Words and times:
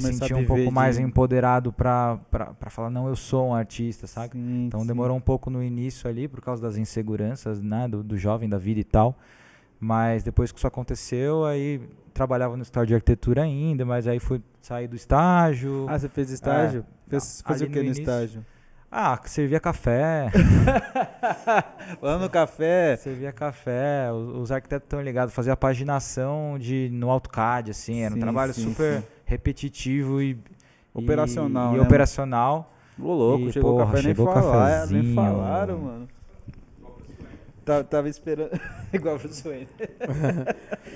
Sentir 0.00 0.32
um 0.32 0.44
pouco 0.46 0.70
mais 0.70 0.94
de- 0.96 1.02
empoderado 1.02 1.72
pra, 1.72 2.20
pra, 2.30 2.46
pra 2.54 2.70
falar, 2.70 2.88
não, 2.88 3.08
eu 3.08 3.16
sou 3.16 3.48
um 3.48 3.54
artista, 3.54 4.06
sabe? 4.06 4.34
Sim, 4.34 4.66
Então 4.68 4.82
sim. 4.82 4.86
demorou 4.86 5.16
um 5.16 5.20
pouco 5.20 5.50
no 5.50 5.60
início 5.60 6.08
ali, 6.08 6.28
por 6.28 6.40
causa 6.40 6.62
das 6.62 6.76
inseguranças, 6.76 7.60
né, 7.60 7.88
do, 7.88 8.00
do 8.04 8.16
jovem, 8.16 8.48
da 8.48 8.58
vida 8.58 8.78
e 8.78 8.84
tal. 8.84 9.18
Mas 9.80 10.22
depois 10.22 10.52
que 10.52 10.58
isso 10.58 10.68
aconteceu, 10.68 11.44
aí 11.44 11.80
trabalhava 12.14 12.56
no 12.56 12.62
estágio 12.62 12.86
de 12.86 12.94
arquitetura 12.94 13.42
ainda, 13.42 13.84
mas 13.84 14.06
aí 14.06 14.20
fui 14.20 14.40
sair 14.62 14.86
do 14.86 14.94
estágio. 14.94 15.86
Ah, 15.88 15.98
você 15.98 16.08
fez 16.08 16.30
estágio? 16.30 16.84
fez, 17.08 17.42
ali 17.42 17.42
fazia 17.48 17.66
o 17.66 17.70
que 17.70 17.78
no 17.80 17.84
início- 17.86 18.02
estágio? 18.02 18.46
Ah, 18.90 19.20
servia 19.26 19.58
café, 19.60 20.30
Lá 22.00 22.18
no 22.18 22.30
café. 22.30 22.96
servia 22.96 23.32
café, 23.32 24.10
os, 24.12 24.42
os 24.42 24.52
arquitetos 24.52 24.86
estão 24.86 25.02
ligados, 25.02 25.34
fazia 25.34 25.56
paginação 25.56 26.56
de, 26.58 26.88
no 26.92 27.10
AutoCAD, 27.10 27.72
assim, 27.72 28.00
era 28.00 28.14
um 28.14 28.16
Sim, 28.16 28.20
trabalho 28.20 28.54
sim, 28.54 28.62
super 28.62 29.00
sim. 29.00 29.06
Repetitivo 29.28 30.20
e... 30.22 30.36
Operacional, 30.94 31.74
E, 31.74 31.76
né? 31.76 31.82
operacional. 31.82 32.72
Ô, 32.98 33.12
louco, 33.12 33.48
E, 33.48 33.52
chegou 33.52 33.74
o 33.74 33.76
porra, 33.76 33.86
café, 33.92 34.02
nem 34.02 34.14
chegou 34.14 34.32
falar, 34.32 34.86
nem 34.88 35.14
falaram, 35.14 35.78
mano. 35.78 36.08
Tá- 37.68 37.84
Tava 37.84 38.08
esperando. 38.08 38.50
Igual 38.92 39.16
o 39.16 39.18
Wayne. 39.18 39.68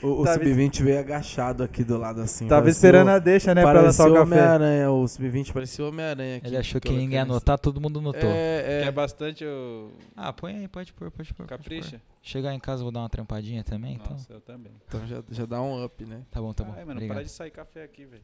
O, 0.03 0.23
o 0.23 0.25
Tava- 0.25 0.43
Sub-20 0.43 0.83
veio 0.83 0.99
agachado 0.99 1.63
aqui 1.63 1.85
do 1.85 1.97
lado 1.97 2.23
assim. 2.23 2.49
Tava 2.49 2.63
parecia 2.63 2.79
esperando 2.79 3.07
o- 3.07 3.11
a 3.11 3.19
deixa, 3.21 3.55
né, 3.55 3.63
pra 3.63 3.81
lançar 3.83 4.09
o 4.09 4.13
o 4.13 4.15
café. 4.15 4.23
Homem-Aranha, 4.25 4.91
o 4.91 5.07
Sub-20 5.07 5.53
parecia 5.53 5.85
o 5.85 5.89
Homem-Aranha 5.89 6.37
aqui. 6.39 6.47
Ele 6.49 6.57
achou 6.57 6.81
que 6.81 6.89
ninguém 6.89 7.17
ia 7.17 7.23
anotar, 7.23 7.57
todo 7.59 7.81
mundo 7.81 8.01
notou. 8.01 8.29
É, 8.29 8.81
é. 8.81 8.85
Quer 8.85 8.91
bastante 8.93 9.45
o 9.45 9.91
Ah, 10.17 10.33
põe 10.33 10.57
aí, 10.57 10.67
pode 10.67 10.93
pôr, 10.93 11.11
pode 11.11 11.33
pôr. 11.35 11.47
pode 11.47 11.49
pôr. 11.49 11.59
capricha? 11.59 12.01
Chegar 12.21 12.53
em 12.55 12.59
casa, 12.59 12.83
vou 12.83 12.91
dar 12.91 13.01
uma 13.01 13.09
trampadinha 13.09 13.63
também, 13.63 13.95
então. 13.95 14.13
Nossa, 14.13 14.33
eu 14.33 14.41
também. 14.41 14.73
Então 14.89 15.07
já, 15.07 15.23
já 15.31 15.47
dá 15.47 15.61
um 15.63 15.85
up, 15.85 16.05
né? 16.05 16.23
Tá 16.31 16.41
bom, 16.41 16.53
tá 16.53 16.65
bom. 16.65 16.73
Ai, 16.77 16.81
mano, 16.85 16.93
Obrigado. 16.95 17.17
para 17.17 17.25
de 17.25 17.31
sair 17.31 17.51
café 17.51 17.85
aqui, 17.85 18.05
velho. 18.05 18.23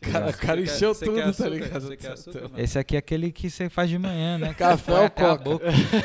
Cara, 0.00 0.30
o 0.30 0.36
cara 0.36 0.60
encheu 0.60 0.94
você 0.94 1.04
tudo, 1.04 1.16
quer 1.16 1.22
tá 1.24 1.28
açúcar? 1.30 1.48
ligado? 1.50 1.96
Quer 1.96 2.12
açúcar? 2.12 2.50
Esse 2.56 2.78
aqui 2.78 2.96
é 2.96 2.98
aquele 2.98 3.30
que 3.30 3.50
você 3.50 3.68
faz 3.68 3.88
de 3.90 3.98
manhã, 3.98 4.38
né? 4.38 4.54
Café 4.54 4.92
ou 4.98 5.10
coca? 5.10 5.44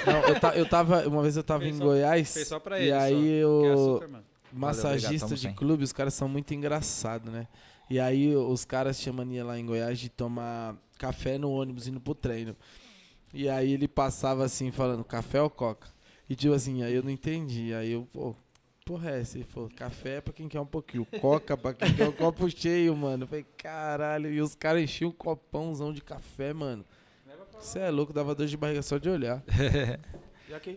Não, 0.05 0.19
eu, 0.27 0.39
ta- 0.39 0.55
eu 0.55 0.65
tava. 0.67 1.07
Uma 1.07 1.21
vez 1.21 1.37
eu 1.37 1.43
tava 1.43 1.63
Fez 1.63 1.75
em 1.75 1.77
só- 1.77 1.83
Goiás. 1.85 2.33
Fez 2.33 2.47
só 2.47 2.59
pra 2.59 2.79
e 2.79 2.83
ele, 2.83 2.91
aí 2.91 3.13
só. 3.13 3.61
Quer 3.61 3.67
o 3.69 3.73
açúcar, 3.73 4.07
mano? 4.09 4.23
massagista 4.51 5.25
obrigado, 5.25 5.29
tamo 5.29 5.35
de 5.53 5.57
clube, 5.57 5.83
os 5.83 5.91
caras 5.93 6.13
são 6.13 6.27
muito 6.29 6.53
engraçados, 6.53 7.31
né? 7.31 7.47
E 7.89 7.99
aí 7.99 8.35
os 8.35 8.63
caras 8.65 8.99
tinham 8.99 9.13
mania 9.15 9.43
lá 9.45 9.59
em 9.59 9.65
Goiás 9.65 9.99
de 9.99 10.09
tomar 10.09 10.75
café 10.97 11.37
no 11.37 11.51
ônibus 11.51 11.87
indo 11.87 11.99
pro 11.99 12.15
treino. 12.15 12.55
E 13.33 13.47
aí 13.49 13.73
ele 13.73 13.87
passava 13.87 14.43
assim, 14.45 14.71
falando, 14.71 15.03
café 15.03 15.41
ou 15.41 15.49
coca? 15.49 15.87
E 16.29 16.35
tipo 16.35 16.53
assim, 16.53 16.83
aí 16.83 16.93
eu 16.95 17.03
não 17.03 17.09
entendi. 17.11 17.73
Aí 17.73 17.91
eu, 17.91 18.07
pô, 18.13 18.33
porra 18.85 19.09
é 19.09 19.21
essa? 19.21 19.37
Ele 19.37 19.45
falou, 19.45 19.69
café 19.75 20.17
é 20.17 20.21
pra 20.21 20.31
quem 20.31 20.47
quer 20.47 20.59
um 20.59 20.65
pouquinho, 20.65 21.05
coca 21.19 21.57
pra 21.57 21.73
quem 21.73 21.91
quer 21.93 22.07
um 22.07 22.11
copo 22.13 22.47
cheio, 22.49 22.95
mano. 22.95 23.23
Eu 23.23 23.27
falei, 23.27 23.45
caralho, 23.57 24.31
e 24.31 24.39
os 24.39 24.53
caras 24.53 24.83
enchiam 24.83 25.09
um 25.09 25.13
copãozão 25.13 25.91
de 25.91 26.01
café, 26.01 26.53
mano. 26.53 26.85
Você 27.59 27.79
é 27.79 27.89
louco, 27.89 28.13
dava 28.13 28.35
dor 28.35 28.45
de 28.45 28.55
barriga 28.55 28.83
só 28.83 28.97
de 28.97 29.09
olhar. 29.09 29.43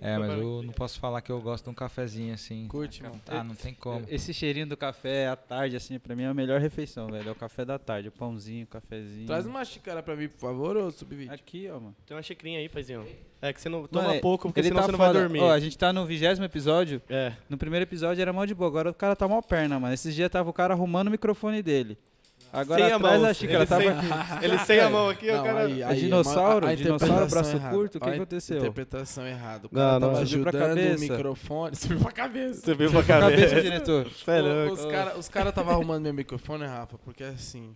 É, 0.01 0.19
mas 0.19 0.31
eu 0.39 0.63
não 0.63 0.73
posso 0.73 0.99
falar 0.99 1.21
que 1.21 1.31
eu 1.31 1.41
gosto 1.41 1.65
de 1.65 1.71
um 1.71 1.75
cafezinho 1.75 2.33
assim. 2.35 2.67
Curte, 2.69 3.03
mano. 3.03 3.21
Ah, 3.29 3.45
não 3.45 3.55
tem 3.55 3.75
como. 3.75 4.05
Esse 4.09 4.33
cheirinho 4.33 4.67
do 4.67 4.77
café 4.77 5.29
à 5.29 5.37
tarde, 5.37 5.77
assim, 5.77 5.99
pra 5.99 6.17
mim 6.17 6.23
é 6.23 6.27
a 6.27 6.35
melhor 6.35 6.61
refeição, 6.61 7.09
velho. 7.09 7.29
É 7.29 7.33
o 7.33 7.35
café 7.35 7.65
da 7.65 7.79
tarde, 7.79 8.09
o 8.09 8.13
pãozinho, 8.13 8.65
o 8.65 8.69
cafezinho. 8.69 9.27
Traz 9.27 9.47
uma 9.47 9.65
xícara 9.65 10.03
pra 10.03 10.17
mim, 10.17 10.29
por 10.29 10.39
favor, 10.39 10.77
ô 10.77 10.91
Sub-20. 10.91 11.31
Aqui, 11.31 11.69
ó, 11.71 11.75
mano. 11.75 11.97
Tem 12.07 12.17
uma 12.17 12.23
xicrinha 12.23 12.59
aí, 12.59 12.69
paizinho. 12.69 13.07
É 13.41 13.53
que 13.53 13.61
você 13.61 13.69
não 13.69 13.87
toma 13.87 14.09
Mano, 14.09 14.21
pouco, 14.21 14.49
porque 14.49 14.63
senão 14.65 14.77
tá 14.81 14.87
você 14.87 14.93
não 14.93 14.99
vai 14.99 15.09
foda. 15.09 15.21
dormir. 15.21 15.41
Ó, 15.41 15.53
a 15.53 15.61
gente 15.61 15.79
tá 15.79 15.93
no 15.93 16.05
vigésimo 16.05 16.45
episódio. 16.45 17.01
É. 17.09 17.33
No 17.49 17.57
primeiro 17.57 17.85
episódio 17.85 18.21
era 18.21 18.33
mal 18.33 18.45
de 18.47 18.55
boa, 18.55 18.69
agora 18.69 18.91
o 18.91 18.95
cara 18.95 19.15
tá 19.15 19.29
mal 19.29 19.41
perna, 19.43 19.79
mano. 19.79 19.95
Esses 19.95 20.13
dias 20.15 20.29
tava 20.31 20.51
o 20.51 20.53
cara 20.53 20.75
arrumando 20.75 21.07
o 21.07 21.11
microfone 21.11 21.63
dele. 21.63 21.97
Agora 22.53 22.83
Sem 22.83 22.93
a 22.93 22.97
atrás 22.97 23.15
mão, 23.21 23.23
da 23.29 23.35
xícara 23.35 23.59
ele 23.59 23.67
tava 23.67 23.83
sem-. 23.83 23.93
Ele 24.43 24.59
sem 24.61 24.81
a 24.81 24.89
mão 24.91 25.09
aqui, 25.11 25.31
o 25.31 25.37
Não, 25.37 25.45
cara. 25.45 25.61
aí- 25.67 25.83
É 25.83 25.85
aí, 25.87 26.01
dinossauro? 26.01 26.67
a- 26.67 26.71
a 26.71 26.75
dinossauro, 26.75 27.27
braço 27.29 27.57
errada. 27.57 27.77
curto? 27.77 27.99
O 27.99 28.01
que 28.01 28.09
A 28.09 28.13
aconteceu? 28.15 28.59
Interpretação 28.59 29.27
errada. 29.27 29.67
O 29.67 29.71
Não, 29.73 29.81
cara 29.83 30.01
não. 30.01 30.13
tava 30.13 30.27
Subiu 30.27 30.43
pra 30.43 30.51
ajudando 30.51 30.73
o 30.73 30.77
cabeça. 30.83 31.13
microfone. 31.13 31.77
Subiu 31.77 31.99
pra 32.01 32.13
cabeça. 32.13 32.61
Você 32.61 32.75
viu 32.75 32.91
pra 32.91 33.03
Cabeça, 33.03 33.43
cabeça. 33.49 33.61
diretor. 33.63 34.07
É 34.27 34.41
louco. 34.41 34.73
Os 34.75 34.85
caras 34.87 35.19
os 35.19 35.29
cara 35.29 35.53
tava 35.53 35.73
arrumando 35.73 36.03
meu 36.03 36.15
microfone, 36.15 36.65
Rafa, 36.65 36.97
porque 36.99 37.23
assim, 37.25 37.75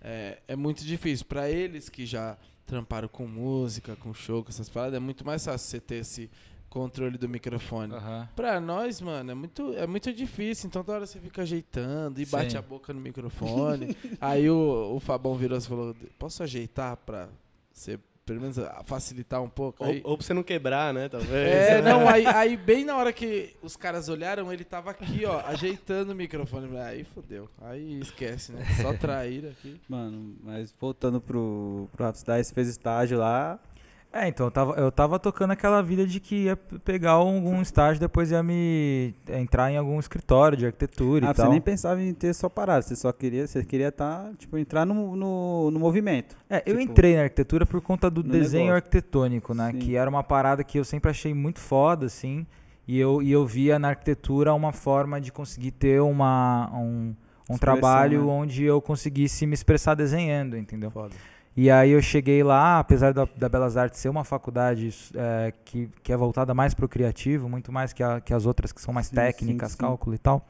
é, 0.00 0.38
é 0.46 0.54
muito 0.56 0.84
difícil. 0.84 1.26
Pra 1.26 1.50
eles 1.50 1.88
que 1.88 2.06
já 2.06 2.36
tramparam 2.64 3.08
com 3.08 3.26
música, 3.26 3.96
com 3.96 4.14
show, 4.14 4.42
com 4.44 4.50
essas 4.50 4.68
paradas, 4.68 4.94
é 4.94 5.00
muito 5.00 5.26
mais 5.26 5.44
fácil 5.44 5.68
você 5.68 5.80
ter 5.80 5.96
esse 5.96 6.30
controle 6.72 7.18
do 7.18 7.28
microfone. 7.28 7.92
Aham. 7.94 8.28
Pra 8.34 8.58
nós, 8.60 9.00
mano, 9.00 9.30
é 9.30 9.34
muito, 9.34 9.74
é 9.74 9.86
muito 9.86 10.12
difícil. 10.12 10.68
Então, 10.68 10.82
toda 10.82 10.96
hora 10.96 11.06
você 11.06 11.18
fica 11.20 11.42
ajeitando 11.42 12.20
e 12.20 12.24
bate 12.26 12.52
Sim. 12.52 12.58
a 12.58 12.62
boca 12.62 12.92
no 12.94 13.00
microfone. 13.00 13.96
Aí 14.20 14.48
o, 14.48 14.94
o 14.96 15.00
Fabão 15.00 15.34
virou 15.36 15.58
e 15.58 15.60
falou: 15.60 15.94
Posso 16.18 16.42
ajeitar 16.42 16.96
pra 16.96 17.28
você, 17.70 17.98
pelo 18.24 18.40
menos, 18.40 18.58
a- 18.58 18.82
facilitar 18.84 19.42
um 19.42 19.48
pouco? 19.50 19.84
Ou, 19.84 19.90
Aí, 19.90 20.00
ou 20.04 20.16
pra 20.16 20.26
você 20.26 20.32
não 20.32 20.42
quebrar, 20.42 20.94
né? 20.94 21.08
Talvez. 21.08 21.30
é, 21.32 21.82
não, 21.84 22.08
aí, 22.08 22.24
aí 22.26 22.56
bem 22.56 22.84
na 22.84 22.96
hora 22.96 23.12
que 23.12 23.54
os 23.62 23.76
caras 23.76 24.08
olharam, 24.08 24.50
ele 24.52 24.64
tava 24.64 24.90
aqui, 24.92 25.24
ó, 25.26 25.40
ajeitando 25.46 26.12
o 26.12 26.14
microfone. 26.14 26.74
Aí 26.78 27.04
fodeu. 27.04 27.48
Aí 27.60 28.00
esquece, 28.00 28.52
né? 28.52 28.64
Só 28.80 28.92
traíra 28.94 29.50
aqui. 29.50 29.78
Mano, 29.88 30.36
mas 30.42 30.72
voltando 30.80 31.20
pro, 31.20 31.88
pro 31.92 32.04
Rafa 32.06 32.18
Cidade, 32.18 32.46
você 32.46 32.54
fez 32.54 32.68
estágio 32.68 33.18
lá. 33.18 33.58
É, 34.14 34.28
então 34.28 34.46
eu 34.46 34.50
tava, 34.50 34.72
eu 34.74 34.92
tava 34.92 35.18
tocando 35.18 35.52
aquela 35.52 35.80
vida 35.82 36.06
de 36.06 36.20
que 36.20 36.44
ia 36.44 36.56
pegar 36.56 37.12
algum 37.12 37.62
estágio, 37.62 37.98
depois 37.98 38.30
ia 38.30 38.42
me 38.42 39.14
entrar 39.26 39.70
em 39.72 39.78
algum 39.78 39.98
escritório 39.98 40.56
de 40.58 40.66
arquitetura 40.66 41.28
Ah, 41.28 41.30
e 41.30 41.34
você 41.34 41.40
tal. 41.42 41.50
nem 41.50 41.60
pensava 41.62 42.02
em 42.02 42.12
ter 42.12 42.34
só 42.34 42.46
parado, 42.48 42.84
você 42.84 42.94
só 42.94 43.10
queria, 43.10 43.46
você 43.46 43.64
queria 43.64 43.90
tá, 43.90 44.30
tipo, 44.38 44.58
entrar 44.58 44.84
no, 44.84 45.16
no, 45.16 45.70
no 45.70 45.78
movimento. 45.80 46.36
É, 46.50 46.58
eu 46.66 46.76
Tipo, 46.78 46.92
entrei 46.92 47.16
na 47.16 47.22
arquitetura 47.22 47.64
por 47.64 47.80
conta 47.80 48.10
do 48.10 48.22
desenho 48.22 48.64
negócio. 48.66 48.76
arquitetônico, 48.84 49.54
né? 49.54 49.70
Sim. 49.72 49.78
Que 49.78 49.96
era 49.96 50.10
uma 50.10 50.22
parada 50.22 50.62
que 50.62 50.78
eu 50.78 50.84
sempre 50.84 51.10
achei 51.10 51.32
muito 51.32 51.58
foda, 51.58 52.04
assim. 52.04 52.46
E 52.86 52.98
eu, 52.98 53.22
e 53.22 53.32
eu 53.32 53.46
via 53.46 53.78
na 53.78 53.88
arquitetura 53.88 54.52
uma 54.52 54.72
forma 54.72 55.20
de 55.22 55.32
conseguir 55.32 55.70
ter 55.70 56.02
uma, 56.02 56.68
um, 56.74 56.78
um 56.78 57.14
Expressão, 57.54 57.58
trabalho 57.58 58.26
né? 58.26 58.30
onde 58.32 58.64
eu 58.64 58.82
conseguisse 58.82 59.46
me 59.46 59.54
expressar 59.54 59.94
desenhando, 59.94 60.54
entendeu? 60.58 60.90
Foda. 60.90 61.14
E 61.54 61.70
aí 61.70 61.90
eu 61.90 62.00
cheguei 62.00 62.42
lá, 62.42 62.78
apesar 62.78 63.12
da, 63.12 63.28
da 63.36 63.48
Belas 63.48 63.76
Artes 63.76 64.00
ser 64.00 64.08
uma 64.08 64.24
faculdade 64.24 64.88
é, 65.14 65.52
que, 65.64 65.88
que 66.02 66.10
é 66.12 66.16
voltada 66.16 66.54
mais 66.54 66.72
para 66.72 66.86
o 66.86 66.88
criativo, 66.88 67.48
muito 67.48 67.70
mais 67.70 67.92
que, 67.92 68.02
a- 68.02 68.20
que 68.20 68.32
as 68.32 68.46
outras 68.46 68.72
que 68.72 68.80
são 68.80 68.92
mais 68.94 69.08
Sim, 69.08 69.16
técnicas, 69.16 69.72
sim, 69.72 69.76
sim. 69.76 69.78
cálculo 69.78 70.14
e 70.14 70.18
tal. 70.18 70.46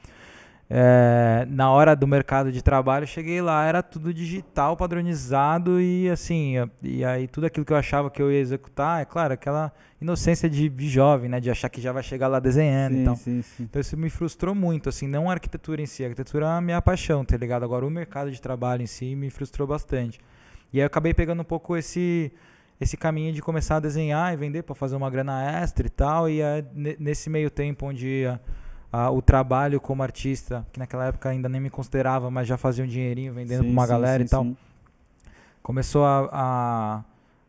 É, 0.70 1.46
na 1.50 1.70
hora 1.70 1.94
do 1.94 2.06
mercado 2.06 2.50
de 2.50 2.62
trabalho, 2.62 3.02
eu 3.02 3.06
cheguei 3.08 3.42
lá, 3.42 3.66
era 3.66 3.82
tudo 3.82 4.14
digital, 4.14 4.74
padronizado 4.76 5.80
e 5.80 6.08
assim, 6.08 6.54
e 6.82 7.04
aí 7.04 7.28
tudo 7.28 7.46
aquilo 7.46 7.66
que 7.66 7.72
eu 7.72 7.76
achava 7.76 8.10
que 8.10 8.22
eu 8.22 8.32
ia 8.32 8.38
executar, 8.40 9.02
é 9.02 9.04
claro, 9.04 9.34
aquela 9.34 9.70
inocência 10.00 10.48
de, 10.48 10.68
de 10.70 10.88
jovem, 10.88 11.28
né, 11.28 11.40
de 11.40 11.50
achar 11.50 11.68
que 11.68 11.80
já 11.80 11.92
vai 11.92 12.02
chegar 12.02 12.28
lá 12.28 12.40
desenhando 12.40 12.94
Sim, 12.94 13.04
tal. 13.04 13.20
sim, 13.22 13.42
sim. 13.42 13.70
Então 13.70 13.80
isso 13.80 13.96
me 13.98 14.08
frustrou 14.08 14.54
muito, 14.54 14.88
assim, 14.88 15.06
não 15.06 15.28
a 15.28 15.34
arquitetura 15.34 15.82
em 15.82 15.86
si, 15.86 16.04
a 16.04 16.06
arquitetura 16.06 16.46
é 16.46 16.48
a 16.50 16.60
minha 16.60 16.80
paixão, 16.80 17.24
tá 17.24 17.36
ligado? 17.36 17.64
Agora 17.64 17.86
o 17.86 17.90
mercado 17.90 18.30
de 18.30 18.40
trabalho 18.40 18.82
em 18.82 18.86
si 18.86 19.14
me 19.14 19.30
frustrou 19.30 19.68
bastante. 19.68 20.18
E 20.72 20.78
aí 20.78 20.82
eu 20.82 20.86
acabei 20.86 21.12
pegando 21.14 21.40
um 21.42 21.44
pouco 21.44 21.76
esse 21.76 22.32
esse 22.80 22.96
caminho 22.96 23.32
de 23.32 23.40
começar 23.40 23.76
a 23.76 23.80
desenhar 23.80 24.32
e 24.32 24.36
vender 24.36 24.62
para 24.64 24.74
fazer 24.74 24.96
uma 24.96 25.08
grana 25.08 25.40
extra 25.60 25.86
e 25.86 25.90
tal, 25.90 26.28
e 26.28 26.40
é 26.40 26.64
ne- 26.74 26.96
nesse 26.98 27.30
meio 27.30 27.48
tempo 27.48 27.86
onde 27.86 28.26
a- 28.26 28.40
a- 28.92 29.10
o 29.10 29.22
trabalho 29.22 29.80
como 29.80 30.02
artista, 30.02 30.66
que 30.72 30.80
naquela 30.80 31.06
época 31.06 31.28
ainda 31.28 31.48
nem 31.48 31.60
me 31.60 31.70
considerava, 31.70 32.28
mas 32.28 32.48
já 32.48 32.56
fazia 32.56 32.82
um 32.84 32.88
dinheirinho 32.88 33.32
vendendo 33.32 33.62
pra 33.62 33.70
uma 33.72 33.84
sim, 33.84 33.88
galera 33.88 34.18
sim, 34.22 34.26
e 34.26 34.28
tal, 34.28 34.42
sim. 34.42 34.56
começou 35.62 36.04
a, 36.04 37.04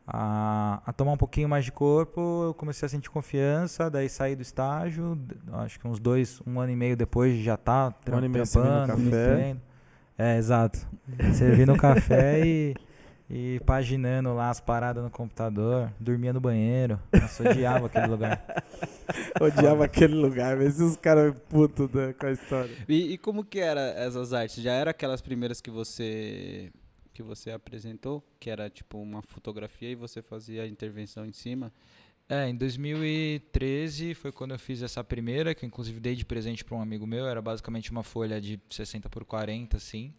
a, 0.07 0.81
a, 0.85 0.94
tomar 0.94 1.13
um 1.13 1.17
pouquinho 1.17 1.50
mais 1.50 1.66
de 1.66 1.72
corpo, 1.72 2.44
eu 2.45 2.53
comecei 2.53 2.85
a 2.85 2.89
sentir 2.89 3.09
confiança, 3.09 3.89
daí 3.89 4.09
saí 4.09 4.35
do 4.35 4.44
estágio, 4.44 5.17
acho 5.53 5.79
que 5.79 5.88
uns 5.88 6.00
dois, 6.00 6.41
um 6.45 6.59
ano 6.59 6.72
e 6.72 6.75
meio 6.75 6.95
depois 6.95 7.35
já 7.41 7.57
tá 7.57 7.91
Um 8.07 8.16
ano 8.17 8.25
e 8.28 8.29
meio 8.29 8.45
servindo 8.45 8.85
trampando, 8.85 9.03
café. 9.09 9.57
É, 10.16 10.38
exato. 10.38 10.79
Servindo 11.33 11.75
café 11.75 12.39
e, 12.45 12.75
e 13.29 13.59
paginando 13.65 14.33
lá 14.33 14.49
as 14.49 14.59
paradas 14.59 15.03
no 15.03 15.09
computador, 15.09 15.91
dormia 15.99 16.31
no 16.33 16.39
banheiro. 16.41 16.99
Nossa, 17.11 17.43
eu 17.43 17.51
odiava 17.51 17.85
aquele 17.87 18.07
lugar. 18.07 18.45
Odiava 19.41 19.85
aquele 19.85 20.15
lugar, 20.15 20.55
mas 20.57 20.79
os 20.79 20.95
caras 20.95 21.35
putos 21.49 21.89
da- 21.89 22.13
com 22.13 22.25
a 22.25 22.31
história. 22.31 22.75
E, 22.87 23.13
e 23.13 23.17
como 23.17 23.43
que 23.43 23.59
era 23.59 23.81
essas 23.97 24.31
artes? 24.33 24.61
Já 24.63 24.71
era 24.73 24.91
aquelas 24.91 25.21
primeiras 25.21 25.59
que 25.61 25.69
você 25.71 26.71
que 27.13 27.21
você 27.21 27.51
apresentou, 27.51 28.23
que 28.39 28.49
era 28.49 28.69
tipo 28.71 28.97
uma 28.97 29.21
fotografia 29.21 29.89
e 29.89 29.95
você 29.95 30.21
fazia 30.21 30.63
a 30.63 30.67
intervenção 30.67 31.25
em 31.25 31.31
cima? 31.31 31.71
É, 32.27 32.47
em 32.49 32.55
2013 32.55 34.13
foi 34.15 34.31
quando 34.31 34.51
eu 34.51 34.59
fiz 34.59 34.81
essa 34.81 35.03
primeira, 35.03 35.53
que 35.53 35.63
eu 35.63 35.67
inclusive 35.67 35.99
dei 35.99 36.15
de 36.15 36.25
presente 36.25 36.63
para 36.63 36.75
um 36.75 36.81
amigo 36.81 37.05
meu. 37.05 37.27
Era 37.27 37.41
basicamente 37.41 37.91
uma 37.91 38.01
folha 38.03 38.39
de 38.41 38.59
60 38.69 39.09
por 39.09 39.25
40, 39.25 39.77
assim. 39.77 40.13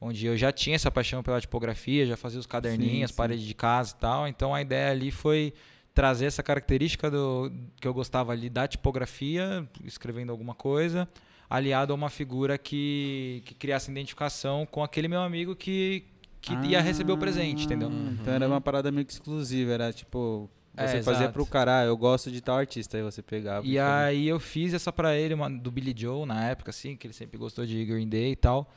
Onde 0.00 0.26
eu 0.26 0.36
já 0.36 0.52
tinha 0.52 0.76
essa 0.76 0.90
paixão 0.90 1.22
pela 1.22 1.40
tipografia, 1.40 2.04
já 2.04 2.16
fazia 2.16 2.38
os 2.38 2.46
caderninhos, 2.46 3.10
sim. 3.10 3.16
paredes 3.16 3.44
de 3.44 3.54
casa 3.54 3.94
e 3.96 4.00
tal. 4.00 4.28
Então 4.28 4.54
a 4.54 4.60
ideia 4.60 4.90
ali 4.90 5.10
foi 5.10 5.54
trazer 5.94 6.26
essa 6.26 6.42
característica 6.42 7.10
do 7.10 7.50
que 7.80 7.86
eu 7.86 7.94
gostava 7.94 8.32
ali 8.32 8.50
da 8.50 8.66
tipografia, 8.66 9.66
escrevendo 9.84 10.30
alguma 10.30 10.54
coisa, 10.54 11.08
aliado 11.48 11.92
a 11.92 11.96
uma 11.96 12.10
figura 12.10 12.58
que, 12.58 13.42
que 13.46 13.54
criasse 13.54 13.90
identificação 13.90 14.66
com 14.66 14.82
aquele 14.82 15.06
meu 15.08 15.20
amigo 15.22 15.54
que, 15.54 16.04
que 16.40 16.52
ia 16.66 16.80
receber 16.82 17.12
o 17.12 17.16
presente, 17.18 17.64
entendeu? 17.64 17.88
Ah, 17.90 18.16
Então 18.20 18.34
era 18.34 18.46
uma 18.46 18.60
parada 18.60 18.90
meio 18.90 19.06
que 19.06 19.12
exclusiva, 19.12 19.72
era 19.72 19.92
tipo, 19.92 20.50
É, 20.76 20.88
você 20.88 21.02
fazia 21.02 21.22
exato. 21.26 21.32
pro 21.32 21.46
cara, 21.46 21.78
ah, 21.80 21.84
eu 21.84 21.96
gosto 21.96 22.30
de 22.30 22.40
tal 22.40 22.56
artista, 22.58 22.96
aí 22.96 23.02
você 23.02 23.22
pegava. 23.22 23.64
E 23.64 23.78
fazia. 23.78 23.96
aí 23.96 24.26
eu 24.26 24.40
fiz 24.40 24.74
essa 24.74 24.92
pra 24.92 25.16
ele, 25.16 25.32
uma, 25.34 25.48
do 25.48 25.70
Billy 25.70 25.94
Joe, 25.96 26.26
na 26.26 26.44
época, 26.50 26.70
assim, 26.70 26.96
que 26.96 27.06
ele 27.06 27.14
sempre 27.14 27.38
gostou 27.38 27.64
de 27.64 27.84
Green 27.84 28.08
Day 28.08 28.32
e 28.32 28.36
tal. 28.36 28.68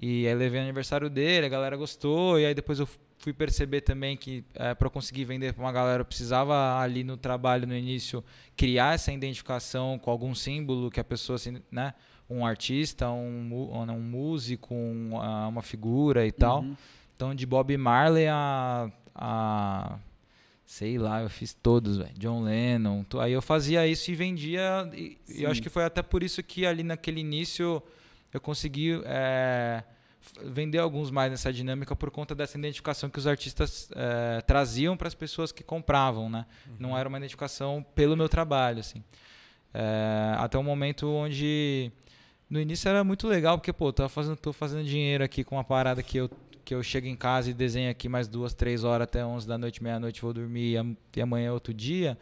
E 0.00 0.26
aí 0.28 0.34
levei 0.34 0.60
o 0.60 0.62
aniversário 0.62 1.10
dele, 1.10 1.46
a 1.46 1.48
galera 1.48 1.76
gostou, 1.76 2.38
e 2.38 2.46
aí 2.46 2.54
depois 2.54 2.78
eu 2.78 2.88
fui 3.18 3.32
perceber 3.32 3.80
também 3.80 4.16
que 4.16 4.44
é, 4.54 4.72
para 4.74 4.88
conseguir 4.88 5.24
vender 5.24 5.52
pra 5.52 5.64
uma 5.64 5.72
galera, 5.72 6.02
eu 6.02 6.04
precisava 6.04 6.78
ali 6.78 7.02
no 7.02 7.16
trabalho, 7.16 7.66
no 7.66 7.74
início, 7.74 8.22
criar 8.56 8.94
essa 8.94 9.12
identificação 9.12 9.98
com 9.98 10.10
algum 10.10 10.34
símbolo 10.34 10.90
que 10.90 11.00
a 11.00 11.04
pessoa, 11.04 11.34
assim, 11.36 11.60
né? 11.70 11.94
Um 12.30 12.46
artista, 12.46 13.10
um, 13.10 13.72
um, 13.72 14.00
músico, 14.00 14.74
um, 14.74 15.16
uma 15.16 15.62
figura 15.62 16.26
e 16.26 16.30
tal. 16.32 16.60
Uhum. 16.60 16.76
Então, 17.16 17.34
de 17.34 17.46
Bob 17.46 17.74
Marley 17.76 18.28
a. 18.28 18.92
a 19.14 19.98
sei 20.66 20.98
lá, 20.98 21.22
eu 21.22 21.30
fiz 21.30 21.54
todos, 21.54 21.96
velho. 21.96 22.12
John 22.18 22.42
Lennon. 22.42 23.02
Aí 23.18 23.32
eu 23.32 23.40
fazia 23.40 23.86
isso 23.86 24.10
e 24.10 24.14
vendia. 24.14 24.88
E, 24.94 25.16
eu 25.42 25.50
acho 25.50 25.62
que 25.62 25.70
foi 25.70 25.84
até 25.84 26.02
por 26.02 26.22
isso 26.22 26.42
que 26.42 26.66
ali 26.66 26.82
naquele 26.82 27.20
início 27.20 27.82
eu 28.32 28.40
consegui 28.40 29.00
é, 29.04 29.82
vender 30.44 30.78
alguns 30.78 31.10
mais 31.10 31.30
nessa 31.30 31.52
dinâmica 31.52 31.94
por 31.96 32.10
conta 32.10 32.34
dessa 32.34 32.58
identificação 32.58 33.08
que 33.08 33.18
os 33.18 33.26
artistas 33.26 33.88
é, 33.94 34.40
traziam 34.42 34.96
para 34.96 35.08
as 35.08 35.14
pessoas 35.14 35.50
que 35.52 35.62
compravam, 35.64 36.28
né? 36.28 36.46
Não 36.78 36.96
era 36.96 37.08
uma 37.08 37.18
identificação 37.18 37.84
pelo 37.94 38.16
meu 38.16 38.28
trabalho, 38.28 38.80
assim. 38.80 39.02
É, 39.74 40.34
até 40.38 40.56
o 40.58 40.62
momento 40.62 41.06
onde 41.08 41.90
no 42.48 42.60
início 42.60 42.88
era 42.88 43.04
muito 43.04 43.28
legal 43.28 43.58
porque 43.58 43.72
pô, 43.72 43.92
tô 43.92 44.08
fazendo, 44.08 44.36
tô 44.36 44.52
fazendo 44.52 44.84
dinheiro 44.84 45.22
aqui 45.22 45.44
com 45.44 45.56
uma 45.56 45.64
parada 45.64 46.02
que 46.02 46.16
eu 46.18 46.30
que 46.64 46.74
eu 46.74 46.82
chego 46.82 47.06
em 47.06 47.16
casa 47.16 47.48
e 47.50 47.54
desenho 47.54 47.90
aqui 47.90 48.10
mais 48.10 48.28
duas, 48.28 48.52
três 48.52 48.84
horas 48.84 49.04
até 49.04 49.24
11 49.24 49.48
da 49.48 49.56
noite, 49.56 49.82
meia-noite, 49.82 50.20
vou 50.20 50.34
dormir 50.34 50.72
e 50.72 50.76
am- 50.76 50.94
amanhã 51.22 51.48
é 51.48 51.52
outro 51.52 51.72
dia. 51.72 52.18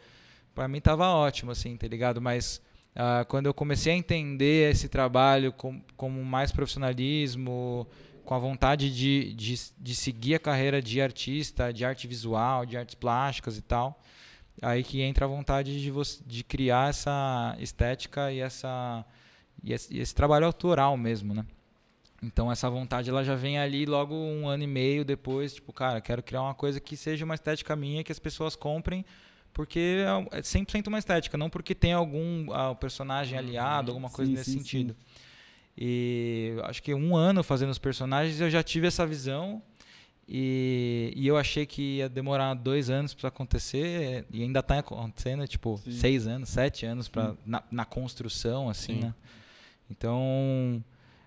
Pra 0.55 0.69
mim 0.69 0.79
tava 0.79 1.05
ótimo, 1.09 1.51
assim, 1.51 1.75
tá 1.75 1.85
ligado? 1.85 2.21
Mas 2.21 2.61
ah, 2.99 3.23
quando 3.25 3.45
eu 3.45 3.53
comecei 3.53 3.93
a 3.93 3.95
entender 3.95 4.71
esse 4.71 4.89
trabalho 4.89 5.53
com, 5.53 5.79
como 5.95 6.25
mais 6.25 6.51
profissionalismo, 6.51 7.87
com 8.25 8.33
a 8.33 8.39
vontade 8.39 8.91
de, 8.91 9.33
de, 9.35 9.55
de 9.77 9.95
seguir 9.95 10.33
a 10.33 10.39
carreira 10.39 10.81
de 10.81 10.99
artista, 10.99 11.71
de 11.71 11.85
arte 11.85 12.07
visual, 12.07 12.65
de 12.65 12.75
artes 12.75 12.95
plásticas 12.95 13.55
e 13.55 13.61
tal, 13.61 14.01
aí 14.63 14.83
que 14.83 14.99
entra 14.99 15.25
a 15.25 15.27
vontade 15.27 15.79
de, 15.79 15.93
de 16.25 16.43
criar 16.43 16.89
essa 16.89 17.55
estética 17.59 18.31
e, 18.31 18.39
essa, 18.39 19.05
e, 19.63 19.71
esse, 19.71 19.93
e 19.93 19.99
esse 19.99 20.15
trabalho 20.15 20.47
autoral 20.47 20.97
mesmo, 20.97 21.35
né? 21.35 21.45
Então 22.23 22.51
essa 22.51 22.67
vontade 22.67 23.11
ela 23.11 23.23
já 23.23 23.35
vem 23.35 23.59
ali 23.59 23.85
logo 23.85 24.15
um 24.15 24.47
ano 24.47 24.63
e 24.63 24.67
meio 24.67 25.05
depois, 25.05 25.53
tipo, 25.53 25.71
cara, 25.71 26.01
quero 26.01 26.23
criar 26.23 26.41
uma 26.41 26.55
coisa 26.55 26.79
que 26.79 26.97
seja 26.97 27.23
uma 27.23 27.35
estética 27.35 27.75
minha, 27.75 28.03
que 28.03 28.11
as 28.11 28.17
pessoas 28.17 28.55
comprem, 28.55 29.05
porque 29.57 30.05
é 30.31 30.39
100% 30.39 30.85
uma 30.85 30.99
estética, 30.99 31.35
não 31.35 31.49
porque 31.49 31.73
tem 31.73 31.91
algum 31.91 32.53
ah, 32.53 32.75
personagem 32.75 33.39
aliado, 33.39 33.89
alguma 33.89 34.07
coisa 34.07 34.29
Sim, 34.29 34.37
nesse 34.37 34.51
sim, 34.51 34.59
sentido. 34.59 34.95
E 35.75 36.53
acho 36.65 36.83
que 36.83 36.93
um 36.93 37.15
ano 37.15 37.41
fazendo 37.41 37.71
os 37.71 37.79
personagens 37.79 38.39
eu 38.39 38.51
já 38.51 38.61
tive 38.61 38.85
essa 38.85 39.03
visão 39.03 39.59
e, 40.29 41.11
e 41.15 41.25
eu 41.25 41.37
achei 41.37 41.65
que 41.65 41.97
ia 41.97 42.07
demorar 42.07 42.53
dois 42.53 42.91
anos 42.91 43.15
para 43.15 43.29
acontecer 43.29 44.27
e 44.31 44.43
ainda 44.43 44.59
está 44.59 44.77
acontecendo, 44.77 45.47
tipo, 45.47 45.75
Sim. 45.77 45.91
seis 45.91 46.27
anos, 46.27 46.49
sete 46.49 46.85
anos 46.85 47.07
pra, 47.09 47.33
na, 47.43 47.63
na 47.71 47.83
construção, 47.83 48.69
assim, 48.69 48.93
Sim. 48.93 49.01
né? 49.05 49.15
Então, 49.89 50.83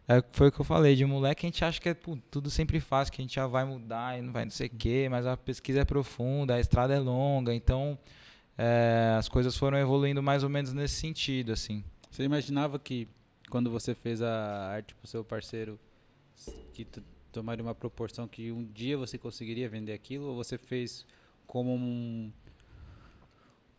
é, 0.06 0.23
foi 0.31 0.49
o 0.49 0.53
que 0.53 0.61
eu 0.61 0.65
falei, 0.65 0.94
de 0.94 1.05
moleque 1.05 1.47
a 1.47 1.49
gente 1.49 1.65
acha 1.65 1.81
que 1.81 1.88
é 1.88 1.94
pô, 1.94 2.17
tudo 2.31 2.49
sempre 2.49 2.79
fácil, 2.79 3.12
que 3.12 3.21
a 3.21 3.25
gente 3.25 3.35
já 3.35 3.49
vai 3.49 3.65
mudar 3.65 4.17
e 4.17 4.23
não 4.23 4.32
vai 4.32 4.44
não 4.44 4.53
sei 4.53 4.69
o 4.69 4.71
quê, 4.71 5.09
mas 5.11 5.27
a 5.27 5.37
pesquisa 5.37 5.81
é 5.81 5.85
profunda, 5.85 6.55
a 6.55 6.61
estrada 6.61 6.94
é 6.94 6.99
longa, 7.00 7.53
então 7.53 7.99
é, 8.58 9.14
as 9.19 9.29
coisas 9.29 9.56
foram 9.56 9.79
evoluindo 9.79 10.23
mais 10.23 10.43
ou 10.43 10.49
menos 10.49 10.73
nesse 10.73 10.94
sentido, 10.94 11.52
assim. 11.52 11.82
Você 12.11 12.23
imaginava 12.25 12.79
que 12.79 13.08
quando 13.49 13.70
você 13.70 13.94
fez 13.94 14.20
a 14.23 14.69
arte 14.73 14.94
pro 14.94 15.06
seu 15.08 15.25
parceiro, 15.25 15.79
que 16.73 16.87
tomaria 17.32 17.62
uma 17.64 17.75
proporção 17.75 18.26
que 18.29 18.50
um 18.52 18.64
dia 18.64 18.97
você 18.97 19.17
conseguiria 19.19 19.69
vender 19.69 19.93
aquilo, 19.93 20.26
ou 20.26 20.35
você 20.37 20.58
fez 20.58 21.06
como 21.47 21.75
um. 21.75 22.31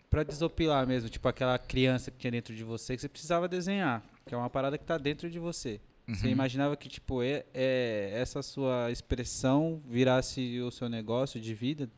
Pra 0.10 0.24
desopilar 0.24 0.86
mesmo, 0.86 1.10
tipo 1.10 1.26
aquela 1.30 1.58
criança 1.58 2.12
que 2.12 2.18
tinha 2.18 2.32
dentro 2.32 2.54
de 2.54 2.64
você 2.66 2.96
que 2.96 3.02
você 3.02 3.08
precisava 3.08 3.48
desenhar, 3.48 4.04
que 4.26 4.34
é 4.36 4.38
uma 4.38 4.50
parada 4.50 4.78
que 4.78 4.84
tá 4.84 4.98
dentro 4.98 5.30
de 5.30 5.40
você. 5.40 5.80
Você 6.08 6.26
Uhum. 6.26 6.32
imaginava 6.34 6.76
que, 6.76 6.90
tipo, 6.90 7.22
é, 7.24 7.46
é- 7.54 8.12
essa 8.16 8.42
sua 8.42 8.92
expressão 8.92 9.82
virasse 9.88 10.60
o 10.60 10.70
seu 10.70 10.90
negócio 10.90 11.40
de 11.40 11.54
vida? 11.54 11.90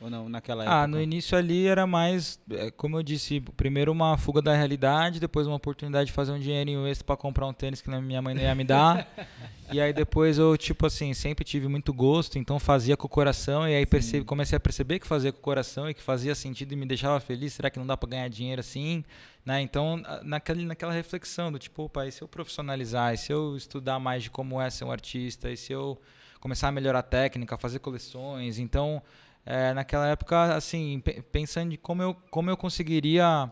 Ou 0.00 0.08
não, 0.08 0.30
naquela 0.30 0.62
época? 0.62 0.76
Ah, 0.78 0.86
no 0.86 1.00
início 1.00 1.36
ali 1.36 1.66
era 1.66 1.86
mais, 1.86 2.40
é, 2.50 2.70
como 2.70 2.96
eu 2.96 3.02
disse, 3.02 3.38
primeiro 3.54 3.92
uma 3.92 4.16
fuga 4.16 4.40
da 4.40 4.54
realidade, 4.56 5.20
depois 5.20 5.46
uma 5.46 5.56
oportunidade 5.56 6.06
de 6.06 6.12
fazer 6.12 6.32
um 6.32 6.38
dinheirinho 6.38 6.86
extra 6.86 7.04
pra 7.04 7.16
comprar 7.18 7.46
um 7.46 7.52
tênis 7.52 7.82
que 7.82 7.90
minha 7.90 8.22
mãe 8.22 8.34
não 8.34 8.40
ia 8.40 8.54
me 8.54 8.64
dar. 8.64 9.06
e 9.70 9.78
aí 9.78 9.92
depois 9.92 10.38
eu, 10.38 10.56
tipo 10.56 10.86
assim, 10.86 11.12
sempre 11.12 11.44
tive 11.44 11.68
muito 11.68 11.92
gosto, 11.92 12.38
então 12.38 12.58
fazia 12.58 12.96
com 12.96 13.06
o 13.06 13.10
coração 13.10 13.68
e 13.68 13.74
aí 13.74 13.84
percebi, 13.84 14.24
comecei 14.24 14.56
a 14.56 14.60
perceber 14.60 15.00
que 15.00 15.06
fazia 15.06 15.32
com 15.32 15.38
o 15.38 15.42
coração 15.42 15.88
e 15.90 15.92
que 15.92 16.02
fazia 16.02 16.34
sentido 16.34 16.72
e 16.72 16.76
me 16.76 16.86
deixava 16.86 17.20
feliz. 17.20 17.52
Será 17.52 17.68
que 17.68 17.78
não 17.78 17.86
dá 17.86 17.94
pra 17.94 18.08
ganhar 18.08 18.28
dinheiro 18.28 18.60
assim? 18.60 19.04
Né? 19.44 19.60
Então, 19.60 20.00
a- 20.06 20.22
naquele, 20.24 20.64
naquela 20.64 20.92
reflexão 20.94 21.52
do 21.52 21.58
tipo, 21.58 21.82
opa, 21.84 22.06
e 22.06 22.12
se 22.12 22.22
eu 22.22 22.28
profissionalizar, 22.28 23.12
e 23.12 23.18
se 23.18 23.30
eu 23.32 23.54
estudar 23.54 23.98
mais 23.98 24.22
de 24.22 24.30
como 24.30 24.58
é 24.62 24.70
ser 24.70 24.84
um 24.84 24.90
artista, 24.90 25.50
e 25.50 25.58
se 25.58 25.72
eu 25.74 26.00
começar 26.40 26.68
a 26.68 26.72
melhorar 26.72 27.00
a 27.00 27.02
técnica, 27.02 27.58
fazer 27.58 27.80
coleções, 27.80 28.58
então 28.58 29.02
é, 29.44 29.72
naquela 29.74 30.06
época, 30.08 30.54
assim, 30.54 31.00
pe- 31.00 31.22
pensando 31.22 31.70
de 31.70 31.76
como 31.78 32.02
eu, 32.02 32.14
como 32.30 32.50
eu 32.50 32.56
conseguiria 32.56 33.50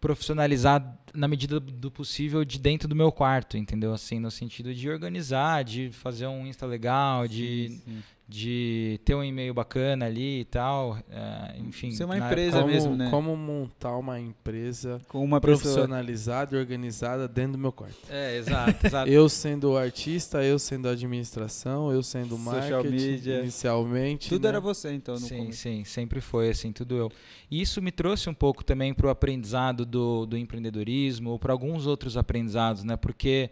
profissionalizar 0.00 0.98
na 1.14 1.26
medida 1.26 1.58
do 1.58 1.90
possível 1.90 2.44
de 2.44 2.58
dentro 2.58 2.86
do 2.88 2.94
meu 2.94 3.10
quarto, 3.10 3.56
entendeu? 3.56 3.92
Assim, 3.94 4.18
no 4.20 4.30
sentido 4.30 4.74
de 4.74 4.88
organizar, 4.90 5.64
de 5.64 5.90
fazer 5.90 6.26
um 6.26 6.46
Insta 6.46 6.66
legal, 6.66 7.26
de, 7.26 7.80
Sim. 7.84 8.02
De 8.28 8.98
ter 9.04 9.14
um 9.14 9.22
e-mail 9.22 9.54
bacana 9.54 10.06
ali 10.06 10.40
e 10.40 10.44
tal, 10.44 10.98
é, 11.08 11.58
enfim. 11.60 11.92
Ser 11.92 12.04
uma 12.04 12.18
empresa 12.18 12.58
como, 12.60 12.72
mesmo, 12.72 12.96
né? 12.96 13.08
como 13.08 13.36
montar 13.36 13.96
uma 13.96 14.18
empresa 14.18 15.00
Com 15.08 15.24
uma 15.24 15.40
pessoa. 15.40 15.62
profissionalizada 15.62 16.56
e 16.56 16.58
organizada 16.58 17.28
dentro 17.28 17.52
do 17.52 17.58
meu 17.58 17.70
quarto. 17.70 17.96
É, 18.10 18.36
exato, 18.36 18.84
exato. 18.84 19.08
Eu 19.16 19.28
sendo 19.28 19.76
artista, 19.76 20.42
eu 20.42 20.58
sendo 20.58 20.88
administração, 20.88 21.92
eu 21.92 22.02
sendo 22.02 22.36
Social 22.36 22.82
marketing 22.82 22.94
media. 23.12 23.38
inicialmente. 23.40 24.28
Tudo 24.28 24.42
né? 24.42 24.48
era 24.48 24.60
você, 24.60 24.92
então, 24.92 25.14
no 25.14 25.20
sim, 25.20 25.36
começo. 25.38 25.58
sim, 25.58 25.84
sempre 25.84 26.20
foi 26.20 26.50
assim, 26.50 26.72
tudo 26.72 26.96
eu. 26.96 27.12
E 27.48 27.60
isso 27.60 27.80
me 27.80 27.92
trouxe 27.92 28.28
um 28.28 28.34
pouco 28.34 28.64
também 28.64 28.92
para 28.92 29.06
o 29.06 29.10
aprendizado 29.10 29.86
do, 29.86 30.26
do 30.26 30.36
empreendedorismo, 30.36 31.30
ou 31.30 31.38
para 31.38 31.52
alguns 31.52 31.86
outros 31.86 32.16
aprendizados, 32.16 32.82
né? 32.82 32.96
Porque 32.96 33.50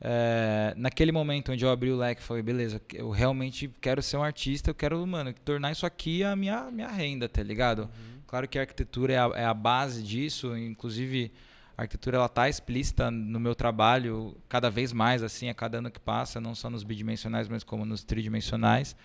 é, 0.00 0.74
naquele 0.76 1.12
momento 1.12 1.52
onde 1.52 1.64
eu 1.64 1.70
abri 1.70 1.90
o 1.90 1.96
leque, 1.96 2.22
falei, 2.22 2.42
beleza, 2.42 2.80
eu 2.92 3.10
realmente 3.10 3.70
quero 3.80 4.02
ser 4.02 4.16
um 4.16 4.22
artista, 4.22 4.70
eu 4.70 4.74
quero, 4.74 5.04
mano, 5.06 5.32
tornar 5.44 5.72
isso 5.72 5.86
aqui 5.86 6.22
a 6.22 6.34
minha, 6.36 6.70
minha 6.70 6.88
renda, 6.88 7.28
tá 7.28 7.42
ligado? 7.42 7.88
Claro 8.26 8.48
que 8.48 8.58
a 8.58 8.62
arquitetura 8.62 9.12
é 9.12 9.18
a, 9.18 9.30
é 9.34 9.44
a 9.44 9.54
base 9.54 10.02
disso, 10.02 10.56
inclusive 10.56 11.32
a 11.76 11.82
arquitetura 11.82 12.16
ela 12.18 12.28
tá 12.28 12.48
explícita 12.48 13.10
no 13.10 13.40
meu 13.40 13.54
trabalho 13.54 14.36
cada 14.48 14.70
vez 14.70 14.92
mais, 14.92 15.22
assim, 15.22 15.48
a 15.48 15.54
cada 15.54 15.78
ano 15.78 15.90
que 15.90 16.00
passa, 16.00 16.40
não 16.40 16.54
só 16.54 16.68
nos 16.68 16.82
bidimensionais, 16.82 17.48
mas 17.48 17.62
como 17.64 17.84
nos 17.84 18.02
tridimensionais 18.04 18.96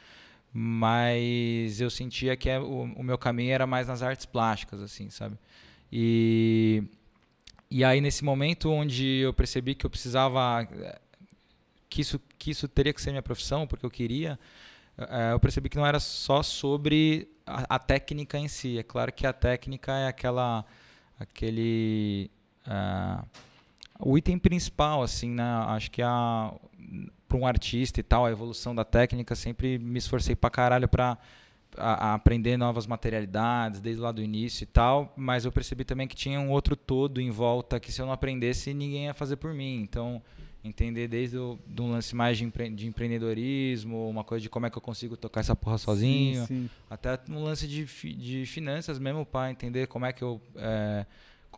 mas 0.52 1.80
eu 1.80 1.90
sentia 1.90 2.36
que 2.36 2.50
é- 2.50 2.60
o, 2.60 2.84
o 2.96 3.04
meu 3.04 3.18
caminho 3.18 3.52
era 3.52 3.68
mais 3.68 3.88
nas 3.88 4.02
artes 4.02 4.26
plásticas, 4.26 4.82
assim, 4.82 5.10
sabe? 5.10 5.38
E, 5.92 6.84
e 7.72 7.84
aí, 7.84 8.02
nesse 8.02 8.24
momento 8.24 8.72
onde 8.72 9.06
eu 9.20 9.34
percebi 9.34 9.76
que 9.76 9.86
eu 9.86 9.90
precisava, 9.90 10.68
que 11.90 12.02
isso, 12.02 12.20
que 12.38 12.52
isso 12.52 12.68
teria 12.68 12.94
que 12.94 13.02
ser 13.02 13.12
minha 13.12 13.22
profissão, 13.22 13.68
porque 13.68 13.86
eu 13.86 13.92
queria, 13.92 14.40
eh, 14.98 15.34
eu 15.34 15.40
percebi 15.40 15.70
que 15.70 15.78
não 15.78 15.86
era 15.86 16.00
só 16.00 16.42
sobre 16.42 17.28
a, 17.46 17.76
a 17.76 17.80
técnica 17.80 18.38
em 18.38 18.48
si. 18.48 18.78
É 18.80 18.84
claro 18.84 19.12
que 19.12 19.26
a 19.26 19.34
técnica 19.34 19.92
é 19.94 20.08
aquela, 20.08 20.66
aquele, 21.20 22.32
ah, 22.66 23.24
o 24.00 24.18
item 24.18 24.40
principal, 24.40 25.04
assim, 25.04 25.30
né? 25.30 25.44
Acho 25.68 25.92
que 25.92 26.02
a 26.02 26.54
para 27.28 27.38
um 27.38 27.46
artista 27.46 28.00
e 28.00 28.04
tal, 28.04 28.26
a 28.26 28.32
evolução 28.32 28.74
da 28.74 28.84
técnica, 28.84 29.36
sempre 29.36 29.78
me 29.78 30.00
esforcei 30.00 30.36
pra 30.36 30.50
caralho 30.50 30.88
pra 30.88 31.16
a- 31.80 32.12
a 32.12 32.14
aprender 32.14 32.58
novas 32.58 32.86
materialidades 32.86 33.80
desde 33.80 34.02
lá 34.02 34.12
do 34.12 34.22
início 34.22 34.64
e 34.64 34.68
tal, 34.68 35.14
mas 35.18 35.46
eu 35.46 35.52
percebi 35.52 35.84
também 35.84 36.08
que 36.08 36.16
tinha 36.16 36.40
um 36.40 36.50
outro 36.52 36.76
todo 36.76 37.20
em 37.22 37.32
volta 37.32 37.80
que 37.80 37.92
se 37.92 38.02
eu 38.02 38.06
não 38.06 38.14
aprendesse 38.14 38.74
ninguém 38.74 39.06
ia 39.06 39.14
fazer 39.14 39.38
por 39.38 39.54
mim. 39.54 39.82
Então, 39.82 40.22
entender 40.64 41.08
desde 41.08 41.38
o, 41.38 41.58
de 41.66 41.82
um 41.82 41.92
lance 41.92 42.14
mais 42.16 42.38
de, 42.38 42.44
empre- 42.44 42.70
de 42.70 42.86
empreendedorismo, 42.86 44.10
uma 44.10 44.24
coisa 44.24 44.42
de 44.44 44.50
como 44.50 44.66
é 44.66 44.70
que 44.70 44.78
eu 44.78 44.82
consigo 44.82 45.16
tocar 45.16 45.40
essa 45.42 45.56
porra 45.56 45.78
sozinho, 45.78 46.42
Sim, 46.42 46.48
sim. 46.48 46.70
até 46.90 47.18
um 47.30 47.44
lance 47.44 47.68
de, 47.68 47.86
de 48.16 48.46
finanças 48.46 49.00
mesmo 49.00 49.26
para 49.26 49.52
entender 49.52 49.88
como 49.88 50.06
é 50.06 50.12
que 50.14 50.22
eu 50.24 50.42
é, 50.56 51.06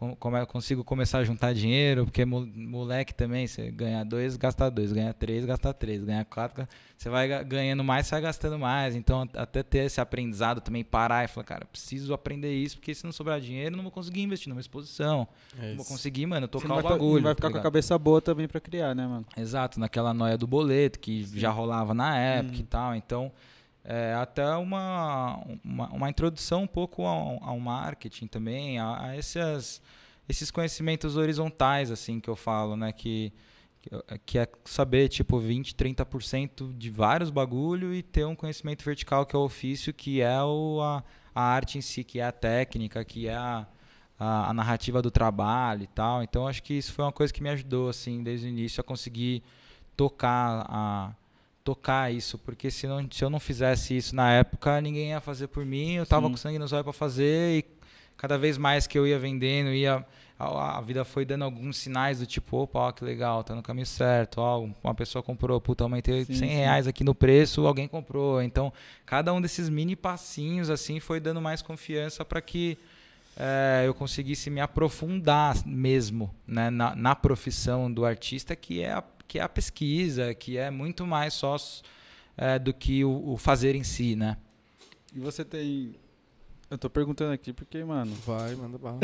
com- 0.02 0.16
come- 0.16 0.44
consigo 0.48 0.84
começar 0.84 1.20
a 1.20 1.24
juntar 1.24 1.54
dinheiro, 1.54 2.06
porque 2.06 2.26
mo- 2.26 2.44
moleque 2.56 3.14
também, 3.14 3.46
você 3.46 3.70
ganha 3.70 4.04
dois, 4.04 4.36
gasta 4.36 4.68
dois, 4.68 4.92
ganha 4.92 5.14
três, 5.14 5.46
gasta 5.46 5.72
três, 5.72 6.04
ganha 6.04 6.26
quatro, 6.26 6.68
você 6.98 7.08
vai 7.08 7.28
ga- 7.28 7.44
ganhando 7.44 7.84
mais, 7.84 8.08
você 8.08 8.16
vai 8.16 8.22
gastando 8.22 8.58
mais. 8.58 8.96
Então, 8.96 9.30
até 9.36 9.62
ter 9.62 9.86
esse 9.86 10.02
aprendizado 10.02 10.60
também, 10.60 10.84
parar 10.84 11.24
e 11.24 11.28
falar, 11.28 11.44
cara, 11.46 11.66
preciso 11.66 12.16
aprender 12.16 12.52
isso, 12.52 12.78
porque 12.78 12.96
se 12.96 13.06
não 13.06 13.12
sobrar 13.12 13.40
dinheiro, 13.40 13.74
eu 13.74 13.78
não 13.78 13.84
vou 13.84 13.92
conseguir 13.92 14.24
investir 14.24 14.50
numa 14.50 14.60
exposição. 14.60 15.28
É 15.60 15.70
não 15.70 15.76
vou 15.78 15.86
conseguir, 15.86 16.26
mano, 16.26 16.48
Você 16.48 16.52
tocar 16.52 16.68
não 16.68 16.78
o 16.78 16.82
vai, 16.82 16.84
tá- 16.92 16.98
bagulho. 16.98 17.16
não 17.18 17.22
vai 17.24 17.36
tá 17.36 17.38
ficar 17.38 17.52
com 17.52 17.58
a 17.60 17.62
cabeça 17.62 17.96
boa 18.00 18.20
também 18.20 18.48
pra 18.48 18.60
criar, 18.60 18.96
né, 18.96 19.06
mano? 19.06 19.26
Exato, 19.38 19.80
naquela 19.80 20.16
noia 20.16 20.36
do 20.36 20.48
boleto 20.48 20.98
que 21.00 21.24
já 21.40 21.52
rolava 21.52 21.94
na 21.94 22.18
época 22.18 22.56
Hum. 22.58 22.60
e 22.60 22.64
tal. 22.64 22.96
Então, 22.96 23.32
é 23.84 24.14
até 24.14 24.48
uma, 24.56 25.44
uma, 25.64 25.90
uma 25.90 26.10
introdução 26.10 26.64
um 26.64 26.68
pouco 26.68 27.04
ao, 27.04 27.44
ao 27.44 27.60
marketing 27.60 28.28
também, 28.28 28.78
a, 28.78 29.08
a 29.08 29.18
esses, 29.18 29.82
esses 30.30 30.52
conhecimentos 30.52 31.18
horizontais, 31.18 31.90
assim, 31.90 32.20
que 32.20 32.30
eu 32.30 32.36
falo, 32.36 32.76
né? 32.76 32.92
Que, 32.92 33.34
que 34.26 34.38
é 34.38 34.48
saber, 34.66 35.10
tipo, 35.10 35.40
20, 35.40 35.74
30% 35.76 36.78
de 36.78 36.90
vários 36.90 37.32
bagulho 37.32 37.94
e 37.94 38.04
ter 38.04 38.26
um 38.26 38.36
conhecimento 38.36 38.86
vertical, 38.86 39.26
que 39.26 39.36
é 39.36 39.40
o 39.40 39.44
ofício, 39.44 39.94
que 39.94 40.22
é 40.22 40.42
o, 40.44 40.80
a, 40.82 41.04
a 41.34 41.42
arte 41.42 41.78
em 41.78 41.82
si, 41.82 42.04
que 42.04 42.20
é 42.20 42.26
a 42.26 42.32
técnica, 42.32 43.04
que 43.04 43.28
é 43.28 43.36
a, 43.36 43.66
a, 44.20 44.50
a 44.50 44.54
narrativa 44.54 45.02
do 45.02 45.10
trabalho 45.10 45.84
e 45.84 45.88
tal. 45.88 46.22
Então, 46.22 46.48
acho 46.48 46.62
que 46.62 46.76
isso 46.76 46.94
foi 46.94 47.04
uma 47.04 47.12
coisa 47.12 47.34
que 47.34 47.42
me 47.42 47.50
ajudou, 47.50 47.90
assim, 47.90 48.22
desde 48.22 48.46
o 48.46 48.50
início 48.50 48.80
a 48.80 48.84
conseguir 48.84 49.42
tocar 49.98 50.66
a 50.70 51.16
tocar 51.64 52.12
isso, 52.14 52.38
porque 52.38 52.72
se, 52.72 52.88
não, 52.88 53.08
se 53.12 53.24
eu 53.24 53.30
não 53.30 53.40
fizesse 53.40 53.96
isso 53.96 54.16
na 54.16 54.32
época, 54.32 54.82
ninguém 54.82 55.10
ia 55.10 55.22
fazer 55.22 55.48
por 55.48 55.66
mim, 55.66 55.94
eu 55.94 56.06
tava 56.06 56.28
Sim. 56.28 56.32
com 56.32 56.38
sangue 56.38 56.60
nos 56.60 56.74
olhos 56.74 56.84
para 56.84 56.94
fazer 56.94 57.58
e 57.58 57.66
cada 58.18 58.38
vez 58.38 58.58
mais 58.58 58.88
que 58.88 58.98
eu 58.98 59.08
ia 59.08 59.18
vendendo, 59.18 59.72
ia 59.74 60.06
a, 60.42 60.78
a 60.78 60.82
vida 60.82 61.06
foi 61.06 61.24
dando 61.24 61.44
alguns 61.44 61.78
sinais 61.78 62.20
do 62.20 62.26
tipo, 62.26 62.58
opa, 62.58 62.80
ó, 62.80 62.92
que 62.92 63.04
legal, 63.04 63.44
tá 63.44 63.54
no 63.54 63.62
caminho 63.62 63.86
certo, 63.86 64.40
ó, 64.40 64.68
uma 64.84 64.96
pessoa 64.96 65.22
comprou, 65.22 65.60
puta, 65.62 65.84
aumentei 65.84 66.26
Sim, 66.26 66.34
100 66.34 66.50
sim. 66.50 66.56
reais 66.56 66.88
aqui 66.88 67.04
no 67.04 67.14
preço, 67.14 67.66
alguém 67.68 67.88
comprou. 67.88 68.42
Então, 68.42 68.74
cada 69.06 69.32
um 69.34 69.40
desses 69.40 69.70
mini 69.70 69.96
passinhos 69.96 70.70
assim 70.70 71.00
foi 71.00 71.20
dando 71.20 71.42
mais 71.42 71.62
confiança 71.62 72.26
para 72.26 72.42
que 72.42 72.78
eh, 73.38 73.84
eu 73.86 73.94
conseguisse 73.94 74.50
me 74.50 74.60
aprofundar 74.60 75.56
mesmo 75.66 76.34
né, 76.48 76.70
na, 76.70 76.96
na 76.96 77.16
profissão 77.16 77.92
do 77.92 78.04
artista, 78.04 78.56
que 78.56 78.82
é, 78.82 78.92
a, 78.92 79.04
que 79.32 79.40
é 79.40 79.42
a 79.42 79.48
pesquisa, 79.48 80.34
que 80.34 80.58
é 80.58 80.70
muito 80.70 81.08
mais 81.08 81.34
só 81.34 81.56
eh, 82.36 82.60
do 82.60 82.74
que 82.74 83.06
o, 83.06 83.30
o 83.30 83.38
fazer 83.38 83.76
em 83.76 83.84
si, 83.84 84.14
né? 84.14 84.36
E 85.16 85.22
você 85.22 85.46
tem. 85.46 85.96
Eu 86.70 86.78
tô 86.78 86.90
perguntando 86.90 87.32
aqui 87.32 87.54
porque, 87.54 87.82
mano, 87.82 88.14
Vai, 88.26 88.56
manda 88.56 88.78
bala. 88.78 89.00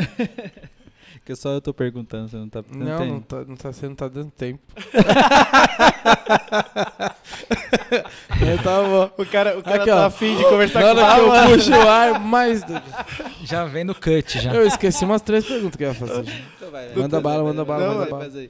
que 1.24 1.34
só 1.34 1.52
eu 1.52 1.62
tô 1.62 1.72
perguntando, 1.72 2.28
você 2.28 2.36
não 2.36 2.46
tá. 2.46 2.62
Não, 2.70 3.06
não 3.06 3.20
tá, 3.22 3.42
não 3.46 3.56
tá, 3.56 3.72
você 3.72 3.88
não 3.88 3.94
tá 3.94 4.06
dando 4.06 4.30
tempo. 4.30 4.60
é, 8.42 8.56
tá 8.62 8.82
bom. 8.82 9.10
O 9.16 9.24
cara, 9.24 9.58
o 9.58 9.62
cara 9.62 9.76
Aqui, 9.76 9.86
tá 9.86 9.96
ó. 9.96 10.06
afim 10.08 10.36
de 10.36 10.42
conversar 10.42 10.82
com 10.82 11.00
o 11.00 11.34
eu 11.34 11.56
puxo 11.56 11.70
o 11.70 11.88
ar, 11.88 12.20
mais 12.20 12.62
do... 12.64 12.74
Já 13.44 13.64
vem 13.64 13.84
no 13.84 13.94
cut, 13.94 14.40
já. 14.40 14.52
Eu 14.52 14.66
esqueci 14.66 15.06
umas 15.06 15.22
três 15.22 15.46
perguntas 15.46 15.76
que 15.76 15.84
eu 15.84 15.88
ia 15.88 15.94
fazer. 15.94 16.30
Então 16.54 16.70
vai, 16.70 16.94
Manda 16.94 17.18
bala, 17.18 17.42
manda 17.44 17.64
bala, 17.64 17.86
Não, 17.86 17.94
manda 17.94 18.10
vai, 18.10 18.28
bala. 18.28 18.48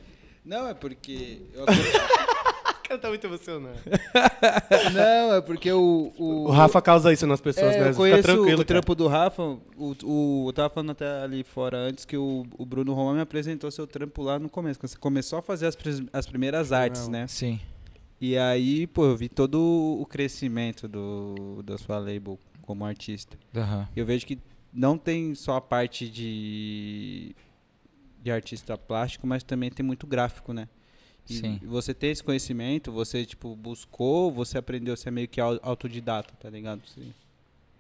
Não, 0.49 0.67
é 0.69 0.75
porque. 0.75 1.43
eu- 1.53 1.65
O 2.79 2.89
cara 2.89 3.01
tá 3.03 3.09
muito 3.11 3.27
emocionado. 3.27 3.77
não, 4.95 5.35
é 5.35 5.41
porque 5.43 5.71
o. 5.71 6.11
O, 6.17 6.45
O 6.47 6.51
Rafa 6.51 6.81
causa 6.81 7.13
isso 7.13 7.27
nas 7.27 7.39
pessoas, 7.39 7.75
é, 7.75 7.81
né? 7.81 7.81
eu 7.81 7.85
Fica 7.93 7.97
conheço 7.97 8.23
tranquilo. 8.23 8.47
o 8.47 8.57
cara. 8.57 8.65
trampo 8.65 8.95
do 8.95 9.07
Rafa. 9.07 9.43
O, 9.43 9.95
o, 10.05 10.45
eu 10.49 10.53
tava 10.55 10.71
falando 10.71 10.93
até 10.93 11.23
ali 11.23 11.45
fora 11.45 11.77
antes 11.77 12.07
que 12.07 12.17
o, 12.17 12.47
o 12.57 12.65
Bruno 12.65 12.95
Roma 12.95 13.13
me 13.13 13.21
apresentou 13.21 13.71
seu 13.71 13.87
trampo 13.87 14.23
lá 14.23 14.39
no 14.39 14.49
começo. 14.49 14.81
Quando 14.81 14.89
você 14.91 14.97
começou 14.97 15.39
a 15.39 15.43
fazer 15.43 15.67
as, 15.67 15.77
pres- 15.77 16.03
as 16.15 16.25
primeiras 16.27 16.73
artes, 16.73 17.03
Não. 17.05 17.11
né? 17.11 17.27
Sim. 17.27 17.61
E 18.19 18.39
aí, 18.39 18.87
pô, 18.87 19.05
eu 19.05 19.17
vi 19.19 19.29
todo 19.29 19.99
o 20.01 20.07
crescimento 20.07 20.89
do, 20.89 21.63
da 21.63 21.77
sua 21.77 21.99
label 21.99 22.39
como 22.63 22.87
artista. 22.87 23.37
Aham. 23.55 23.87
Eu 23.95 24.07
vejo 24.07 24.25
que 24.25 24.39
não 24.73 24.97
tem 24.97 25.35
só 25.35 25.57
a 25.57 25.61
parte 25.61 26.09
de, 26.09 27.37
de 28.23 28.31
artista 28.31 28.77
plástico, 28.77 29.27
mas 29.27 29.43
também 29.43 29.71
tem 29.71 29.85
muito 29.85 30.07
gráfico, 30.07 30.53
né? 30.53 30.69
E 31.29 31.35
Sim. 31.35 31.61
você 31.65 31.93
tem 31.93 32.11
esse 32.11 32.25
conhecimento, 32.25 32.91
você, 32.91 33.25
tipo, 33.25 33.55
buscou, 33.55 34.33
você 34.33 34.57
aprendeu, 34.59 34.97
você 34.97 35.09
é 35.09 35.13
meio 35.13 35.29
que 35.29 35.41
au- 35.41 35.59
autodidata, 35.63 36.33
tá 36.41 36.49
ligado? 36.49 36.81
Você- 36.87 37.03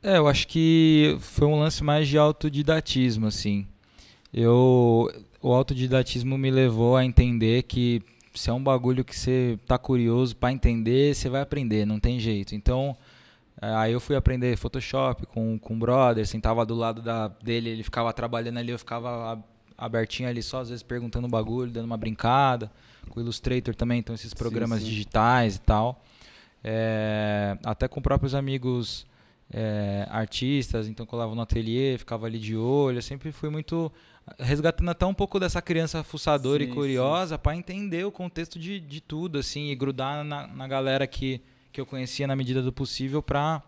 É, 0.03 0.19
eu 0.19 0.29
acho 0.29 0.47
que 0.47 1.17
foi 1.21 1.47
um 1.49 1.59
lance 1.59 1.83
mais 1.83 2.07
de 2.09 2.19
autodidatismo, 2.19 3.27
assim. 3.27 3.67
Eu, 4.33 5.11
o 5.41 5.53
autodidatismo 5.53 6.37
me 6.37 6.51
levou 6.51 6.97
a 6.97 7.05
entender 7.05 7.63
que 7.63 8.03
se 8.35 8.51
é 8.51 8.53
um 8.53 8.63
bagulho 8.63 9.05
que 9.05 9.17
você 9.19 9.59
tá 9.67 9.79
curioso 9.79 10.37
pra 10.37 10.53
entender, 10.53 11.15
você 11.15 11.29
vai 11.29 11.41
aprender, 11.41 11.87
não 11.87 11.99
tem 11.99 12.21
jeito. 12.21 12.55
Então, 12.55 12.97
eh, 13.61 13.75
aí 13.75 13.93
eu 13.93 13.99
fui 14.01 14.15
aprender 14.15 14.57
Photoshop 14.57 15.27
com, 15.27 15.59
com 15.59 15.75
o 15.75 15.79
brother, 15.79 16.27
sentava 16.27 16.65
do 16.67 16.75
lado 16.75 17.01
da, 17.03 17.29
dele, 17.29 17.71
ele 17.71 17.83
ficava 17.83 18.13
trabalhando 18.13 18.59
ali, 18.59 18.71
eu 18.71 18.79
ficava 18.79 19.43
a- 19.79 19.85
abertinho 19.87 20.29
ali 20.29 20.43
só, 20.43 20.61
às 20.61 20.69
vezes 20.69 20.83
perguntando 20.83 21.27
um 21.27 21.31
bagulho, 21.31 21.71
dando 21.71 21.85
uma 21.87 21.97
brincada. 21.97 22.71
Com 23.09 23.21
o 23.21 23.23
Illustrator 23.23 23.75
também, 23.75 24.01
então 24.01 24.15
esses 24.15 24.35
programas 24.35 24.81
sim. 24.81 24.87
digitais 24.87 25.57
e 25.57 25.61
tal. 25.61 26.05
É, 26.63 27.57
até 27.65 27.89
com 27.89 28.03
próprios 28.03 28.35
amigos 28.35 29.07
é, 29.51 30.07
artistas, 30.11 30.89
então 30.89 31.07
colava 31.07 31.35
no 31.35 31.41
ateliê, 31.41 31.97
ficava 31.97 32.27
ali 32.27 32.39
de 32.39 32.55
olho. 32.55 32.99
Eu 32.99 33.03
sempre 33.03 33.33
fui 33.33 33.49
muito 33.49 33.91
resgatando 34.39 34.91
até 34.91 35.07
um 35.07 35.15
pouco 35.15 35.41
dessa 35.41 35.63
criança 35.63 36.03
fuçadora 36.03 36.63
Sim, 36.63 36.71
e 36.71 36.75
curiosa 36.75 37.39
para 37.39 37.57
entender 37.57 38.05
o 38.05 38.13
contexto 38.13 38.59
de, 38.59 38.79
de 38.79 39.01
tudo, 39.01 39.39
assim, 39.39 39.71
e 39.71 39.75
grudar 39.75 40.23
na, 40.23 40.47
na 40.47 40.69
galera 40.69 41.07
que, 41.07 41.41
que 41.73 41.81
eu 41.81 41.87
conhecia 41.87 42.27
na 42.27 42.37
medida 42.37 42.63
do 42.63 42.73
possível 42.73 43.23
para 43.23 43.63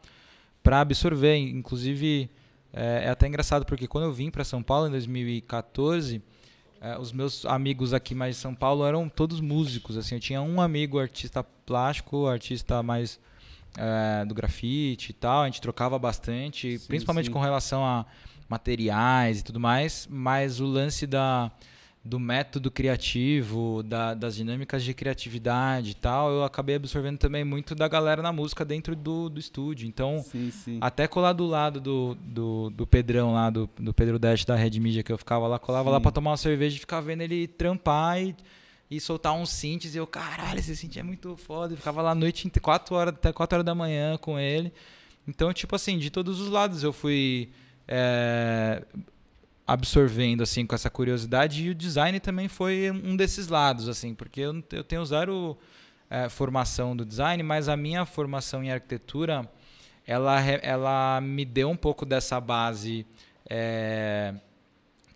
para 0.62 0.80
absorver. 0.80 1.36
Inclusive, 1.36 2.28
é, 2.72 3.04
é 3.04 3.08
até 3.10 3.26
engraçado 3.26 3.64
porque 3.64 3.86
quando 3.86 4.04
eu 4.04 4.12
vim 4.12 4.30
para 4.30 4.44
São 4.44 4.62
Paulo 4.62 4.86
em 4.86 4.90
2014, 4.90 6.22
é, 6.80 6.98
os 6.98 7.12
meus 7.12 7.44
amigos 7.44 7.92
aqui 7.92 8.14
mais 8.14 8.36
de 8.36 8.40
São 8.40 8.54
Paulo 8.54 8.86
eram 8.86 9.08
todos 9.08 9.40
músicos. 9.40 9.96
Assim, 9.96 10.14
eu 10.14 10.20
tinha 10.20 10.40
um 10.40 10.60
amigo 10.60 10.98
artista 10.98 11.42
plástico, 11.42 12.26
artista 12.26 12.82
mais 12.82 13.20
é, 13.76 14.24
do 14.24 14.34
grafite 14.34 15.10
e 15.10 15.12
tal. 15.12 15.42
A 15.42 15.46
gente 15.46 15.60
trocava 15.60 15.98
bastante, 15.98 16.78
Sim, 16.78 16.86
principalmente 16.86 17.26
sim. 17.26 17.32
com 17.32 17.40
relação 17.40 17.84
a 17.84 18.06
materiais 18.48 19.40
e 19.40 19.44
tudo 19.44 19.60
mais. 19.60 20.08
Mas 20.10 20.58
o 20.58 20.66
lance 20.66 21.06
da 21.06 21.50
do 22.02 22.18
método 22.18 22.70
criativo, 22.70 23.82
da- 23.82 24.14
das 24.14 24.34
dinâmicas 24.34 24.82
de 24.82 24.94
criatividade 24.94 25.90
e 25.90 25.94
tal, 25.94 26.30
eu 26.30 26.42
acabei 26.44 26.76
absorvendo 26.76 27.18
também 27.18 27.44
muito 27.44 27.74
da 27.74 27.86
galera 27.88 28.22
na 28.22 28.32
música 28.32 28.64
dentro 28.64 28.96
do, 28.96 29.28
do 29.28 29.38
estúdio. 29.38 29.86
Então, 29.86 30.22
Sim, 30.22 30.50
sim. 30.50 30.78
até 30.80 31.06
colar 31.06 31.34
do 31.34 31.44
lado 31.46 31.78
do, 31.80 32.16
do, 32.22 32.70
do 32.70 32.86
Pedrão 32.86 33.34
lá, 33.34 33.50
do, 33.50 33.68
do 33.78 33.92
Pedro 33.92 34.18
Dash 34.18 34.44
da 34.46 34.56
Red 34.56 34.80
Media 34.80 35.02
que 35.02 35.12
eu 35.12 35.18
ficava 35.18 35.46
lá, 35.46 35.58
colava 35.58 35.90
lá 35.90 35.98
Sim. 35.98 36.02
pra 36.02 36.10
tomar 36.10 36.30
uma 36.30 36.36
cerveja 36.38 36.76
e 36.76 36.80
ficava 36.80 37.02
vendo 37.06 37.20
ele 37.20 37.46
trampar 37.46 38.18
e, 38.22 38.34
e 38.90 38.98
soltar 38.98 39.34
uns 39.34 39.50
synths. 39.50 39.94
E 39.94 39.98
eu, 39.98 40.06
caralho, 40.06 40.58
esse 40.58 40.74
synth 40.74 40.96
é 40.96 41.02
muito 41.02 41.36
foda. 41.36 41.74
E 41.74 41.76
ficava 41.76 42.00
lá 42.00 42.14
noite, 42.14 42.48
quatro 42.62 42.94
horas, 42.94 43.12
até 43.14 43.30
4 43.30 43.56
horas 43.56 43.66
da 43.66 43.74
manhã 43.74 44.16
com 44.16 44.38
ele. 44.38 44.72
Então, 45.28 45.52
tipo 45.52 45.76
assim, 45.76 45.98
de 45.98 46.08
todos 46.08 46.40
os 46.40 46.48
lados 46.48 46.82
eu 46.82 46.94
fui 46.94 47.50
é, 47.86 48.82
absorvendo, 49.72 50.42
assim, 50.42 50.66
com 50.66 50.74
essa 50.74 50.90
curiosidade. 50.90 51.64
E 51.64 51.70
o 51.70 51.74
design 51.74 52.18
também 52.20 52.48
foi 52.48 52.90
um 52.90 53.16
desses 53.16 53.48
lados, 53.48 53.88
assim, 53.88 54.14
porque 54.14 54.40
eu, 54.40 54.62
eu 54.72 54.82
tenho 54.82 55.04
zero 55.04 55.56
é, 56.08 56.28
formação 56.28 56.96
do 56.96 57.04
design, 57.04 57.42
mas 57.42 57.68
a 57.68 57.76
minha 57.76 58.04
formação 58.04 58.64
em 58.64 58.70
arquitetura 58.72 59.48
ela, 60.06 60.40
ela 60.40 61.20
me 61.20 61.44
deu 61.44 61.70
um 61.70 61.76
pouco 61.76 62.04
dessa 62.04 62.40
base 62.40 63.06
é, 63.48 64.34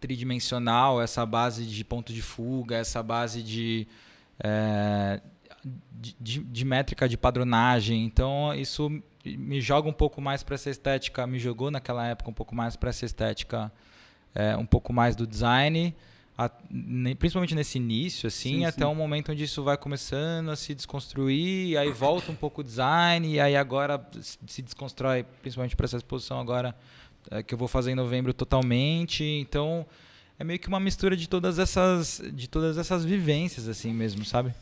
tridimensional, 0.01 1.03
essa 1.03 1.27
base 1.27 1.65
de 1.67 1.85
ponto 1.85 2.13
de 2.13 2.23
fuga, 2.23 2.77
essa 2.77 3.03
base 3.03 3.43
de, 3.43 3.89
é, 4.39 5.21
de- 6.21 6.39
de 6.45 6.65
métrica 6.65 7.09
de 7.09 7.17
padronagem. 7.17 8.05
Então, 8.05 8.55
isso 8.55 8.89
me 9.25 9.61
joga 9.61 9.89
um 9.89 9.93
pouco 9.93 10.21
mais 10.21 10.43
para 10.45 10.55
essa 10.55 10.71
estética, 10.71 11.27
me 11.27 11.39
jogou 11.41 11.71
naquela 11.71 12.07
época 12.07 12.31
um 12.31 12.35
pouco 12.35 12.55
mais 12.55 12.77
para 12.77 12.91
essa 12.91 13.05
estética, 13.05 13.73
é, 14.35 14.57
um 14.57 14.67
pouco 14.67 14.93
mais 14.93 15.15
do 15.17 15.27
design. 15.27 15.95
a- 16.37 16.51
ne- 16.69 17.15
principalmente 17.15 17.55
nesse 17.55 17.79
início, 17.79 18.27
assim, 18.27 18.57
Sim, 18.59 18.65
até 18.65 18.85
sim. 18.85 18.91
um 18.91 18.95
momento 18.97 19.31
onde 19.31 19.45
isso 19.45 19.63
vai 19.63 19.77
começando 19.77 20.49
a 20.51 20.57
se 20.57 20.75
desconstruir, 20.75 21.69
e 21.69 21.77
aí 21.77 21.93
volta 21.93 22.33
um 22.33 22.35
pouco 22.35 22.61
o 22.61 22.65
design, 22.65 23.29
e 23.33 23.39
aí 23.39 23.55
agora 23.55 24.05
se 24.21 24.37
se 24.45 24.61
desconstrói, 24.61 25.25
principalmente 25.43 25.77
para 25.77 25.85
essa 25.85 25.97
exposição 25.97 26.41
agora, 26.41 26.75
é, 27.31 27.41
que 27.41 27.55
eu 27.55 27.59
vou 27.59 27.69
fazer 27.69 27.93
em 27.93 27.95
novembro 27.95 28.35
totalmente. 28.35 29.23
Então, 29.23 29.87
é 30.37 30.43
meio 30.43 30.59
que 30.59 30.67
uma 30.67 30.81
mistura 30.81 31.17
de 31.17 31.29
todas 31.29 31.61
essas, 31.61 32.21
de 32.33 32.49
todas 32.49 32.79
essas 32.79 33.05
vivências, 33.05 33.69
assim 33.69 33.93
mesmo, 33.93 34.25
sabe? 34.25 34.53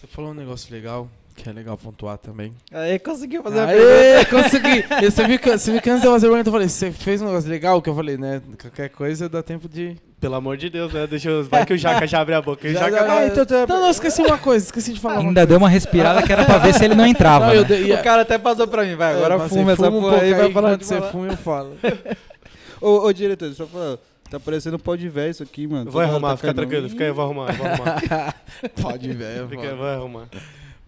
Você 0.00 0.08
falou 0.08 0.32
um 0.32 0.34
negócio 0.34 0.72
legal, 0.74 1.08
que 1.42 1.48
é 1.48 1.52
legal 1.52 1.76
pontuar 1.76 2.18
também. 2.18 2.52
Aí 2.72 2.98
conseguiu 2.98 3.42
fazer 3.42 3.60
a 3.60 3.66
pergunta. 3.66 3.90
Aê, 3.92 4.24
consegui! 4.26 4.84
E 5.04 5.10
Você 5.10 5.26
viu, 5.26 5.38
que, 5.38 5.50
você 5.58 5.72
viu 5.72 5.80
que 5.82 5.90
antes 5.90 6.02
de 6.02 6.06
eu 6.08 6.12
fazer 6.12 6.26
a 6.26 6.30
pergunta, 6.30 6.48
eu 6.48 6.52
falei, 6.52 6.68
você 6.68 6.90
fez 6.92 7.22
um 7.22 7.26
negócio 7.26 7.48
legal? 7.50 7.80
Que 7.80 7.88
eu 7.90 7.94
falei, 7.94 8.16
né? 8.16 8.40
Qualquer 8.60 8.88
coisa 8.90 9.28
dá 9.28 9.42
tempo 9.42 9.68
de. 9.68 9.96
Pelo 10.20 10.34
amor 10.34 10.56
de 10.58 10.68
Deus, 10.68 10.92
né? 10.92 11.06
Deixa 11.06 11.30
eu... 11.30 11.42
Vai 11.44 11.64
que 11.64 11.72
o 11.72 11.78
Jaca 11.78 12.06
já 12.06 12.20
abre 12.20 12.34
a 12.34 12.42
boca. 12.42 12.68
O 12.68 12.70
Já- 12.70 12.80
Jaca 12.80 12.96
já- 12.98 13.04
vai- 13.06 13.24
Ah, 13.24 13.26
então 13.28 13.46
tu- 13.46 13.54
Não, 13.54 13.66
não, 13.66 13.84
eu 13.86 13.90
esqueci 13.90 14.20
uma 14.20 14.36
coisa, 14.36 14.66
esqueci 14.66 14.92
de 14.92 15.00
falar. 15.00 15.20
uma 15.20 15.28
Ainda 15.30 15.46
deu 15.46 15.56
uma 15.56 15.68
respirada 15.68 16.22
que 16.22 16.30
era 16.30 16.44
pra 16.44 16.58
ver 16.58 16.74
se 16.74 16.84
ele 16.84 16.94
não 16.94 17.06
entrava. 17.06 17.46
Não, 17.46 17.54
eu 17.54 17.62
né? 17.62 17.68
dei- 17.68 17.92
O 17.94 18.02
cara 18.02 18.20
até 18.22 18.36
passou 18.36 18.68
pra 18.68 18.84
mim, 18.84 18.94
vai. 18.96 19.14
Agora 19.14 19.34
É, 19.34 19.38
mas 19.38 19.48
fuma 19.48 19.72
essa 19.72 19.88
um 19.88 19.98
porra 20.00 20.16
aí, 20.20 20.28
pouco 20.34 20.42
vai 20.42 20.52
falar 20.52 20.76
de 20.76 20.84
você 20.84 21.00
fuma, 21.10 21.26
eu 21.28 21.36
falo. 21.38 21.72
Ô, 22.82 23.06
ô, 23.06 23.12
diretor, 23.12 23.50
só 23.54 23.66
falar. 23.66 23.96
Tá 24.30 24.38
parecendo 24.38 24.76
um 24.76 24.78
pau 24.78 24.96
de 24.96 25.08
véio 25.08 25.30
isso 25.30 25.42
aqui, 25.42 25.66
mano. 25.66 25.84
Vou 25.84 25.92
Toda 25.94 26.04
hora 26.04 26.12
arrumar, 26.12 26.28
tá 26.30 26.36
fica 26.36 26.54
tranquilo. 26.54 26.88
Fica 26.88 27.02
aí, 27.04 27.10
eu 27.10 27.14
vou 27.14 27.24
arrumar, 27.24 27.48
eu 27.50 27.56
vou 27.56 27.66
arrumar. 27.66 28.34
Pode, 28.80 29.12
velho. 29.12 29.48
Fica 29.48 29.62
aí, 29.62 29.68
eu 29.70 29.76
vou 29.76 29.86
arrumar. 29.86 30.28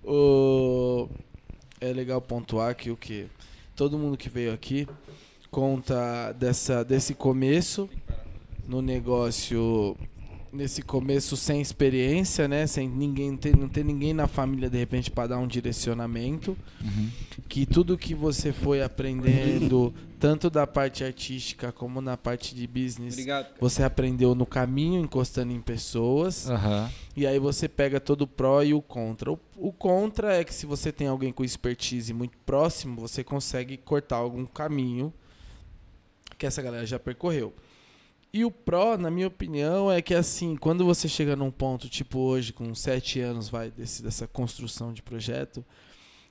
O... 0.04 1.08
É 1.80 1.92
legal 1.92 2.20
pontuar 2.20 2.74
que 2.76 2.90
o 2.90 2.96
que 2.96 3.26
todo 3.74 3.98
mundo 3.98 4.16
que 4.16 4.28
veio 4.28 4.52
aqui 4.52 4.86
conta 5.50 6.32
dessa, 6.32 6.84
desse 6.84 7.12
começo 7.14 7.88
no 8.66 8.80
negócio, 8.80 9.96
nesse 10.52 10.80
começo 10.82 11.36
sem 11.36 11.60
experiência, 11.60 12.46
né? 12.46 12.66
Sem 12.68 12.88
ninguém 12.88 13.36
ter, 13.36 13.56
não 13.56 13.68
ter 13.68 13.84
ninguém 13.84 14.14
na 14.14 14.28
família 14.28 14.70
de 14.70 14.78
repente 14.78 15.10
para 15.10 15.28
dar 15.28 15.38
um 15.38 15.46
direcionamento, 15.46 16.56
Uhum. 16.80 17.08
que 17.48 17.66
tudo 17.66 17.98
que 17.98 18.14
você 18.14 18.52
foi 18.52 18.82
aprendendo, 18.82 19.92
tanto 20.20 20.48
da 20.48 20.66
parte 20.66 21.02
artística 21.04 21.72
como 21.72 22.00
na 22.00 22.16
parte 22.16 22.54
de 22.54 22.66
business, 22.66 23.14
Obrigado. 23.14 23.46
você 23.60 23.82
aprendeu 23.82 24.34
no 24.34 24.46
caminho, 24.46 25.00
encostando 25.02 25.52
em 25.52 25.60
pessoas. 25.60 26.48
Aham. 26.48 26.88
E 27.14 27.26
aí 27.26 27.38
você 27.38 27.68
pega 27.68 28.00
todo 28.00 28.22
o 28.22 28.26
pró 28.26 28.62
e 28.62 28.72
o 28.72 28.80
contra. 28.80 29.30
O, 29.30 29.38
o 29.56 29.72
contra 29.72 30.34
é 30.34 30.44
que 30.44 30.54
se 30.54 30.64
você 30.64 30.90
tem 30.90 31.06
alguém 31.06 31.32
com 31.32 31.44
expertise 31.44 32.12
muito 32.14 32.38
próximo, 32.38 33.00
você 33.00 33.22
consegue 33.22 33.76
cortar 33.76 34.16
algum 34.16 34.46
caminho 34.46 35.12
que 36.38 36.46
essa 36.46 36.62
galera 36.62 36.86
já 36.86 36.98
percorreu. 36.98 37.52
E 38.32 38.46
o 38.46 38.50
pró, 38.50 38.96
na 38.96 39.10
minha 39.10 39.26
opinião, 39.26 39.92
é 39.92 40.00
que 40.00 40.14
assim, 40.14 40.56
quando 40.56 40.86
você 40.86 41.06
chega 41.06 41.36
num 41.36 41.50
ponto, 41.50 41.86
tipo 41.86 42.18
hoje, 42.18 42.50
com 42.50 42.74
sete 42.74 43.20
anos, 43.20 43.50
vai, 43.50 43.70
desse, 43.70 44.02
dessa 44.02 44.26
construção 44.26 44.90
de 44.90 45.02
projeto, 45.02 45.62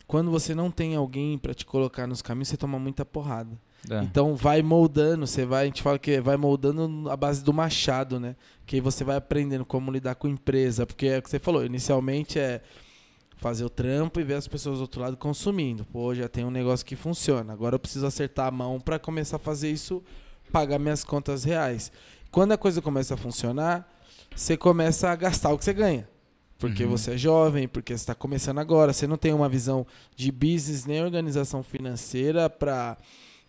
quando 0.07 0.31
você 0.31 0.55
não 0.55 0.71
tem 0.71 0.95
alguém 0.95 1.37
para 1.37 1.53
te 1.53 1.63
colocar 1.63 2.07
nos 2.07 2.23
caminhos, 2.23 2.47
você 2.47 2.57
toma 2.57 2.79
muita 2.79 3.05
porrada. 3.05 3.55
É. 3.89 3.99
Então 4.03 4.35
vai 4.35 4.61
moldando, 4.61 5.25
você 5.25 5.45
vai, 5.45 5.63
a 5.63 5.65
gente 5.65 5.81
fala 5.81 5.97
que 5.97 6.21
vai 6.21 6.37
moldando 6.37 7.09
a 7.09 7.17
base 7.17 7.43
do 7.43 7.51
machado, 7.51 8.19
né? 8.19 8.35
Que 8.65 8.75
aí 8.75 8.81
você 8.81 9.03
vai 9.03 9.17
aprendendo 9.17 9.65
como 9.65 9.91
lidar 9.91 10.15
com 10.15 10.27
empresa, 10.27 10.85
porque 10.85 11.07
é 11.07 11.17
o 11.17 11.21
que 11.21 11.29
você 11.29 11.39
falou, 11.39 11.65
inicialmente 11.65 12.37
é 12.37 12.61
fazer 13.37 13.65
o 13.65 13.69
trampo 13.69 14.19
e 14.19 14.23
ver 14.23 14.35
as 14.35 14.47
pessoas 14.47 14.77
do 14.77 14.81
outro 14.83 15.01
lado 15.01 15.17
consumindo. 15.17 15.83
Pô, 15.85 16.13
já 16.13 16.29
tem 16.29 16.45
um 16.45 16.51
negócio 16.51 16.85
que 16.85 16.95
funciona. 16.95 17.51
Agora 17.53 17.75
eu 17.75 17.79
preciso 17.79 18.05
acertar 18.05 18.47
a 18.47 18.51
mão 18.51 18.79
para 18.79 18.99
começar 18.99 19.37
a 19.37 19.39
fazer 19.39 19.71
isso, 19.71 20.03
pagar 20.51 20.77
minhas 20.77 21.03
contas 21.03 21.43
reais. 21.43 21.91
Quando 22.29 22.51
a 22.51 22.57
coisa 22.57 22.83
começa 22.83 23.15
a 23.15 23.17
funcionar, 23.17 23.91
você 24.35 24.55
começa 24.55 25.09
a 25.09 25.15
gastar 25.15 25.51
o 25.51 25.57
que 25.57 25.65
você 25.65 25.73
ganha. 25.73 26.07
Porque 26.59 26.83
Uhum. 26.83 26.91
você 26.91 27.13
é 27.13 27.17
jovem, 27.17 27.67
porque 27.67 27.97
você 27.97 28.03
está 28.03 28.13
começando 28.13 28.59
agora, 28.59 28.93
você 28.93 29.07
não 29.07 29.17
tem 29.17 29.33
uma 29.33 29.49
visão 29.49 29.87
de 30.15 30.31
business 30.31 30.85
nem 30.85 31.03
organização 31.03 31.63
financeira 31.63 32.47
para 32.47 32.95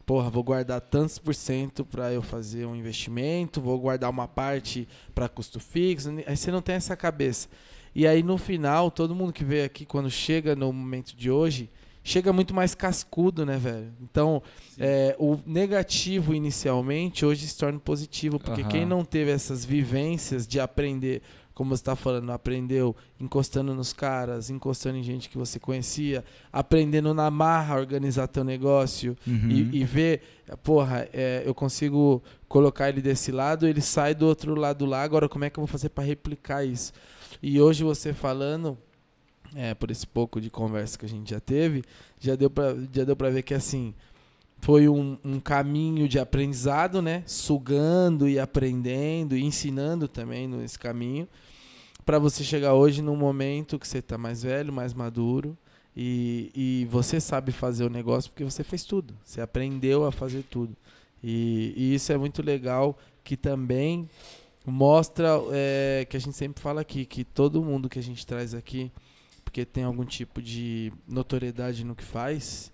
porra, 0.04 0.30
vou 0.30 0.42
guardar 0.42 0.80
tantos 0.80 1.18
por 1.18 1.34
cento 1.34 1.84
para 1.84 2.12
eu 2.12 2.22
fazer 2.22 2.66
um 2.66 2.74
investimento, 2.74 3.60
vou 3.60 3.78
guardar 3.78 4.10
uma 4.10 4.28
parte 4.28 4.88
para 5.14 5.28
custo 5.28 5.60
fixo. 5.60 6.10
Aí 6.26 6.36
você 6.36 6.50
não 6.50 6.62
tem 6.62 6.74
essa 6.74 6.96
cabeça. 6.96 7.48
E 7.94 8.06
aí 8.06 8.22
no 8.22 8.38
final, 8.38 8.90
todo 8.90 9.14
mundo 9.14 9.32
que 9.32 9.44
veio 9.44 9.64
aqui, 9.64 9.84
quando 9.84 10.10
chega 10.10 10.56
no 10.56 10.72
momento 10.72 11.14
de 11.14 11.30
hoje, 11.30 11.70
chega 12.02 12.32
muito 12.32 12.54
mais 12.54 12.74
cascudo, 12.74 13.46
né, 13.46 13.56
velho? 13.56 13.92
Então, 14.00 14.42
é, 14.78 15.14
o 15.18 15.38
negativo 15.46 16.34
inicialmente 16.34 17.24
hoje 17.24 17.46
se 17.46 17.56
torna 17.56 17.78
positivo, 17.78 18.38
porque 18.38 18.62
Aham. 18.62 18.70
quem 18.70 18.86
não 18.86 19.04
teve 19.04 19.30
essas 19.30 19.64
vivências 19.64 20.46
de 20.46 20.58
aprender, 20.58 21.22
como 21.54 21.70
você 21.76 21.80
está 21.82 21.94
falando, 21.94 22.30
aprendeu 22.32 22.96
encostando 23.20 23.74
nos 23.74 23.92
caras, 23.92 24.48
encostando 24.50 24.96
em 24.96 25.02
gente 25.02 25.28
que 25.28 25.36
você 25.36 25.58
conhecia, 25.58 26.24
aprendendo 26.52 27.12
na 27.12 27.30
marra 27.30 27.74
a 27.74 27.78
organizar 27.78 28.26
teu 28.28 28.42
negócio, 28.44 29.16
Uhum. 29.26 29.50
e, 29.50 29.80
e 29.80 29.84
ver, 29.84 30.22
porra, 30.62 31.08
é, 31.12 31.42
eu 31.44 31.54
consigo 31.54 32.22
colocar 32.48 32.88
ele 32.88 33.00
desse 33.02 33.30
lado, 33.32 33.66
ele 33.66 33.80
sai 33.80 34.14
do 34.14 34.26
outro 34.26 34.54
lado 34.54 34.84
lá, 34.86 35.02
agora 35.02 35.28
como 35.28 35.44
é 35.44 35.50
que 35.50 35.58
eu 35.58 35.62
vou 35.62 35.68
fazer 35.68 35.88
para 35.90 36.04
replicar 36.04 36.64
isso? 36.64 36.92
E 37.42 37.60
hoje 37.60 37.82
você 37.84 38.12
falando, 38.12 38.78
é, 39.54 39.74
por 39.74 39.90
esse 39.90 40.06
pouco 40.06 40.40
de 40.40 40.48
conversa 40.50 40.98
que 40.98 41.04
a 41.04 41.08
gente 41.08 41.30
já 41.30 41.40
teve, 41.40 41.82
já 42.18 42.34
deu 42.34 42.48
pra, 42.48 42.74
já 42.92 43.04
deu 43.04 43.14
pra 43.16 43.28
ver 43.30 43.42
que 43.42 43.52
assim, 43.54 43.94
foi 44.62 44.88
um, 44.88 45.18
um 45.24 45.40
caminho 45.40 46.08
de 46.08 46.20
aprendizado, 46.20 47.02
né? 47.02 47.24
Sugando 47.26 48.28
e 48.28 48.38
aprendendo 48.38 49.36
e 49.36 49.42
ensinando 49.42 50.06
também 50.06 50.46
nesse 50.46 50.78
caminho, 50.78 51.28
para 52.06 52.18
você 52.18 52.44
chegar 52.44 52.74
hoje 52.74 53.02
num 53.02 53.16
momento 53.16 53.76
que 53.76 53.86
você 53.86 54.00
tá 54.00 54.16
mais 54.16 54.44
velho, 54.44 54.72
mais 54.72 54.94
maduro, 54.94 55.58
e, 55.96 56.50
e 56.54 56.88
você 56.90 57.20
sabe 57.20 57.50
fazer 57.50 57.84
o 57.84 57.90
negócio 57.90 58.30
porque 58.30 58.44
você 58.44 58.62
fez 58.62 58.84
tudo. 58.84 59.14
Você 59.24 59.40
aprendeu 59.40 60.06
a 60.06 60.12
fazer 60.12 60.44
tudo. 60.44 60.76
E, 61.22 61.74
e 61.76 61.94
isso 61.94 62.12
é 62.12 62.16
muito 62.16 62.40
legal 62.40 62.96
que 63.24 63.36
também 63.36 64.08
mostra 64.64 65.40
é, 65.50 66.06
que 66.08 66.16
a 66.16 66.20
gente 66.20 66.36
sempre 66.36 66.62
fala 66.62 66.80
aqui, 66.80 67.04
que 67.04 67.24
todo 67.24 67.64
mundo 67.64 67.88
que 67.88 67.98
a 67.98 68.02
gente 68.02 68.24
traz 68.24 68.54
aqui, 68.54 68.92
porque 69.44 69.64
tem 69.64 69.82
algum 69.82 70.04
tipo 70.04 70.40
de 70.40 70.92
notoriedade 71.06 71.84
no 71.84 71.96
que 71.96 72.04
faz, 72.04 72.71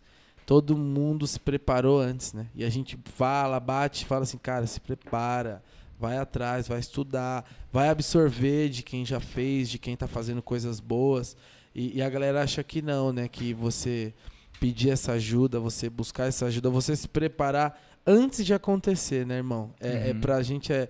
todo 0.48 0.78
mundo 0.78 1.26
se 1.26 1.38
preparou 1.38 2.00
antes, 2.00 2.32
né? 2.32 2.46
E 2.54 2.64
a 2.64 2.70
gente 2.70 2.98
fala, 3.04 3.60
bate, 3.60 4.06
fala 4.06 4.22
assim, 4.22 4.38
cara, 4.38 4.66
se 4.66 4.80
prepara, 4.80 5.62
vai 6.00 6.16
atrás, 6.16 6.66
vai 6.66 6.78
estudar, 6.78 7.44
vai 7.70 7.90
absorver 7.90 8.70
de 8.70 8.82
quem 8.82 9.04
já 9.04 9.20
fez, 9.20 9.68
de 9.68 9.78
quem 9.78 9.94
tá 9.94 10.06
fazendo 10.08 10.40
coisas 10.40 10.80
boas. 10.80 11.36
E, 11.74 11.98
e 11.98 12.02
a 12.02 12.08
galera 12.08 12.42
acha 12.42 12.64
que 12.64 12.80
não, 12.80 13.12
né? 13.12 13.28
Que 13.28 13.52
você 13.52 14.14
pedir 14.58 14.88
essa 14.88 15.12
ajuda, 15.12 15.60
você 15.60 15.90
buscar 15.90 16.28
essa 16.28 16.46
ajuda, 16.46 16.70
você 16.70 16.96
se 16.96 17.08
preparar 17.08 17.78
antes 18.06 18.42
de 18.42 18.54
acontecer, 18.54 19.26
né, 19.26 19.36
irmão? 19.36 19.74
É, 19.78 20.08
é 20.08 20.12
Uhum. 20.14 20.20
pra 20.22 20.42
gente 20.42 20.72
é, 20.72 20.88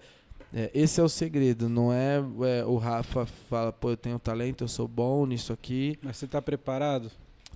é, 0.55 0.71
esse 0.73 1.01
é 1.01 1.03
o 1.03 1.09
segredo, 1.09 1.68
não 1.68 1.92
é, 1.92 2.18
é, 2.61 2.64
o 2.64 2.77
Rafa 2.77 3.27
fala, 3.27 3.73
pô, 3.73 3.90
eu 3.90 3.97
tenho 3.97 4.21
talento, 4.21 4.62
eu 4.62 4.68
sou 4.68 4.87
bom 4.87 5.27
nisso 5.27 5.53
aqui. 5.53 5.99
Mas 6.01 6.16
você 6.16 6.29
tá 6.29 6.40
preparado? 6.40 7.11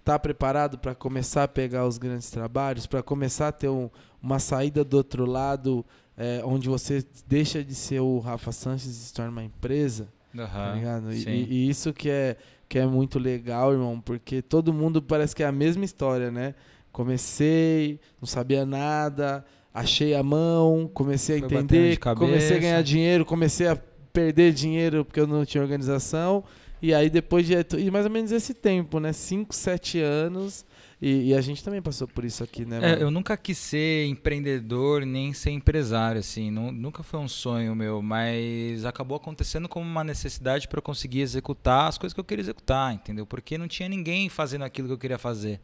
Tá 0.04 0.18
preparado 0.18 0.78
para 0.78 0.94
começar 0.94 1.44
a 1.44 1.48
pegar 1.48 1.86
os 1.86 1.96
grandes 1.96 2.28
trabalhos, 2.30 2.86
para 2.86 3.02
começar 3.02 3.48
a 3.48 3.52
ter 3.52 3.68
um- 3.68 3.88
uma 4.20 4.38
saída 4.40 4.82
do 4.84 4.96
outro 4.96 5.24
lado, 5.24 5.84
é, 6.16 6.42
onde 6.44 6.68
você 6.68 7.04
deixa 7.26 7.62
de 7.62 7.74
ser 7.74 8.00
o 8.00 8.18
Rafa 8.18 8.50
Sanches 8.50 8.90
e 8.90 8.94
se 8.94 9.14
torna 9.14 9.30
uma 9.30 9.44
empresa? 9.44 10.08
tá 10.34 10.42
Aham, 10.42 10.74
ligado? 10.76 11.12
E, 11.12 11.28
e- 11.28 11.68
isso 11.68 11.92
que 11.92 12.08
é, 12.10 12.36
que 12.68 12.78
é 12.78 12.86
muito 12.86 13.18
legal, 13.18 13.70
irmão, 13.72 14.00
porque 14.00 14.40
todo 14.42 14.72
mundo 14.72 15.00
parece 15.02 15.36
que 15.36 15.42
é 15.42 15.46
a 15.46 15.52
mesma 15.52 15.84
história, 15.84 16.30
né? 16.30 16.54
Comecei, 16.90 18.00
não 18.20 18.26
sabia 18.26 18.64
nada, 18.64 19.44
achei 19.74 20.14
a 20.14 20.22
mão, 20.22 20.90
comecei 20.92 21.36
a 21.36 21.38
Foi 21.40 21.48
batendo 21.48 21.64
entender, 21.64 21.98
comecei 22.16 22.56
a 22.56 22.60
ganhar 22.60 22.82
dinheiro, 22.82 23.24
comecei 23.24 23.68
a 23.68 23.76
perder 24.12 24.52
dinheiro 24.52 25.04
porque 25.04 25.20
eu 25.20 25.26
não 25.26 25.44
tinha 25.44 25.62
organização. 25.62 26.42
E 26.82 26.92
aí 26.92 27.08
depois 27.08 27.46
de 27.46 27.54
e 27.78 27.90
mais 27.90 28.04
ou 28.04 28.10
menos 28.10 28.32
esse 28.32 28.52
tempo, 28.52 28.98
né? 28.98 29.12
5, 29.12 29.54
7 29.54 30.00
anos. 30.00 30.66
E, 31.00 31.30
e 31.30 31.34
a 31.34 31.40
gente 31.40 31.64
também 31.64 31.82
passou 31.82 32.06
por 32.06 32.24
isso 32.24 32.44
aqui, 32.44 32.64
né? 32.64 32.78
É, 32.92 33.02
eu 33.02 33.10
nunca 33.10 33.36
quis 33.36 33.58
ser 33.58 34.06
empreendedor 34.06 35.04
nem 35.04 35.32
ser 35.32 35.50
empresário, 35.50 36.20
assim, 36.20 36.48
nu- 36.48 36.70
nunca 36.70 37.02
foi 37.02 37.18
um 37.18 37.26
sonho 37.26 37.74
meu, 37.74 38.00
mas 38.00 38.84
acabou 38.84 39.16
acontecendo 39.16 39.68
como 39.68 39.84
uma 39.84 40.04
necessidade 40.04 40.68
para 40.68 40.78
eu 40.78 40.82
conseguir 40.82 41.20
executar 41.20 41.88
as 41.88 41.98
coisas 41.98 42.14
que 42.14 42.20
eu 42.20 42.24
queria 42.24 42.42
executar, 42.42 42.94
entendeu? 42.94 43.26
Porque 43.26 43.58
não 43.58 43.66
tinha 43.66 43.88
ninguém 43.88 44.28
fazendo 44.28 44.62
aquilo 44.62 44.86
que 44.86 44.94
eu 44.94 44.98
queria 44.98 45.18
fazer. 45.18 45.60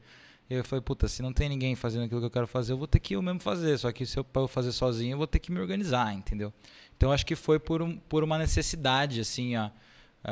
Eu 0.50 0.64
falei, 0.64 0.82
puta, 0.82 1.06
se 1.06 1.22
não 1.22 1.32
tem 1.32 1.48
ninguém 1.48 1.76
fazendo 1.76 2.04
aquilo 2.04 2.20
que 2.20 2.26
eu 2.26 2.30
quero 2.30 2.46
fazer, 2.48 2.72
eu 2.72 2.78
vou 2.78 2.88
ter 2.88 2.98
que 2.98 3.14
eu 3.14 3.22
mesmo 3.22 3.38
fazer. 3.38 3.78
Só 3.78 3.92
que 3.92 4.04
se 4.06 4.18
eu, 4.18 4.26
fazer 4.48 4.72
sozinho, 4.72 5.12
eu 5.12 5.18
vou 5.18 5.26
ter 5.26 5.38
que 5.38 5.52
me 5.52 5.60
organizar, 5.60 6.12
entendeu? 6.14 6.52
Então 6.96 7.12
acho 7.12 7.24
que 7.24 7.36
foi 7.36 7.58
por, 7.60 7.80
um, 7.82 7.96
por 7.96 8.24
uma 8.24 8.38
necessidade, 8.38 9.20
assim, 9.20 9.54
a, 9.54 9.70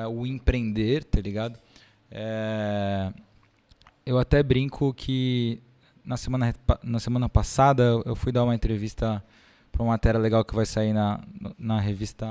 a- 0.02 0.08
o 0.08 0.26
empreender, 0.26 1.04
tá 1.04 1.20
ligado? 1.20 1.58
É, 2.10 3.12
eu 4.04 4.18
até 4.18 4.42
brinco 4.42 4.92
que 4.94 5.60
na 6.04 6.16
semana, 6.16 6.54
na 6.82 6.98
semana 7.00 7.28
passada 7.28 7.82
eu 8.04 8.14
fui 8.14 8.30
dar 8.32 8.44
uma 8.44 8.54
entrevista 8.54 9.22
para 9.72 9.82
uma 9.82 9.90
matéria 9.92 10.18
legal 10.20 10.44
que 10.44 10.54
vai 10.54 10.64
sair 10.64 10.92
na, 10.92 11.20
na 11.58 11.80
revista 11.80 12.26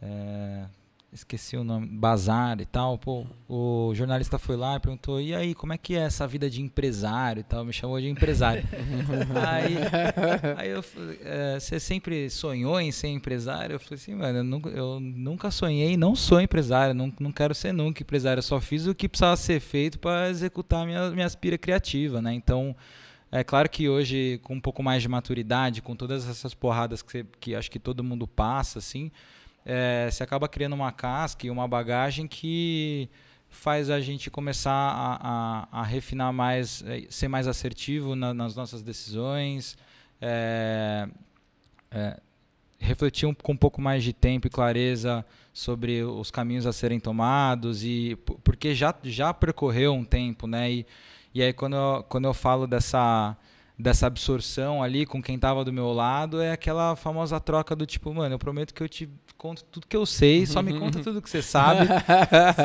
é, 0.00 0.64
esqueci 1.12 1.56
o 1.56 1.62
nome, 1.64 1.86
Bazar 1.86 2.60
e 2.60 2.64
tal. 2.66 2.96
Pô, 2.98 3.26
o 3.48 3.92
jornalista 3.94 4.38
foi 4.38 4.56
lá 4.56 4.76
e 4.76 4.80
perguntou: 4.80 5.20
e 5.20 5.34
aí, 5.34 5.54
como 5.54 5.72
é 5.72 5.78
que 5.78 5.94
é 5.94 6.00
essa 6.00 6.26
vida 6.26 6.48
de 6.48 6.60
empresário 6.62 7.40
e 7.40 7.42
tal? 7.44 7.64
Me 7.64 7.72
chamou 7.72 8.00
de 8.00 8.08
empresário. 8.08 8.62
aí, 9.46 9.76
aí 10.56 10.68
eu 10.70 10.84
"É, 11.24 11.58
você 11.60 11.78
sempre 11.78 12.28
sonhou 12.30 12.80
em 12.80 12.90
ser 12.90 13.08
empresário? 13.08 13.74
Eu 13.74 13.80
falei 13.80 13.96
assim, 13.96 14.14
mano, 14.14 14.38
eu 14.38 14.44
nunca, 14.44 14.68
eu 14.70 15.00
nunca 15.00 15.50
sonhei, 15.50 15.96
não 15.96 16.14
sou 16.16 16.40
empresário, 16.40 16.94
não, 16.94 17.12
não 17.20 17.32
quero 17.32 17.54
ser 17.54 17.72
nunca 17.72 18.02
empresário. 18.02 18.38
Eu 18.38 18.42
só 18.42 18.60
fiz 18.60 18.86
o 18.86 18.94
que 18.94 19.08
precisava 19.08 19.36
ser 19.36 19.60
feito 19.60 19.98
para 19.98 20.28
executar 20.30 20.86
minha, 20.86 21.10
minha 21.10 21.26
aspira 21.26 21.58
criativa, 21.58 22.20
né? 22.22 22.32
Então. 22.32 22.74
É 23.34 23.42
claro 23.42 23.66
que 23.70 23.88
hoje, 23.88 24.38
com 24.42 24.56
um 24.56 24.60
pouco 24.60 24.82
mais 24.82 25.00
de 25.00 25.08
maturidade, 25.08 25.80
com 25.80 25.96
todas 25.96 26.28
essas 26.28 26.52
porradas 26.52 27.00
que, 27.00 27.10
você- 27.10 27.26
que 27.40 27.54
acho 27.54 27.70
que 27.70 27.78
todo 27.78 28.04
mundo 28.04 28.26
passa, 28.28 28.78
assim, 28.78 29.10
é, 29.64 30.08
você 30.10 30.22
acaba 30.22 30.48
criando 30.48 30.74
uma 30.74 30.92
casca 30.92 31.46
e 31.46 31.50
uma 31.50 31.66
bagagem 31.68 32.26
que 32.26 33.08
faz 33.48 33.90
a 33.90 34.00
gente 34.00 34.30
começar 34.30 34.72
a, 34.72 35.68
a- 35.72 35.80
a 35.80 35.82
refinar 35.84 36.32
mais, 36.32 36.82
eh, 36.86 37.04
ser 37.10 37.28
mais 37.28 37.46
assertivo 37.46 38.16
na- 38.16 38.32
nas 38.32 38.56
nossas 38.56 38.82
decisões, 38.82 39.76
é, 40.20 41.06
é, 41.90 42.18
refletir 42.78 43.26
um- 43.26 43.34
com 43.34 43.52
um 43.52 43.56
pouco 43.56 43.80
mais 43.80 44.02
de 44.02 44.12
tempo 44.12 44.46
e 44.46 44.50
clareza 44.50 45.24
sobre 45.52 46.02
os 46.02 46.30
caminhos 46.30 46.66
a 46.66 46.72
serem 46.72 46.98
tomados 46.98 47.84
e 47.84 48.16
porque 48.42 48.74
já 48.74 48.94
já 49.04 49.32
percorreu 49.34 49.92
um 49.92 50.04
tempo, 50.04 50.46
né? 50.46 50.70
E, 50.72 50.86
e 51.34 51.42
aí 51.42 51.52
quando 51.52 51.76
eu, 51.76 52.02
quando 52.08 52.24
eu 52.24 52.34
falo 52.34 52.66
dessa 52.66 53.36
dessa 53.78 54.06
absorção 54.06 54.82
ali 54.82 55.04
com 55.04 55.20
quem 55.22 55.38
tava 55.38 55.64
do 55.64 55.72
meu 55.72 55.92
lado 55.92 56.40
é 56.40 56.52
aquela 56.52 56.94
famosa 56.94 57.40
troca 57.40 57.74
do 57.74 57.84
tipo, 57.86 58.12
mano, 58.14 58.34
eu 58.34 58.38
prometo 58.38 58.72
que 58.72 58.82
eu 58.82 58.88
te 58.88 59.08
conto 59.42 59.64
tudo 59.64 59.88
que 59.88 59.96
eu 59.96 60.06
sei, 60.06 60.46
só 60.46 60.62
me 60.62 60.78
conta 60.78 61.00
tudo 61.02 61.20
que 61.20 61.28
você 61.28 61.42
sabe. 61.42 61.88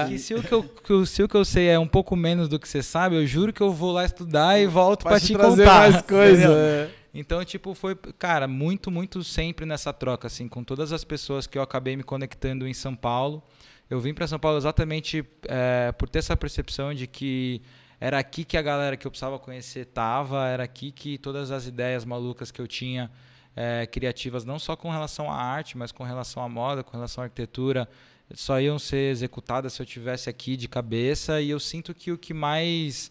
que 0.08 0.20
se 0.20 0.36
o 0.36 0.44
que, 0.44 0.52
eu, 0.52 0.64
que 0.64 1.06
se 1.08 1.24
o 1.24 1.28
que 1.28 1.36
eu 1.36 1.44
sei 1.44 1.70
é 1.70 1.80
um 1.80 1.88
pouco 1.88 2.16
menos 2.16 2.48
do 2.48 2.60
que 2.60 2.70
você 2.70 2.84
sabe, 2.84 3.16
eu 3.16 3.26
juro 3.26 3.52
que 3.52 3.62
eu 3.62 3.74
vou 3.74 3.92
lá 3.92 4.06
estudar 4.06 4.60
e 4.60 4.68
volto 4.68 5.02
pra 5.02 5.14
Pode 5.14 5.26
te 5.26 5.34
trazer 5.34 5.64
contar. 5.64 5.80
mais 5.80 6.02
coisa. 6.06 6.54
é. 6.54 6.90
Então, 7.12 7.44
tipo, 7.44 7.74
foi, 7.74 7.96
cara, 8.20 8.48
muito, 8.48 8.92
muito 8.92 9.24
sempre 9.24 9.66
nessa 9.66 9.92
troca, 9.92 10.28
assim, 10.28 10.48
com 10.48 10.64
todas 10.64 10.94
as 10.94 11.04
pessoas 11.04 11.48
que 11.48 11.58
eu 11.58 11.64
acabei 11.64 11.96
me 11.96 12.04
conectando 12.04 12.68
em 12.68 12.76
São 12.76 12.96
Paulo. 12.96 13.42
Eu 13.90 14.00
vim 14.00 14.14
para 14.14 14.28
São 14.28 14.38
Paulo 14.38 14.60
exatamente 14.60 15.26
eh, 15.48 15.92
por 15.98 16.08
ter 16.08 16.20
essa 16.20 16.38
percepção 16.38 16.94
de 16.94 17.08
que 17.08 17.60
era 18.00 18.20
aqui 18.20 18.44
que 18.44 18.56
a 18.56 18.62
galera 18.62 18.96
que 18.96 19.08
eu 19.08 19.10
precisava 19.10 19.40
conhecer 19.40 19.86
tava, 19.86 20.48
era 20.48 20.64
aqui 20.64 20.92
que 20.92 21.18
todas 21.18 21.50
as 21.50 21.66
ideias 21.66 22.06
malucas 22.06 22.52
que 22.52 22.62
eu 22.62 22.68
tinha 22.68 23.10
eh, 23.58 23.88
criativas, 23.88 24.46
não 24.46 24.60
só 24.60 24.76
com 24.76 24.90
relação 24.92 25.30
à 25.32 25.36
arte, 25.36 25.76
mas 25.78 25.92
com 25.92 26.04
relação 26.04 26.44
à 26.44 26.48
moda, 26.48 26.84
com 26.84 26.92
relação 26.96 27.24
à 27.24 27.26
arquitetura, 27.26 27.90
só 28.34 28.62
iam 28.62 28.78
ser 28.78 29.10
executadas 29.12 29.74
se 29.74 29.82
eu 29.82 29.86
tivesse 29.86 30.30
aqui 30.30 30.56
de 30.56 30.68
cabeça. 30.68 31.42
E 31.42 31.50
eu 31.50 31.60
sinto 31.60 31.94
que 31.94 32.12
o 32.12 32.18
que 32.18 32.34
mais 32.34 33.10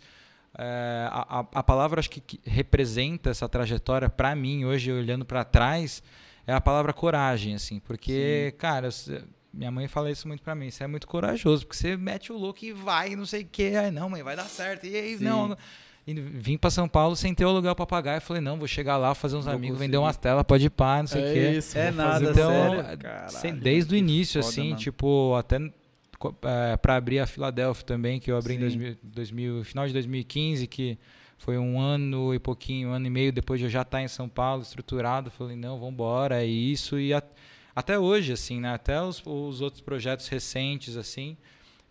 é, 0.58 1.08
a, 1.10 1.44
a- 1.54 1.62
palavra 1.62 1.98
acho 2.00 2.08
que, 2.10 2.20
que 2.20 2.40
representa 2.44 3.28
essa 3.30 3.48
trajetória 3.48 4.08
para 4.08 4.34
mim 4.36 4.64
hoje 4.64 4.90
olhando 4.92 5.24
para 5.24 5.44
trás 5.44 6.02
é 6.46 6.52
a 6.54 6.60
palavra 6.60 6.94
coragem 6.94 7.54
assim 7.54 7.78
porque 7.80 8.54
cara 8.56 8.90
você- 8.90 9.22
minha 9.52 9.70
mãe 9.70 9.86
fala 9.86 10.10
isso 10.10 10.26
muito 10.26 10.42
para 10.42 10.54
mim 10.54 10.70
você 10.70 10.84
é 10.84 10.86
muito 10.86 11.06
corajoso 11.06 11.66
porque 11.66 11.76
você 11.76 11.94
mete 11.96 12.32
o 12.32 12.38
louco 12.38 12.64
e 12.64 12.72
vai 12.72 13.14
não 13.14 13.26
sei 13.26 13.42
o 13.42 13.46
que 13.46 13.76
aí 13.76 13.90
não 13.90 14.08
mãe 14.08 14.22
vai 14.22 14.34
dar 14.34 14.44
certo 14.46 14.86
e 14.86 14.96
aí 14.96 15.18
Sim. 15.18 15.24
não 15.24 15.54
e 16.06 16.14
vim 16.14 16.56
para 16.56 16.70
São 16.70 16.88
Paulo 16.88 17.16
sem 17.16 17.34
ter 17.34 17.44
o 17.44 17.50
lugar 17.52 17.74
para 17.74 17.84
pagar 17.86 18.16
e 18.18 18.20
falei 18.20 18.40
não 18.40 18.56
vou 18.58 18.68
chegar 18.68 18.96
lá 18.96 19.14
fazer 19.14 19.36
uns 19.36 19.44
Vou 19.44 19.54
amigos 19.54 19.76
conseguir. 19.76 19.88
vender 19.88 19.98
umas 19.98 20.16
telas 20.16 20.44
pode 20.44 20.66
ir 20.66 20.70
pá 20.70 20.98
não 21.00 21.06
sei 21.08 21.22
o 21.22 21.26
É 21.26 21.32
quê 21.32 21.58
isso, 21.58 21.76
É 21.78 21.90
nada, 21.90 22.30
então, 22.30 22.50
sério. 22.50 22.84
Sem- 22.86 22.96
Caralho, 23.50 23.60
desde 23.60 23.94
o 23.94 23.98
início, 23.98 24.40
foda, 24.42 24.50
assim, 24.52 24.64
mano. 24.70 24.76
tipo, 24.76 25.34
até 25.34 25.58
para 26.80 26.96
abrir 26.96 27.18
a 27.18 27.26
Filadélfia 27.26 27.84
também, 27.84 28.18
que 28.20 28.30
eu 28.30 28.36
abri 28.38 28.54
em 28.54 28.58
Sim. 28.58 28.62
2000, 28.62 28.96
2000, 29.02 29.64
final 29.64 29.86
de 29.86 29.92
2015, 29.92 30.66
que 30.66 30.98
foi 31.38 31.58
um 31.58 31.78
ano 31.78 32.32
e 32.34 32.38
pouquinho, 32.38 32.88
um 32.88 32.92
ano 32.92 33.06
e 33.06 33.10
meio 33.10 33.32
depois 33.32 33.60
de 33.60 33.66
eu 33.66 33.70
já 33.70 33.82
estar 33.82 34.00
em 34.00 34.08
São 34.08 34.28
Paulo, 34.28 34.62
estruturado, 34.62 35.30
falei, 35.30 35.56
não, 35.56 35.76
vamos 35.78 35.92
embora, 35.92 36.42
é 36.42 36.46
isso, 36.46 36.98
e 36.98 37.12
a- 37.12 37.22
até 37.74 37.98
hoje, 37.98 38.32
assim, 38.32 38.58
né, 38.60 38.72
até 38.72 39.02
os, 39.02 39.22
os 39.26 39.60
outros 39.60 39.82
projetos 39.82 40.26
recentes, 40.28 40.96
assim, 40.96 41.36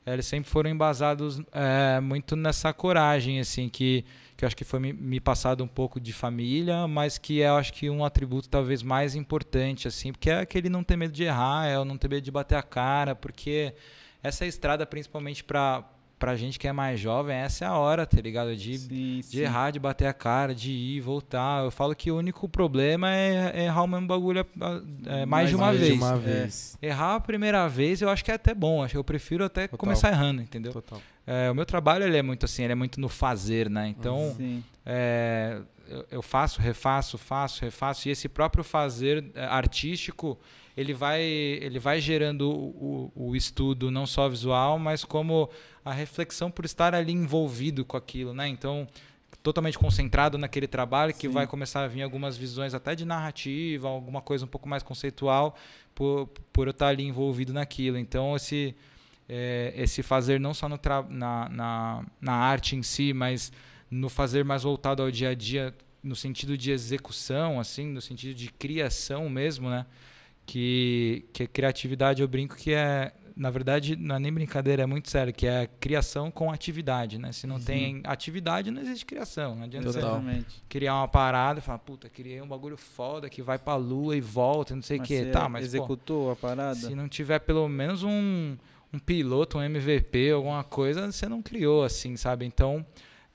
eles 0.05 0.25
sempre 0.25 0.49
foram 0.49 0.69
embasados 0.69 1.41
eh, 1.51 1.99
muito 1.99 2.35
nessa 2.35 2.71
coragem, 2.71 3.39
assim, 3.39 3.67
que, 3.67 4.05
que 4.37 4.45
eu 4.45 4.47
acho 4.47 4.55
que 4.55 4.63
foi 4.63 4.79
me, 4.79 4.93
me 4.93 5.19
passado 5.19 5.63
um 5.63 5.67
pouco 5.67 5.99
de 5.99 6.13
família, 6.13 6.87
mas 6.87 7.17
que 7.17 7.41
é, 7.41 7.47
eu 7.47 7.55
acho 7.55 7.73
que 7.73 7.89
um 7.89 8.05
atributo 8.05 8.47
talvez 8.47 8.83
mais 8.83 9.15
importante, 9.15 9.87
assim, 9.87 10.11
porque 10.11 10.29
é 10.29 10.39
aquele 10.39 10.69
não 10.69 10.83
ter 10.83 10.95
medo 10.95 11.11
de 11.11 11.23
errar, 11.23 11.67
é 11.67 11.79
o 11.79 11.85
não 11.85 11.97
ter 11.97 12.07
medo 12.07 12.23
de 12.23 12.31
bater 12.31 12.55
a 12.55 12.61
cara, 12.61 13.15
porque 13.15 13.73
essa 14.21 14.45
estrada, 14.45 14.85
principalmente 14.85 15.43
para 15.43 15.83
pra 16.25 16.35
gente 16.35 16.57
que 16.57 16.67
é 16.67 16.71
mais 16.73 16.99
jovem, 16.99 17.35
essa 17.35 17.65
é 17.65 17.67
a 17.67 17.75
hora, 17.77 18.03
tá 18.03 18.19
ligado? 18.19 18.55
De, 18.55 18.79
Sim, 18.79 19.17
de 19.19 19.23
sim. 19.27 19.39
errar, 19.41 19.69
de 19.69 19.77
bater 19.77 20.07
a 20.07 20.13
cara, 20.13 20.55
de 20.55 20.71
ir, 20.71 20.99
voltar. 20.99 21.63
Eu 21.63 21.69
falo 21.69 21.93
que 21.95 22.09
o 22.09 22.17
único 22.17 22.49
problema 22.49 23.13
é, 23.15 23.51
é 23.53 23.65
errar 23.65 23.83
o 23.83 23.88
mesmo 23.88 24.07
bagulho 24.07 24.43
ah, 24.59 24.81
é, 25.05 25.23
mais, 25.27 25.49
de 25.49 25.55
uma 25.55 25.67
Mais 25.67 25.79
vez. 25.79 25.93
de 25.93 25.99
uma 25.99 26.15
É. 26.15 26.17
vez. 26.17 26.77
Errar 26.81 27.13
a 27.15 27.19
primeira 27.19 27.67
vez 27.69 28.01
eu 28.01 28.09
acho 28.09 28.25
que 28.25 28.31
é 28.31 28.33
até 28.33 28.55
bom. 28.55 28.81
Acho 28.81 28.93
que 28.93 28.97
eu 28.97 29.03
prefiro 29.03 29.45
até 29.45 29.67
Total. 29.67 29.77
começar 29.77 30.09
errando, 30.09 30.41
entendeu? 30.41 30.73
Total. 30.73 30.99
É, 31.27 31.51
o 31.51 31.53
meu 31.53 31.63
trabalho 31.65 32.03
ele 32.05 32.17
é 32.17 32.23
muito 32.23 32.43
assim, 32.45 32.63
ele 32.63 32.71
é 32.73 32.75
muito 32.75 32.99
no 32.99 33.07
fazer, 33.07 33.69
né? 33.69 33.88
Então, 33.88 34.35
é, 34.83 35.61
eu, 35.88 36.05
eu 36.09 36.21
faço, 36.23 36.59
refaço, 36.59 37.19
faço, 37.19 37.61
refaço. 37.63 38.07
E 38.09 38.11
esse 38.11 38.27
próprio 38.27 38.63
fazer 38.63 39.23
é, 39.35 39.45
artístico, 39.45 40.39
ele 40.75 40.93
vai, 40.93 41.21
ele 41.21 41.79
vai 41.79 42.01
gerando 42.01 42.49
o, 42.49 43.11
o, 43.15 43.35
estudo 43.35 43.89
não 43.89 44.05
só 44.05 44.27
visual, 44.27 44.77
mas 44.77 45.05
como 45.05 45.49
a 45.83 45.93
reflexão 45.93 46.51
por 46.51 46.65
estar 46.65 46.93
ali 46.93 47.13
envolvido 47.13 47.85
com 47.85 47.95
aquilo, 47.95 48.33
né? 48.33 48.47
Então, 48.47 48.88
totalmente 49.41 49.77
concentrado 49.77 50.38
naquele 50.38 50.67
trabalho 50.67 51.13
que 51.13 51.27
Sim. 51.27 51.33
vai 51.33 51.47
começar 51.47 51.83
a 51.83 51.88
vir 51.88 52.01
algumas 52.01 52.35
visões 52.35 52.73
até 52.73 52.95
de 52.95 53.05
narrativa, 53.05 53.88
alguma 53.88 54.21
coisa 54.21 54.43
um 54.43 54.47
pouco 54.47 54.67
mais 54.67 54.83
conceitual 54.83 55.55
por, 55.93 56.27
por 56.51 56.67
eu 56.67 56.71
estar 56.71 56.88
ali 56.88 57.03
envolvido 57.03 57.53
naquilo. 57.53 57.97
Então, 57.97 58.35
esse 58.35 58.75
é, 59.27 59.73
esse 59.75 60.03
fazer 60.03 60.39
não 60.39 60.53
só 60.53 60.69
no 60.69 60.79
na, 61.09 61.49
na, 61.49 62.05
na 62.21 62.33
arte 62.33 62.75
em 62.75 62.83
si, 62.83 63.13
mas 63.13 63.51
no 63.89 64.09
fazer 64.09 64.43
mais 64.43 64.63
voltado 64.63 65.01
ao 65.01 65.09
dia 65.09 65.29
a 65.29 65.33
dia, 65.33 65.73
no 66.03 66.15
sentido 66.15 66.57
de 66.57 66.71
execução, 66.71 67.59
assim, 67.59 67.88
no 67.88 68.01
sentido 68.01 68.35
de 68.35 68.51
criação 68.51 69.29
mesmo, 69.29 69.69
né? 69.69 69.85
Que, 70.45 71.25
que 71.34 71.43
a 71.43 71.47
criatividade 71.47 72.21
eu 72.21 72.27
brinco 72.27 72.55
que 72.55 72.71
é, 72.71 73.12
na 73.36 73.49
verdade, 73.49 73.95
não 73.95 74.15
é 74.15 74.19
nem 74.19 74.31
brincadeira, 74.31 74.84
é 74.84 74.86
muito 74.86 75.10
sério, 75.10 75.34
que 75.34 75.45
é 75.45 75.67
criação 75.79 76.31
com 76.31 76.51
atividade, 76.51 77.17
né? 77.17 77.31
Se 77.31 77.45
não 77.45 77.60
tem 77.60 78.01
atividade, 78.05 78.71
não 78.71 78.81
existe 78.81 79.05
criação. 79.05 79.55
Não 79.55 79.63
adianta 79.63 79.91
você 79.91 79.99
Total. 79.99 80.19
Exatamente. 80.19 80.63
criar 80.69 80.95
uma 80.95 81.08
parada 81.08 81.60
e 81.60 81.62
falar, 81.62 81.79
puta, 81.79 82.08
criei 82.08 82.41
um 82.41 82.47
bagulho 82.47 82.77
foda 82.77 83.29
que 83.29 83.41
vai 83.41 83.60
pra 83.60 83.75
lua 83.75 84.15
e 84.15 84.21
volta, 84.21 84.73
não 84.73 84.81
sei 84.81 84.99
o 84.99 85.05
você 85.05 85.25
Tá, 85.31 85.49
mas 85.49 85.63
pô, 85.63 85.65
executou 85.65 86.31
a 86.31 86.36
parada? 86.36 86.75
se 86.75 86.95
não 86.95 87.10
tiver 87.10 87.39
pelo 87.39 87.67
menos 87.67 88.03
um, 88.03 88.55
um 88.93 88.99
piloto, 88.99 89.58
um 89.58 89.63
MVP, 89.63 90.31
alguma 90.31 90.63
coisa, 90.63 91.12
você 91.12 91.27
não 91.27 91.41
criou, 91.41 91.84
assim, 91.84 92.15
sabe? 92.15 92.45
Então, 92.45 92.86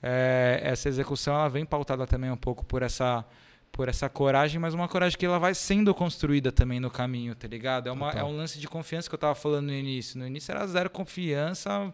é, 0.01 0.59
essa 0.63 0.89
execução 0.89 1.35
ela 1.35 1.49
vem 1.49 1.63
pautada 1.63 2.07
também 2.07 2.31
um 2.31 2.37
pouco 2.37 2.65
por 2.65 2.81
essa 2.81 3.23
por 3.71 3.87
essa 3.87 4.09
coragem, 4.09 4.59
mas 4.59 4.73
uma 4.73 4.87
coragem 4.87 5.17
que 5.17 5.25
ela 5.25 5.39
vai 5.39 5.55
sendo 5.55 5.93
construída 5.95 6.51
também 6.51 6.79
no 6.79 6.89
caminho, 6.91 7.33
tá 7.35 7.47
ligado? 7.47 7.87
É, 7.87 7.91
uma, 7.91 8.11
é 8.11 8.23
um 8.23 8.35
lance 8.35 8.59
de 8.59 8.67
confiança 8.67 9.07
que 9.09 9.15
eu 9.15 9.19
tava 9.19 9.33
falando 9.35 9.67
no 9.67 9.73
início. 9.73 10.19
No 10.19 10.27
início 10.27 10.51
era 10.51 10.65
zero 10.67 10.89
confiança, 10.89 11.93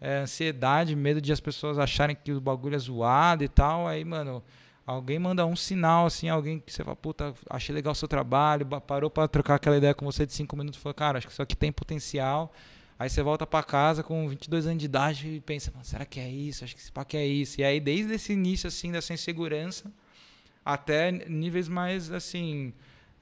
é, 0.00 0.18
ansiedade, 0.18 0.94
medo 0.94 1.20
de 1.20 1.32
as 1.32 1.40
pessoas 1.40 1.78
acharem 1.78 2.16
que 2.16 2.32
o 2.32 2.40
bagulho 2.40 2.76
é 2.76 2.78
zoado 2.78 3.42
e 3.42 3.48
tal. 3.48 3.88
Aí, 3.88 4.04
mano, 4.04 4.42
alguém 4.86 5.18
manda 5.18 5.44
um 5.44 5.56
sinal, 5.56 6.06
assim, 6.06 6.28
alguém 6.28 6.60
que 6.60 6.72
você 6.72 6.84
fala, 6.84 6.94
puta, 6.96 7.34
achei 7.50 7.74
legal 7.74 7.92
o 7.92 7.96
seu 7.96 8.06
trabalho, 8.06 8.64
ba- 8.64 8.80
parou 8.80 9.10
pra 9.10 9.26
trocar 9.26 9.56
aquela 9.56 9.76
ideia 9.76 9.94
com 9.94 10.04
você 10.04 10.24
de 10.26 10.32
cinco 10.32 10.56
minutos, 10.56 10.78
falou, 10.80 10.94
cara, 10.94 11.18
acho 11.18 11.26
que 11.26 11.32
isso 11.32 11.42
aqui 11.42 11.56
tem 11.56 11.72
potencial. 11.72 12.52
Aí 12.98 13.10
você 13.10 13.22
volta 13.22 13.44
pra 13.46 13.62
casa 13.64 14.02
com 14.02 14.26
22 14.28 14.66
anos 14.66 14.78
de 14.78 14.84
idade 14.86 15.28
e 15.28 15.40
pensa, 15.40 15.70
"Mano, 15.72 15.84
será 15.84 16.06
que 16.06 16.18
é 16.20 16.30
isso? 16.30 16.64
Acho 16.64 16.74
que 16.74 16.80
esse 16.80 16.90
pá 16.92 17.04
que 17.04 17.16
é 17.16 17.26
isso. 17.26 17.60
E 17.60 17.64
aí, 17.64 17.78
desde 17.80 18.14
esse 18.14 18.32
início, 18.32 18.68
assim, 18.68 18.90
dessa 18.92 19.12
insegurança, 19.12 19.92
até 20.66 21.12
níveis 21.12 21.68
mais, 21.68 22.10
assim, 22.10 22.72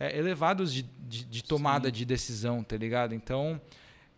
é, 0.01 0.19
elevados 0.19 0.73
de, 0.73 0.83
de, 1.07 1.25
de 1.25 1.45
tomada 1.45 1.93
de 1.93 2.05
decisão, 2.05 2.65
tá 2.65 2.77
ligado? 2.77 3.15
Então, 3.15 3.61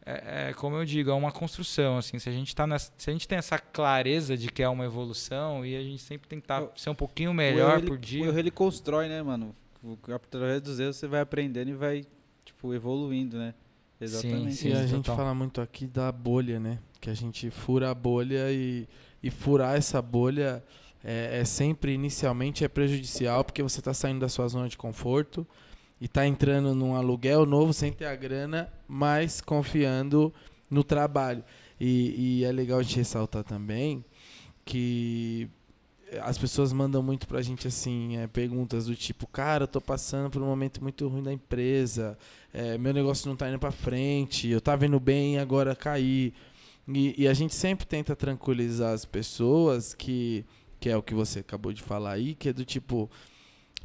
é, 0.04 0.50
é, 0.50 0.54
como 0.54 0.76
eu 0.76 0.84
digo, 0.84 1.10
é 1.10 1.14
uma 1.14 1.32
construção, 1.32 1.98
assim, 1.98 2.18
se 2.20 2.28
a 2.28 2.32
gente 2.32 2.54
tá 2.54 2.66
nessa, 2.66 2.92
se 2.96 3.10
a 3.10 3.12
gente 3.12 3.26
tem 3.26 3.36
essa 3.36 3.58
clareza 3.58 4.36
de 4.36 4.48
que 4.48 4.62
é 4.62 4.68
uma 4.68 4.84
evolução 4.84 5.66
e 5.66 5.74
a 5.76 5.82
gente 5.82 6.00
sempre 6.02 6.28
tentar 6.28 6.62
O- 6.62 6.70
ser 6.76 6.90
um 6.90 6.94
pouquinho 6.94 7.34
melhor 7.34 7.70
erro, 7.70 7.78
ele- 7.80 7.86
por 7.88 7.98
dia. 7.98 8.22
O 8.22 8.26
erro 8.26 8.38
ele 8.38 8.50
constrói, 8.52 9.08
né, 9.08 9.20
mano? 9.22 9.54
O- 9.82 9.98
Através 10.14 10.62
dos 10.62 10.78
erros 10.78 10.94
você 10.96 11.08
vai 11.08 11.20
aprendendo 11.20 11.68
e 11.70 11.74
vai, 11.74 12.04
tipo, 12.44 12.72
evoluindo, 12.72 13.36
né? 13.36 13.52
Exatamente. 14.00 14.54
Sim, 14.54 14.68
e 14.68 14.72
a 14.74 14.86
gente 14.86 14.96
total. 15.06 15.16
fala 15.16 15.34
muito 15.34 15.60
aqui 15.60 15.86
da 15.86 16.12
bolha, 16.12 16.60
né? 16.60 16.78
Que 17.00 17.10
a 17.10 17.14
gente 17.14 17.50
fura 17.50 17.90
a 17.90 17.94
bolha 17.94 18.52
e, 18.52 18.86
e 19.22 19.30
furar 19.30 19.74
essa 19.76 20.00
bolha 20.02 20.62
é, 21.08 21.38
é 21.38 21.44
sempre, 21.44 21.92
inicialmente, 21.92 22.64
é 22.64 22.68
prejudicial, 22.68 23.44
porque 23.44 23.62
você 23.62 23.78
está 23.78 23.94
saindo 23.94 24.18
da 24.18 24.28
sua 24.28 24.48
zona 24.48 24.68
de 24.68 24.76
conforto 24.76 25.46
e 26.00 26.08
tá 26.08 26.26
entrando 26.26 26.74
num 26.74 26.96
aluguel 26.96 27.46
novo 27.46 27.72
sem 27.72 27.92
ter 27.92 28.06
a 28.06 28.16
grana, 28.16 28.72
mas 28.88 29.40
confiando 29.40 30.34
no 30.68 30.82
trabalho. 30.82 31.44
E, 31.80 32.40
e 32.40 32.44
é 32.44 32.50
legal 32.50 32.82
gente 32.82 32.96
ressaltar 32.96 33.44
também 33.44 34.04
que 34.64 35.48
as 36.22 36.36
pessoas 36.36 36.72
mandam 36.72 37.04
muito 37.04 37.28
pra 37.28 37.40
gente 37.40 37.68
assim, 37.68 38.16
é, 38.16 38.26
perguntas 38.26 38.86
do 38.86 38.96
tipo, 38.96 39.28
cara, 39.28 39.62
eu 39.62 39.68
tô 39.68 39.80
passando 39.80 40.28
por 40.28 40.42
um 40.42 40.46
momento 40.46 40.82
muito 40.82 41.06
ruim 41.06 41.22
da 41.22 41.32
empresa, 41.32 42.18
é, 42.52 42.76
meu 42.78 42.92
negócio 42.92 43.28
não 43.28 43.36
tá 43.36 43.48
indo 43.48 43.60
pra 43.60 43.70
frente, 43.70 44.48
eu 44.48 44.60
tava 44.60 44.86
indo 44.86 44.98
bem 44.98 45.38
agora 45.38 45.76
caí. 45.76 46.34
E, 46.88 47.22
e 47.22 47.28
a 47.28 47.34
gente 47.34 47.54
sempre 47.54 47.86
tenta 47.86 48.16
tranquilizar 48.16 48.92
as 48.92 49.04
pessoas 49.04 49.94
que, 49.94 50.44
que 50.86 50.90
é 50.90 50.96
o 50.96 51.02
que 51.02 51.14
você 51.14 51.40
acabou 51.40 51.72
de 51.72 51.82
falar 51.82 52.12
aí, 52.12 52.36
que 52.36 52.50
é 52.50 52.52
do 52.52 52.64
tipo, 52.64 53.10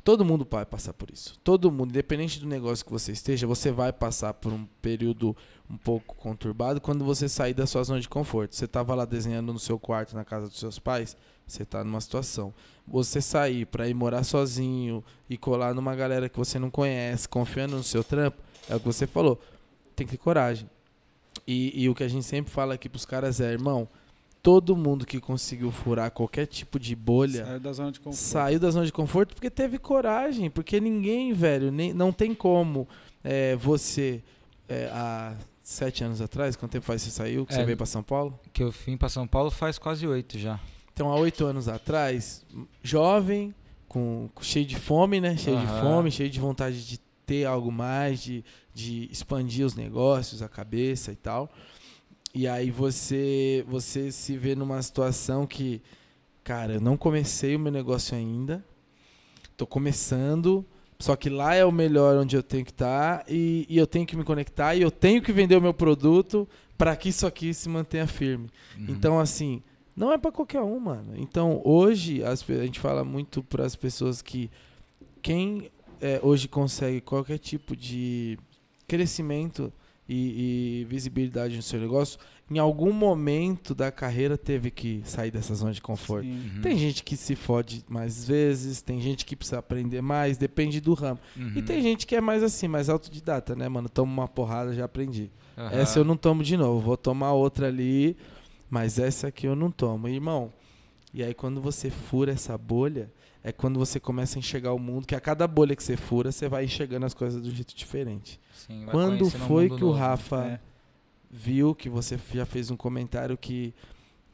todo 0.04 0.24
mundo 0.24 0.48
vai 0.48 0.64
passar 0.64 0.94
por 0.94 1.10
isso. 1.10 1.36
Todo 1.44 1.72
mundo, 1.72 1.90
independente 1.90 2.40
do 2.40 2.46
negócio 2.46 2.86
que 2.86 2.92
você 2.92 3.12
esteja, 3.12 3.48
você 3.48 3.72
vai 3.72 3.92
passar 3.92 4.36
por 4.36 4.54
um 4.54 4.68
período 4.84 5.36
um 5.68 5.78
pouco 5.78 6.16
conturbado 6.16 6.80
quando 6.80 7.04
você 7.04 7.28
sair 7.28 7.56
da 7.56 7.66
sua 7.66 7.84
zona 7.84 8.00
de 8.00 8.08
conforto. 8.08 8.56
Você 8.56 8.68
tava 8.68 8.94
lá 8.94 9.04
desenhando 9.04 9.52
no 9.52 9.58
seu 9.58 9.80
quarto 9.80 10.16
na 10.16 10.24
casa 10.24 10.48
dos 10.48 10.60
seus 10.60 10.78
pais, 10.78 11.18
você 11.48 11.64
está 11.64 11.84
numa 11.84 12.00
situação. 12.00 12.54
Você 12.88 13.20
sair 13.20 13.66
para 13.66 13.90
ir 13.90 13.96
morar 13.96 14.24
sozinho 14.24 15.04
e 15.28 15.40
colar 15.40 15.74
numa 15.74 15.96
galera 15.96 16.30
que 16.30 16.38
você 16.38 16.60
não 16.60 16.70
conhece, 16.70 17.28
confiando 17.28 17.76
no 17.78 17.84
seu 17.84 18.04
trampo, 18.04 18.38
é 18.70 18.76
o 18.76 18.80
que 18.80 18.86
você 18.86 19.08
falou. 19.08 19.42
Tem 19.96 20.06
que 20.06 20.12
ter 20.12 20.24
coragem. 20.24 20.70
E, 21.48 21.84
e 21.84 21.90
o 21.90 21.96
que 21.96 22.04
a 22.04 22.08
gente 22.08 22.26
sempre 22.28 22.54
fala 22.54 22.76
aqui 22.76 22.88
pros 22.88 23.06
caras 23.06 23.42
é, 23.42 23.52
irmão, 23.52 23.90
todo 24.44 24.76
mundo 24.76 25.06
que 25.06 25.20
conseguiu 25.20 25.72
furar 25.72 26.10
qualquer 26.12 26.48
tipo 26.48 26.80
de 26.80 26.96
bolha 26.96 27.46
Saiu 27.46 27.60
da 27.60 27.74
zona 27.74 27.92
de 27.92 28.00
conforto. 28.00 28.18
saiu 28.22 28.60
da 28.60 28.72
zona 28.72 28.86
de 28.86 28.92
conforto 28.92 29.36
porque 29.36 29.50
teve 29.50 29.78
coragem. 29.78 30.50
Porque 30.50 30.80
ninguém, 30.80 31.32
velho, 31.34 31.72
nem, 31.72 31.94
não 31.94 32.12
tem 32.12 32.34
como 32.34 32.88
é, 33.24 33.56
você, 33.56 34.22
é, 34.68 34.90
há 34.92 35.36
sete 35.62 36.04
anos 36.04 36.22
atrás, 36.22 36.56
quanto 36.56 36.72
tempo 36.72 36.86
faz 36.86 37.04
que 37.04 37.10
você 37.12 37.16
saiu, 37.16 37.46
que 37.46 37.54
É. 37.54 37.58
você 37.58 37.64
veio 37.66 37.78
para 37.78 37.86
São 37.86 38.02
Paulo? 38.02 38.40
Que 38.52 38.64
eu 38.64 38.72
vim 38.72 38.98
pra 38.98 39.10
São 39.10 39.28
Paulo 39.28 39.52
faz 39.52 39.78
quase 39.78 40.08
oito 40.08 40.40
já. 40.40 40.60
Então, 40.94 41.10
há 41.12 41.16
oito 41.16 41.46
anos 41.46 41.68
atrás, 41.68 42.44
jovem, 42.84 43.54
com, 43.88 44.30
com- 44.34 44.44
cheio 44.44 44.66
de 44.66 44.76
fome, 44.76 45.22
né? 45.22 45.38
Cheio 45.38 45.58
de 45.60 45.66
Aham. 45.66 45.82
fome, 45.82 46.12
cheio 46.12 46.30
de 46.30 46.40
vontade 46.40 46.86
de 46.86 47.00
ter 47.26 47.46
algo 47.46 47.72
mais, 47.72 48.22
de, 48.22 48.44
de 48.74 49.08
expandir 49.12 49.66
os 49.66 49.76
negócios, 49.76 50.42
a 50.42 50.50
cabeça 50.50 51.12
e 51.12 51.16
tal. 51.16 51.50
E 52.34 52.48
aí 52.48 52.72
você, 52.72 53.66
você 53.68 54.12
se 54.12 54.38
vê 54.38 54.56
numa 54.56 54.82
situação 54.82 55.46
que, 55.46 55.82
cara, 56.44 56.74
eu 56.74 56.82
não 56.82 56.96
comecei 56.96 57.56
o 57.56 57.60
meu 57.60 57.72
negócio 57.72 58.16
ainda, 58.16 58.64
tô 59.58 59.68
começando, 59.68 60.66
só 60.98 61.16
que 61.16 61.30
lá 61.30 61.56
é 61.56 61.66
o 61.66 61.72
melhor 61.72 62.16
onde 62.16 62.36
eu 62.36 62.44
tenho 62.44 62.64
que 62.64 62.72
estar 62.72 63.26
e, 63.28 63.66
e 63.68 63.78
eu 63.78 63.86
tenho 63.86 64.06
que 64.06 64.16
me 64.16 64.24
conectar 64.24 64.76
e 64.76 64.82
eu 64.82 64.92
tenho 64.92 65.22
que 65.22 65.34
vender 65.34 65.58
o 65.58 65.62
meu 65.62 65.74
produto 65.74 66.48
para 66.78 66.96
que 66.96 67.10
isso 67.10 67.28
aqui 67.28 67.54
se 67.54 67.68
mantenha 67.68 68.08
firme. 68.08 68.50
Uhum. 68.78 68.86
Então, 68.90 69.20
assim, 69.20 69.62
não 69.96 70.12
é 70.12 70.18
pra 70.18 70.32
qualquer 70.32 70.62
um, 70.62 70.80
mano. 70.80 71.14
Então, 71.18 71.62
hoje, 71.66 72.24
as 72.24 72.48
a 72.50 72.66
gente 72.66 72.80
fala 72.80 73.04
muito 73.04 73.44
para 73.44 73.66
as 73.66 73.76
pessoas 73.76 74.22
que 74.22 74.50
quem 75.22 75.70
é, 76.00 76.20
hoje 76.24 76.48
consegue 76.48 77.02
qualquer 77.02 77.38
tipo 77.38 77.76
de 77.76 78.38
crescimento 78.88 79.72
e, 80.12 80.82
e 80.82 80.86
visibilidade 80.86 81.56
no 81.56 81.62
seu 81.62 81.80
negócio, 81.80 82.20
em 82.50 82.60
algum 82.60 82.92
momento 82.92 83.74
da 83.74 83.90
carreira 83.90 84.38
teve 84.38 84.70
que 84.70 85.02
sair 85.06 85.32
dessa 85.32 85.56
zona 85.56 85.72
de 85.72 85.82
conforto. 85.82 86.26
Sim. 86.26 86.52
Uhum. 86.56 86.62
Tem 86.62 86.78
gente 86.78 87.02
que 87.02 87.16
se 87.16 87.34
fode 87.34 87.86
mais 87.88 88.28
vezes, 88.28 88.82
tem 88.82 89.00
gente 89.00 89.26
que 89.26 89.38
precisa 89.38 89.60
aprender 89.60 90.02
mais, 90.02 90.38
depende 90.38 90.82
do 90.82 90.94
ramo. 90.94 91.20
Uhum. 91.38 91.54
E 91.56 91.62
tem 91.62 91.82
gente 91.82 92.06
que 92.06 92.14
é 92.14 92.20
mais 92.20 92.44
assim, 92.44 92.68
mais 92.68 92.90
autodidata, 92.90 93.56
né, 93.56 93.70
mano? 93.70 93.88
Tomo 93.88 94.12
uma 94.12 94.28
porrada, 94.28 94.74
já 94.74 94.84
aprendi. 94.84 95.32
Aham. 95.58 95.80
Essa 95.80 96.00
eu 96.00 96.04
não 96.04 96.18
tomo 96.18 96.44
de 96.44 96.58
novo. 96.58 96.82
Vou 96.82 96.98
tomar 96.98 97.32
outra 97.32 97.68
ali, 97.68 98.18
mas 98.70 99.00
essa 99.00 99.28
aqui 99.28 99.48
eu 99.48 99.56
não 99.56 99.72
tomo. 99.72 100.10
Irmão, 100.10 100.52
e 101.14 101.24
aí 101.24 101.34
quando 101.34 101.62
você 101.62 101.90
fura 101.90 102.34
essa 102.34 102.58
bolha, 102.58 103.10
é 103.44 103.52
quando 103.52 103.80
você 103.80 104.00
começa 104.00 104.38
a 104.38 104.40
enxergar 104.40 104.74
o 104.74 104.80
mundo, 104.80 105.06
que 105.08 105.16
a 105.16 105.20
cada 105.20 105.48
bolha 105.48 105.76
que 105.76 105.84
você 105.84 105.98
fura, 105.98 106.32
você 106.32 106.48
vai 106.48 106.66
enxergando 106.66 107.06
as 107.06 107.14
coisas 107.14 107.42
de 107.42 107.50
um 107.50 107.54
jeito 107.56 107.76
diferente. 107.76 108.40
Sim, 108.54 108.86
vai 108.86 108.92
Quando 108.92 109.30
foi 109.30 109.68
que 109.70 109.76
o 109.84 109.88
novo. 109.88 109.92
Rafa 109.98 110.46
É. 110.46 110.60
viu 111.30 111.74
que 111.74 111.90
você 111.90 112.20
já 112.34 112.46
fez 112.46 112.70
um 112.70 112.76
comentário 112.78 113.38
que 113.38 113.74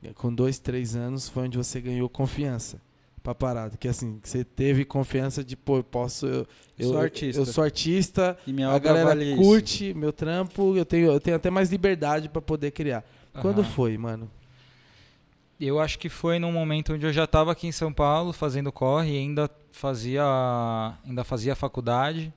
eh, 0.03 0.11
com 0.13 0.33
dois, 0.33 0.59
três 0.59 0.95
anos 0.95 1.29
foi 1.29 1.43
onde 1.43 1.57
você 1.57 1.79
ganhou 1.79 2.09
confiança 2.09 2.81
pra 3.23 3.33
parada. 3.35 3.77
Que 3.77 3.87
assim, 3.87 4.19
que 4.19 4.27
você 4.29 4.43
teve 4.43 4.83
confiança 4.85 5.43
de, 5.43 5.55
pô, 5.55 5.77
eu 5.77 5.83
posso. 5.83 6.25
Eu, 6.25 6.47
eu, 6.77 6.89
Sou 6.89 6.97
artista. 6.99 7.41
eu 7.41 7.45
sou 7.45 7.63
artista, 7.63 8.37
E 8.47 8.53
minha 8.53 8.69
a 8.69 8.79
galera 8.79 9.09
vale 9.09 9.25
isso. 9.33 9.41
curte 9.41 9.93
meu 9.93 10.11
trampo, 10.13 10.75
eu 10.75 10.85
tenho, 10.85 11.11
eu 11.11 11.19
tenho 11.19 11.35
até 11.37 11.49
mais 11.49 11.69
liberdade 11.69 12.29
pra 12.29 12.41
poder 12.41 12.71
criar. 12.71 13.03
Quando 13.41 13.61
Aham. 13.61 13.69
foi, 13.71 13.97
mano? 13.97 14.29
Eu 15.59 15.79
acho 15.79 15.97
que 15.97 16.07
foi 16.07 16.37
num 16.37 16.51
momento 16.51 16.93
onde 16.93 17.05
eu 17.05 17.11
já 17.11 17.23
estava 17.23 17.51
aqui 17.51 17.67
em 17.67 17.71
São 17.71 17.91
Paulo 17.91 18.31
fazendo 18.31 18.71
corre 18.71 19.17
ainda 19.17 19.49
fazia 19.71 20.23
ainda 21.05 21.23
fazia 21.23 21.55
faculdade, 21.55 22.31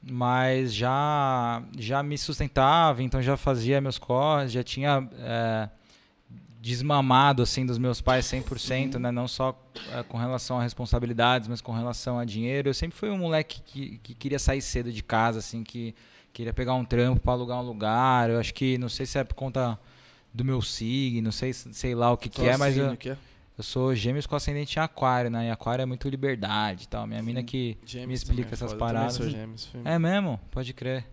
mas 0.00 0.72
já 0.72 1.62
já 1.76 2.02
me 2.02 2.16
sustentava, 2.16 3.02
então 3.02 3.20
já 3.20 3.36
fazia 3.36 3.80
meus 3.80 3.98
corres, 3.98 4.52
já 4.52 4.62
tinha 4.62 5.08
é, 5.18 5.68
desmamado 6.62 7.42
assim 7.42 7.66
dos 7.66 7.76
meus 7.76 8.00
pais 8.00 8.26
100%, 8.26 8.94
né, 8.94 9.10
não 9.10 9.26
só 9.26 9.60
é, 9.92 10.04
com 10.04 10.16
relação 10.16 10.60
a 10.60 10.62
responsabilidades, 10.62 11.48
mas 11.48 11.60
com 11.60 11.72
relação 11.72 12.20
a 12.20 12.24
dinheiro. 12.24 12.68
Eu 12.68 12.74
sempre 12.74 12.96
fui 12.96 13.10
um 13.10 13.18
moleque 13.18 13.60
que, 13.62 13.98
que 13.98 14.14
queria 14.14 14.38
sair 14.38 14.62
cedo 14.62 14.92
de 14.92 15.02
casa, 15.02 15.40
assim, 15.40 15.64
que 15.64 15.92
queria 16.32 16.54
pegar 16.54 16.74
um 16.74 16.84
trampo 16.84 17.20
para 17.20 17.32
alugar 17.32 17.58
um 17.58 17.66
lugar. 17.66 18.30
Eu 18.30 18.38
acho 18.38 18.54
que 18.54 18.78
não 18.78 18.88
sei 18.88 19.06
se 19.06 19.18
é 19.18 19.24
por 19.24 19.34
conta 19.34 19.76
do 20.32 20.44
meu 20.44 20.60
signo, 20.62 21.22
não 21.24 21.32
sei, 21.32 21.52
sei 21.52 21.94
lá 21.94 22.10
o 22.12 22.16
que, 22.16 22.28
que 22.28 22.42
é, 22.46 22.56
mas 22.56 22.76
eu, 22.76 22.96
que 22.96 23.10
é? 23.10 23.16
eu 23.58 23.62
sou 23.64 23.94
gêmeos 23.94 24.26
com 24.26 24.34
ascendente 24.34 24.78
em 24.78 24.82
aquário, 24.82 25.30
né? 25.30 25.48
E 25.48 25.50
aquário 25.50 25.82
é 25.82 25.86
muito 25.86 26.08
liberdade 26.08 26.84
e 26.84 26.88
tal. 26.88 27.06
Minha 27.06 27.22
mina 27.22 27.42
que 27.42 27.76
Gêmeos 27.84 28.08
me 28.08 28.14
explica 28.14 28.42
também 28.42 28.50
é 28.50 28.54
essas 28.54 28.70
foda, 28.72 28.74
eu 28.74 28.78
paradas. 28.78 29.14
sou 29.14 29.28
gêmeos, 29.28 29.68
É 29.84 29.98
mesmo? 29.98 30.40
Pode 30.50 30.72
crer. 30.72 31.04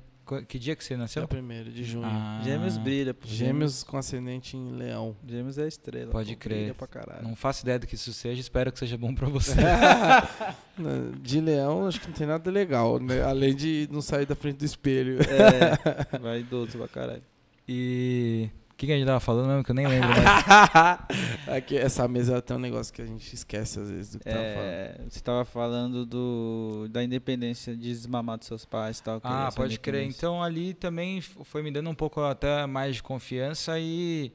Que 0.47 0.59
dia 0.59 0.75
que 0.75 0.83
você 0.83 0.89
dia 0.89 0.97
nasceu? 0.97 1.27
primeiro 1.27 1.71
de 1.71 1.83
junho. 1.83 2.05
Ah, 2.05 2.39
Gêmeos 2.43 2.77
brilha, 2.77 3.15
pô. 3.15 3.27
Gêmeos 3.27 3.81
com 3.81 3.97
ascendente 3.97 4.55
em 4.55 4.73
leão. 4.73 5.15
Gêmeos 5.27 5.57
é 5.57 5.67
estrela. 5.67 6.11
Pode 6.11 6.33
pô, 6.35 6.39
crer. 6.39 6.57
Brilha 6.57 6.73
pra 6.75 6.85
caralho. 6.85 7.23
Não 7.27 7.35
faço 7.35 7.63
ideia 7.63 7.79
do 7.79 7.87
que 7.87 7.95
isso 7.95 8.13
seja, 8.13 8.39
espero 8.39 8.71
que 8.71 8.77
seja 8.77 8.95
bom 8.95 9.11
pra 9.15 9.27
você. 9.27 9.55
De 11.19 11.41
leão, 11.41 11.87
acho 11.87 11.99
que 11.99 12.07
não 12.07 12.13
tem 12.13 12.27
nada 12.27 12.49
legal, 12.51 12.99
né? 12.99 13.23
Além 13.23 13.55
de 13.55 13.89
não 13.91 14.01
sair 14.03 14.27
da 14.27 14.35
frente 14.35 14.57
do 14.57 14.65
espelho. 14.65 15.17
É, 15.21 16.17
vai 16.19 16.41
idoso 16.41 16.77
pra 16.77 16.87
caralho. 16.87 17.23
e. 17.67 18.49
O 18.79 18.81
que, 18.81 18.85
que 18.85 18.93
a 18.93 18.95
gente 18.95 19.05
tava 19.05 19.19
falando 19.19 19.47
mesmo? 19.47 19.63
Que 19.65 19.71
eu 19.71 19.75
nem 19.75 19.85
lembro 19.85 20.07
mais. 20.07 20.99
Aqui, 21.53 21.77
essa 21.77 22.07
mesa 22.07 22.41
tem 22.41 22.55
um 22.55 22.61
negócio 22.61 22.93
que 22.93 23.01
a 23.01 23.05
gente 23.05 23.35
esquece 23.35 23.77
às 23.77 23.91
vezes 23.91 24.13
do 24.13 24.19
que 24.19 24.23
tava 24.23 24.37
falando. 24.37 24.69
É, 24.69 25.01
você 25.09 25.19
tava 25.19 25.43
falando 25.43 26.05
do, 26.05 26.87
da 26.89 27.03
independência 27.03 27.75
de 27.75 27.81
desmamar 27.81 28.37
dos 28.37 28.47
seus 28.47 28.63
pais 28.63 28.99
e 28.99 29.03
tal. 29.03 29.19
Ah, 29.21 29.49
pode 29.53 29.77
crer. 29.81 30.07
Então 30.07 30.41
ali 30.41 30.73
também 30.73 31.19
foi 31.19 31.61
me 31.61 31.71
dando 31.71 31.89
um 31.89 31.93
pouco 31.93 32.21
até 32.21 32.65
mais 32.65 32.95
de 32.95 33.03
confiança 33.03 33.77
e, 33.77 34.31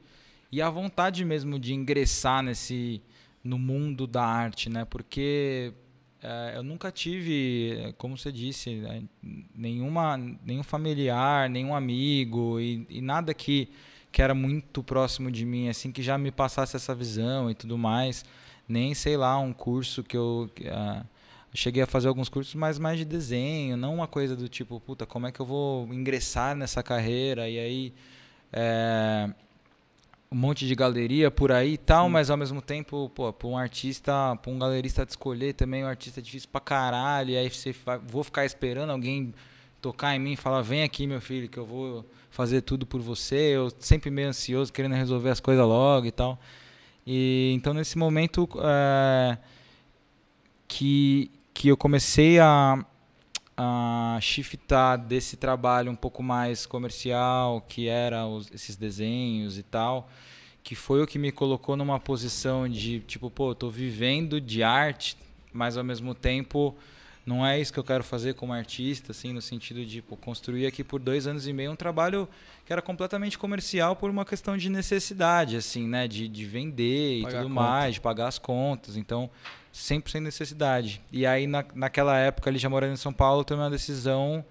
e 0.51 0.61
a 0.61 0.69
vontade 0.69 1.25
mesmo 1.25 1.57
de 1.57 1.73
ingressar 1.73 2.43
nesse 2.43 3.01
no 3.43 3.57
mundo 3.57 4.05
da 4.05 4.23
arte, 4.23 4.69
né? 4.69 4.85
Porque 4.85 5.73
eh, 6.21 6.53
eu 6.55 6.61
nunca 6.63 6.91
tive, 6.91 7.93
como 7.97 8.15
você 8.15 8.31
disse, 8.31 8.83
eh, 8.85 9.01
nenhuma, 9.55 10.17
nenhum 10.17 10.63
familiar, 10.63 11.49
nenhum 11.49 11.75
amigo 11.75 12.59
e, 12.59 12.85
e 12.89 13.01
nada 13.01 13.33
que, 13.33 13.69
que 14.15 14.21
era 14.21 14.33
muito 14.33 14.81
próximo 14.81 15.29
de 15.29 15.43
mim, 15.45 15.67
assim, 15.67 15.91
que 15.91 16.01
já 16.01 16.17
me 16.17 16.31
passasse 16.31 16.73
essa 16.73 16.95
visão 16.95 17.51
e 17.51 17.53
tudo 17.53 17.77
mais. 17.77 18.23
Nem, 18.65 18.93
sei 18.93 19.17
lá, 19.17 19.37
um 19.37 19.51
curso 19.51 20.01
que 20.05 20.15
eu... 20.15 20.49
eu 20.57 21.05
cheguei 21.53 21.83
a 21.83 21.85
fazer 21.85 22.07
alguns 22.07 22.29
cursos, 22.29 22.55
mas 22.55 22.79
mais 22.79 22.97
de 22.97 23.03
desenho, 23.03 23.75
não 23.75 23.93
uma 23.93 24.07
coisa 24.07 24.33
do 24.33 24.47
tipo, 24.47 24.79
puta, 24.79 25.05
como 25.05 25.27
é 25.27 25.33
que 25.33 25.41
eu 25.41 25.45
vou 25.45 25.93
ingressar 25.93 26.55
nessa 26.55 26.81
carreira? 26.81 27.49
E 27.49 27.59
aí, 27.59 27.93
é, 28.53 29.29
um 30.31 30.37
monte 30.37 30.65
de 30.65 30.75
galeria 30.75 31.29
por 31.29 31.51
aí 31.51 31.73
e 31.73 31.77
tal, 31.77 32.07
mas 32.07 32.29
ao 32.29 32.37
mesmo 32.37 32.61
tempo, 32.61 33.11
pô, 33.13 33.33
pra 33.33 33.49
um 33.49 33.57
artista, 33.57 34.33
pra 34.41 34.49
um 34.49 34.57
galerista 34.57 35.05
te 35.05 35.09
escolher 35.09 35.55
também, 35.55 35.83
um 35.83 35.87
artista 35.87 36.21
é 36.21 36.23
difícil 36.23 36.47
pra 36.49 36.61
caralho, 36.61 37.31
e 37.31 37.37
aí 37.37 37.49
você 37.49 37.75
vai, 37.85 37.97
vou 37.97 38.23
ficar 38.23 38.45
esperando 38.45 38.91
alguém 38.91 39.33
tocar 39.81 40.15
em 40.15 40.19
mim 40.19 40.31
e 40.31 40.37
falar, 40.37 40.61
vem 40.61 40.83
aqui, 40.83 41.05
meu 41.05 41.19
filho, 41.19 41.49
que 41.49 41.57
eu 41.57 41.65
vou 41.65 42.05
fazer 42.35 42.61
tudo 42.61 42.85
por 42.85 42.99
você, 43.01 43.55
eu 43.55 43.71
sempre 43.79 44.11
meio 44.11 44.27
ansioso, 44.27 44.71
querendo 44.73 44.93
resolver 44.93 45.29
as 45.29 45.39
coisas 45.39 45.65
logo 45.65 46.05
e 46.05 46.11
tal. 46.11 46.37
E 47.07 47.51
então 47.55 47.73
nesse 47.73 47.97
momento 47.97 48.47
é, 48.61 49.37
que, 50.67 51.31
que 51.53 51.69
eu 51.69 51.77
comecei 51.77 52.39
a, 52.39 52.83
a 53.55 54.17
shiftar 54.21 54.97
desse 54.97 55.37
trabalho 55.37 55.91
um 55.91 55.95
pouco 55.95 56.21
mais 56.21 56.65
comercial, 56.65 57.61
que 57.69 57.87
era 57.87 58.25
os- 58.27 58.51
esses 58.53 58.75
desenhos 58.75 59.57
e 59.57 59.63
tal, 59.63 60.09
que 60.63 60.75
foi 60.75 61.01
o 61.01 61.07
que 61.07 61.17
me 61.17 61.31
colocou 61.31 61.77
numa 61.77 61.99
posição 61.99 62.67
de 62.67 62.99
tipo, 63.01 63.29
pô, 63.29 63.51
eu 63.51 63.55
tô 63.55 63.69
vivendo 63.69 64.41
de 64.41 64.61
arte, 64.63 65.15
mas 65.53 65.77
ao 65.77 65.83
mesmo 65.83 66.13
tempo 66.13 66.75
não 67.25 67.45
é 67.45 67.59
isso 67.59 67.73
que 67.73 67.79
eu 67.79 67.83
quero 67.83 68.03
fazer 68.03 68.35
como 68.35 68.53
artista, 68.53 69.11
assim, 69.11 69.33
no 69.33 69.41
sentido 69.41 69.83
de 69.83 69.99
pô, 70.01 70.15
construir 70.15 70.67
aqui 70.67 70.83
por 70.83 70.99
dois 70.99 71.25
anos 71.25 71.47
e 71.47 71.53
meio 71.53 71.71
um 71.71 71.75
trabalho 71.75 72.29
que 72.65 72.71
era 72.71 72.83
completamente 72.83 73.37
comercial 73.37 73.95
por 73.95 74.11
uma 74.11 74.23
questão 74.23 74.55
de 74.55 74.69
necessidade, 74.69 75.57
assim, 75.57 75.87
né? 75.87 76.07
De, 76.07 76.27
de 76.27 76.45
vender 76.45 77.23
Pagar 77.23 77.37
e 77.37 77.41
tudo 77.41 77.49
mais, 77.49 77.95
de 77.95 78.01
pagar 78.01 78.27
as 78.27 78.37
contas. 78.37 78.95
Então, 78.95 79.29
100% 79.73 80.21
necessidade. 80.21 81.01
E 81.11 81.25
aí, 81.25 81.47
na, 81.47 81.65
naquela 81.73 82.15
época, 82.17 82.49
ali 82.49 82.59
já 82.59 82.69
morando 82.69 82.93
em 82.93 82.97
São 82.97 83.11
Paulo, 83.11 83.41
eu 83.41 83.45
tomei 83.45 83.63
uma 83.63 83.71
decisão 83.71 84.45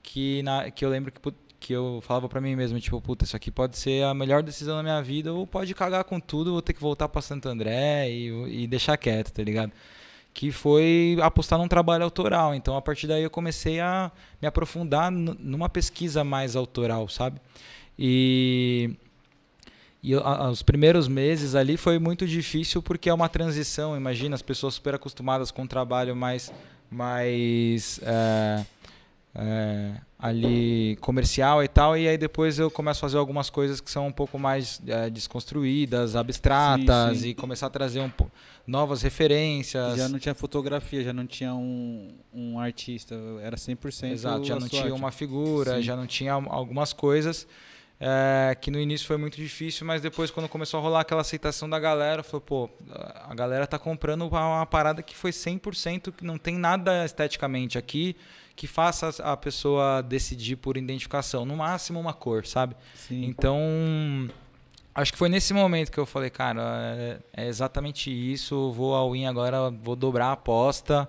que, 0.00 0.42
na, 0.44 0.70
que 0.70 0.84
eu 0.84 0.90
lembro 0.90 1.10
que, 1.10 1.20
que 1.58 1.72
eu 1.72 2.00
falava 2.02 2.28
pra 2.28 2.40
mim 2.40 2.54
mesmo, 2.54 2.78
tipo, 2.78 3.00
puta, 3.00 3.24
isso 3.24 3.34
aqui 3.34 3.50
pode 3.50 3.76
ser 3.76 4.04
a 4.04 4.14
melhor 4.14 4.44
decisão 4.44 4.76
da 4.76 4.82
minha 4.82 5.02
vida 5.02 5.32
ou 5.32 5.44
pode 5.44 5.74
cagar 5.74 6.04
com 6.04 6.20
tudo, 6.20 6.52
vou 6.52 6.62
ter 6.62 6.72
que 6.72 6.80
voltar 6.80 7.08
pra 7.08 7.20
Santo 7.20 7.48
André 7.48 8.08
e, 8.10 8.62
e 8.62 8.66
deixar 8.68 8.96
quieto, 8.96 9.32
tá 9.32 9.42
ligado? 9.42 9.72
Que 10.34 10.50
foi 10.50 11.18
apostar 11.20 11.58
num 11.58 11.68
trabalho 11.68 12.04
autoral. 12.04 12.54
Então, 12.54 12.76
a 12.76 12.80
partir 12.82 13.06
daí, 13.06 13.22
eu 13.22 13.30
comecei 13.30 13.80
a 13.80 14.10
me 14.40 14.48
aprofundar 14.48 15.10
numa 15.10 15.68
pesquisa 15.68 16.24
mais 16.24 16.56
autoral, 16.56 17.06
sabe? 17.08 17.38
E, 17.98 18.90
e 20.02 20.14
a- 20.14 20.48
os 20.48 20.62
primeiros 20.62 21.06
meses 21.06 21.54
ali 21.54 21.76
foi 21.76 21.98
muito 21.98 22.26
difícil 22.26 22.82
porque 22.82 23.10
é 23.10 23.14
uma 23.14 23.28
transição. 23.28 23.94
Imagina, 23.96 24.34
as 24.34 24.42
pessoas 24.42 24.74
super 24.74 24.94
acostumadas 24.94 25.50
com 25.50 25.62
um 25.62 25.66
trabalho 25.66 26.16
mais, 26.16 26.50
mais 26.90 28.00
é, 28.02 28.64
é, 29.34 29.92
ali 30.22 30.96
comercial 31.00 31.62
e 31.64 31.68
tal. 31.68 31.96
E 31.98 32.06
aí 32.06 32.16
depois 32.16 32.58
eu 32.58 32.70
começo 32.70 32.98
a 32.98 33.02
fazer 33.02 33.18
algumas 33.18 33.50
coisas 33.50 33.80
que 33.80 33.90
são 33.90 34.06
um 34.06 34.12
pouco 34.12 34.38
mais 34.38 34.80
é, 34.86 35.10
desconstruídas, 35.10 36.14
abstratas 36.14 37.16
Sim, 37.18 37.22
sim. 37.24 37.28
e 37.30 37.34
começar 37.34 37.66
a 37.66 37.70
trazer 37.70 38.00
um, 38.00 38.10
novas 38.66 39.02
referências. 39.02 39.96
Já 39.98 40.08
não 40.08 40.20
tinha 40.20 40.34
fotografia, 40.34 41.02
já 41.02 41.12
não 41.12 41.26
tinha 41.26 41.52
um, 41.52 42.14
um 42.32 42.60
artista, 42.60 43.16
era 43.42 43.56
100% 43.56 44.12
Exato, 44.12 44.44
já 44.44 44.58
não 44.58 44.68
tinha 44.68 44.82
arte. 44.84 44.92
uma 44.92 45.10
figura, 45.10 45.76
Sim. 45.76 45.82
já 45.82 45.96
não 45.96 46.06
tinha 46.06 46.32
al- 46.34 46.46
algumas 46.48 46.92
coisas 46.92 47.46
é, 47.98 48.56
que 48.60 48.70
no 48.70 48.80
início 48.80 49.06
foi 49.06 49.16
muito 49.16 49.36
difícil, 49.36 49.86
mas 49.86 50.00
depois 50.02 50.30
quando 50.30 50.48
começou 50.48 50.78
a 50.78 50.82
rolar 50.82 51.00
aquela 51.00 51.20
aceitação 51.20 51.68
da 51.68 51.78
galera, 51.78 52.22
foi 52.22 52.40
pô, 52.40 52.68
a 53.28 53.34
galera 53.34 53.64
tá 53.66 53.78
comprando 53.78 54.22
uma, 54.26 54.56
uma 54.58 54.66
parada 54.66 55.02
que 55.02 55.14
foi 55.16 55.30
100%, 55.30 56.12
que 56.12 56.24
não 56.24 56.36
tem 56.38 56.56
nada 56.56 57.04
esteticamente 57.04 57.76
aqui 57.78 58.16
que 58.54 58.66
faça 58.66 59.08
a 59.22 59.36
pessoa 59.36 60.02
decidir 60.02 60.56
por 60.56 60.76
identificação, 60.76 61.44
no 61.44 61.56
máximo 61.56 61.98
uma 61.98 62.12
cor, 62.12 62.46
sabe? 62.46 62.76
Sim. 62.94 63.24
Então, 63.24 63.58
acho 64.94 65.12
que 65.12 65.18
foi 65.18 65.28
nesse 65.28 65.52
momento 65.54 65.90
que 65.90 65.98
eu 65.98 66.06
falei, 66.06 66.30
cara, 66.30 66.62
é, 66.96 67.18
é 67.44 67.48
exatamente 67.48 68.10
isso, 68.10 68.70
vou 68.72 68.94
ao 68.94 69.12
win 69.12 69.26
agora, 69.26 69.70
vou 69.70 69.96
dobrar 69.96 70.26
a 70.26 70.32
aposta, 70.32 71.08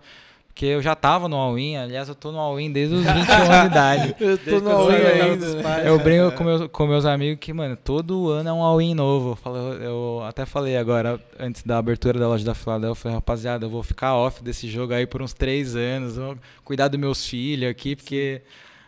porque 0.54 0.68
eu 0.68 0.84
já 0.84 0.96
tava 0.96 1.28
no 1.28 1.36
all-in, 1.36 1.76
aliás, 1.78 2.08
eu 2.08 2.14
tô 2.14 2.32
no 2.32 2.38
all-in 2.38 2.72
desde 2.72 2.94
os 2.94 3.02
21 3.04 3.12
anos 3.34 3.60
de 3.62 3.66
idade. 3.66 4.16
Eu 4.22 4.38
tô 4.38 4.44
Desde 4.46 4.62
no 4.64 4.70
eu 4.70 4.78
all-in 4.78 4.96
ainda. 4.96 5.46
dos 5.46 5.56
né? 5.56 5.64
pais. 5.64 5.86
Eu 5.88 5.98
brinco 6.00 6.32
com 6.34 6.44
meus, 6.44 6.68
com 6.72 6.86
meus 6.88 7.06
amigos 7.06 7.40
que, 7.44 7.52
mano, 7.52 7.76
todo 7.76 8.30
ano 8.30 8.50
é 8.50 8.54
um 8.54 8.62
all-in 8.62 8.94
novo. 8.94 9.32
Eu, 9.32 9.36
falo, 9.36 9.58
eu 9.58 10.22
até 10.24 10.46
falei 10.46 10.78
agora, 10.78 11.20
antes 11.40 11.64
da 11.64 11.80
abertura 11.80 12.20
da 12.20 12.28
loja 12.28 12.46
da 12.46 12.54
Philadelphia, 12.54 12.92
eu 12.92 12.96
falei, 12.96 13.16
rapaziada, 13.16 13.66
eu 13.66 13.70
vou 13.72 13.82
ficar 13.82 14.16
off 14.16 14.44
desse 14.44 14.70
jogo 14.70 14.94
aí 14.94 15.08
por 15.08 15.24
uns 15.24 15.34
três 15.34 15.76
anos, 15.76 16.18
vou 16.18 16.38
cuidar 16.64 16.88
dos 16.88 17.00
meus 17.00 17.26
filhos 17.28 17.68
aqui, 17.72 17.96
porque, 17.96 18.44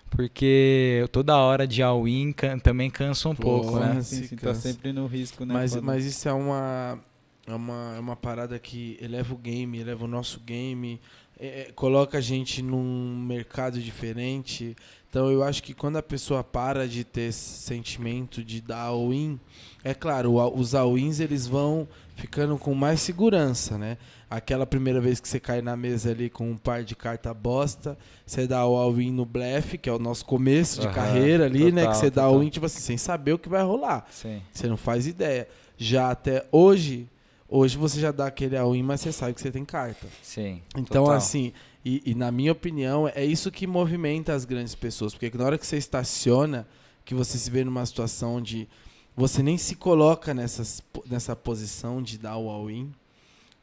porque 0.10 1.06
toda 1.12 1.36
hora 1.36 1.68
de 1.68 1.82
all-in 1.82 2.32
can- 2.32 2.60
também 2.60 2.90
cansa 2.90 3.28
um 3.30 3.36
pouco, 3.36 3.72
Porra. 3.72 3.96
né? 3.96 4.02
Sim, 4.02 4.28
tá 4.36 4.54
sempre 4.54 4.94
no 4.94 5.08
risco, 5.08 5.44
né? 5.46 5.54
Mas, 5.54 5.76
mas 5.78 6.06
isso 6.06 6.30
é 6.30 6.34
uma, 6.34 7.00
é, 7.48 7.54
uma, 7.54 7.94
é 7.96 8.00
uma 8.00 8.16
parada 8.16 8.58
que 8.60 8.98
eleva 9.02 9.34
o 9.34 9.38
game, 9.38 9.80
eleva 9.80 10.06
o 10.06 10.08
nosso 10.08 10.40
game, 10.40 11.00
é, 11.40 11.62
é, 11.62 11.72
coloca 11.74 12.18
a 12.18 12.22
gente 12.22 12.62
num 12.62 13.18
mercado 13.26 13.80
diferente. 13.80 14.76
Então 15.10 15.32
eu 15.32 15.44
acho 15.44 15.64
que 15.64 15.74
quando 15.74 15.98
a 15.98 16.04
pessoa 16.04 16.44
para 16.44 16.88
de 16.88 17.04
ter 17.04 17.30
esse 17.30 17.60
sentimento 17.62 18.44
de 18.44 18.60
dar 18.62 18.82
all-in, 18.82 19.40
é 19.84 19.94
claro, 19.94 20.34
os 20.58 20.76
all-ins 20.76 21.20
eles 21.20 21.48
vão 21.48 21.88
ficando 22.16 22.58
com 22.58 22.74
mais 22.74 23.02
segurança, 23.02 23.78
né? 23.78 23.98
Aquela 24.30 24.66
primeira 24.66 25.00
vez 25.00 25.20
que 25.20 25.28
você 25.28 25.40
cai 25.40 25.62
na 25.62 25.78
mesa 25.78 26.12
ali 26.12 26.30
com 26.30 26.50
um 26.52 26.58
par 26.58 26.84
de 26.84 26.96
carta 26.96 27.34
bosta, 27.34 27.98
você 28.26 28.48
dá 28.48 28.66
o 28.66 28.76
all-in 28.76 29.12
no 29.12 29.26
blefe, 29.26 29.78
que 29.78 29.90
é 29.90 29.94
o 29.94 30.00
nosso 30.00 30.26
começo 30.26 30.82
de 30.82 30.88
Aham, 30.88 30.96
carreira 30.96 31.46
ali, 31.46 31.72
né? 31.72 31.82
total, 31.84 31.92
Que 31.94 31.98
você 32.00 32.10
dá 32.10 32.22
total. 32.24 32.34
all-in, 32.36 32.50
tipo 32.50 32.66
assim, 32.66 32.80
sem 32.80 32.98
saber 32.98 33.34
o 33.34 33.40
que 33.40 33.48
vai 33.48 33.64
rolar. 33.64 34.06
Sim. 34.10 34.42
Você 34.52 34.68
não 34.68 34.78
faz 34.78 35.06
ideia. 35.08 35.48
Já 35.78 36.10
até 36.10 36.46
hoje, 36.52 37.08
hoje 37.48 37.78
você 37.78 38.00
já 38.00 38.12
dá 38.12 38.28
aquele 38.28 38.58
all-in, 38.58 38.84
mas 38.84 39.02
você 39.02 39.12
sabe 39.12 39.34
que 39.34 39.42
você 39.42 39.52
tem 39.52 39.66
carta. 39.66 40.08
Sim. 40.22 40.62
Então, 40.78 41.04
total. 41.06 41.18
assim, 41.18 41.54
e, 41.84 42.02
e 42.06 42.16
na 42.16 42.32
minha 42.32 42.52
opinião, 42.52 43.08
é 43.14 43.24
isso 43.26 43.52
que 43.52 43.68
movimenta 43.68 44.34
as 44.34 44.46
grandes 44.46 44.76
pessoas. 44.76 45.14
Porque 45.14 45.36
na 45.38 45.46
hora 45.46 45.58
que 45.58 45.66
você 45.66 45.78
estaciona, 45.78 46.68
que 47.04 47.14
você 47.14 47.38
se 47.38 47.50
vê 47.52 47.64
numa 47.64 47.86
situação 47.86 48.36
onde 48.36 48.68
você 49.16 49.42
nem 49.44 49.58
se 49.58 49.76
coloca 49.76 50.34
nessas, 50.34 50.82
nessa 51.06 51.36
posição 51.36 52.02
de 52.02 52.18
dar 52.18 52.38
o 52.38 52.50
all-in, 52.50 52.92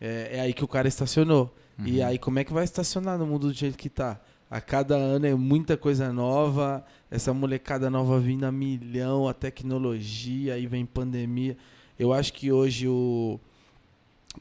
é, 0.01 0.31
é 0.37 0.41
aí 0.41 0.53
que 0.55 0.65
o 0.65 0.69
cara 0.69 0.89
estacionou. 0.89 1.55
E 1.85 2.01
Uhum. 2.01 2.07
aí, 2.07 2.19
como 2.19 2.39
é 2.39 2.45
que 2.45 2.53
vai 2.53 2.65
estacionar 2.65 3.19
no 3.19 3.27
mundo 3.27 3.49
do 3.49 3.53
jeito 3.53 3.77
que 3.79 3.89
tá? 3.89 4.21
A 4.51 4.61
cada 4.61 4.95
ano 4.95 5.27
é 5.27 5.35
muita 5.35 5.77
coisa 5.77 6.13
nova, 6.13 6.85
essa 7.11 7.33
molecada 7.33 7.89
nova 7.89 8.21
vindo 8.21 8.45
a 8.45 8.53
milhão, 8.53 9.27
a 9.27 9.33
tecnologia, 9.33 10.55
aí 10.55 10.67
vem 10.67 10.85
pandemia. 10.85 11.57
Eu 11.99 12.13
acho 12.13 12.33
que 12.35 12.53
hoje 12.53 12.87
o. 12.87 13.41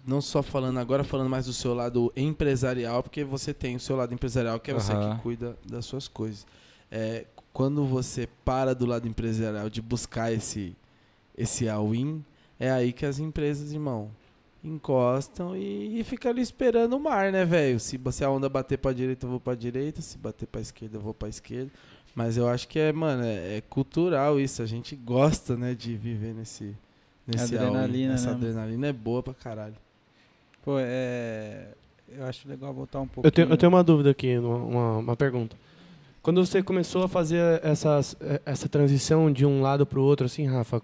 Não 0.06 0.22
só 0.22 0.42
falando 0.42 0.80
agora, 0.80 1.04
falando 1.04 1.30
mais 1.30 1.46
do 1.46 1.54
seu 1.54 1.74
lado 1.74 2.12
empresarial, 2.16 3.04
porque 3.04 3.24
você 3.24 3.54
tem 3.54 3.76
o 3.76 3.80
seu 3.80 3.96
lado 3.96 4.14
empresarial, 4.14 4.60
que 4.60 4.72
é 4.72 4.74
você 4.74 4.94
Aham. 4.94 5.16
que 5.16 5.22
cuida 5.22 5.58
das 5.66 5.86
suas 5.86 6.08
coisas. 6.08 6.46
É, 6.90 7.26
quando 7.52 7.86
você 7.86 8.28
para 8.46 8.74
do 8.74 8.86
lado 8.86 9.08
empresarial 9.08 9.70
de 9.70 9.82
buscar 9.82 10.32
esse, 10.32 10.76
esse 11.38 11.68
all-in, 11.68 12.24
é 12.60 12.72
aí 12.72 12.94
que 12.94 13.06
as 13.06 13.20
empresas, 13.20 13.74
irmão, 13.74 14.12
encostam 14.64 15.56
e, 15.56 16.00
e 16.00 16.04
fica 16.04 16.30
ali 16.30 16.42
esperando 16.42 16.96
o 16.96 17.00
mar, 17.00 17.32
né, 17.32 17.44
velho? 17.44 17.80
Se, 17.80 18.00
se 18.12 18.24
a 18.24 18.30
onda 18.30 18.48
bater 18.48 18.78
pra 18.78 18.94
direita, 18.94 19.26
eu 19.26 19.30
vou 19.32 19.40
pra 19.40 19.56
direita. 19.56 20.02
Se 20.02 20.18
bater 20.18 20.48
pra 20.48 20.62
esquerda, 20.62 20.98
eu 20.98 21.02
vou 21.02 21.14
pra 21.14 21.28
esquerda. 21.28 21.72
Mas 22.16 22.38
eu 22.38 22.48
acho 22.48 22.68
que 22.68 22.78
é, 22.80 22.92
mano, 22.92 23.24
é, 23.24 23.58
é 23.58 23.62
cultural 23.62 24.40
isso. 24.40 24.62
A 24.62 24.66
gente 24.66 24.96
gosta, 24.96 25.56
né, 25.58 25.74
de 25.74 25.96
viver 25.96 26.34
nesse. 26.34 26.76
Nesse 27.32 27.56
Adrenalina, 27.56 27.84
all-in. 27.84 28.14
Essa 28.14 28.28
né, 28.28 28.36
adrenalina 28.36 28.88
é 28.88 28.94
boa 28.94 29.24
pra 29.24 29.34
caralho. 29.34 29.76
Pô, 30.64 30.76
é. 30.80 31.68
Eu 32.14 32.26
acho 32.26 32.48
legal 32.48 32.74
voltar 32.74 33.00
um 33.00 33.08
pouco. 33.08 33.26
Eu 33.26 33.32
tenho, 33.32 33.50
eu 33.50 33.58
tenho 33.58 33.72
uma 33.72 33.84
dúvida 33.84 34.12
aqui, 34.12 34.38
uma, 34.38 34.56
uma, 34.58 34.98
uma 34.98 35.16
pergunta. 35.16 35.56
Quando 36.22 36.46
você 36.46 36.62
começou 36.62 37.04
a 37.04 37.08
fazer 37.08 37.60
essas, 37.64 38.16
eh, 38.22 38.40
essa 38.46 38.70
transição 38.70 39.32
de 39.32 39.46
um 39.46 39.62
lado 39.62 39.86
para 39.86 39.98
o 40.00 40.04
outro, 40.04 40.26
assim, 40.26 40.46
Rafa, 40.46 40.82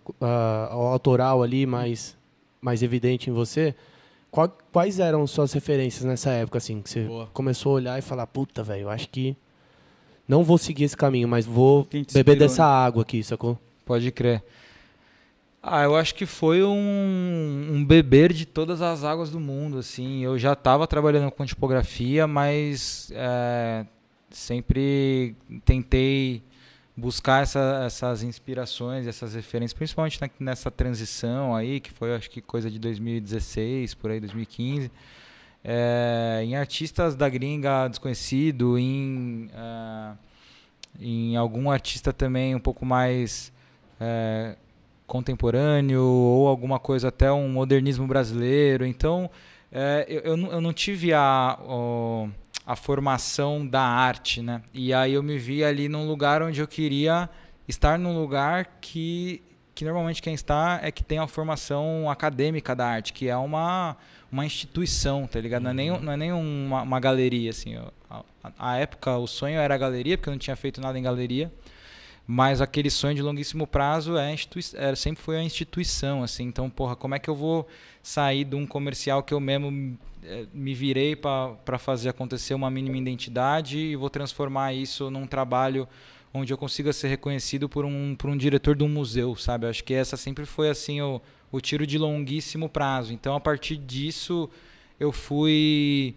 ao 0.72 0.88
autoral 0.88 1.44
ali 1.44 1.66
mais, 1.66 2.18
mais 2.60 2.82
evidente 2.82 3.30
em 3.30 3.34
você, 3.34 3.76
qual- 4.32 4.58
quais 4.72 5.00
eram 5.00 5.28
suas 5.28 5.52
referências 5.54 6.04
nessa 6.06 6.32
época, 6.32 6.58
assim, 6.58 6.82
que 6.82 6.90
você 6.90 7.04
Boa. 7.04 7.28
começou 7.34 7.74
a 7.74 7.76
olhar 7.76 8.00
e 8.00 8.02
falar, 8.02 8.26
puta, 8.26 8.64
velho, 8.64 8.84
eu 8.84 8.90
acho 8.90 9.10
que 9.10 9.36
não 10.28 10.44
vou 10.44 10.58
seguir 10.58 10.86
esse 10.86 10.98
caminho, 10.98 11.28
mas 11.28 11.46
vou 11.46 11.84
beber 11.84 12.00
inspirou, 12.08 12.36
dessa 12.36 12.64
né? 12.64 12.70
água 12.70 13.02
aqui, 13.04 13.22
sacou? 13.24 13.60
Pode 13.86 14.10
crer. 14.12 14.42
Ah, 15.70 15.84
eu 15.84 15.98
acho 15.98 16.16
que 16.16 16.26
foi 16.26 16.64
um, 16.64 17.68
um 17.74 17.84
beber 17.86 18.32
de 18.32 18.46
todas 18.46 18.82
as 18.82 19.04
águas 19.04 19.30
do 19.30 19.38
mundo, 19.40 19.78
assim. 19.80 20.24
Eu 20.24 20.40
já 20.40 20.54
estava 20.54 20.88
trabalhando 20.88 21.30
com 21.30 21.46
tipografia, 21.46 22.26
mas 22.26 23.12
é, 23.14 23.86
sempre 24.30 25.36
tentei 25.66 26.42
buscar 26.96 27.44
essa- 27.44 27.84
essas 27.86 28.24
inspirações, 28.24 29.08
essas 29.08 29.34
referências, 29.36 29.74
principalmente 29.74 30.22
na- 30.22 30.30
nessa 30.40 30.72
transição 30.72 31.54
aí, 31.54 31.82
que 31.82 31.92
foi 31.92 32.16
acho 32.16 32.30
que 32.30 32.42
coisa 32.42 32.72
de 32.72 32.80
2016, 32.80 33.94
por 33.94 34.10
aí, 34.10 34.20
2015. 34.22 34.90
É, 35.64 36.42
em 36.46 36.56
artistas 36.56 37.14
da 37.16 37.28
gringa 37.28 37.90
desconhecido, 37.90 38.78
em, 38.80 39.50
ah, 39.54 40.16
em 41.00 41.36
algum 41.36 41.70
artista 41.70 42.14
também 42.14 42.56
um 42.56 42.60
pouco 42.60 42.86
mais 42.86 43.52
é, 44.00 44.56
contemporâneo 45.08 46.04
ou 46.04 46.48
alguma 46.48 46.80
coisa 46.80 47.08
até 47.08 47.32
um 47.32 47.48
modernismo 47.50 48.06
brasileiro. 48.06 48.86
Então, 48.86 49.30
é, 49.72 50.06
eu, 50.08 50.20
eu, 50.22 50.38
não, 50.38 50.52
eu 50.52 50.62
não 50.62 50.74
tive 50.74 51.14
a, 51.14 51.58
o- 51.64 52.30
a 52.66 52.76
formação 52.76 53.66
da 53.66 53.82
arte, 53.82 54.42
né? 54.42 54.62
E 54.74 54.94
aí 54.94 55.14
eu 55.14 55.24
me 55.24 55.38
vi 55.38 55.64
ali 55.64 55.88
num 55.90 56.06
lugar 56.08 56.42
onde 56.44 56.60
eu 56.60 56.68
queria 56.68 57.30
estar 57.68 57.98
num 57.98 58.20
lugar 58.20 58.78
que, 58.82 59.42
que 59.74 59.86
normalmente 59.86 60.22
quem 60.22 60.34
está 60.34 60.80
é 60.84 60.92
que 60.92 61.04
tem 61.04 61.18
a 61.20 61.28
formação 61.28 62.10
acadêmica 62.10 62.76
da 62.76 62.86
arte, 62.88 63.14
que 63.14 63.28
é 63.30 63.36
uma, 63.38 63.96
uma 64.32 64.46
instituição, 64.46 65.26
tá 65.28 65.40
ligado? 65.40 65.64
Não 65.64 65.72
é 65.72 65.74
nem, 65.74 65.90
não 66.02 66.12
é 66.14 66.18
nem 66.18 66.32
uma, 66.34 66.82
uma 66.82 67.00
galeria, 67.00 67.50
assim. 67.50 67.76
A, 67.78 67.92
a- 68.10 68.24
a 68.60 68.78
época, 68.78 69.18
o 69.18 69.28
sonho 69.28 69.60
era 69.60 69.76
a 69.76 69.78
galeria, 69.78 70.18
porque 70.18 70.30
eu 70.30 70.32
não 70.34 70.40
tinha 70.40 70.56
feito 70.56 70.80
nada 70.82 70.98
em 71.00 71.02
galeria. 71.04 71.52
Mas 72.30 72.60
aquele 72.60 72.90
sonho 72.90 73.16
de 73.16 73.22
longuíssimo 73.22 73.66
prazo 73.66 74.18
é, 74.18 74.36
é 74.76 74.96
sempre 74.96 75.24
foi 75.24 75.38
a 75.38 75.44
instituição, 75.44 76.22
assim. 76.22 76.44
Então, 76.44 76.70
porra, 76.70 76.94
como 76.94 77.16
é 77.16 77.20
que 77.20 77.30
eu 77.30 77.36
vou 77.36 77.66
sair 78.04 78.44
de 78.44 78.54
um 78.54 78.68
comercial 78.68 79.24
que 79.24 79.34
eu 79.34 79.40
mesmo 79.40 79.98
é, 80.22 80.46
me 80.54 80.74
virei 80.74 81.16
para 81.16 81.78
fazer 81.78 82.10
acontecer 82.10 82.54
uma 82.54 82.70
mínima 82.70 82.98
identidade 82.98 83.78
e 83.78 83.96
vou 83.96 84.10
transformar 84.10 84.74
isso 84.74 85.10
num 85.10 85.26
trabalho 85.26 85.88
onde 86.34 86.52
eu 86.52 86.58
consiga 86.58 86.92
ser 86.92 87.08
reconhecido 87.08 87.70
por 87.70 87.86
um, 87.86 88.14
por 88.14 88.30
um 88.30 88.36
diretor 88.36 88.76
de 88.76 88.84
um 88.84 88.90
museu, 88.90 89.34
sabe? 89.38 89.66
Acho 89.66 89.82
que 89.84 89.94
essa 89.94 90.18
sempre 90.18 90.46
foi 90.46 90.70
assim 90.70 91.00
o, 91.00 91.22
o 91.50 91.62
tiro 91.62 91.88
de 91.88 91.98
longuíssimo 91.98 92.68
prazo. 92.68 93.14
Então, 93.14 93.38
a 93.38 93.40
partir 93.40 93.78
disso, 93.78 94.50
eu 95.00 95.14
fui 95.14 96.14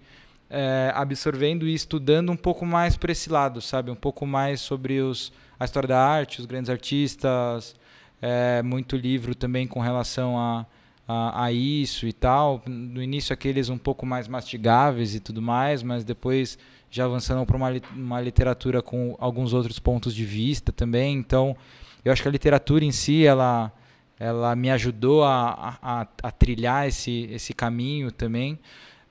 é, 0.51 0.91
absorvendo 0.93 1.69
e 1.69 1.73
estudando 1.73 2.33
um 2.33 2.37
pouco 2.37 2.67
mais 2.67 2.97
para 2.97 3.13
esse 3.13 3.31
lado, 3.31 3.61
sabe? 3.61 3.93
Um 3.93 3.97
pouco 3.97 4.27
mais 4.27 4.61
sobre 4.61 5.01
os 5.01 5.33
a 5.61 5.65
história 5.67 5.87
da 5.87 6.03
arte, 6.03 6.41
os 6.41 6.47
grandes 6.47 6.71
artistas, 6.71 7.77
é, 8.23 8.63
muito 8.63 8.97
livro 8.97 9.35
também 9.35 9.67
com 9.67 9.79
relação 9.79 10.39
a, 10.39 10.67
a, 11.07 11.45
a, 11.45 11.53
isso 11.53 12.07
e 12.07 12.15
tal. 12.15 12.63
No 12.67 13.03
início 13.03 13.35
aqueles 13.35 13.69
um 13.69 13.77
pouco 13.77 14.07
mais 14.07 14.27
mastigáveis 14.27 15.15
e 15.15 15.21
tudo 15.21 15.43
mais, 15.43 15.83
mas 15.83 16.03
depois 16.03 16.59
já 16.91 17.05
avançando 17.05 17.45
para 17.45 17.57
uma, 17.59 17.71
uma 17.95 18.21
literatura 18.23 18.81
com 18.81 19.15
alguns 19.21 19.53
outros 19.53 19.79
pontos 19.79 20.15
de 20.15 20.25
vista 20.25 20.73
também. 20.73 21.19
Então, 21.19 21.55
eu 22.03 22.11
acho 22.11 22.23
que 22.23 22.29
a 22.29 22.33
literatura 22.33 22.83
em 22.83 22.91
si, 22.91 23.27
ela, 23.27 23.71
ela 24.19 24.57
me 24.57 24.71
ajudou 24.71 25.25
a, 25.25 25.79
a, 25.83 26.07
a 26.23 26.31
trilhar 26.31 26.89
esse, 26.89 27.29
esse 27.31 27.53
caminho 27.53 28.11
também. 28.11 28.59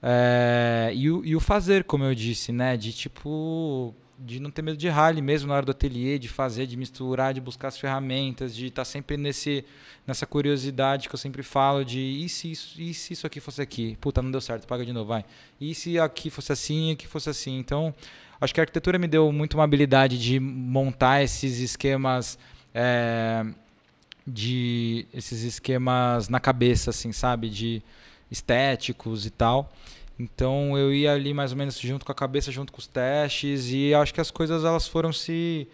É, 0.01 0.91
e, 0.95 1.11
o, 1.11 1.23
e 1.23 1.35
o 1.35 1.39
fazer, 1.39 1.83
como 1.83 2.03
eu 2.05 2.15
disse, 2.15 2.51
né? 2.51 2.75
De 2.75 2.91
tipo 2.91 3.93
de 4.19 4.39
não 4.39 4.51
ter 4.51 4.61
medo 4.61 4.77
de 4.77 4.89
rally 4.89 5.21
mesmo 5.21 5.47
na 5.47 5.55
hora 5.55 5.65
do 5.65 5.71
ateliê, 5.71 6.19
de 6.19 6.27
fazer, 6.27 6.67
de 6.67 6.75
misturar, 6.75 7.33
de 7.33 7.39
buscar 7.39 7.69
as 7.69 7.77
ferramentas, 7.77 8.53
de 8.55 8.67
estar 8.67 8.81
tá 8.81 8.85
sempre 8.85 9.15
nesse, 9.15 9.63
nessa 10.05 10.25
curiosidade 10.25 11.07
que 11.07 11.15
eu 11.15 11.19
sempre 11.19 11.41
falo 11.41 11.85
de 11.85 11.99
e 11.99 12.27
se, 12.27 12.51
isso, 12.51 12.81
e 12.81 12.93
se 12.93 13.13
isso 13.13 13.25
aqui 13.25 13.39
fosse 13.39 13.61
aqui? 13.61 13.97
Puta, 14.01 14.21
não 14.21 14.29
deu 14.29 14.41
certo, 14.41 14.67
paga 14.67 14.85
de 14.85 14.91
novo, 14.91 15.07
vai. 15.07 15.23
E 15.59 15.73
se 15.73 15.97
aqui 15.97 16.29
fosse 16.29 16.51
assim, 16.51 16.91
aqui 16.91 17.07
fosse 17.07 17.29
assim? 17.29 17.57
Então, 17.57 17.93
acho 18.41 18.53
que 18.53 18.59
a 18.59 18.63
arquitetura 18.63 18.99
me 18.99 19.07
deu 19.07 19.31
muito 19.31 19.53
uma 19.53 19.63
habilidade 19.63 20.19
de 20.19 20.39
montar 20.39 21.23
esses 21.23 21.59
esquemas 21.59 22.37
é, 22.73 23.45
de 24.27 25.07
esses 25.13 25.43
esquemas 25.43 26.29
na 26.29 26.39
cabeça, 26.39 26.89
assim, 26.89 27.11
sabe? 27.11 27.49
De 27.49 27.81
estéticos 28.29 29.25
e 29.25 29.29
tal. 29.29 29.71
Então 30.19 30.77
eu 30.77 30.93
ia 30.93 31.13
ali 31.13 31.33
mais 31.33 31.51
ou 31.51 31.57
menos 31.57 31.79
junto 31.79 32.05
com 32.05 32.11
a 32.11 32.15
cabeça, 32.15 32.51
junto 32.51 32.73
com 32.73 32.79
os 32.79 32.87
testes 32.87 33.71
e 33.71 33.93
acho 33.93 34.13
que 34.13 34.19
as 34.19 34.29
coisas 34.29 34.65
elas 34.65 34.85
foram 34.87 35.13
se 35.13 35.67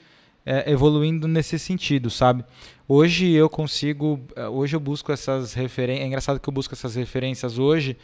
é, 0.46 0.72
evoluindo 0.72 1.28
nesse 1.28 1.58
sentido, 1.58 2.12
sabe? 2.12 2.46
Hoje 2.88 3.32
eu 3.32 3.50
consigo, 3.50 4.22
é, 4.36 4.48
hoje 4.48 4.76
eu 4.76 4.80
busco 4.80 5.12
essas 5.12 5.54
referências. 5.54 6.04
É 6.04 6.08
engraçado 6.08 6.40
que 6.40 6.48
eu 6.48 6.54
busco 6.54 6.76
essas 6.76 6.94
referências 6.94 7.58
hoje 7.58 7.98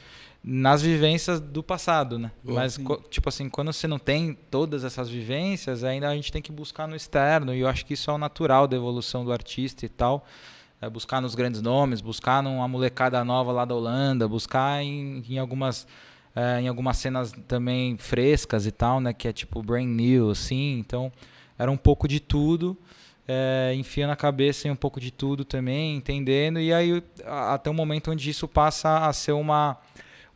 nas 0.44 0.82
vivências 0.82 1.39
do 1.39 1.62
passado, 1.62 2.18
né? 2.18 2.32
Oh, 2.44 2.54
Mas 2.54 2.80
tipo 3.12 3.30
assim, 3.30 3.48
quando 3.48 3.72
você 3.72 3.88
não 3.88 4.00
tem 4.00 4.34
todas 4.50 4.84
essas 4.84 5.08
vivências, 5.08 5.84
ainda 5.84 6.10
a 6.10 6.16
gente 6.16 6.32
tem 6.32 6.42
que 6.42 6.52
buscar 6.52 6.88
no 6.88 6.96
externo 6.96 7.54
e 7.54 7.60
eu 7.60 7.68
acho 7.68 7.86
que 7.86 7.94
isso 7.94 8.10
é 8.10 8.14
o 8.14 8.18
natural 8.18 8.68
da 8.68 8.76
evolução 8.76 9.24
do 9.24 9.32
artista 9.32 9.86
e 9.86 9.89
tal. 9.89 10.26
É 10.82 10.89
buscar 10.89 11.22
nos 11.22 11.36
grandes 11.36 11.62
nomes, 11.62 12.02
buscar 12.02 12.42
numa 12.42 12.68
molecada 12.68 13.24
nova 13.24 13.52
lá 13.52 13.66
da 13.66 13.76
Holanda, 13.76 14.28
buscar 14.28 14.84
em, 14.84 15.24
em 15.30 15.38
algumas 15.38 15.86
é, 16.36 16.62
em 16.62 16.68
algumas 16.68 16.98
cenas 16.98 17.32
também 17.48 17.98
frescas 17.98 18.66
e 18.66 18.72
tal, 18.72 19.00
né? 19.00 19.14
Que 19.14 19.28
é 19.28 19.34
tipo 19.34 19.62
brand 19.62 19.88
new, 19.88 20.30
assim. 20.30 20.80
Então, 20.80 21.12
era 21.58 21.72
um 21.72 21.78
pouco 21.78 22.08
de 22.08 22.20
tudo. 22.20 22.78
É, 23.28 23.74
enfia 23.76 24.08
na 24.08 24.16
cabeça 24.16 24.68
em 24.68 24.72
um 24.72 24.76
pouco 24.76 25.00
de 25.00 25.12
tudo 25.12 25.46
também, 25.46 25.96
entendendo. 25.96 26.60
E 26.60 26.74
aí, 26.74 27.04
até 27.26 27.70
o 27.70 27.74
momento 27.74 28.12
onde 28.12 28.30
isso 28.30 28.48
passa 28.48 29.08
a 29.08 29.14
ser 29.14 29.34
uma... 29.34 29.78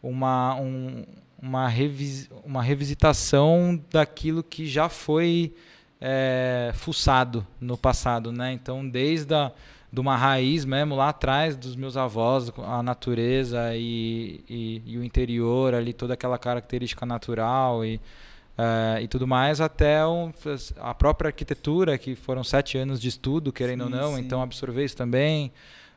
uma 0.02 0.56
um, 0.56 1.04
uma, 1.41 1.68
revis, 1.68 2.30
uma 2.43 2.64
revisitação 2.64 3.80
daquilo 3.91 4.41
que 4.43 4.66
já 4.66 4.89
foi 4.89 5.54
é, 6.02 6.72
fuçado 6.74 7.46
no 7.60 7.78
passado, 7.78 8.32
né? 8.32 8.52
Então, 8.52 8.88
desde 8.88 9.34
a 9.34 9.52
de 9.96 10.02
uma 10.02 10.18
raiz 10.18 10.66
mesmo 10.66 10.93
lá 10.93 11.08
atrás 11.08 11.56
dos 11.56 11.74
meus 11.74 11.96
avós, 11.96 12.52
a 12.58 12.84
natureza 12.84 13.74
e, 13.76 14.43
e, 14.50 14.82
e 14.86 14.98
o 14.98 15.04
interior 15.06 15.74
ali, 15.74 15.93
toda 15.93 16.14
aquela 16.14 16.38
característica 16.38 17.06
natural 17.06 17.86
e, 17.86 17.96
uh, 17.96 19.00
e 19.02 19.08
tudo 19.08 19.26
mais, 19.26 19.62
até 19.62 20.06
um, 20.06 20.34
a 20.82 20.93
própria 20.93 21.30
arquitetura, 21.30 21.98
que 21.98 22.14
foram 22.14 22.43
sete 22.43 22.78
anos 22.78 23.00
de 23.00 23.08
estudo, 23.08 23.54
querendo 23.54 23.86
sim, 23.86 23.93
ou 23.93 24.02
não, 24.02 24.16
sim. 24.16 24.20
então 24.20 24.41
absorver 24.41 24.84
isso 24.84 24.98
também. 24.98 25.50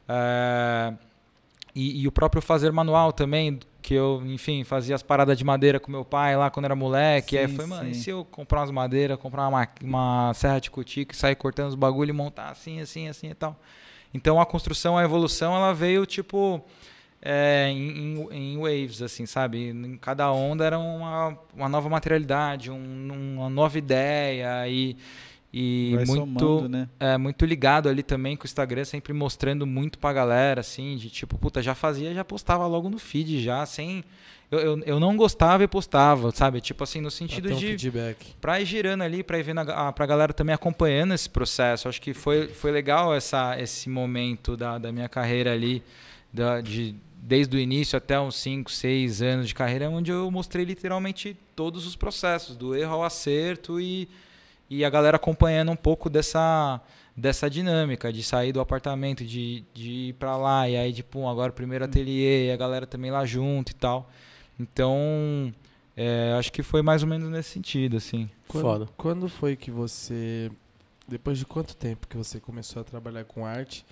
Uh, 0.09 0.97
e, 1.75 2.03
e, 2.03 2.09
o 2.09 2.13
próprio 2.13 2.41
fazer 2.41 2.71
manual 2.71 3.13
também, 3.13 3.59
que 3.83 3.95
eu, 3.95 4.23
enfim, 4.27 4.63
fazia 4.63 4.95
as 4.95 5.03
paradas 5.03 5.37
de 5.37 5.45
madeira 5.45 5.81
com 5.81 5.91
meu 5.91 6.05
pai 6.05 6.37
lá 6.37 6.51
quando 6.51 6.67
era 6.67 6.77
moleque. 6.77 7.37
Sim, 7.37 7.43
aí 7.43 7.49
foi, 7.49 7.67
mano, 7.67 7.91
e 7.91 7.95
se 7.97 8.11
eu 8.11 8.25
comprar 8.31 8.61
umas 8.61 8.71
madeiras, 8.71 9.19
comprar 9.19 9.49
uma, 9.49 9.69
uma 9.83 10.33
serra 10.35 10.61
de 10.61 10.71
cutícula 10.71 11.15
e 11.15 11.17
sair 11.17 11.35
cortando 11.35 11.69
os 11.71 11.75
bagulho 11.75 12.11
e 12.11 12.13
montar 12.13 12.51
assim, 12.51 12.81
assim, 12.81 13.09
assim 13.09 13.31
e 13.31 13.35
tal. 13.35 13.57
Então 14.13 14.41
a 14.41 14.47
construção, 14.47 14.97
a 14.97 15.05
evolução, 15.05 15.55
ela 15.55 15.73
veio 15.73 16.07
tipo 16.07 16.65
é, 17.21 17.69
em, 17.71 18.27
em, 18.31 18.59
waves, 18.59 19.03
assim, 19.03 19.27
sabe? 19.27 19.71
Em 19.71 19.97
cada 19.97 20.31
onda 20.33 20.65
era 20.65 20.79
uma, 20.79 21.39
uma 21.55 21.69
nova 21.69 21.89
materialidade, 21.89 22.71
um, 22.71 23.37
uma 23.37 23.51
nova 23.51 23.77
ideia 23.77 24.67
e, 24.69 24.97
e 25.53 25.95
muito 26.07 26.15
somando, 26.15 26.69
né? 26.69 26.89
é, 27.01 27.19
muito 27.19 27.45
ligado 27.45 27.89
ali 27.89 28.03
também 28.03 28.37
com 28.37 28.45
o 28.45 28.47
Instagram, 28.47 28.85
sempre 28.85 29.13
mostrando 29.13 29.67
muito 29.67 29.99
pra 29.99 30.13
galera, 30.13 30.61
assim, 30.61 30.97
de 30.97 31.11
tipo, 31.11 31.37
puta, 31.37 31.61
já 31.61 31.75
fazia, 31.75 32.15
já 32.15 32.25
postava 32.25 32.67
logo 32.67 32.89
no 32.89 32.99
feed, 32.99 33.43
já, 33.43 33.67
sem 33.67 34.05
eu, 34.51 34.59
eu, 34.59 34.79
eu, 34.85 35.01
não 35.01 35.17
gostava 35.17 35.63
e 35.63 35.69
postava, 35.69 36.31
sabe? 36.31 36.61
Tipo 36.61 36.83
assim, 36.83 37.01
no 37.01 37.11
sentido 37.11 37.53
um 37.53 37.57
de. 37.57 37.67
Feedback. 37.67 38.35
Pra 38.41 38.61
ir 38.61 38.65
girando 38.65 39.03
ali, 39.03 39.23
pra 39.23 39.39
ir 39.39 39.43
vendo 39.43 39.59
a, 39.59 39.89
a, 39.89 39.93
pra 39.93 40.07
galera 40.07 40.33
também 40.33 40.55
acompanhando 40.55 41.13
esse 41.13 41.29
processo. 41.29 41.89
Acho 41.89 42.01
que 42.01 42.15
foi, 42.15 42.49
foi 42.49 42.71
legal 42.71 43.15
essa, 43.15 43.61
esse 43.61 43.91
momento 43.91 44.57
da, 44.57 44.79
da 44.79 44.91
minha 44.91 45.09
carreira 45.09 45.53
ali, 45.53 45.83
da, 46.33 46.63
de, 46.63 46.95
desde 47.17 47.55
o 47.57 47.61
início 47.61 47.99
até 47.99 48.19
uns 48.19 48.37
5, 48.37 48.71
6 48.71 49.21
anos 49.21 49.49
de 49.49 49.55
carreira, 49.55 49.91
onde 49.91 50.11
eu 50.11 50.31
mostrei 50.31 50.65
literalmente 50.65 51.37
todos 51.55 51.87
os 51.87 51.95
processos, 51.95 52.57
do 52.57 52.75
erro 52.75 52.95
ao 52.95 53.05
acerto 53.05 53.79
e, 53.79 54.09
e 54.71 54.83
a 54.83 54.89
galera 54.89 55.17
acompanhando 55.17 55.71
um 55.71 55.77
pouco 55.77 56.09
dessa 56.09 56.81
dessa 57.15 57.51
dinâmica 57.51 58.13
de 58.13 58.23
sair 58.23 58.53
do 58.53 58.61
apartamento, 58.61 59.25
de, 59.25 59.65
de 59.75 59.91
ir 59.91 60.13
para 60.13 60.37
lá 60.37 60.69
e 60.69 60.77
aí 60.77 60.93
tipo 60.93 61.27
agora 61.27 61.51
primeiro 61.51 61.85
ateliê 61.85 62.47
e 62.47 62.53
a 62.53 62.57
galera 62.57 62.87
também 62.87 63.11
lá 63.11 63.27
junto 63.27 63.73
e 63.73 63.75
tal. 63.75 64.09
Então, 64.59 65.53
é, 65.97 66.35
acho 66.39 66.53
que 66.53 66.63
foi 66.63 66.83
mais 66.83 67.03
ou 67.03 67.09
menos 67.09 67.31
nesse 67.31 67.51
sentido, 67.51 67.97
assim. 67.97 68.29
Quando, 68.47 68.63
Foda. 68.63 68.89
Quando 68.97 69.29
foi 69.29 69.57
que 69.57 69.71
você, 69.71 70.51
depois 71.07 71.39
de 71.39 71.45
quanto 71.45 71.77
tempo 71.77 72.07
que 72.09 72.17
você 72.17 72.41
começou 72.41 72.81
a 72.83 72.85
trabalhar 72.85 73.25
com 73.25 73.45
arte, 73.47 73.85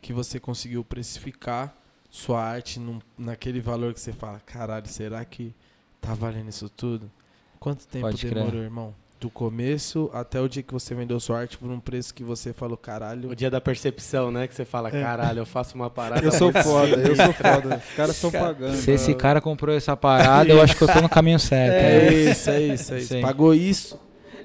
que 0.00 0.12
você 0.12 0.38
conseguiu 0.40 0.84
precificar 0.84 1.74
sua 2.10 2.42
arte 2.42 2.78
num, 2.78 3.00
naquele 3.16 3.60
valor 3.60 3.94
que 3.94 4.00
você 4.00 4.12
fala, 4.12 4.40
caralho, 4.40 4.86
será 4.86 5.24
que 5.24 5.54
tá 6.00 6.14
valendo 6.14 6.48
isso 6.48 6.68
tudo? 6.68 7.10
Quanto 7.58 7.86
tempo 7.86 8.06
Pode 8.06 8.28
demorou, 8.28 8.50
crer. 8.50 8.62
irmão? 8.64 8.94
Do 9.22 9.30
começo 9.30 10.10
até 10.12 10.40
o 10.40 10.48
dia 10.48 10.64
que 10.64 10.72
você 10.72 10.96
vendeu 10.96 11.20
sua 11.20 11.38
arte 11.38 11.56
por 11.56 11.70
um 11.70 11.78
preço 11.78 12.12
que 12.12 12.24
você 12.24 12.52
falou, 12.52 12.76
caralho. 12.76 13.30
O 13.30 13.36
dia 13.36 13.48
da 13.48 13.60
percepção, 13.60 14.32
né? 14.32 14.48
Que 14.48 14.54
você 14.54 14.64
fala, 14.64 14.88
é. 14.88 15.00
caralho, 15.00 15.38
eu 15.38 15.46
faço 15.46 15.76
uma 15.76 15.88
parada. 15.88 16.26
Eu 16.26 16.32
sou 16.32 16.52
foda, 16.52 16.96
eu 16.96 17.14
sou 17.14 17.32
foda. 17.32 17.76
Os 17.76 17.90
caras 17.94 18.16
estão 18.16 18.32
pagando. 18.32 18.74
Se 18.74 18.90
esse 18.90 19.14
cara 19.14 19.40
comprou 19.40 19.76
essa 19.76 19.96
parada, 19.96 20.50
eu 20.50 20.60
acho 20.60 20.76
que 20.76 20.82
eu 20.82 20.88
tô 20.88 21.00
no 21.00 21.08
caminho 21.08 21.38
certo. 21.38 21.72
É, 21.72 22.08
é 22.08 22.30
isso, 22.30 22.50
é 22.50 22.62
isso, 22.62 22.94
é 22.94 22.98
isso. 22.98 23.20
Pagou 23.22 23.54
isso. 23.54 23.96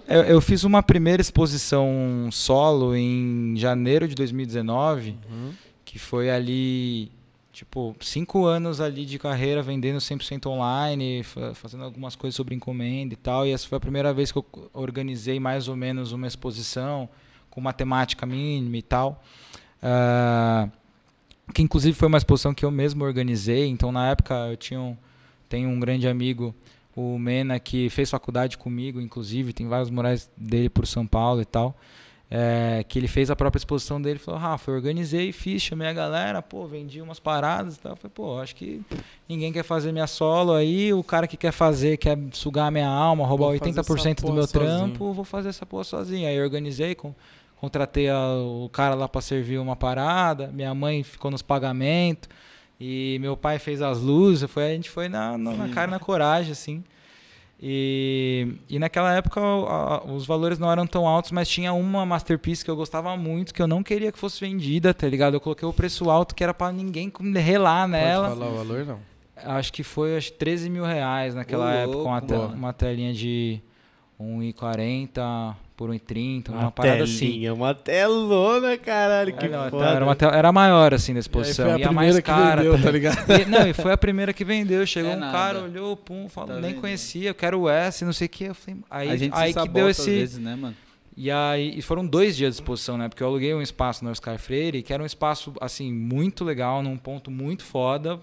Eu, 0.07 0.21
eu, 0.21 0.39
fiz 0.39 0.63
uma 0.63 0.83
primeira 0.83 1.21
exposição 1.21 2.29
solo 2.31 2.95
em 2.95 3.55
janeiro 3.57 4.07
de 4.07 4.13
2019, 4.13 5.17
uhum. 5.27 5.51
que 5.83 5.97
foi 5.97 6.29
ali 6.29 7.11
tipo, 7.57 7.95
cinco 7.99 8.45
anos 8.45 8.79
ali 8.79 9.03
de 9.03 9.17
carreira 9.17 9.63
vendendo 9.63 9.97
100% 9.97 10.45
online, 10.45 11.23
fazendo 11.55 11.83
algumas 11.83 12.15
coisas 12.15 12.35
sobre 12.35 12.53
encomenda 12.53 13.15
e 13.15 13.17
tal. 13.17 13.47
E 13.47 13.51
essa 13.51 13.67
foi 13.67 13.77
a 13.77 13.81
primeira 13.81 14.13
vez 14.13 14.31
que 14.31 14.37
eu 14.37 14.45
organizei 14.73 15.39
mais 15.39 15.67
ou 15.67 15.75
menos 15.75 16.11
uma 16.11 16.27
exposição 16.27 17.09
com 17.49 17.59
matemática 17.59 18.27
mínima 18.27 18.77
e 18.77 18.83
tal. 18.83 19.23
Uh, 19.81 20.71
que 21.51 21.63
inclusive 21.63 21.97
foi 21.97 22.07
uma 22.07 22.19
exposição 22.19 22.53
que 22.53 22.63
eu 22.63 22.69
mesmo 22.69 23.03
organizei. 23.03 23.65
Então, 23.65 23.91
na 23.91 24.07
época, 24.11 24.35
eu 24.51 24.55
tinha 24.57 24.79
um, 24.79 24.95
tenho 25.49 25.67
um 25.67 25.79
grande 25.79 26.07
amigo, 26.07 26.53
o 26.95 27.17
Mena, 27.17 27.59
que 27.59 27.89
fez 27.89 28.11
faculdade 28.11 28.55
comigo, 28.55 29.01
inclusive, 29.01 29.51
tem 29.51 29.67
vários 29.67 29.89
morais 29.89 30.29
dele 30.37 30.69
por 30.69 30.85
São 30.85 31.07
Paulo 31.07 31.41
e 31.41 31.45
tal 31.45 31.75
é, 32.29 32.83
que 32.87 32.99
ele 32.99 33.07
fez 33.07 33.31
a 33.31 33.35
própria 33.35 33.57
exposição 33.57 34.01
dele, 34.01 34.19
falou, 34.19 34.39
Rafa, 34.39 34.69
eu 34.71 34.75
organizei, 34.75 35.31
fiz, 35.31 35.61
chamei 35.61 35.87
a 35.87 35.93
galera, 35.93 36.41
pô, 36.41 36.67
vendi 36.67 37.01
umas 37.01 37.19
paradas 37.19 37.77
e 37.77 37.79
tal. 37.79 37.93
Eu 37.93 37.95
falei, 37.95 38.11
pô, 38.13 38.39
acho 38.39 38.53
que 38.55 38.81
ninguém 39.29 39.53
quer 39.53 39.63
fazer 39.63 39.91
minha 39.93 40.07
solo 40.07 40.53
aí, 40.53 40.91
o 40.93 41.03
cara 41.03 41.25
que 41.25 41.37
quer 41.37 41.53
fazer, 41.53 41.95
quer 41.97 42.17
sugar 42.33 42.67
a 42.67 42.71
minha 42.71 42.87
alma, 42.89 43.25
roubar 43.25 43.45
vou 43.45 43.53
80% 43.53 44.21
do 44.25 44.33
meu 44.33 44.47
sozinho. 44.47 44.67
trampo, 44.67 45.13
vou 45.13 45.23
fazer 45.23 45.49
essa 45.49 45.65
porra 45.65 45.85
sozinho. 45.85 46.27
Aí 46.27 46.35
eu 46.35 46.43
organizei 46.43 46.95
com, 46.95 47.15
contratei 47.55 48.09
a- 48.09 48.35
o 48.43 48.69
cara 48.73 48.93
lá 48.93 49.07
pra 49.07 49.21
servir 49.21 49.57
uma 49.57 49.75
parada, 49.77 50.47
minha 50.53 50.73
mãe 50.75 51.03
ficou 51.03 51.31
nos 51.31 51.41
pagamentos 51.41 52.27
e 52.79 53.17
meu 53.21 53.37
pai 53.37 53.57
fez 53.57 53.81
as 53.81 53.99
luzes, 54.01 54.51
foi, 54.51 54.65
a 54.65 54.69
gente 54.75 54.89
foi 54.89 55.07
na, 55.07 55.37
na, 55.37 55.53
na 55.53 55.69
cara 55.69 55.87
e 55.87 55.91
na 55.91 55.99
coragem, 55.99 56.51
assim. 56.51 56.83
E, 57.59 58.53
e 58.69 58.77
naquela 58.77 59.13
época 59.15 59.39
a- 59.41 60.03
os 60.05 60.25
valores 60.27 60.59
não 60.59 60.71
eram 60.71 60.85
tão 60.85 61.07
altos, 61.07 61.31
mas 61.31 61.49
tinha 61.49 61.73
uma 61.73 62.05
Masterpiece 62.05 62.63
que 62.63 62.69
eu 62.69 62.75
gostava 62.75 63.17
muito, 63.17 63.53
que 63.53 63.61
eu 63.61 63.67
não 63.67 63.81
queria 63.81 64.11
que 64.11 64.19
fosse 64.19 64.39
vendida, 64.39 64.93
tá 64.93 65.07
ligado? 65.07 65.33
Eu 65.33 65.41
coloquei 65.41 65.67
o 65.67 65.73
preço 65.73 66.09
alto 66.09 66.35
que 66.35 66.43
era 66.43 66.53
pra 66.53 66.71
ninguém 66.71 67.11
relar 67.35 67.87
nela. 67.87 68.27
Pode 68.29 68.39
falar 68.39 68.51
o 68.51 68.55
valor, 68.57 68.85
não? 68.85 68.99
Acho 69.43 69.71
que 69.73 69.83
foi 69.83 70.17
acho, 70.17 70.33
13 70.33 70.69
mil 70.69 70.83
reais 70.85 71.33
naquela 71.35 71.65
Ô, 71.65 71.69
época, 71.69 71.97
uma, 71.97 72.11
louco, 72.19 72.27
te- 72.27 72.33
mano. 72.33 72.53
uma 72.55 72.73
telinha 72.73 73.13
de 73.13 73.59
1,40 74.19 75.55
por 75.77 75.89
1,30, 75.91 76.49
uma, 76.49 76.59
Uma 76.61 76.71
parada 76.71 77.03
assim. 77.03 77.19
telinha, 77.19 77.53
uma 77.53 77.73
telona, 77.73 78.77
caralho, 78.79 79.31
que 79.37 79.45
É, 79.45 79.49
não, 79.49 79.69
foda. 79.69 79.85
era, 79.85 80.03
uma 80.03 80.15
te- 80.15 80.25
era 80.25 80.51
maior 80.51 80.91
assim 80.93 81.13
da 81.13 81.19
E 81.19 81.21
exposição. 81.21 81.65
foi 81.65 81.73
a 81.75 81.77
e 81.77 81.83
a 81.83 81.87
primeira 81.87 82.11
mais 82.13 82.15
que 82.15 82.21
cara. 82.23 82.63
vendeu, 82.63 82.81
tá 82.81 82.91
ligado? 82.91 83.31
E- 83.31 83.45
não, 83.45 83.67
e 83.67 83.73
foi 83.73 83.91
a 83.93 83.97
primeira 83.97 84.33
que 84.33 84.43
vendeu. 84.43 84.85
Chegou 84.87 85.11
É 85.11 85.15
um 85.15 85.19
nada. 85.19 85.31
cara, 85.37 85.61
olhou, 85.61 85.95
pum, 85.95 86.27
falou, 86.27 86.49
Tá 86.49 86.53
nem 86.55 86.63
vendendo. 86.71 86.81
conhecia, 86.81 87.29
eu 87.29 87.35
quero 87.35 87.59
o 87.61 87.69
S, 87.69 88.03
não 88.03 88.11
sei 88.11 88.25
o 88.25 88.29
que. 88.29 88.43
Eu 88.45 88.55
falei, 88.55 88.79
aí, 88.89 89.09
a 89.11 89.15
gente 89.15 89.33
aí 89.35 89.53
se 89.53 89.61
que 89.61 89.69
deu 89.69 89.87
às 89.87 89.99
esse. 89.99 90.09
vezes, 90.09 90.39
né, 90.39 90.55
mano? 90.55 90.75
E 91.15 91.29
aí 91.31 91.73
e 91.77 91.81
foram 91.83 92.05
dois 92.05 92.35
dias 92.35 92.55
de 92.55 92.61
exposição, 92.61 92.97
né? 92.97 93.07
Porque 93.07 93.21
eu 93.21 93.27
aluguei 93.27 93.53
um 93.53 93.61
espaço 93.61 94.03
no 94.03 94.09
Oscar 94.11 94.37
Freire, 94.39 94.81
que 94.81 94.91
era 94.91 95.01
um 95.01 95.05
espaço, 95.05 95.53
assim, 95.61 95.91
muito 95.93 96.43
legal, 96.43 96.81
num 96.81 96.97
ponto 96.97 97.29
muito 97.29 97.63
foda. 97.63 98.19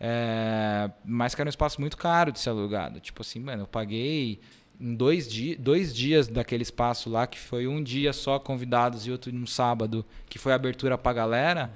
é, 0.00 0.90
mas 1.04 1.34
que 1.34 1.40
era 1.40 1.48
um 1.48 1.50
espaço 1.50 1.80
muito 1.80 1.96
caro 1.96 2.30
de 2.30 2.38
ser 2.38 2.50
alugado. 2.50 3.00
Tipo 3.00 3.22
assim, 3.22 3.40
mano, 3.40 3.62
eu 3.62 3.66
paguei 3.66 4.38
em 4.80 4.94
dois, 4.94 5.26
di 5.28 5.54
dois 5.56 5.94
dias 5.94 6.28
daquele 6.28 6.62
espaço 6.62 7.10
lá, 7.10 7.26
que 7.26 7.38
foi 7.38 7.66
um 7.66 7.82
dia 7.82 8.12
só 8.12 8.38
convidados 8.38 9.06
e 9.06 9.10
outro 9.10 9.32
num 9.32 9.46
sábado, 9.46 10.04
que 10.28 10.38
foi 10.38 10.52
a 10.52 10.54
abertura 10.54 10.96
pra 10.96 11.12
galera. 11.12 11.72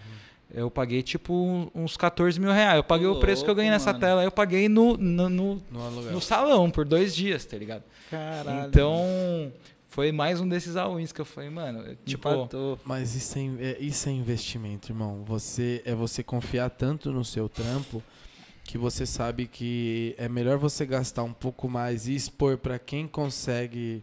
Eu 0.55 0.71
paguei 0.71 1.03
tipo 1.03 1.33
um- 1.33 1.71
uns 1.75 1.97
14 1.97 2.39
mil 2.39 2.53
reais. 2.53 2.77
Eu 2.77 2.85
paguei 2.85 3.07
o 3.07 3.19
preço 3.19 3.43
que 3.43 3.51
eu 3.51 3.55
ganhei 3.55 3.71
nessa 3.71 3.87
mano. 3.91 4.01
tela. 4.01 4.23
Eu 4.23 4.31
paguei 4.31 4.69
no, 4.69 4.97
no, 4.99 5.29
no, 5.29 5.63
No 5.71 6.03
no 6.13 6.21
salão 6.21 6.71
por 6.71 6.85
dois 6.85 7.15
dias, 7.15 7.45
tá 7.47 7.57
ligado? 7.57 7.83
Caralho. 8.11 8.69
Então, 8.69 9.51
foi 9.89 10.13
mais 10.13 10.41
um 10.43 10.49
desses 10.49 10.77
all-ins 10.77 11.11
que 11.11 11.21
eu 11.23 11.25
falei, 11.25 11.49
mano, 11.49 11.81
eu, 11.81 11.97
tipo, 12.05 12.29
Empatou. 12.29 12.79
Mas 12.85 13.15
isso 13.15 13.39
é, 13.39 13.43
é- 13.65 13.77
isso 13.81 14.09
é 14.09 14.13
investimento, 14.13 14.93
irmão. 14.93 15.23
Você 15.27 15.83
é 15.87 15.95
você 15.95 16.23
confiar 16.23 16.69
tanto 16.69 17.11
no 17.11 17.25
seu 17.25 17.49
trampo 17.49 18.03
que 18.65 18.79
você 18.79 19.05
sabe 19.07 19.47
que 19.47 20.15
é 20.19 20.29
melhor 20.29 20.59
você 20.59 20.87
gastar 20.87 21.23
um 21.25 21.33
pouco 21.33 21.69
mais 21.69 22.07
e 22.09 22.15
expor 22.15 22.59
pra 22.59 22.79
quem 22.79 23.07
consegue 23.07 24.03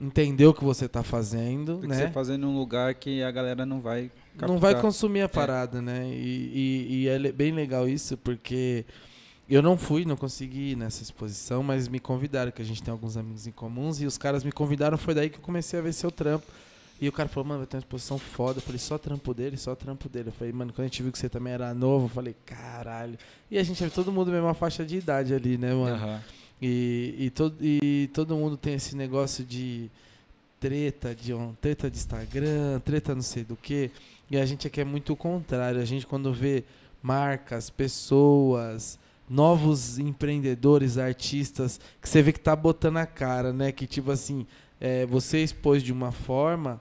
entender 0.00 0.46
o 0.46 0.54
que 0.54 0.64
você 0.64 0.88
tá 0.88 1.02
fazendo, 1.02 1.78
Porque 1.78 1.86
né? 1.86 1.94
você 1.94 2.08
fazendo 2.08 2.48
um 2.48 2.56
lugar 2.58 2.94
que 2.94 3.22
a 3.22 3.30
galera 3.30 3.64
não 3.66 3.80
vai 3.80 4.10
não 4.34 4.58
vai 4.58 4.74
captar. 4.74 4.82
consumir 4.82 5.22
a 5.22 5.28
parada, 5.28 5.80
né? 5.80 6.08
E, 6.08 6.86
e- 6.90 7.02
e 7.04 7.08
é 7.08 7.32
bem 7.32 7.52
legal 7.52 7.88
isso, 7.88 8.16
porque 8.18 8.84
eu 9.48 9.62
não 9.62 9.76
fui, 9.78 10.04
não 10.04 10.16
consegui 10.16 10.72
ir 10.72 10.76
nessa 10.76 11.02
exposição, 11.02 11.62
mas 11.62 11.88
me 11.88 12.00
convidaram, 12.00 12.52
que 12.52 12.62
a 12.62 12.64
gente 12.64 12.82
tem 12.82 12.92
alguns 12.92 13.16
amigos 13.16 13.46
em 13.46 13.52
comuns, 13.52 14.00
e 14.00 14.06
os 14.06 14.18
caras 14.18 14.44
me 14.44 14.52
convidaram, 14.52 14.98
foi 14.98 15.14
daí 15.14 15.30
que 15.30 15.38
eu 15.38 15.42
comecei 15.42 15.78
a 15.78 15.82
ver 15.82 15.92
seu 15.94 16.10
trampo. 16.10 16.46
E 17.00 17.08
o 17.08 17.12
cara 17.12 17.28
falou, 17.28 17.48
mano, 17.48 17.60
vai 17.60 17.66
ter 17.66 17.76
uma 17.76 17.80
exposição 17.80 18.18
foda. 18.18 18.58
Eu 18.58 18.62
falei, 18.62 18.78
só 18.78 18.96
trampo 18.96 19.34
dele, 19.34 19.56
só 19.56 19.74
trampo 19.74 20.08
dele. 20.08 20.28
Eu 20.28 20.32
falei, 20.32 20.52
mano, 20.52 20.72
quando 20.72 20.84
a 20.84 20.88
gente 20.88 21.02
viu 21.02 21.10
que 21.10 21.18
você 21.18 21.28
também 21.28 21.52
era 21.52 21.74
novo, 21.74 22.06
eu 22.06 22.08
falei, 22.08 22.34
caralho. 22.46 23.18
E 23.50 23.58
a 23.58 23.62
gente 23.62 23.82
é 23.82 23.88
todo 23.88 24.12
mundo 24.12 24.30
mesma 24.30 24.54
faixa 24.54 24.84
de 24.84 24.96
idade 24.96 25.34
ali, 25.34 25.58
né, 25.58 25.74
mano? 25.74 25.96
aham. 25.96 26.22
E, 26.62 27.14
e, 27.18 27.30
todo, 27.30 27.56
e 27.60 28.08
todo 28.14 28.36
mundo 28.36 28.56
tem 28.56 28.74
esse 28.74 28.96
negócio 28.96 29.44
de 29.44 29.90
treta, 30.58 31.14
de 31.14 31.34
um, 31.34 31.52
treta 31.60 31.90
de 31.90 31.98
Instagram, 31.98 32.80
treta 32.80 33.14
não 33.14 33.22
sei 33.22 33.44
do 33.44 33.56
que. 33.56 33.90
E 34.30 34.38
a 34.38 34.46
gente 34.46 34.66
aqui 34.66 34.80
é 34.80 34.84
muito 34.84 35.12
o 35.12 35.16
contrário. 35.16 35.80
A 35.80 35.84
gente 35.84 36.06
quando 36.06 36.32
vê 36.32 36.64
marcas, 37.02 37.68
pessoas, 37.68 38.98
novos 39.28 39.98
empreendedores, 39.98 40.96
artistas, 40.96 41.78
que 42.00 42.08
você 42.08 42.22
vê 42.22 42.32
que 42.32 42.40
tá 42.40 42.56
botando 42.56 42.96
a 42.96 43.06
cara, 43.06 43.52
né? 43.52 43.70
Que 43.70 43.86
tipo 43.86 44.10
assim, 44.10 44.46
é, 44.80 45.06
você 45.06 45.42
expôs 45.42 45.82
de 45.82 45.92
uma 45.92 46.12
forma 46.12 46.80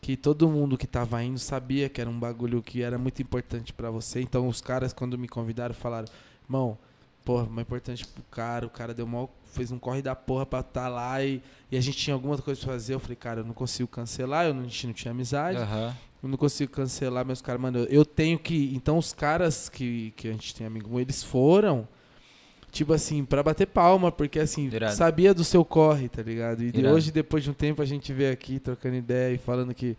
que 0.00 0.16
todo 0.16 0.48
mundo 0.48 0.76
que 0.76 0.86
tava 0.86 1.22
indo 1.22 1.38
sabia 1.38 1.88
que 1.88 2.00
era 2.00 2.10
um 2.10 2.18
bagulho 2.18 2.62
que 2.62 2.82
era 2.82 2.98
muito 2.98 3.22
importante 3.22 3.72
pra 3.72 3.90
você. 3.90 4.20
Então 4.20 4.48
os 4.48 4.60
caras 4.60 4.92
quando 4.92 5.16
me 5.16 5.26
convidaram 5.26 5.74
falaram, 5.74 6.06
irmão, 6.44 6.76
porra, 7.24 7.46
mais 7.46 7.66
importante 7.66 8.06
pro 8.06 8.22
cara, 8.24 8.66
o 8.66 8.70
cara 8.70 8.92
deu 8.92 9.06
mal, 9.06 9.34
fez 9.52 9.72
um 9.72 9.78
corre 9.78 10.02
da 10.02 10.14
porra 10.14 10.44
pra 10.44 10.60
estar 10.60 10.88
lá 10.88 11.24
e, 11.24 11.42
e 11.72 11.76
a 11.76 11.80
gente 11.80 11.96
tinha 11.96 12.12
alguma 12.12 12.36
coisa 12.36 12.60
pra 12.60 12.72
fazer. 12.72 12.94
Eu 12.94 13.00
falei, 13.00 13.16
cara, 13.16 13.40
eu 13.40 13.44
não 13.44 13.54
consigo 13.54 13.88
cancelar, 13.88 14.46
eu 14.46 14.52
não, 14.54 14.60
a 14.60 14.64
gente 14.64 14.86
não 14.86 14.94
tinha 14.94 15.12
amizade, 15.12 15.56
Aham. 15.58 15.96
eu 16.22 16.28
não 16.28 16.36
consigo 16.36 16.70
cancelar, 16.70 17.24
meus 17.24 17.40
caras, 17.40 17.60
mano, 17.60 17.78
eu, 17.78 17.84
eu 17.86 18.04
tenho 18.04 18.38
que. 18.38 18.74
Então 18.74 18.98
os 18.98 19.12
caras 19.12 19.68
que, 19.70 20.12
que 20.16 20.28
a 20.28 20.32
gente 20.32 20.54
tem 20.54 20.66
amigo, 20.66 21.00
eles 21.00 21.22
foram. 21.22 21.88
Tipo 22.74 22.92
assim, 22.92 23.24
pra 23.24 23.42
bater 23.42 23.66
palma, 23.66 24.10
porque 24.10 24.38
assim, 24.40 24.66
Irado. 24.66 24.94
sabia 24.96 25.32
do 25.32 25.44
seu 25.44 25.64
corre, 25.64 26.08
tá 26.08 26.22
ligado? 26.22 26.62
E 26.62 26.72
de 26.72 26.84
hoje, 26.86 27.12
depois 27.12 27.44
de 27.44 27.50
um 27.50 27.54
tempo, 27.54 27.80
a 27.80 27.84
gente 27.84 28.12
veio 28.12 28.32
aqui 28.32 28.58
trocando 28.58 28.96
ideia 28.96 29.32
e 29.34 29.38
falando 29.38 29.72
que 29.72 29.96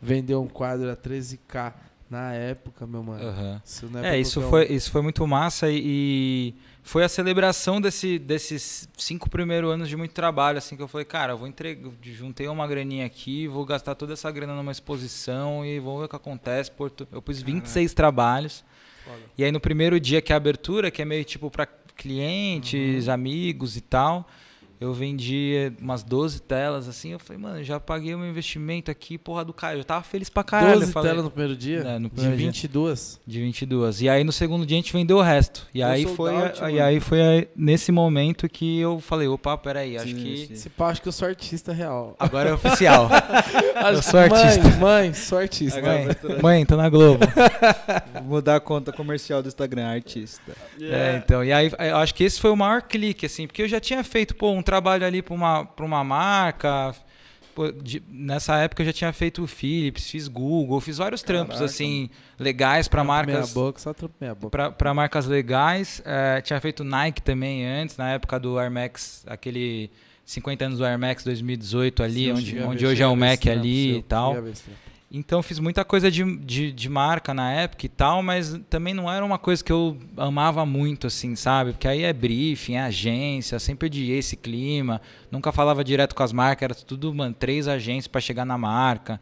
vendeu 0.00 0.42
um 0.42 0.46
quadro 0.46 0.90
a 0.90 0.96
13k 0.96 1.72
na 2.10 2.32
época, 2.34 2.86
meu 2.86 3.02
mano. 3.02 3.22
aham. 3.26 3.62
Isso 3.64 3.86
não 3.90 4.00
É, 4.00 4.02
pra 4.10 4.16
isso 4.18 4.40
qualquer 4.40 4.50
foi, 4.68 4.74
um. 4.74 4.76
isso 4.76 4.90
foi 4.90 5.02
muito 5.02 5.26
massa 5.26 5.70
e, 5.70 5.80
e 5.84 6.54
foi 6.82 7.02
a 7.04 7.08
celebração 7.08 7.80
desse, 7.80 8.18
desses 8.18 8.88
cinco 8.96 9.28
primeiros 9.28 9.70
anos 9.72 9.88
de 9.88 9.96
muito 9.96 10.12
trabalho, 10.12 10.58
assim, 10.58 10.76
que 10.76 10.82
eu 10.82 10.88
falei, 10.88 11.04
cara, 11.06 11.32
eu 11.32 11.38
vou 11.38 11.46
entregar, 11.48 11.90
juntei 12.02 12.46
uma 12.48 12.66
graninha 12.66 13.04
aqui, 13.06 13.46
vou 13.48 13.64
gastar 13.64 13.94
toda 13.94 14.12
essa 14.14 14.30
grana 14.30 14.54
numa 14.54 14.72
exposição 14.72 15.64
e 15.66 15.78
vou 15.80 15.98
ver 15.98 16.04
o 16.04 16.08
que 16.08 16.16
acontece. 16.16 16.70
Porto, 16.70 17.06
eu 17.10 17.20
pus 17.22 17.40
26 17.42 17.92
trabalhos. 17.94 18.64
E 19.38 19.44
aí 19.44 19.50
no 19.50 19.60
primeiro 19.60 19.98
dia 19.98 20.20
que 20.20 20.32
é 20.32 20.34
a 20.34 20.36
abertura, 20.36 20.90
que 20.90 21.00
é 21.00 21.04
meio 21.04 21.24
tipo 21.24 21.50
para 21.50 21.66
clientes, 21.98 23.06
Uhum. 23.08 23.12
amigos 23.14 23.76
e 23.76 23.80
tal, 23.82 24.26
eu 24.80 24.92
vendi 24.92 25.72
umas 25.80 26.02
12 26.02 26.42
telas 26.42 26.88
assim, 26.88 27.12
eu 27.12 27.18
falei, 27.18 27.40
mano, 27.42 27.64
já 27.64 27.80
paguei 27.80 28.14
o 28.14 28.18
meu 28.18 28.28
investimento 28.28 28.90
aqui, 28.90 29.18
porra 29.18 29.44
do 29.44 29.52
cara, 29.52 29.76
eu 29.76 29.84
tava 29.84 30.02
feliz 30.02 30.28
pra 30.30 30.44
caralho. 30.44 30.74
eu 30.74 30.80
12 30.80 30.92
falei, 30.92 31.10
telas 31.10 31.24
no 31.24 31.30
primeiro 31.30 31.56
dia? 31.56 31.78
É, 31.80 31.98
no 31.98 32.08
de 32.08 32.14
primeiro 32.14 32.36
dia. 32.36 32.46
22. 32.46 33.20
De 33.26 33.40
22. 33.40 34.02
E 34.02 34.08
aí 34.08 34.22
no 34.24 34.32
segundo 34.32 34.64
dia 34.64 34.76
a 34.76 34.80
gente 34.80 34.92
vendeu 34.92 35.16
o 35.18 35.22
resto. 35.22 35.66
E 35.74 35.82
aí 35.82 36.06
foi, 36.06 36.34
out, 36.34 36.62
a- 36.62 36.70
e 36.70 36.74
mano. 36.74 36.84
aí 36.86 37.00
foi 37.00 37.48
nesse 37.56 37.90
momento 37.92 38.48
que 38.48 38.78
eu 38.78 39.00
falei, 39.00 39.26
opa, 39.28 39.56
peraí, 39.58 39.96
acho 39.96 40.08
Sim, 40.08 40.14
que 40.14 40.36
sim. 40.46 40.52
Esse 40.52 40.70
pá, 40.70 40.88
acho 40.90 41.02
que 41.02 41.08
eu 41.08 41.12
sou 41.12 41.26
artista 41.28 41.72
real. 41.72 42.14
agora 42.18 42.50
é 42.50 42.54
oficial. 42.54 43.08
eu 43.92 44.02
sou 44.02 44.20
artista. 44.20 44.62
Mãe, 44.62 44.78
mãe, 44.78 45.14
sou 45.14 45.38
artista. 45.38 45.80
mãe, 45.82 46.06
mãe, 46.42 46.66
tô 46.66 46.76
na 46.76 46.88
Globo. 46.88 47.24
Vou 48.14 48.22
mudar 48.22 48.56
a 48.56 48.60
conta 48.60 48.92
comercial 48.92 49.42
do 49.42 49.48
Instagram, 49.48 49.86
artista. 49.88 50.52
É, 50.80 51.16
então, 51.24 51.44
e 51.44 51.52
aí 51.52 51.70
eu 51.78 51.96
acho 51.96 52.14
que 52.14 52.24
esse 52.24 52.40
foi 52.40 52.50
o 52.50 52.56
maior 52.56 52.82
clique, 52.82 53.26
assim, 53.26 53.46
porque 53.46 53.62
eu 53.62 53.68
já 53.68 53.80
tinha 53.80 54.02
feito, 54.04 54.34
pô, 54.34 54.50
um 54.52 54.62
trabalho 54.68 55.06
ali 55.06 55.22
pra 55.22 55.34
uma, 55.34 55.64
pra 55.64 55.84
uma 55.86 56.04
marca. 56.04 56.94
pô, 57.54 57.72
de- 57.72 58.02
nessa 58.08 58.56
época 58.58 58.82
eu 58.82 58.86
já 58.86 58.92
tinha 58.92 59.12
feito 59.12 59.42
o 59.42 59.46
Philips, 59.46 60.10
fiz 60.10 60.28
Google, 60.28 60.80
fiz 60.80 60.98
vários 60.98 61.22
trampos, 61.22 61.54
Caraca, 61.56 61.64
assim, 61.64 62.08
legais 62.38 62.86
pra 62.86 63.02
marcas. 63.02 63.34
Meia 63.34 63.46
boca, 63.66 63.80
só 63.80 63.92
trampo 63.94 64.14
meia 64.20 64.34
boca. 64.34 64.70
Pra 64.72 64.92
marcas 64.94 65.26
legais. 65.26 66.02
É, 66.04 66.40
tinha 66.42 66.60
feito 66.60 66.84
Nike 66.84 67.22
também 67.22 67.66
antes, 67.66 67.96
na 67.96 68.10
época 68.10 68.38
do 68.38 68.58
Air 68.58 68.70
Max, 68.70 69.24
aquele 69.26 69.90
50 70.24 70.66
anos 70.66 70.78
do 70.78 70.84
Air 70.84 70.98
Max 70.98 71.24
2018 71.24 72.02
ali, 72.02 72.24
Sim, 72.26 72.32
onde, 72.32 72.62
onde 72.62 72.86
hoje 72.86 73.02
é 73.02 73.06
o 73.06 73.16
Mac 73.16 73.46
ali 73.46 73.96
e 73.96 74.02
tal. 74.02 74.34
Então 75.10 75.42
fiz 75.42 75.58
muita 75.58 75.86
coisa 75.86 76.10
de, 76.10 76.36
de, 76.36 76.70
de 76.70 76.88
marca 76.88 77.32
na 77.32 77.50
época 77.50 77.86
e 77.86 77.88
tal, 77.88 78.22
mas 78.22 78.60
também 78.68 78.92
não 78.92 79.10
era 79.10 79.24
uma 79.24 79.38
coisa 79.38 79.64
que 79.64 79.72
eu 79.72 79.96
amava 80.16 80.66
muito, 80.66 81.06
assim, 81.06 81.34
sabe? 81.34 81.72
Porque 81.72 81.88
aí 81.88 82.02
é 82.02 82.12
briefing, 82.12 82.74
é 82.74 82.82
agência, 82.82 83.58
sempre 83.58 83.86
odiei 83.86 84.18
esse 84.18 84.36
clima, 84.36 85.00
nunca 85.30 85.50
falava 85.50 85.82
direto 85.82 86.14
com 86.14 86.22
as 86.22 86.30
marcas, 86.30 86.62
era 86.62 86.74
tudo, 86.74 87.14
mano, 87.14 87.34
três 87.34 87.66
agências 87.66 88.06
para 88.06 88.20
chegar 88.20 88.44
na 88.44 88.58
marca. 88.58 89.18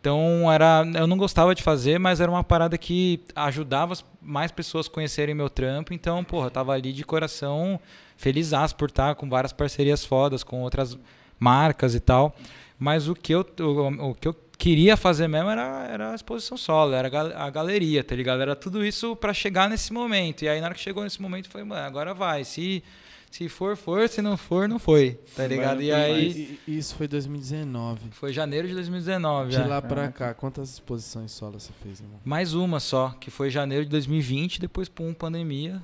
Então 0.00 0.50
era, 0.50 0.84
eu 0.94 1.06
não 1.06 1.18
gostava 1.18 1.54
de 1.54 1.62
fazer, 1.62 1.98
mas 1.98 2.18
era 2.18 2.30
uma 2.30 2.44
parada 2.44 2.78
que 2.78 3.20
ajudava 3.34 3.92
mais 4.22 4.50
pessoas 4.50 4.86
a 4.86 4.90
conhecerem 4.90 5.34
meu 5.34 5.50
trampo. 5.50 5.92
Então, 5.92 6.24
porra, 6.24 6.46
eu 6.46 6.50
tava 6.50 6.72
ali 6.72 6.92
de 6.94 7.04
coração 7.04 7.78
feliz 8.16 8.52
por 8.72 8.88
estar 8.88 9.14
com 9.16 9.28
várias 9.28 9.52
parcerias 9.52 10.02
fodas 10.02 10.42
com 10.42 10.62
outras 10.62 10.96
marcas 11.38 11.94
e 11.94 12.00
tal. 12.00 12.34
Mas 12.78 13.08
o 13.08 13.14
que 13.14 13.34
eu, 13.34 13.44
o, 13.60 14.10
o 14.10 14.14
que 14.14 14.28
eu 14.28 14.34
queria 14.58 14.96
fazer 14.96 15.28
mesmo 15.28 15.50
era, 15.50 15.86
era 15.90 16.12
a 16.12 16.14
exposição 16.14 16.56
solo, 16.56 16.92
era 16.94 17.08
a 17.08 17.10
gal- 17.10 17.32
a 17.34 17.50
galeria, 17.50 18.02
tá 18.02 18.14
ligado? 18.14 18.40
Era 18.42 18.56
tudo 18.56 18.84
isso 18.84 19.14
pra 19.16 19.32
chegar 19.34 19.68
nesse 19.68 19.92
momento. 19.92 20.42
E 20.42 20.48
aí 20.48 20.60
na 20.60 20.66
hora 20.66 20.74
que 20.74 20.80
chegou 20.80 21.02
nesse 21.04 21.20
momento, 21.20 21.48
foi, 21.48 21.62
mano, 21.64 21.86
agora 21.86 22.14
vai. 22.14 22.42
Se, 22.44 22.82
se 23.30 23.48
for, 23.48 23.76
for, 23.76 24.08
se 24.08 24.22
não 24.22 24.36
for, 24.36 24.66
não 24.68 24.78
foi, 24.78 25.18
tá 25.34 25.46
ligado? 25.46 25.82
E 25.82 25.92
aí 25.92 26.58
Isso 26.66 26.94
foi 26.94 27.06
2019. 27.06 28.00
foi 28.12 28.32
janeiro 28.32 28.66
de 28.66 28.74
2019. 28.74 29.50
De 29.50 29.56
já. 29.56 29.66
lá 29.66 29.82
pra 29.82 30.08
cá, 30.10 30.32
quantas 30.32 30.70
exposições 30.70 31.32
solo 31.32 31.60
você 31.60 31.72
fez, 31.82 32.00
irmão? 32.00 32.18
Mais 32.24 32.54
uma 32.54 32.80
só, 32.80 33.10
que 33.20 33.30
foi 33.30 33.50
janeiro 33.50 33.84
de 33.84 33.90
2020, 33.90 34.60
depois, 34.60 34.88
pum, 34.88 35.12
pandemia. 35.12 35.82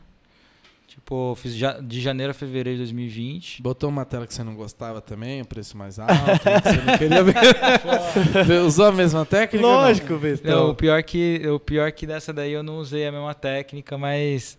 Tipo, 0.93 1.35
fiz 1.37 1.55
de 1.55 2.01
janeiro 2.03 2.33
a 2.33 2.35
fevereiro 2.35 2.77
de 2.77 2.83
2020. 2.85 3.63
Botou 3.63 3.89
uma 3.89 4.05
tela 4.05 4.27
que 4.27 4.35
você 4.35 4.45
não 4.45 4.55
gostava 4.55 5.01
também, 5.01 5.41
um 5.41 5.45
preço 5.45 5.75
mais 5.75 5.99
alto, 5.99 6.13
que 6.13 6.69
você 6.69 6.83
não 6.83 6.99
queria 6.99 7.25
ver. 7.25 7.35
Usou 8.67 8.85
a 8.89 8.93
mesma 8.93 9.25
técnica? 9.25 9.67
Lógico, 9.67 10.11
Não, 10.11 10.17
o 10.17 10.21
Bestão. 10.21 10.75
pior 10.75 11.03
que 11.03 11.41
o 11.49 11.59
pior 11.59 11.91
que 11.93 12.07
dessa 12.07 12.31
daí 12.31 12.53
eu 12.53 12.63
não 12.63 12.77
usei 12.77 13.07
a 13.07 13.13
mesma 13.13 13.33
técnica, 13.33 13.97
mas 13.97 14.59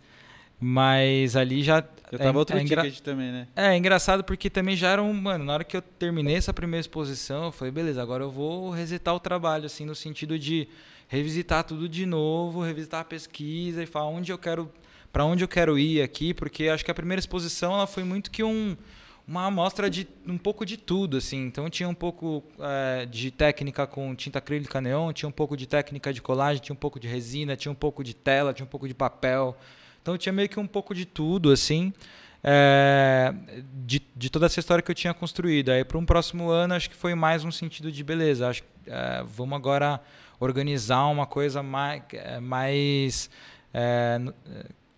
mas 0.60 1.36
ali 1.36 1.62
já 1.62 1.84
Já 2.12 2.18
tava 2.18 2.30
é, 2.30 2.38
outro 2.40 2.58
é 2.58 2.62
engra- 2.64 2.82
ticket 2.84 3.02
também, 3.02 3.32
né? 3.32 3.48
É, 3.56 3.78
engraçado 3.78 4.24
porque 4.24 4.50
também 4.50 4.76
já 4.76 4.90
era 4.90 5.04
um, 5.04 5.14
mano, 5.14 5.44
na 5.46 5.54
hora 5.54 5.64
que 5.64 5.78
eu 5.78 5.82
terminei 5.84 6.36
essa 6.36 6.54
primeira 6.54 6.82
exposição, 6.82 7.46
eu 7.46 7.52
falei, 7.52 7.72
beleza, 7.72 8.02
agora 8.02 8.24
eu 8.24 8.32
vou 8.32 8.72
resetar 8.72 9.14
o 9.14 9.20
trabalho 9.20 9.66
assim 9.68 9.86
no 9.86 9.94
sentido 9.94 10.40
de 10.40 10.68
revisitar 11.08 11.64
tudo 11.64 11.88
de 11.88 12.06
novo, 12.08 12.62
revisitar 12.64 13.02
a 13.02 13.06
pesquisa 13.06 13.84
e 13.84 13.86
falar 13.86 14.08
onde 14.08 14.32
eu 14.32 14.38
quero 14.38 14.72
para 15.14 15.24
onde 15.24 15.44
eu 15.44 15.48
quero 15.48 15.78
ir 15.78 16.02
aqui, 16.02 16.34
porque 16.34 16.68
acho 16.68 16.84
que 16.84 16.90
a 16.90 16.94
primeira 16.94 17.20
exposição 17.20 17.76
ela 17.76 17.86
foi 17.86 18.04
muito 18.04 18.32
que 18.32 18.44
um 18.44 18.76
uma 19.26 19.46
amostra 19.46 19.90
de 19.90 20.06
um 20.28 20.38
pouco 20.38 20.66
de 20.66 20.76
tudo, 20.76 21.16
assim. 21.16 21.46
Então 21.46 21.70
tinha 21.70 21.88
um 21.88 21.94
pouco 21.94 22.44
eh, 22.60 23.06
de 23.06 23.32
técnica 23.32 23.88
com 23.88 24.14
tinta 24.16 24.40
acrílica 24.40 24.82
neon, 24.82 25.14
tinha 25.14 25.30
um 25.30 25.32
pouco 25.32 25.56
de 25.56 25.66
técnica 25.66 26.12
de 26.12 26.22
colagem, 26.22 26.62
tinha 26.62 26.74
um 26.74 26.78
pouco 26.78 27.00
de 27.00 27.08
resina, 27.08 27.56
tinha 27.56 27.72
um 27.72 27.76
pouco 27.76 28.04
de 28.04 28.14
tela, 28.14 28.54
tinha 28.54 28.66
um 28.66 28.70
pouco 28.70 28.86
de 28.86 28.94
papel. 28.94 29.56
Então 30.02 30.18
tinha 30.18 30.34
meio 30.34 30.50
que 30.50 30.60
um 30.60 30.68
pouco 30.68 30.94
de 30.94 31.06
tudo, 31.06 31.52
assim, 31.52 31.94
eh, 32.44 33.34
de, 33.86 34.02
de 34.14 34.30
toda 34.30 34.48
essa 34.48 34.60
história 34.60 34.82
que 34.82 34.92
eu 34.92 34.96
tinha 34.96 35.14
construído. 35.14 35.70
Aí 35.70 35.86
para 35.86 35.98
um 35.98 36.06
próximo 36.06 36.50
ano 36.50 36.74
acho 36.74 36.90
que 36.90 36.96
foi 36.96 37.16
mais 37.16 37.46
um 37.46 37.52
sentido 37.52 37.90
de 37.94 38.04
beleza. 38.04 38.50
Acho 38.50 38.64
eh, 38.86 39.24
vamos 39.26 39.56
agora 39.56 40.02
organizar 40.38 41.06
uma 41.06 41.26
coisa 41.26 41.64
mais, 41.64 42.04
mais 42.42 43.30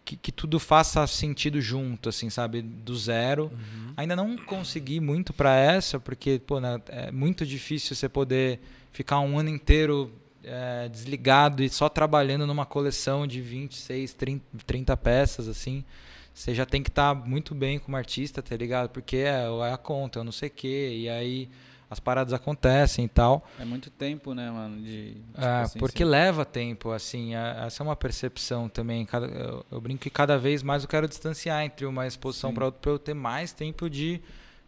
que, 0.05 0.15
que 0.15 0.31
tudo 0.31 0.59
faça 0.59 1.05
sentido 1.07 1.59
junto, 1.59 2.09
assim, 2.09 2.29
sabe, 2.29 2.61
do 2.61 2.95
zero. 2.95 3.51
Ainda 3.97 4.15
não 4.15 4.37
consegui 4.37 4.99
muito 4.99 5.33
para 5.33 5.55
essa, 5.55 5.99
porque 5.99 6.39
pô, 6.39 6.59
né, 6.59 6.79
é 6.87 7.11
muito 7.11 7.45
difícil 7.45 7.95
você 7.95 8.07
poder 8.07 8.59
ficar 8.91 9.19
um 9.19 9.39
ano 9.39 9.49
inteiro 9.49 10.13
é, 10.43 10.87
desligado 10.87 11.63
e 11.63 11.69
só 11.69 11.89
trabalhando 11.89 12.45
numa 12.45 12.65
coleção 12.65 13.25
de 13.25 13.41
26, 13.41 14.13
30, 14.13 14.45
30 14.65 14.95
peças, 14.95 15.47
assim. 15.47 15.83
Você 16.31 16.53
já 16.53 16.65
tem 16.65 16.83
que 16.83 16.89
estar 16.89 17.15
muito 17.15 17.55
bem 17.55 17.79
como 17.79 17.97
artista, 17.97 18.43
tá 18.43 18.55
ligado? 18.55 18.89
Porque 18.89 19.17
é, 19.17 19.45
é 19.69 19.73
a 19.73 19.77
conta, 19.77 20.19
eu 20.19 20.23
não 20.23 20.31
sei 20.31 20.49
o 20.49 20.51
quê, 20.51 20.97
e 21.01 21.09
aí 21.09 21.49
as 21.89 21.99
paradas 21.99 22.33
acontecem 22.33 23.05
e 23.05 23.07
tal. 23.09 23.47
É 23.59 23.65
muito 23.65 23.89
tempo, 23.89 24.33
né, 24.33 24.49
mano? 24.49 24.81
De, 24.81 25.13
tipo 25.13 25.41
É, 25.41 25.61
assim, 25.61 25.79
porque 25.79 26.03
você- 26.03 26.09
leva 26.09 26.43
tempo, 26.45 26.91
assim, 26.91 27.35
a- 27.35 27.65
essa 27.67 27.81
é 27.81 27.83
uma 27.83 27.95
percepção 27.95 28.67
também. 28.67 29.05
Cada, 29.05 29.27
eu, 29.27 29.65
eu 29.71 29.79
brinco 29.81 30.01
que 30.01 30.09
cada 30.09 30.37
vez 30.37 30.63
mais 30.63 30.83
eu 30.83 30.89
quero 30.89 31.07
distanciar 31.07 31.63
entre 31.63 31.85
uma 31.85 32.07
exposição 32.07 32.49
Sim. 32.49 32.55
para 32.55 32.65
outra, 32.65 32.79
para 32.81 32.91
eu 32.91 32.99
ter 32.99 33.13
mais 33.13 33.53
tempo 33.53 33.89
de, 33.89 34.19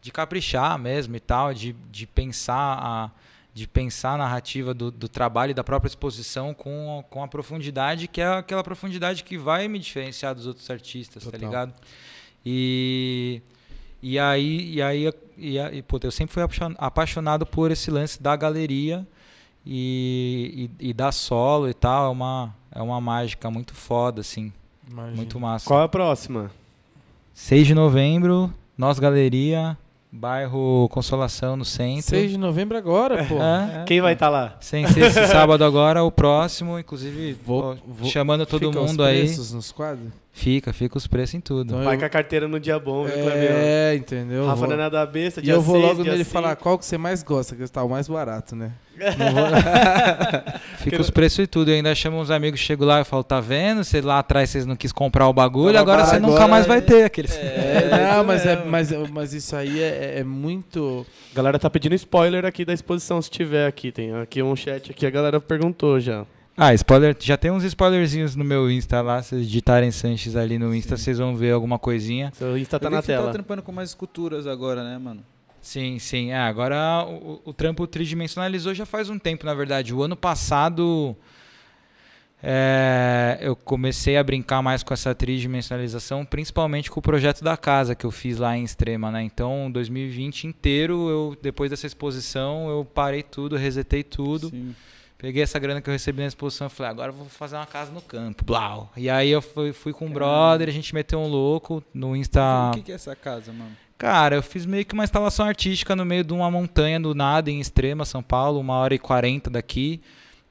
de 0.01 0.11
caprichar 0.11 0.77
mesmo 0.77 1.15
e 1.15 1.19
tal, 1.19 1.53
de, 1.53 1.73
de 1.91 2.05
pensar 2.07 2.77
a 2.79 3.11
de 3.53 3.67
pensar 3.67 4.11
a 4.13 4.17
narrativa 4.17 4.71
do, 4.71 4.91
do 4.91 5.09
trabalho 5.09 5.49
e 5.49 5.53
da 5.55 5.63
própria 5.63 5.87
exposição 5.89 6.53
com, 6.53 7.03
com 7.09 7.23
a 7.23 7.27
profundidade, 7.27 8.07
que 8.07 8.21
é 8.21 8.27
aquela 8.27 8.63
profundidade 8.63 9.23
que 9.23 9.35
vai 9.35 9.67
me 9.67 9.79
diferenciar 9.79 10.35
dos 10.35 10.45
outros 10.45 10.69
artistas, 10.69 11.23
tá 11.23 11.31
Total. 11.31 11.47
ligado? 11.49 11.73
E, 12.45 13.41
e 14.01 14.17
aí, 14.19 14.73
e 14.75 14.81
aí, 14.81 15.13
e 15.37 15.59
aí 15.59 15.81
puta, 15.81 16.07
eu 16.07 16.11
sempre 16.11 16.33
fui 16.33 16.43
apaixon- 16.43 16.75
apaixonado 16.77 17.45
por 17.45 17.71
esse 17.71 17.89
lance 17.91 18.21
da 18.21 18.35
galeria 18.35 19.05
e, 19.65 20.69
e, 20.79 20.89
e 20.89 20.93
da 20.93 21.11
solo 21.11 21.69
e 21.69 21.73
tal. 21.73 22.07
É 22.07 22.09
uma, 22.09 22.55
é 22.73 22.81
uma 22.81 23.01
mágica 23.01 23.49
muito 23.51 23.73
foda, 23.73 24.21
assim. 24.21 24.51
Imagina. 24.89 25.15
Muito 25.17 25.39
massa. 25.39 25.65
Qual 25.65 25.81
é 25.81 25.83
a 25.83 25.87
próxima? 25.89 26.49
6 27.33 27.67
de 27.67 27.73
novembro, 27.75 28.51
Nós 28.77 28.97
Galeria, 28.99 29.77
bairro 30.11 30.87
Consolação, 30.89 31.55
no 31.57 31.65
centro. 31.65 32.03
6 32.09 32.31
de 32.31 32.37
novembro 32.37 32.77
agora, 32.77 33.23
pô. 33.25 33.35
É. 33.35 33.83
Quem 33.85 33.99
vai 34.01 34.13
estar 34.13 34.29
lá? 34.29 34.55
Sem 34.61 34.87
ser 34.87 35.01
esse 35.05 35.27
sábado 35.27 35.63
agora, 35.63 36.03
o 36.03 36.11
próximo, 36.11 36.79
inclusive, 36.79 37.33
Vou- 37.45 37.77
vou- 37.85 38.09
chamando 38.09 38.45
todo 38.45 38.67
Fica 38.67 38.81
os 38.81 38.89
mundo 38.91 39.03
aí. 39.03 39.23
nos 39.27 39.71
quadros? 39.71 40.07
Fica, 40.39 40.71
fica 40.71 40.95
os 40.95 41.07
preços 41.07 41.33
em 41.33 41.39
tudo. 41.41 41.71
Então 41.73 41.83
Vai 41.83 41.95
eu- 41.95 41.99
com 41.99 42.05
a 42.05 42.09
carteira 42.09 42.47
no 42.47 42.59
dia 42.59 42.77
bom, 42.77 43.05
viu, 43.05 43.11
Cleber? 43.13 43.49
É, 43.51 43.95
entendeu? 43.95 44.45
Rafa 44.45 44.55
Vou- 44.57 44.67
não 44.67 44.75
é 44.75 44.77
nada 44.77 45.03
besta, 45.03 45.39
E 45.39 45.43
dia 45.43 45.53
eu 45.53 45.61
vou 45.61 45.77
seis, 45.81 45.87
logo 45.87 46.03
nele 46.03 46.17
cinco. 46.23 46.29
falar 46.29 46.55
qual 46.55 46.77
que 46.77 46.85
você 46.85 46.95
mais 46.95 47.23
gosta, 47.23 47.55
que 47.55 47.63
está 47.63 47.83
o 47.83 47.89
mais 47.89 48.07
barato, 48.07 48.55
né? 48.55 48.71
Vou- 48.97 49.07
Fica 50.77 51.01
os 51.01 51.09
preços 51.09 51.39
e 51.39 51.47
tudo. 51.47 51.71
Eu 51.71 51.75
ainda 51.75 51.93
chamo 51.95 52.17
uns 52.19 52.29
amigos, 52.29 52.59
chego 52.59 52.85
lá 52.85 53.01
e 53.01 53.03
falo, 53.03 53.23
tá 53.23 53.39
vendo? 53.39 53.83
Você 53.83 53.99
lá 53.99 54.19
atrás 54.19 54.51
vocês 54.51 54.65
não 54.65 54.75
quis 54.75 54.91
comprar 54.91 55.27
o 55.27 55.33
bagulho, 55.33 55.73
Tava 55.73 55.81
agora 55.91 56.05
você 56.05 56.11
barato, 56.11 56.21
nunca 56.27 56.35
agora 56.35 56.51
mais 56.51 56.65
vai 56.67 56.77
é- 56.77 56.81
ter 56.81 57.03
aqueles. 57.03 57.35
É, 57.35 57.89
não, 58.15 58.23
mas, 58.23 58.45
é, 58.45 58.63
mas, 58.63 58.91
mas 59.11 59.33
isso 59.33 59.55
aí 59.55 59.81
é, 59.81 60.19
é 60.19 60.23
muito. 60.23 61.03
A 61.33 61.35
galera 61.35 61.57
tá 61.57 61.67
pedindo 61.69 61.95
spoiler 61.95 62.45
aqui 62.45 62.63
da 62.63 62.73
exposição, 62.73 63.19
se 63.21 63.29
tiver 63.31 63.65
aqui. 63.67 63.91
Tem 63.91 64.13
aqui 64.15 64.43
um 64.43 64.55
chat 64.55 64.91
aqui, 64.91 65.05
a 65.05 65.09
galera 65.09 65.39
perguntou 65.41 65.99
já. 65.99 66.25
Ah, 66.59 66.73
spoiler, 66.73 67.15
já 67.19 67.37
tem 67.37 67.51
uns 67.51 67.63
spoilerzinhos 67.63 68.35
no 68.35 68.43
meu 68.43 68.69
Insta 68.71 68.99
lá, 68.99 69.21
se 69.21 69.29
vocês 69.29 69.45
digitarem 69.45 69.91
Sanches 69.91 70.35
ali 70.35 70.57
no 70.57 70.73
Insta, 70.73 70.97
vocês 70.97 71.19
vão 71.19 71.35
ver 71.35 71.51
alguma 71.51 71.77
coisinha. 71.77 72.31
Seu 72.33 72.57
Insta 72.57 72.79
tá 72.79 72.89
na 72.89 72.97
que 72.99 73.05
você 73.05 73.11
tela. 73.11 73.27
tá 73.27 73.33
trampando 73.33 73.61
com 73.61 73.71
mais 73.71 73.89
esculturas 73.89 74.47
agora, 74.47 74.83
né, 74.83 74.97
mano? 74.97 75.23
Sim, 75.61 75.99
sim. 75.99 76.31
É, 76.31 76.37
agora 76.39 77.05
o, 77.07 77.41
o 77.45 77.53
trampo 77.53 77.85
tridimensionalizou 77.85 78.73
já 78.73 78.87
faz 78.87 79.07
um 79.07 79.19
tempo, 79.19 79.45
na 79.45 79.53
verdade. 79.53 79.93
O 79.93 80.01
ano 80.01 80.15
passado 80.15 81.15
é, 82.41 83.37
eu 83.39 83.55
comecei 83.55 84.17
a 84.17 84.23
brincar 84.23 84.63
mais 84.63 84.81
com 84.81 84.93
essa 84.93 85.13
tridimensionalização, 85.13 86.25
principalmente 86.25 86.89
com 86.89 86.99
o 86.99 87.03
projeto 87.03 87.43
da 87.43 87.55
casa 87.55 87.93
que 87.93 88.05
eu 88.05 88.11
fiz 88.11 88.39
lá 88.39 88.57
em 88.57 88.63
Extrema, 88.63 89.11
né? 89.11 89.21
Então, 89.21 89.69
2020 89.71 90.45
inteiro, 90.47 91.09
eu 91.09 91.37
depois 91.39 91.69
dessa 91.69 91.85
exposição, 91.85 92.67
eu 92.67 92.83
parei 92.83 93.21
tudo, 93.21 93.55
resetei 93.55 94.03
tudo. 94.03 94.49
Sim. 94.49 94.75
Peguei 95.17 95.41
essa 95.41 95.57
grana 95.57 95.81
que 95.81 95.89
eu 95.89 95.91
recebi 95.91 96.21
na 96.21 96.27
exposição 96.27 96.67
e 96.67 96.69
falei, 96.69 96.91
agora 96.91 97.09
eu 97.09 97.15
vou 97.15 97.27
fazer 97.27 97.55
uma 97.55 97.65
casa 97.65 97.91
no 97.91 98.01
campo, 98.01 98.45
blau. 98.45 98.91
E 98.95 99.09
aí 99.09 99.29
eu 99.29 99.41
fui, 99.41 99.73
fui 99.73 99.91
com 99.91 100.05
um 100.05 100.11
brother, 100.11 100.69
a 100.69 100.71
gente 100.71 100.93
meteu 100.93 101.19
um 101.19 101.27
louco 101.27 101.83
no 101.91 102.15
Insta. 102.15 102.69
O 102.69 102.75
que, 102.75 102.83
que 102.83 102.91
é 102.91 102.95
essa 102.95 103.15
casa, 103.15 103.51
mano? 103.51 103.71
Cara, 103.97 104.35
eu 104.35 104.43
fiz 104.43 104.63
meio 104.63 104.85
que 104.85 104.93
uma 104.93 105.03
instalação 105.03 105.47
artística 105.47 105.95
no 105.95 106.05
meio 106.05 106.23
de 106.23 106.31
uma 106.31 106.51
montanha 106.51 106.99
do 106.99 107.15
nada, 107.15 107.49
em 107.49 107.59
Extrema, 107.59 108.05
São 108.05 108.21
Paulo, 108.21 108.59
uma 108.59 108.75
hora 108.75 108.93
e 108.93 108.99
quarenta 108.99 109.49
daqui. 109.49 109.99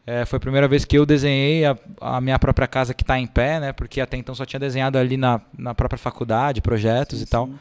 É, 0.04 0.24
foi 0.24 0.36
a 0.36 0.40
primeira 0.40 0.66
vez 0.66 0.84
que 0.84 0.98
eu 0.98 1.06
desenhei 1.06 1.64
a, 1.64 1.76
a 2.00 2.20
minha 2.20 2.38
própria 2.38 2.66
casa 2.66 2.92
que 2.92 3.04
está 3.04 3.20
em 3.20 3.26
pé, 3.26 3.60
né? 3.60 3.72
Porque 3.72 4.00
até 4.00 4.16
então 4.16 4.34
só 4.34 4.44
tinha 4.44 4.58
desenhado 4.58 4.98
ali 4.98 5.16
na, 5.16 5.40
na 5.56 5.76
própria 5.76 5.98
faculdade, 5.98 6.60
projetos 6.60 7.18
Sim, 7.20 7.24
e 7.24 7.26
tal. 7.28 7.46
sim. 7.46 7.58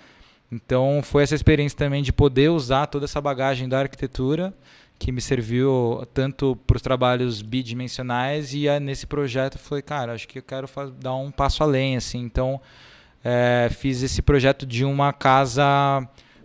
Então 0.52 1.02
foi 1.04 1.22
essa 1.22 1.36
experiência 1.36 1.78
também 1.78 2.02
de 2.02 2.12
poder 2.14 2.50
usar 2.50 2.88
toda 2.88 3.06
essa 3.06 3.20
bagagem 3.22 3.68
da 3.70 3.80
arquitetura 3.80 4.54
que 4.98 5.12
me 5.12 5.22
serviu 5.22 6.08
tanto 6.14 6.56
para 6.68 6.78
os 6.78 6.82
trabalhos 6.82 7.42
bidimensionais 7.42 8.54
e 8.54 8.68
nesse 8.80 9.06
projeto 9.06 9.56
eu 9.56 9.60
falei, 9.60 9.82
cara, 9.82 10.14
acho 10.14 10.28
que 10.28 10.40
eu 10.40 10.44
quero 10.44 10.68
dar 11.00 11.16
um 11.16 11.32
passo 11.32 11.64
além, 11.64 11.98
assim. 11.98 12.20
Então 12.20 12.62
eh, 13.24 13.70
fiz 13.72 14.02
esse 14.02 14.22
projeto 14.22 14.66
de 14.66 14.86
uma 14.86 15.12
casa, 15.12 15.66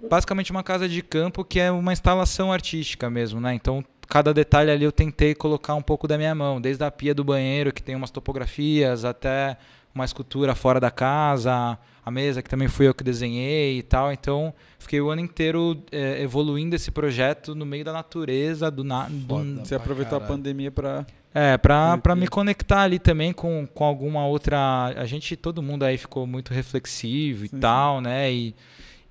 basicamente 0.09 0.51
uma 0.51 0.62
casa 0.62 0.88
de 0.88 1.03
campo 1.03 1.44
que 1.44 1.61
é 1.61 1.70
uma 1.70 1.92
instalação 1.92 2.53
artística 2.53 3.09
mesmo, 3.09 3.40
né? 3.40 3.55
Então 3.55 3.84
cada 4.09 4.34
detalhe 4.34 4.70
ali 4.70 4.84
eu 4.84 4.90
tentei 4.90 5.34
colocar 5.34 5.74
um 5.76 5.82
pouco 5.82 6.09
da 6.09 6.18
minha 6.18 6.34
mão, 6.34 6.61
desde 6.61 6.82
a 6.82 6.90
pia 6.90 7.14
do 7.14 7.22
banheiro 7.22 7.72
que 7.72 7.82
tem 7.82 7.94
umas 7.94 8.11
topografias 8.11 9.05
até 9.05 9.57
uma 9.95 10.05
escultura 10.05 10.55
fora 10.55 10.78
da 10.78 10.91
casa, 10.91 11.78
a 12.05 12.11
mesa 12.11 12.43
que 12.43 12.49
também 12.49 12.68
fui 12.68 12.88
eu 12.88 12.95
que 12.95 13.05
desenhei 13.05 13.78
e 13.78 13.82
tal. 13.82 14.12
Então, 14.12 14.55
fiquei 14.78 15.01
o 15.01 15.11
ano 15.11 15.20
inteiro 15.20 15.82
eh, 15.93 16.22
evoluindo 16.22 16.74
esse 16.76 16.91
projeto 16.91 17.55
no 17.55 17.66
meio 17.66 17.84
da 17.84 17.93
natureza, 17.93 18.70
do, 18.70 18.84
na, 18.84 19.07
do 19.09 19.36
Foda. 19.36 19.64
Você 19.64 19.74
aproveitou 19.74 20.18
a 20.18 20.20
pandemia 20.20 20.70
pra. 20.70 21.05
é, 21.34 21.57
pra, 21.59 21.99
pra 21.99 22.16
me 22.16 22.28
conectar 22.28 22.82
ali 22.82 22.99
também 22.99 23.32
com, 23.32 23.66
com 23.66 23.84
alguma 23.84 24.26
outra. 24.26 24.93
A 24.97 25.05
gente, 25.07 25.36
todo 25.36 25.62
mundo 25.62 25.84
aí 25.84 25.99
ficou 25.99 26.26
muito 26.26 26.53
reflexivo 26.55 27.45
e 27.45 27.49
Sim, 27.49 27.59
tal, 27.59 28.01
né? 28.01 28.32
E, 28.32 28.55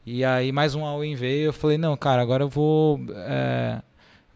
e 0.06 0.26
aí 0.26 0.52
mais 0.52 0.76
um 0.76 0.84
all-in 0.86 1.16
veio. 1.16 1.48
Eu 1.48 1.54
falei, 1.54 1.78
não, 1.78 1.96
cara, 1.96 2.22
agora 2.22 2.44
eu 2.44 2.50
vou. 2.50 3.00
é, 3.10 3.82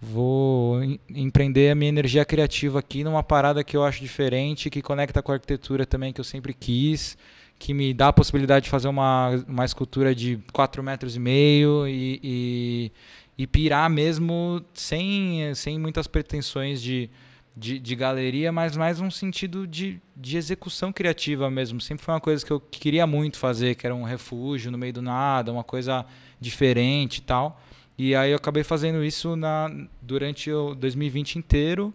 vou 0.04 0.84
em- 0.84 0.99
empreender 1.10 1.72
a 1.72 1.76
minha 1.76 1.89
energia 1.89 2.26
criativa 2.26 2.80
aqui 2.80 3.04
numa 3.04 3.24
parada 3.24 3.64
que 3.64 3.76
eu 3.76 3.84
acho 3.84 4.01
diferente, 4.01 4.70
que 4.70 4.82
conecta 4.82 5.22
com 5.22 5.32
a 5.32 5.36
arquitetura 5.36 5.86
também, 5.86 6.12
que 6.12 6.20
eu 6.20 6.26
sempre 6.26 6.54
quis, 6.54 7.18
que 7.58 7.74
me 7.74 7.93
dá 7.93 8.10
a 8.10 8.14
possibilidade 8.14 8.66
de 8.66 8.70
fazer 8.70 8.89
uma, 8.89 9.30
uma 9.47 9.66
escultura 9.66 10.14
de 10.14 10.38
4 10.51 10.84
metros 10.84 11.16
e 11.16 11.20
meio 11.20 11.88
e, 11.88 12.20
e, 12.22 12.91
e 13.38 13.47
pirar 13.47 13.89
mesmo 13.89 14.62
sem, 14.74 15.54
sem 15.56 15.80
muitas 15.80 16.06
pretensões 16.06 16.82
de, 16.82 17.10
de, 17.56 17.80
de 17.80 17.95
galeria, 17.95 18.51
mas 18.51 18.76
mais 18.76 18.99
um 18.99 19.10
sentido 19.10 19.66
de, 19.66 20.01
de 20.16 20.36
execução 20.38 20.91
criativa 20.91 21.49
mesmo. 21.49 21.80
Sempre 21.80 22.04
foi 22.04 22.14
uma 22.14 22.20
coisa 22.20 22.45
que 22.45 22.51
eu 22.51 22.60
queria 22.60 23.08
muito 23.08 23.38
fazer, 23.38 23.76
que 23.76 23.86
era 23.86 23.95
um 23.95 24.04
refúgio 24.04 24.70
no 24.70 24.78
meio 24.78 24.93
do 24.93 25.01
nada, 25.01 25.51
uma 25.51 25.64
coisa 25.64 26.06
diferente 26.41 27.18
e 27.18 27.22
tal. 27.22 27.62
E 27.98 28.16
aí 28.16 28.32
eu 28.32 28.38
acabei 28.38 28.64
fazendo 28.64 29.04
isso 29.04 29.36
na, 29.36 29.70
durante 30.02 30.52
o 30.52 30.74
2020 30.76 31.36
inteiro. 31.38 31.94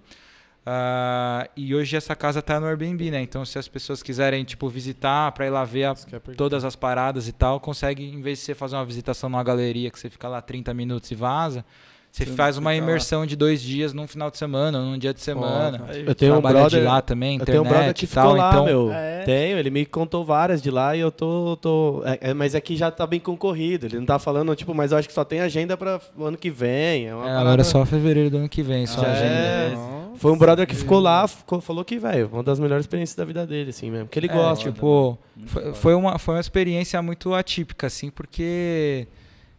Ah, 0.70 1.49
e 1.57 1.74
hoje 1.74 1.96
essa 1.96 2.14
casa 2.14 2.42
tá 2.42 2.61
no 2.61 2.66
Airbnb, 2.66 3.11
né? 3.11 3.22
Então 3.22 3.44
se 3.44 3.59
as 3.59 3.66
pessoas 3.66 4.03
quiserem, 4.03 4.44
tipo, 4.44 4.68
visitar 4.68 5.32
pra 5.32 5.46
ir 5.46 5.51
lá 5.51 5.64
ver 5.64 5.84
a- 5.84 5.94
perguntar. 5.94 6.34
todas 6.36 6.62
as 6.64 6.76
paradas 6.76 7.26
e 7.26 7.32
tal, 7.32 7.59
consegue, 7.59 8.05
em 8.05 8.20
vez 8.20 8.38
de 8.38 8.44
você 8.44 8.55
fazer 8.55 8.76
uma 8.76 8.84
visitação 8.84 9.30
numa 9.30 9.42
galeria 9.42 9.90
que 9.90 9.99
você 9.99 10.11
fica 10.11 10.28
lá 10.28 10.42
30 10.42 10.74
minutos 10.74 11.11
e 11.11 11.14
vaza, 11.14 11.64
você 12.11 12.26
faz 12.26 12.56
uma 12.59 12.74
imersão 12.74 13.24
de 13.24 13.36
dois 13.36 13.61
dias 13.62 13.92
num 13.92 14.06
final 14.09 14.30
de 14.30 14.38
semana, 14.38 14.80
num 14.80 14.98
dia 14.98 15.14
de 15.14 15.20
semana. 15.20 15.80
Eu 16.06 16.14
tenho 16.14 16.36
um 16.36 16.40
brother, 16.40 16.80
de 16.80 16.86
lá 16.86 17.00
também, 17.00 17.30
eu 17.30 17.42
internet 17.42 17.50
tenho 17.52 17.62
um 17.64 17.68
brother 17.68 17.94
que 17.94 18.04
e 18.04 18.09
tal, 18.09 18.24
ficou 18.30 18.36
lá, 18.38 18.50
então... 18.50 18.64
meu. 18.64 18.92
É. 18.92 19.22
Tenho, 19.24 19.59
ele 19.59 19.70
me 19.70 19.84
contou 19.86 20.24
várias 20.24 20.61
de 20.62 20.70
lá 20.70 20.96
e 20.96 21.00
eu 21.00 21.11
tô. 21.12 21.56
tô 21.61 22.02
é, 22.04 22.30
é, 22.30 22.34
mas 22.34 22.54
aqui 22.54 22.76
já 22.76 22.90
tá 22.90 23.06
bem 23.06 23.20
concorrido. 23.20 23.86
Ele 23.86 23.98
não 23.98 24.06
tá 24.06 24.18
falando, 24.18 24.54
tipo, 24.56 24.74
mas 24.74 24.90
eu 24.92 24.98
acho 24.98 25.06
que 25.06 25.14
só 25.14 25.22
tem 25.24 25.40
agenda 25.40 25.76
para 25.76 26.00
o 26.16 26.24
ano 26.24 26.36
que 26.36 26.50
vem. 26.50 27.06
É 27.06 27.14
uma 27.14 27.22
É, 27.22 27.26
parada- 27.26 27.40
agora 27.40 27.61
é 27.61 27.64
só 27.64 27.84
fevereiro 27.86 28.30
do 28.30 28.36
ano 28.38 28.48
que 28.48 28.62
vem, 28.62 28.86
só 28.86 29.00
Ah, 29.02 29.11
agenda. 29.12 29.24
é. 29.34 29.70
Nossa. 29.74 29.98
Foi 30.18 30.32
um 30.32 30.36
brother 30.38 30.66
que 30.66 30.74
ficou 30.74 30.98
lá, 30.98 31.28
ficou- 31.28 31.61
falou 31.61 31.84
que, 31.84 31.96
velho, 31.96 32.28
uma 32.32 32.42
das 32.42 32.59
melhores 32.59 32.82
experiências 32.84 33.14
da 33.14 33.24
vida 33.24 33.46
dele, 33.46 33.70
assim 33.70 33.88
mesmo. 33.88 34.06
Porque 34.06 34.18
ele 34.18 34.26
É, 34.26 34.32
gosta. 34.32 34.64
tipo, 34.64 35.16
Muito 35.36 35.48
foi, 35.52 35.74
foi 35.74 35.94
uma, 35.94 36.18
foi 36.18 36.34
uma 36.34 36.40
experiência 36.40 37.00
muito 37.00 37.32
atípica, 37.34 37.86
assim, 37.86 38.11
porque 38.11 39.06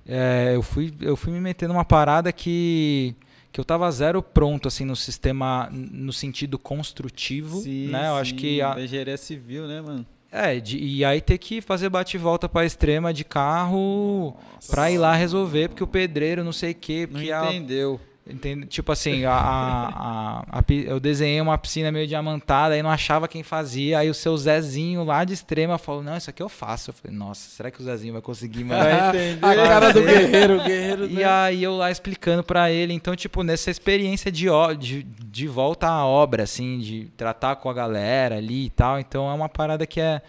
é, 0.09 0.51
eu, 0.55 0.61
fui, 0.61 0.93
eu 1.01 1.15
fui 1.15 1.31
me 1.31 1.39
meter 1.39 1.67
numa 1.67 1.85
parada 1.85 2.31
que, 2.31 3.13
que 3.51 3.59
eu 3.59 3.65
tava 3.65 3.89
zero 3.91 4.21
pronto, 4.23 4.67
assim, 4.67 4.83
no 4.85 4.95
sistema, 4.95 5.69
no 5.71 6.11
sentido 6.11 6.57
construtivo, 6.59 7.61
Sim, 7.61 7.87
né? 7.89 8.07
Eu 8.09 8.15
acho 8.15 8.31
sim, 8.31 8.35
que... 8.37 8.61
A, 8.61 8.75
engenharia 8.79 9.17
civil, 9.17 9.67
né, 9.67 9.81
mano? 9.81 10.05
é, 10.31 10.59
de- 10.59 10.77
e 10.77 11.03
aí 11.03 11.21
ter 11.21 11.37
que 11.39 11.59
fazer 11.59 11.89
bate-volta 11.89 12.47
pra 12.47 12.63
extrema 12.65 13.11
de 13.13 13.23
carro 13.23 14.35
pra 14.69 14.91
ir 14.91 14.97
lá 14.99 15.15
resolver, 15.15 15.69
porque 15.69 15.83
o 15.83 15.87
pedreiro 15.87 16.43
não 16.43 16.51
sei 16.53 16.71
o 16.71 16.75
quê, 16.75 17.07
Não 17.09 17.13
porque 17.19 17.31
a, 17.31 17.47
entendeu. 17.47 17.99
Entende? 18.29 18.65
Tipo 18.67 18.91
assim, 18.91 19.25
a, 19.25 19.33
a- 19.33 20.43
a- 20.59 20.63
eu 20.69 20.99
desenhei 20.99 21.41
uma 21.41 21.57
piscina 21.57 21.91
meio 21.91 22.07
diamantada, 22.07 22.75
aí 22.75 22.83
não 22.83 22.89
achava 22.89 23.27
quem 23.27 23.41
fazia, 23.43 23.99
aí 23.99 24.09
o 24.09 24.13
seu 24.13 24.37
Zezinho 24.37 25.03
lá 25.03 25.23
de 25.23 25.33
extrema 25.33 25.77
falou, 25.77 26.03
não, 26.03 26.15
isso 26.15 26.29
aqui 26.29 26.41
eu 26.43 26.49
faço. 26.49 26.89
Eu 26.89 26.93
falei, 26.93 27.17
nossa, 27.17 27.49
será 27.49 27.71
que 27.71 27.81
o 27.81 27.83
Zezinho 27.83 28.13
vai 28.13 28.21
conseguir, 28.21 28.61
entender. 28.61 29.39
A 29.41 29.55
cara 29.55 29.91
do 29.93 30.01
guerreiro, 30.01 30.63
guerreiro. 30.63 31.05
E 31.05 31.15
né? 31.15 31.25
aí 31.25 31.63
eu 31.63 31.75
lá 31.75 31.89
explicando 31.89 32.43
pra 32.43 32.69
ele, 32.71 32.93
então, 32.93 33.15
tipo, 33.15 33.41
nessa 33.43 33.71
experiência 33.71 34.31
de, 34.31 34.45
de, 34.77 35.03
de 35.03 35.47
volta 35.47 35.87
à 35.87 36.05
obra, 36.05 36.43
assim, 36.43 36.79
de 36.79 37.11
tratar 37.17 37.55
com 37.55 37.69
a 37.69 37.73
galera 37.73 38.37
ali 38.37 38.65
e 38.65 38.69
tal, 38.69 38.99
então 38.99 39.29
é 39.29 39.33
uma 39.33 39.49
parada 39.49 39.85
que 39.87 39.99
é 39.99 40.21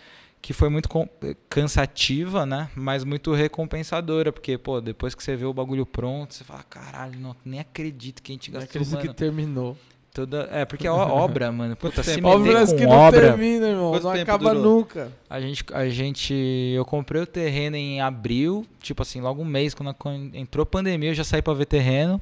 que 0.42 0.52
foi 0.52 0.68
muito 0.68 0.88
com- 0.88 1.08
cansativa, 1.48 2.46
né? 2.46 2.70
Mas 2.74 3.04
muito 3.04 3.32
recompensadora, 3.34 4.32
porque, 4.32 4.56
pô, 4.56 4.80
depois 4.80 5.14
que 5.14 5.22
você 5.22 5.36
vê 5.36 5.44
o 5.44 5.52
bagulho 5.52 5.84
pronto, 5.84 6.34
você 6.34 6.44
fala, 6.44 6.62
caralho, 6.62 7.18
não, 7.20 7.36
nem 7.44 7.60
acredito 7.60 8.22
que 8.22 8.32
a 8.32 8.34
gente 8.34 8.50
Não 8.50 8.60
gastou, 8.60 8.80
acredito 8.80 8.94
mano, 8.96 9.08
que 9.08 9.14
terminou. 9.14 9.76
toda... 10.14 10.48
É, 10.50 10.64
porque 10.64 10.86
é 10.86 10.90
obra, 10.90 11.52
mano, 11.52 11.76
puta, 11.76 12.02
se 12.02 12.20
com 12.20 12.42
que 12.74 12.86
não 12.86 12.90
obra... 12.96 13.20
termina, 13.20 13.68
irmão. 13.68 13.90
Quanto 13.90 14.04
não 14.04 14.12
tempo 14.12 14.22
acaba 14.30 14.54
durou? 14.54 14.78
nunca. 14.78 15.12
A 15.28 15.40
gente, 15.40 15.64
a 15.72 15.88
gente, 15.88 16.34
eu 16.74 16.84
comprei 16.86 17.20
o 17.20 17.26
terreno 17.26 17.76
em 17.76 18.00
abril, 18.00 18.66
tipo 18.80 19.02
assim, 19.02 19.20
logo 19.20 19.42
um 19.42 19.44
mês, 19.44 19.74
quando, 19.74 19.92
quando 19.94 20.34
entrou 20.34 20.64
pandemia, 20.64 21.10
eu 21.10 21.14
já 21.14 21.24
saí 21.24 21.42
para 21.42 21.52
ver 21.52 21.66
terreno. 21.66 22.20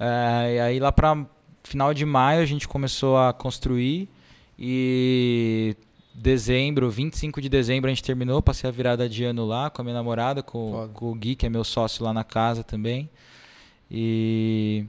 É, 0.00 0.54
e 0.56 0.60
aí 0.60 0.80
lá 0.80 0.90
para 0.90 1.24
final 1.62 1.94
de 1.94 2.04
maio 2.04 2.42
a 2.42 2.44
gente 2.44 2.66
começou 2.66 3.16
a 3.16 3.32
construir 3.32 4.08
e 4.58 5.76
dezembro, 6.14 6.90
25 6.90 7.40
de 7.40 7.48
dezembro 7.48 7.90
a 7.90 7.94
gente 7.94 8.02
terminou, 8.02 8.42
passei 8.42 8.68
a 8.68 8.72
virada 8.72 9.08
de 9.08 9.24
ano 9.24 9.44
lá 9.44 9.70
com 9.70 9.82
a 9.82 9.84
minha 9.84 9.94
namorada, 9.94 10.42
com, 10.42 10.88
com 10.92 11.10
o 11.10 11.14
Gui, 11.14 11.34
que 11.34 11.46
é 11.46 11.48
meu 11.48 11.64
sócio 11.64 12.04
lá 12.04 12.12
na 12.12 12.24
casa 12.24 12.62
também. 12.62 13.08
E 13.90 14.86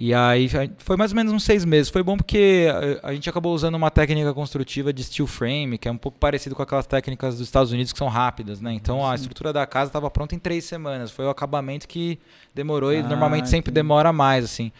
e 0.00 0.14
aí 0.14 0.48
foi 0.78 0.96
mais 0.96 1.10
ou 1.10 1.16
menos 1.16 1.32
uns 1.32 1.42
seis 1.42 1.64
meses. 1.64 1.90
Foi 1.90 2.04
bom 2.04 2.16
porque 2.16 2.68
a, 3.02 3.12
gente 3.12 3.28
acabou 3.28 3.52
usando 3.52 3.74
uma 3.74 3.90
técnica 3.90 4.32
construtiva 4.32 4.92
de 4.92 5.02
steel 5.02 5.26
frame, 5.26 5.76
que 5.76 5.88
é 5.88 5.90
um 5.90 5.96
pouco 5.96 6.16
parecido 6.16 6.54
com 6.54 6.62
aquelas 6.62 6.86
técnicas 6.86 7.36
dos 7.36 7.48
Estados 7.48 7.72
Unidos 7.72 7.92
que 7.92 7.98
são 7.98 8.06
rápidas, 8.06 8.60
né? 8.60 8.72
Então 8.72 9.04
a 9.04 9.12
estrutura 9.16 9.52
da 9.52 9.66
casa 9.66 9.88
estava 9.88 10.08
pronta 10.08 10.36
em 10.36 10.38
três 10.38 10.64
semanas. 10.64 11.10
Foi 11.10 11.24
o 11.24 11.30
acabamento 11.30 11.88
que 11.88 12.16
demorou 12.54 12.92
e 12.92 12.98
Ah, 12.98 13.02
normalmente 13.02 13.48
sempre 13.48 13.70
entendi. 13.72 13.74
demora 13.74 14.12
mais, 14.12 14.44
assim. 14.44 14.70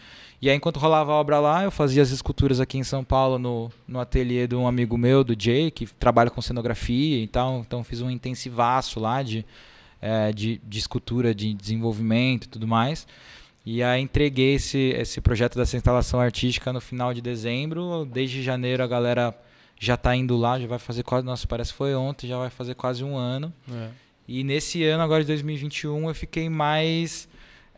E 0.41 0.49
aí 0.49 0.55
enquanto 0.55 0.77
rolava 0.77 1.11
a 1.11 1.15
obra 1.15 1.39
lá, 1.39 1.63
eu 1.63 1.71
fazia 1.71 2.01
as 2.01 2.11
esculturas 2.11 2.59
aqui 2.59 2.77
em 2.77 2.83
São 2.83 3.03
Paulo 3.03 3.37
no, 3.37 3.71
no 3.87 3.99
ateliê 3.99 4.47
de 4.47 4.55
um 4.55 4.67
amigo 4.67 4.97
meu, 4.97 5.23
do 5.23 5.35
Jay, 5.37 5.69
que 5.69 5.85
trabalha 5.85 6.29
com 6.29 6.41
cenografia 6.41 7.21
e 7.21 7.27
tal. 7.27 7.59
Então 7.59 7.83
fiz 7.83 8.01
um 8.01 8.09
intensivaço 8.09 8.99
lá 8.99 9.21
de, 9.21 9.45
eh, 10.01 10.31
de, 10.31 10.61
de 10.63 10.79
escultura, 10.79 11.35
de 11.35 11.53
desenvolvimento 11.53 12.45
e 12.45 12.47
tudo 12.47 12.65
mais. 12.65 13.05
E 13.65 13.83
aí 13.83 14.01
entreguei 14.01 14.55
esse, 14.55 14.95
esse 14.97 15.19
projeto 15.19 15.57
dessa 15.57 15.75
instalação 15.75 16.21
artística 16.21 16.71
no 16.71 16.79
final 16.79 17.13
de 17.13 17.21
dezembro. 17.21 18.05
Desde 18.05 18.41
janeiro 18.41 18.81
a 18.81 18.87
galera 18.87 19.35
já 19.77 19.95
está 19.95 20.15
indo 20.15 20.37
lá, 20.37 20.57
já 20.57 20.67
vai 20.67 20.79
fazer 20.79 21.03
quase, 21.03 21.25
nossa, 21.25 21.45
parece 21.47 21.71
que 21.71 21.77
foi 21.77 21.93
ontem, 21.95 22.27
já 22.27 22.37
vai 22.37 22.49
fazer 22.49 22.75
quase 22.75 23.03
um 23.03 23.17
ano. 23.17 23.53
É. 23.69 23.89
E 24.27 24.43
nesse 24.43 24.83
ano, 24.83 25.03
agora 25.03 25.21
de 25.21 25.27
2021, 25.27 26.07
eu 26.07 26.15
fiquei 26.15 26.49
mais 26.49 27.27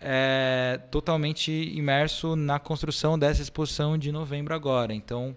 é, 0.02 0.80
totalmente 0.90 1.52
imerso 1.52 2.36
na 2.36 2.60
construção 2.60 3.18
dessa 3.18 3.42
exposição 3.42 3.98
de 3.98 4.12
novembro 4.12 4.54
agora. 4.54 4.94
Então, 4.94 5.36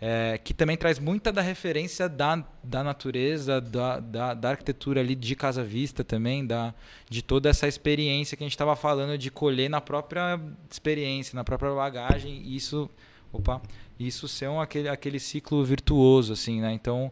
é, 0.00 0.38
que 0.42 0.52
também 0.54 0.76
traz 0.76 0.98
muita 0.98 1.32
da 1.32 1.40
referência 1.40 2.08
da, 2.08 2.44
da 2.62 2.84
natureza, 2.84 3.60
da, 3.60 3.98
da, 3.98 4.34
da 4.34 4.50
arquitetura 4.50 5.00
ali 5.00 5.14
de 5.14 5.34
Casa 5.34 5.64
Vista 5.64 6.04
também, 6.04 6.46
da, 6.46 6.74
de 7.08 7.22
toda 7.22 7.48
essa 7.48 7.66
experiência 7.66 8.36
que 8.36 8.44
a 8.44 8.46
gente 8.46 8.52
estava 8.52 8.76
falando 8.76 9.16
de 9.18 9.30
colher 9.30 9.68
na 9.68 9.80
própria 9.80 10.38
experiência, 10.70 11.34
na 11.34 11.42
própria 11.42 11.74
bagagem. 11.74 12.42
E 12.44 12.56
isso, 12.56 12.88
opa, 13.32 13.60
isso 13.98 14.28
ser 14.28 14.48
um, 14.48 14.60
aquele, 14.60 14.88
aquele 14.88 15.18
ciclo 15.18 15.64
virtuoso, 15.64 16.34
assim, 16.34 16.60
né? 16.60 16.72
Então, 16.72 17.10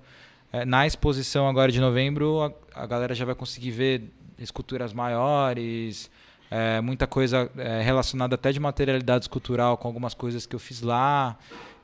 é, 0.53 0.65
na 0.65 0.87
exposição 0.87 1.49
agora 1.49 1.73
de 1.73 1.81
novembro, 1.81 2.43
a, 2.43 2.83
a 2.83 2.87
galera 2.87 3.15
já 3.15 3.25
vai 3.25 3.35
conseguir 3.35 3.71
ver 3.71 4.13
esculturas 4.39 4.93
maiores, 4.93 6.11
é, 6.51 6.81
muita 6.81 7.07
coisa 7.07 7.51
é, 7.57 7.83
relacionada 7.83 8.35
até 8.35 8.53
de 8.53 8.61
materialidade 8.61 9.25
escultural 9.25 9.77
com 9.77 9.89
algumas 9.89 10.15
coisas 10.15 10.47
que 10.47 10.55
eu 10.55 10.61
fiz 10.61 10.83
lá. 10.83 11.39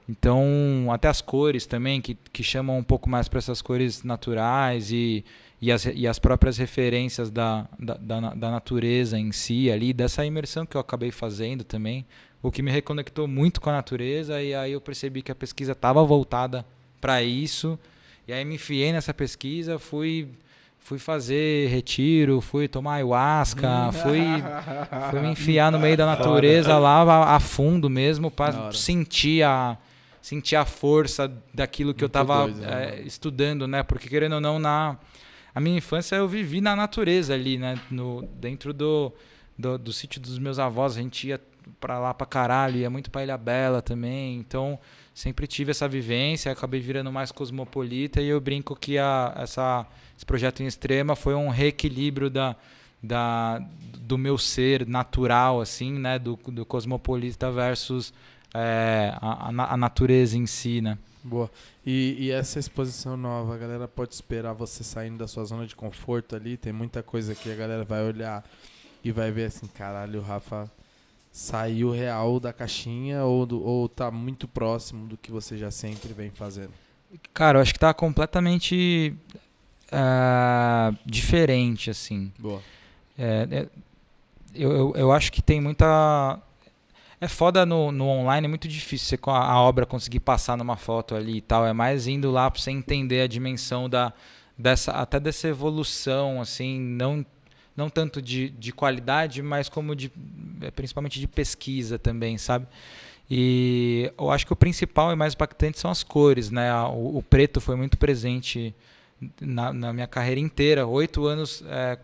Então, 0.08 0.88
até 0.90 1.08
as 1.08 1.20
cores 1.20 1.66
também, 1.66 2.00
que, 2.00 2.16
que 2.32 2.42
chamam 2.42 2.78
um 2.78 2.82
pouco 2.82 3.08
mais 3.08 3.28
para 3.28 3.38
essas 3.38 3.62
cores 3.62 4.02
naturais 4.02 4.90
e, 4.90 5.24
e, 5.60 5.70
as, 5.70 5.86
e 5.86 6.06
as 6.06 6.18
próprias 6.18 6.58
referências 6.58 7.30
da, 7.30 7.68
da, 7.78 7.94
da, 7.94 8.20
da 8.34 8.50
natureza 8.50 9.18
em 9.18 9.30
si 9.30 9.70
ali, 9.70 9.92
dessa 9.92 10.24
imersão 10.24 10.66
que 10.66 10.76
eu 10.76 10.80
acabei 10.80 11.12
fazendo 11.12 11.62
também, 11.62 12.04
o 12.42 12.50
que 12.50 12.62
me 12.62 12.70
reconectou 12.70 13.28
muito 13.28 13.60
com 13.60 13.70
a 13.70 13.74
natureza 13.74 14.42
e 14.42 14.54
aí 14.54 14.72
eu 14.72 14.80
percebi 14.80 15.22
que 15.22 15.30
a 15.30 15.34
pesquisa 15.34 15.72
estava 15.72 16.02
voltada 16.04 16.64
para 17.00 17.22
isso. 17.22 17.78
E 18.26 18.32
aí 18.32 18.44
me 18.44 18.56
enfiei 18.56 18.92
nessa 18.92 19.12
pesquisa, 19.12 19.78
fui 19.78 20.28
fui 20.90 20.98
fazer 20.98 21.68
retiro, 21.68 22.40
fui 22.40 22.66
tomar 22.66 22.94
ayahuasca, 22.94 23.92
fui, 23.92 24.24
fui 25.08 25.20
me 25.20 25.28
enfiar 25.28 25.70
no 25.70 25.78
meio 25.78 25.96
da 25.96 26.04
natureza 26.04 26.76
lá 26.78 27.32
a, 27.32 27.38
fundo 27.38 27.88
mesmo 27.88 28.28
para 28.28 28.72
sentir 28.72 29.44
a 29.44 29.78
sentir 30.20 30.56
a 30.56 30.64
força 30.64 31.32
daquilo 31.54 31.94
que 31.94 32.02
eu 32.02 32.06
Muito 32.06 32.18
estava 32.18 32.42
doido, 32.42 32.60
né, 32.60 33.02
estudando, 33.02 33.68
né? 33.68 33.84
Porque 33.84 34.08
querendo 34.08 34.32
ou 34.32 34.40
não 34.40 34.58
na 34.58 34.98
a 35.54 35.60
minha 35.60 35.78
infância 35.78 36.16
eu 36.16 36.26
vivi 36.26 36.60
na 36.60 36.74
natureza 36.74 37.34
ali, 37.34 37.56
né? 37.56 37.78
No 37.88 38.22
dentro 38.40 38.72
do 38.72 39.12
do, 39.56 39.78
do 39.78 39.92
sítio 39.92 40.20
dos 40.20 40.40
meus 40.40 40.58
avós, 40.58 40.96
a 40.96 41.00
gente 41.00 41.28
ia 41.28 41.40
pra 41.78 42.00
lá 42.00 42.12
pra 42.12 42.26
caralho, 42.26 42.78
ia 42.78 42.90
muito 42.90 43.12
pra 43.12 43.22
Ilha 43.22 43.38
Bela 43.38 43.80
também. 43.80 44.38
Então, 44.38 44.76
sempre 45.14 45.46
tive 45.46 45.70
essa 45.70 45.88
vivência, 45.88 46.50
acabei 46.52 46.80
virando 46.80 47.12
mais 47.12 47.30
cosmopolita 47.32 48.20
e 48.20 48.28
eu 48.28 48.40
brinco 48.40 48.74
que 48.76 48.98
a, 48.98 49.34
essa, 49.36 49.86
esse 50.16 50.24
projeto 50.24 50.62
em 50.62 50.66
extrema 50.66 51.14
foi 51.16 51.34
um 51.34 51.48
reequilíbrio 51.48 52.30
da, 52.30 52.56
da, 53.02 53.58
do 53.98 54.16
meu 54.16 54.38
ser 54.38 54.86
natural, 54.86 55.60
assim, 55.60 55.92
né? 55.98 56.18
Do, 56.18 56.36
do 56.36 56.64
cosmopolita 56.64 57.50
versus 57.50 58.12
é, 58.54 59.12
a, 59.20 59.48
a 59.48 59.52
na- 59.52 59.72
a 59.72 59.76
natureza 59.76 60.36
em 60.36 60.46
si, 60.46 60.80
né? 60.80 60.96
Boa. 61.22 61.50
E, 61.84 62.16
e 62.18 62.30
essa 62.30 62.58
exposição 62.58 63.16
nova, 63.16 63.54
a 63.54 63.58
galera 63.58 63.86
pode 63.86 64.14
esperar 64.14 64.54
você 64.54 64.82
saindo 64.82 65.18
da 65.18 65.28
sua 65.28 65.44
zona 65.44 65.66
de 65.66 65.76
conforto 65.76 66.34
ali. 66.34 66.56
Tem 66.56 66.72
muita 66.72 67.02
coisa 67.02 67.34
que 67.34 67.50
a 67.52 67.54
galera 67.54 67.84
vai 67.84 68.02
olhar 68.02 68.42
e 69.04 69.12
vai 69.12 69.30
ver 69.30 69.46
assim, 69.46 69.66
caralho, 69.66 70.20
o 70.20 70.22
Rafa 70.22 70.70
saiu 71.30 71.90
real 71.90 72.40
da 72.40 72.52
caixinha 72.52 73.24
ou, 73.24 73.46
do, 73.46 73.62
ou 73.64 73.88
tá 73.88 74.10
muito 74.10 74.48
próximo 74.48 75.06
do 75.06 75.16
que 75.16 75.30
você 75.30 75.56
já 75.56 75.70
sempre 75.70 76.12
vem 76.12 76.30
fazendo. 76.30 76.72
Cara, 77.32 77.58
eu 77.58 77.62
acho 77.62 77.72
que 77.72 77.78
tá 77.78 77.92
completamente 77.94 79.14
ah, 79.90 80.92
diferente, 81.04 81.90
assim. 81.90 82.32
Boa. 82.38 82.62
É, 83.18 83.48
é, 83.50 83.68
eu, 84.54 84.72
eu, 84.72 84.92
eu 84.96 85.12
acho 85.12 85.32
que 85.32 85.42
tem 85.42 85.60
muita. 85.60 86.38
É 87.20 87.28
foda 87.28 87.66
no, 87.66 87.92
no 87.92 88.06
online, 88.06 88.46
é 88.46 88.48
muito 88.48 88.66
difícil 88.66 89.08
você, 89.08 89.16
com 89.18 89.30
a, 89.30 89.44
a 89.44 89.60
obra 89.60 89.84
conseguir 89.84 90.20
passar 90.20 90.56
numa 90.56 90.76
foto 90.76 91.14
ali 91.14 91.36
e 91.36 91.40
tal. 91.40 91.66
É 91.66 91.72
mais 91.72 92.06
indo 92.06 92.30
lá 92.30 92.50
pra 92.50 92.60
você 92.60 92.70
entender 92.70 93.20
a 93.20 93.26
dimensão 93.26 93.90
da, 93.90 94.12
dessa, 94.56 94.92
até 94.92 95.20
dessa 95.20 95.48
evolução, 95.48 96.40
assim, 96.40 96.80
não, 96.80 97.24
não 97.76 97.88
tanto 97.88 98.20
de, 98.20 98.50
de 98.50 98.72
qualidade, 98.72 99.42
mas 99.42 99.68
como 99.68 99.94
de, 99.94 100.10
é, 100.60 100.70
principalmente 100.70 101.20
de 101.20 101.26
pesquisa 101.26 101.98
também, 101.98 102.36
sabe? 102.38 102.66
E 103.30 104.12
eu 104.18 104.30
acho 104.30 104.44
que 104.44 104.52
o 104.52 104.56
principal 104.56 105.12
e 105.12 105.16
mais 105.16 105.34
impactante 105.34 105.78
são 105.78 105.90
as 105.90 106.02
cores, 106.02 106.50
né? 106.50 106.72
O, 106.86 107.18
o 107.18 107.22
preto 107.22 107.60
foi 107.60 107.76
muito 107.76 107.96
presente 107.96 108.74
na, 109.40 109.72
na, 109.72 109.92
minha 109.92 110.08
carreira 110.08 110.40
inteira. 110.40 110.86
Oito 110.86 111.26
anos 111.26 111.62
é, 111.68 111.98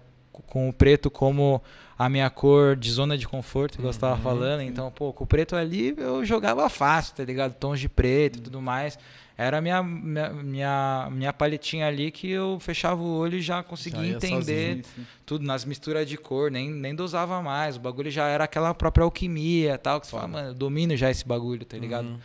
com 0.47 0.68
o 0.68 0.72
preto 0.72 1.11
como 1.11 1.62
a 1.99 2.09
minha 2.09 2.28
cor 2.28 2.76
de 2.76 2.91
zona 2.91 3.16
de 3.16 3.26
conforto, 3.26 3.78
que 3.78 3.84
eu 3.84 3.91
estava 3.91 4.16
uhum, 4.16 4.22
falando. 4.22 4.61
Então, 4.61 4.91
pô, 4.91 5.12
com 5.12 5.24
o 5.24 5.26
preto 5.26 5.57
ali 5.57 5.95
eu 5.97 6.24
jogava 6.24 6.68
fácil, 6.68 7.14
tá 7.14 7.24
ligado? 7.24 7.55
Tons 7.55 7.80
de 7.80 7.89
preto 7.89 8.39
e 8.39 8.43
tudo 8.43 8.61
mais. 8.61 8.99
Era 9.39 9.59
a 9.59 9.61
minha, 9.61 9.82
minha, 9.82 10.30
minha, 10.30 11.09
minha 11.11 11.32
paletinha 11.32 11.87
ali 11.87 12.11
que 12.11 12.30
eu 12.30 12.59
fechava 12.59 13.03
o 13.03 13.18
olho 13.18 13.37
e 13.37 13.43
já 13.43 13.62
conseguia 13.62 14.12
já 14.12 14.16
entender 14.16 14.82
sozinho, 14.82 15.07
tudo 15.26 15.45
nas 15.45 15.64
misturas 15.64 16.09
de 16.09 16.16
cor, 16.16 16.51
nem, 16.51 16.70
nem 16.70 16.95
dosava 16.95 17.43
mais. 17.43 17.76
O 17.76 17.80
bagulho 17.80 18.11
já 18.11 18.28
era 18.28 18.45
aquela 18.45 18.72
própria 18.72 19.05
alquimia 19.05 19.76
tal, 19.76 20.01
que 20.01 20.07
você 20.07 20.12
fala, 20.12 20.26
mano, 20.26 20.49
eu 20.49 20.55
domino 20.55 20.97
já 20.97 21.11
esse 21.11 21.26
bagulho, 21.26 21.66
tá 21.66 21.76
ligado? 21.76 22.07
Uhum. 22.07 22.18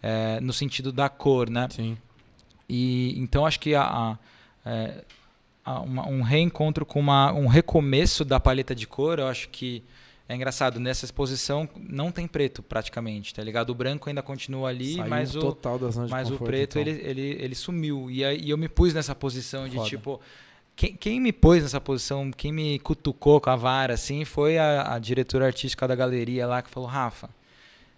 É, 0.00 0.40
no 0.40 0.52
sentido 0.52 0.92
da 0.92 1.08
cor, 1.08 1.50
né? 1.50 1.68
Sim. 1.70 1.96
E 2.68 3.18
então 3.18 3.44
acho 3.44 3.58
que 3.58 3.74
a, 3.74 3.82
a 3.82 4.18
é, 4.64 5.04
uma, 5.66 6.08
um 6.08 6.22
reencontro 6.22 6.84
com 6.84 6.98
uma, 6.98 7.32
um 7.32 7.46
recomeço 7.46 8.24
da 8.24 8.40
paleta 8.40 8.74
de 8.74 8.86
cor, 8.86 9.18
eu 9.18 9.26
acho 9.26 9.48
que 9.48 9.84
é 10.28 10.34
engraçado, 10.34 10.80
nessa 10.80 11.04
exposição 11.04 11.68
não 11.76 12.10
tem 12.10 12.26
preto 12.26 12.62
praticamente, 12.62 13.34
tá 13.34 13.42
ligado? 13.42 13.70
O 13.70 13.74
branco 13.74 14.08
ainda 14.08 14.22
continua 14.22 14.70
ali, 14.70 14.94
Saiu 14.94 15.08
mas, 15.08 15.36
o, 15.36 15.58
mas 16.08 16.28
conforto, 16.28 16.42
o 16.42 16.46
preto 16.46 16.78
então. 16.78 16.92
ele, 16.92 17.02
ele, 17.04 17.36
ele 17.38 17.54
sumiu. 17.54 18.10
E, 18.10 18.24
aí, 18.24 18.40
e 18.40 18.50
eu 18.50 18.56
me 18.56 18.68
pus 18.68 18.94
nessa 18.94 19.14
posição 19.14 19.68
de 19.68 19.76
Foda. 19.76 19.88
tipo. 19.88 20.20
Quem, 20.74 20.96
quem, 20.96 21.20
me 21.20 21.34
pôs 21.34 21.62
nessa 21.62 21.78
posição, 21.78 22.30
quem 22.30 22.50
me 22.50 22.78
cutucou 22.78 23.42
com 23.42 23.50
a 23.50 23.56
vara, 23.56 23.92
assim, 23.92 24.24
foi 24.24 24.56
a, 24.56 24.94
a 24.94 24.98
diretora 24.98 25.44
artística 25.44 25.86
da 25.86 25.94
galeria 25.94 26.46
lá 26.46 26.62
que 26.62 26.70
falou: 26.70 26.88
Rafa, 26.88 27.28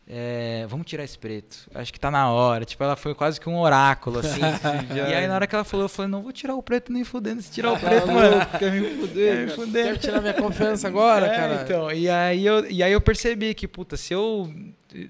é, 0.07 0.67
vamos 0.69 0.87
tirar 0.87 1.03
esse 1.03 1.19
preto. 1.19 1.69
Acho 1.75 1.93
que 1.93 1.99
tá 1.99 2.11
na 2.11 2.31
hora. 2.31 2.65
Tipo, 2.65 2.85
ela 2.85 2.95
foi 2.95 3.15
quase 3.15 3.41
que 3.41 3.49
um 3.49 3.59
oráculo, 3.59 4.19
assim. 4.19 4.41
e 4.95 5.01
aí, 5.01 5.27
na 5.27 5.35
hora 5.35 5.47
que 5.47 5.55
ela 5.55 5.65
falou, 5.65 5.87
eu 5.87 5.89
falei, 5.89 6.11
não 6.11 6.23
vou 6.23 6.33
tirar 6.33 6.55
o 6.55 6.63
preto 6.63 6.93
nem 6.93 7.05
fudendo. 7.05 7.41
Se 7.41 7.51
tirar 7.51 7.73
o 7.73 7.79
preto, 7.79 8.09
mano, 8.09 8.47
quer 8.59 8.71
me 8.71 8.89
fuder. 9.01 9.37
Quer 9.37 9.47
me 9.47 9.53
fuder. 9.53 9.85
Quer 9.93 9.99
tirar 9.99 10.21
minha 10.21 10.35
confiança 10.35 10.89
agora, 10.89 11.27
é, 11.27 11.37
cara? 11.37 11.63
Então, 11.63 11.91
e 11.91 12.09
aí, 12.11 12.45
eu, 12.45 12.71
e 12.71 12.83
aí 12.83 12.93
eu 12.93 13.01
percebi 13.01 13.55
que, 13.55 13.67
puta, 13.67 13.97
se 13.97 14.13
eu 14.13 14.53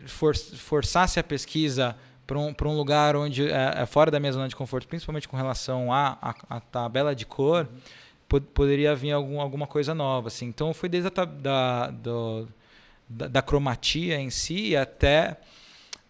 for, 0.07 0.37
forçasse 0.37 1.19
a 1.19 1.25
pesquisa 1.25 1.97
para 2.25 2.39
um, 2.39 2.55
um 2.65 2.77
lugar 2.77 3.17
onde 3.17 3.51
é, 3.51 3.75
é, 3.79 3.87
fora 3.87 4.13
da 4.13 4.21
minha 4.21 4.33
zona 4.33 4.49
de 4.49 4.55
conforto, 4.55 4.87
principalmente 4.87 5.29
com 5.29 5.37
relação 5.37 5.93
à 5.93 6.17
a, 6.23 6.31
a, 6.31 6.57
a, 6.57 6.61
tabela 6.61 7.17
de 7.17 7.27
cor, 7.27 7.69
pod, 8.29 8.47
poderia 8.55 8.95
vir 8.95 9.11
algum, 9.11 9.41
alguma 9.41 9.67
coisa 9.67 9.93
nova, 9.93 10.29
assim. 10.29 10.47
Então, 10.47 10.73
foi 10.73 10.89
desde 10.89 11.09
a 11.09 11.25
da, 11.25 11.91
do, 11.91 12.49
da, 13.09 13.29
da 13.29 13.43
cromatia 13.43 14.19
em 14.19 14.31
si 14.31 14.77
até 14.77 15.37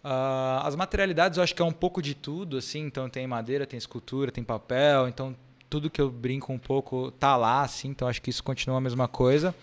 uh, 0.04 0.64
as 0.64 0.76
materialidades. 0.76 1.38
Eu 1.38 1.44
acho 1.44 1.54
que 1.54 1.62
é 1.62 1.64
um 1.64 1.72
pouco 1.72 2.02
de 2.02 2.14
tudo, 2.14 2.58
assim. 2.58 2.80
Então 2.80 3.08
tem 3.08 3.26
madeira, 3.26 3.66
tem 3.66 3.78
escultura, 3.78 4.30
tem 4.30 4.44
papel. 4.44 5.08
Então 5.08 5.34
tudo 5.68 5.90
que 5.90 6.00
eu 6.00 6.10
brinco 6.10 6.52
um 6.52 6.58
pouco 6.58 7.10
tá 7.12 7.36
lá, 7.36 7.62
assim. 7.62 7.88
Então 7.88 8.06
acho 8.06 8.22
que 8.22 8.30
isso 8.30 8.44
continua 8.44 8.78
a 8.78 8.80
mesma 8.80 9.08
coisa. 9.08 9.54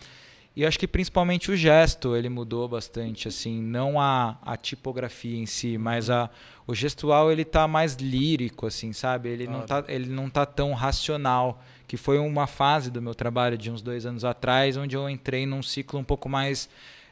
E 0.53 0.65
acho 0.65 0.77
que 0.77 0.87
principalmente 0.87 1.49
o 1.49 1.55
gesto 1.55 2.13
ele 2.13 2.27
mudou 2.27 2.67
bastante, 2.67 3.25
assim, 3.25 3.61
não 3.61 4.01
a, 4.01 4.37
a 4.41 4.57
tipografia 4.57 5.37
em 5.37 5.45
si, 5.45 5.77
mas 5.77 6.09
a, 6.09 6.29
o 6.67 6.75
gestual 6.75 7.31
ele 7.31 7.45
tá 7.45 7.69
mais 7.69 7.95
lírico, 7.95 8.67
assim, 8.67 8.91
sabe? 8.91 9.29
Ele 9.29 9.47
não 9.47 9.61
tá, 9.61 9.85
ele 9.87 10.09
não 10.09 10.29
tá 10.29 10.45
tão 10.45 10.73
racional, 10.73 11.63
que 11.87 11.95
foi 11.95 12.19
uma 12.19 12.47
fase 12.47 12.91
do 12.91 13.01
meu 13.01 13.15
trabalho 13.15 13.57
de 13.57 13.71
uns 13.71 13.81
dois 13.81 14.05
anos 14.05 14.25
atrás, 14.25 14.75
onde 14.75 14.93
eu 14.93 15.09
entrei 15.09 15.45
num 15.45 15.63
ciclo 15.63 15.97
um 15.97 16.03
pouco 16.03 16.27
mais 16.27 16.69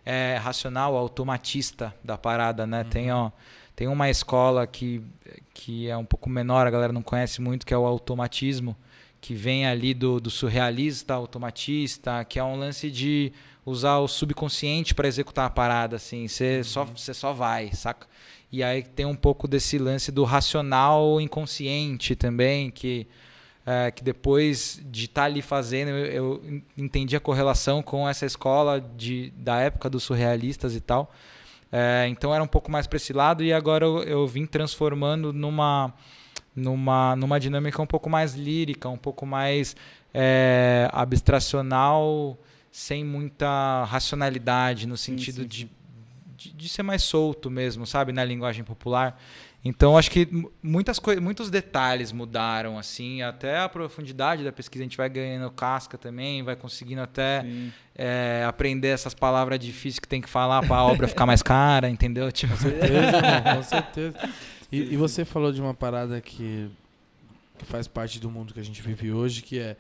é, 0.09 0.37
racional, 0.37 0.97
automatista 0.97 1.93
da 2.03 2.17
parada, 2.17 2.65
né? 2.65 2.81
Uhum. 2.81 2.89
Tem, 2.89 3.11
ó, 3.11 3.29
tem 3.75 3.87
uma 3.87 4.09
escola 4.09 4.65
que, 4.65 5.03
que 5.53 5.87
é 5.87 5.95
um 5.95 6.03
pouco 6.03 6.27
menor, 6.27 6.65
a 6.65 6.71
galera 6.71 6.91
não 6.91 7.03
conhece 7.03 7.39
muito, 7.39 7.63
que 7.63 7.75
é 7.75 7.77
o 7.77 7.85
automatismo, 7.85 8.75
que 9.21 9.35
vem 9.35 9.67
ali 9.67 9.93
do, 9.93 10.19
do 10.19 10.31
surrealista, 10.31 11.13
automatista, 11.13 12.25
que 12.25 12.39
é 12.39 12.43
um 12.43 12.55
lance 12.55 12.89
de 12.89 13.31
usar 13.63 13.99
o 13.99 14.07
subconsciente 14.07 14.95
para 14.95 15.07
executar 15.07 15.45
a 15.45 15.49
parada, 15.51 15.97
assim. 15.97 16.27
Você 16.27 16.57
uhum. 16.57 16.63
só, 16.63 16.87
só 16.95 17.31
vai, 17.31 17.71
saca? 17.71 18.07
E 18.51 18.63
aí 18.63 18.81
tem 18.81 19.05
um 19.05 19.15
pouco 19.15 19.47
desse 19.47 19.77
lance 19.77 20.11
do 20.11 20.23
racional 20.23 21.21
inconsciente 21.21 22.15
também, 22.15 22.71
que 22.71 23.05
é, 23.69 23.91
que 23.91 24.03
depois 24.03 24.81
de 24.85 25.05
estar 25.05 25.21
tá 25.21 25.25
ali 25.25 25.43
fazendo, 25.43 25.89
eu, 25.89 26.41
eu, 26.43 26.63
entendi 26.75 27.15
a 27.15 27.19
correlação 27.19 27.83
com 27.83 28.09
essa 28.09 28.25
escola 28.25 28.81
de, 28.97 29.31
da 29.37 29.59
época 29.59 29.87
dos 29.87 30.01
surrealistas 30.01 30.75
e 30.75 30.81
tal. 30.81 31.13
É, 31.71 32.07
então 32.09 32.33
era 32.33 32.43
um 32.43 32.47
pouco 32.47 32.71
mais 32.71 32.87
para 32.87 32.97
esse 32.97 33.13
lado 33.13 33.43
e 33.43 33.53
agora 33.53 33.85
eu, 33.85 34.01
eu 34.01 34.27
vim 34.27 34.47
transformando 34.47 35.31
numa, 35.31 35.93
numa, 36.55 37.15
numa 37.15 37.39
dinâmica 37.39 37.79
um 37.79 37.85
pouco 37.85 38.09
mais 38.09 38.33
lírica, 38.33 38.89
um 38.89 38.97
pouco 38.97 39.23
mais 39.23 39.75
é, 40.11 40.89
abstracional, 40.91 42.39
sem 42.71 43.03
muita 43.03 43.83
racionalidade, 43.83 44.87
no 44.87 44.97
sentido 44.97 45.43
sim, 45.43 45.47
sim, 45.47 45.59
sim. 45.59 45.69
De, 46.35 46.49
de, 46.49 46.53
de, 46.53 46.69
ser 46.69 46.81
mais 46.81 47.03
solto 47.03 47.51
mesmo, 47.51 47.85
sabe, 47.85 48.11
na 48.11 48.25
linguagem 48.25 48.63
popular. 48.63 49.21
Então 49.63 49.97
acho 49.97 50.09
que 50.09 50.27
muitas 50.63 50.99
muitos 51.21 51.49
detalhes 51.49 52.13
mudaram 52.13 52.77
assim, 52.77 53.21
até 53.21 53.59
a 53.59 53.67
profundidade 53.67 54.43
da 54.43 54.53
pesquisa 54.53 54.83
a 54.83 54.85
gente 54.85 54.95
vai 54.95 55.09
ganhando 55.09 55.51
casca 55.51 55.97
também, 55.97 56.41
vai 56.41 56.55
conseguindo 56.55 57.01
até 57.01 57.45
é, 57.93 58.45
aprender 58.47 58.87
essas 58.87 59.13
palavras 59.13 59.59
difíceis 59.59 59.99
que 59.99 60.07
tem 60.07 60.21
que 60.21 60.29
falar 60.29 60.65
para 60.65 60.77
a 60.77 60.85
obra 60.85 61.07
ficar 61.09 61.25
mais 61.25 61.43
cara, 61.43 61.89
entendeu? 61.89 62.31
Tipo... 62.31 62.53
Com 62.53 62.59
certeza, 62.59 63.21
com 63.55 63.63
certeza. 63.63 64.29
E, 64.71 64.93
e, 64.93 64.97
você 64.97 65.25
falou 65.25 65.51
de 65.51 65.59
uma 65.59 65.73
parada 65.73 66.21
que, 66.21 66.69
que 67.57 67.65
faz 67.65 67.87
parte 67.87 68.19
do 68.19 68.29
mundo 68.29 68.53
que 68.53 68.59
a 68.61 68.63
gente 68.63 68.81
vive 68.81 69.11
hoje, 69.11 69.41
que 69.41 69.59
é 69.59 69.75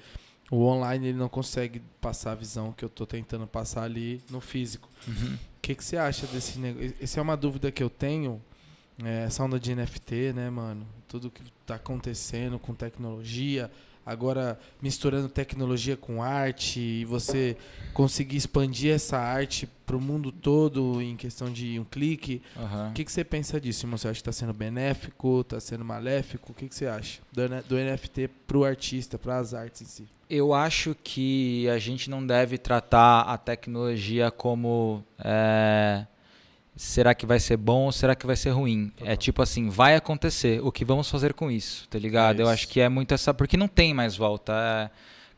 o 0.51 0.65
online 0.65 1.09
ele 1.09 1.17
não 1.17 1.29
consegue 1.29 1.81
passar 2.01 2.31
a 2.31 2.35
visão 2.35 2.73
que 2.73 2.83
eu 2.83 2.87
estou 2.87 3.05
tentando 3.05 3.45
passar 3.47 3.83
ali 3.83 4.21
no 4.29 4.41
físico. 4.41 4.89
Uhum. 5.07 5.13
O 5.13 5.17
uhum. 5.29 5.37
que, 5.61 5.75
que 5.75 5.85
você 5.85 5.95
acha 5.95 6.25
desse 6.27 6.59
negócio? 6.59 6.95
Essa 6.99 7.19
é 7.19 7.23
uma 7.23 7.37
dúvida 7.37 7.71
que 7.71 7.83
eu 7.83 7.89
tenho 7.89 8.41
é, 9.03 9.23
essa 9.23 9.43
onda 9.43 9.59
de 9.59 9.73
NFT, 9.73 10.33
né, 10.33 10.49
mano? 10.49 10.85
Tudo 11.07 11.31
que 11.31 11.41
tá 11.65 11.75
acontecendo 11.75 12.59
com 12.59 12.73
tecnologia, 12.73 13.71
agora 14.05 14.59
misturando 14.81 15.29
tecnologia 15.29 15.95
com 15.95 16.21
arte 16.21 16.79
e 16.79 17.05
você 17.05 17.55
conseguir 17.93 18.37
expandir 18.37 18.93
essa 18.93 19.17
arte 19.17 19.67
para 19.85 19.95
o 19.95 20.01
mundo 20.01 20.31
todo 20.31 21.01
em 21.01 21.15
questão 21.15 21.51
de 21.51 21.79
um 21.79 21.83
clique. 21.83 22.41
O 22.55 22.59
uhum. 22.59 22.93
que, 22.93 23.05
que 23.05 23.11
você 23.11 23.23
pensa 23.23 23.59
disso, 23.59 23.85
irmão? 23.85 23.97
Você 23.97 24.07
acha 24.07 24.15
que 24.15 24.29
está 24.29 24.31
sendo 24.31 24.53
benéfico, 24.53 25.41
está 25.41 25.59
sendo 25.59 25.85
maléfico? 25.85 26.51
O 26.51 26.55
que, 26.55 26.67
que 26.67 26.75
você 26.75 26.85
acha 26.85 27.21
do, 27.31 27.47
do 27.67 27.75
NFT 27.75 28.29
para 28.45 28.57
o 28.57 28.65
artista, 28.65 29.17
para 29.17 29.37
as 29.37 29.53
artes 29.53 29.81
em 29.81 29.85
si? 29.85 30.07
Eu 30.29 30.53
acho 30.53 30.95
que 31.03 31.67
a 31.69 31.79
gente 31.79 32.09
não 32.09 32.25
deve 32.25 32.57
tratar 32.57 33.21
a 33.21 33.37
tecnologia 33.37 34.29
como... 34.29 35.03
É 35.17 36.05
será 36.79 37.13
que 37.13 37.25
vai 37.25 37.41
ser 37.41 37.57
bom 37.57 37.87
ou 37.87 37.91
será 37.91 38.15
que 38.15 38.25
vai 38.25 38.37
ser 38.37 38.51
ruim? 38.51 38.89
É 39.03 39.13
tipo 39.13 39.41
assim, 39.41 39.67
vai 39.67 39.97
acontecer, 39.97 40.61
o 40.63 40.71
que 40.71 40.85
vamos 40.85 41.09
fazer 41.09 41.33
com 41.33 41.51
isso, 41.51 41.85
tá 41.89 41.99
ligado? 41.99 42.39
É 42.39 42.43
Eu 42.43 42.47
acho 42.47 42.69
que 42.69 42.79
é 42.79 42.87
muito 42.87 43.13
essa. 43.13 43.33
Porque 43.33 43.57
não 43.57 43.67
tem 43.67 43.93
mais 43.93 44.15
volta. 44.15 44.53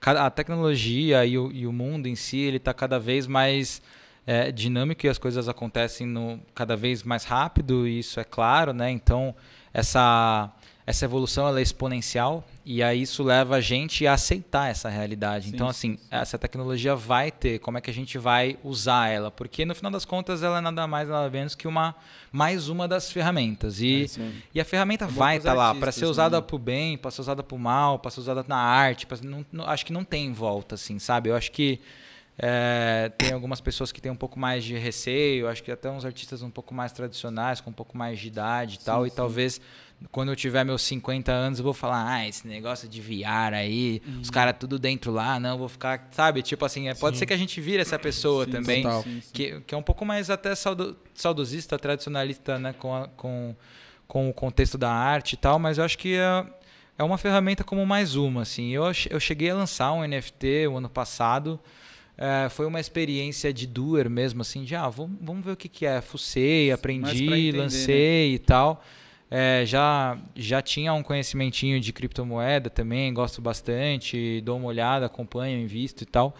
É, 0.05 0.11
a 0.11 0.29
tecnologia 0.29 1.25
e 1.25 1.39
o, 1.39 1.51
e 1.51 1.65
o, 1.65 1.73
mundo 1.73 2.05
em 2.05 2.15
si, 2.15 2.37
ele 2.37 2.57
está 2.57 2.75
cada 2.75 2.99
vez 2.99 3.25
mais 3.25 3.81
é, 4.25 4.51
dinâmico 4.51 5.03
e 5.07 5.09
as 5.09 5.17
coisas 5.17 5.49
acontecem 5.49 6.05
no, 6.05 6.39
cada 6.53 6.77
vez 6.77 7.01
mais 7.01 7.23
rápido, 7.23 7.87
e 7.87 7.97
isso 7.97 8.19
é 8.19 8.23
claro, 8.23 8.71
né? 8.71 8.91
Então, 8.91 9.33
essa 9.73 10.47
essa 10.85 11.05
evolução 11.05 11.47
ela 11.47 11.59
é 11.59 11.61
exponencial 11.61 12.47
e 12.65 12.81
aí 12.81 13.03
isso 13.03 13.23
leva 13.23 13.55
a 13.55 13.61
gente 13.61 14.05
a 14.05 14.13
aceitar 14.13 14.69
essa 14.69 14.89
realidade. 14.89 15.49
Sim, 15.49 15.55
então, 15.55 15.67
assim, 15.67 15.97
sim. 15.97 16.07
essa 16.09 16.37
tecnologia 16.37 16.95
vai 16.95 17.31
ter, 17.31 17.59
como 17.59 17.77
é 17.77 17.81
que 17.81 17.89
a 17.89 17.93
gente 17.93 18.17
vai 18.17 18.57
usar 18.63 19.09
ela? 19.09 19.31
Porque 19.31 19.65
no 19.65 19.75
final 19.75 19.91
das 19.91 20.05
contas 20.05 20.43
ela 20.43 20.57
é 20.57 20.61
nada 20.61 20.87
mais 20.87 21.07
nada 21.07 21.29
menos 21.29 21.55
que 21.55 21.67
uma 21.67 21.95
mais 22.31 22.69
uma 22.69 22.87
das 22.87 23.11
ferramentas. 23.11 23.79
E, 23.81 24.05
é, 24.19 24.31
e 24.55 24.61
a 24.61 24.65
ferramenta 24.65 25.05
é 25.05 25.07
vai 25.07 25.37
estar 25.37 25.51
tá 25.51 25.55
lá 25.55 25.75
para 25.75 25.91
ser 25.91 26.05
usada 26.05 26.37
né? 26.37 26.45
para 26.45 26.55
o 26.55 26.59
bem, 26.59 26.97
para 26.97 27.11
ser 27.11 27.21
usada 27.21 27.43
para 27.43 27.55
o 27.55 27.59
mal, 27.59 27.99
para 27.99 28.11
ser 28.11 28.19
usada 28.19 28.43
na 28.47 28.57
arte. 28.57 29.05
Pra, 29.05 29.17
não, 29.23 29.45
não, 29.51 29.65
acho 29.65 29.85
que 29.85 29.93
não 29.93 30.03
tem 30.03 30.31
volta, 30.33 30.75
assim, 30.75 30.97
sabe? 30.99 31.29
Eu 31.29 31.35
acho 31.35 31.51
que 31.51 31.79
é, 32.37 33.11
tem 33.17 33.33
algumas 33.33 33.61
pessoas 33.61 33.91
que 33.91 34.01
têm 34.01 34.11
um 34.11 34.15
pouco 34.15 34.39
mais 34.39 34.63
de 34.63 34.77
receio, 34.77 35.47
acho 35.47 35.63
que 35.63 35.71
até 35.71 35.89
uns 35.89 36.05
artistas 36.05 36.41
um 36.41 36.49
pouco 36.49 36.73
mais 36.73 36.91
tradicionais, 36.91 37.61
com 37.61 37.69
um 37.69 37.73
pouco 37.73 37.97
mais 37.97 38.19
de 38.19 38.27
idade 38.27 38.75
e 38.75 38.79
sim, 38.79 38.85
tal, 38.85 39.05
e 39.05 39.11
talvez 39.11 39.61
quando 40.11 40.29
eu 40.29 40.35
tiver 40.35 40.63
meus 40.63 40.81
50 40.81 41.31
anos, 41.31 41.59
eu 41.59 41.63
vou 41.63 41.73
falar, 41.73 42.11
ah, 42.11 42.27
esse 42.27 42.47
negócio 42.47 42.89
de 42.89 42.99
VR 42.99 43.53
aí, 43.53 44.01
uhum. 44.07 44.21
os 44.21 44.29
caras 44.29 44.55
tudo 44.59 44.79
dentro 44.79 45.11
lá, 45.11 45.39
não, 45.39 45.57
vou 45.57 45.69
ficar, 45.69 46.07
sabe? 46.11 46.41
Tipo 46.41 46.65
assim, 46.65 46.87
é, 46.87 46.95
pode 46.95 47.17
ser 47.17 47.25
que 47.25 47.33
a 47.33 47.37
gente 47.37 47.61
vire 47.61 47.81
essa 47.81 47.99
pessoa 47.99 48.45
sim, 48.45 48.51
também, 48.51 48.83
sim, 49.03 49.21
que, 49.31 49.61
que 49.61 49.75
é 49.75 49.77
um 49.77 49.83
pouco 49.83 50.03
mais 50.03 50.29
até 50.29 50.55
saudo, 50.55 50.97
saudosista, 51.13 51.77
tradicionalista, 51.77 52.57
né, 52.57 52.73
com, 52.73 52.95
a, 52.95 53.07
com, 53.09 53.55
com 54.07 54.29
o 54.29 54.33
contexto 54.33 54.77
da 54.77 54.91
arte 54.91 55.33
e 55.33 55.37
tal, 55.37 55.59
mas 55.59 55.77
eu 55.77 55.83
acho 55.83 55.97
que 55.97 56.15
é, 56.15 56.45
é 56.97 57.03
uma 57.03 57.17
ferramenta 57.17 57.63
como 57.63 57.85
mais 57.85 58.15
uma, 58.15 58.41
assim. 58.41 58.71
Eu, 58.71 58.83
eu 59.09 59.19
cheguei 59.19 59.51
a 59.51 59.55
lançar 59.55 59.91
um 59.93 60.05
NFT 60.07 60.67
o 60.67 60.77
ano 60.77 60.89
passado, 60.89 61.59
é, 62.23 62.49
foi 62.49 62.67
uma 62.67 62.79
experiência 62.79 63.51
de 63.51 63.65
doer 63.65 64.07
mesmo, 64.07 64.41
assim, 64.41 64.63
de 64.63 64.75
ah, 64.75 64.87
vamos, 64.87 65.17
vamos 65.19 65.43
ver 65.43 65.53
o 65.53 65.57
que, 65.57 65.67
que 65.67 65.87
é. 65.87 66.01
Fucei, 66.01 66.71
aprendi, 66.71 67.25
entender, 67.25 67.57
lancei 67.57 68.29
né? 68.29 68.35
e 68.35 68.39
tal. 68.39 68.83
É, 69.31 69.63
já, 69.65 70.19
já 70.35 70.61
tinha 70.61 70.93
um 70.93 71.01
conhecimentinho 71.01 71.79
de 71.79 71.91
criptomoeda 71.91 72.69
também, 72.69 73.11
gosto 73.11 73.41
bastante, 73.41 74.39
dou 74.41 74.57
uma 74.57 74.67
olhada, 74.67 75.07
acompanho, 75.07 75.59
invisto 75.59 76.03
e 76.03 76.05
tal. 76.05 76.35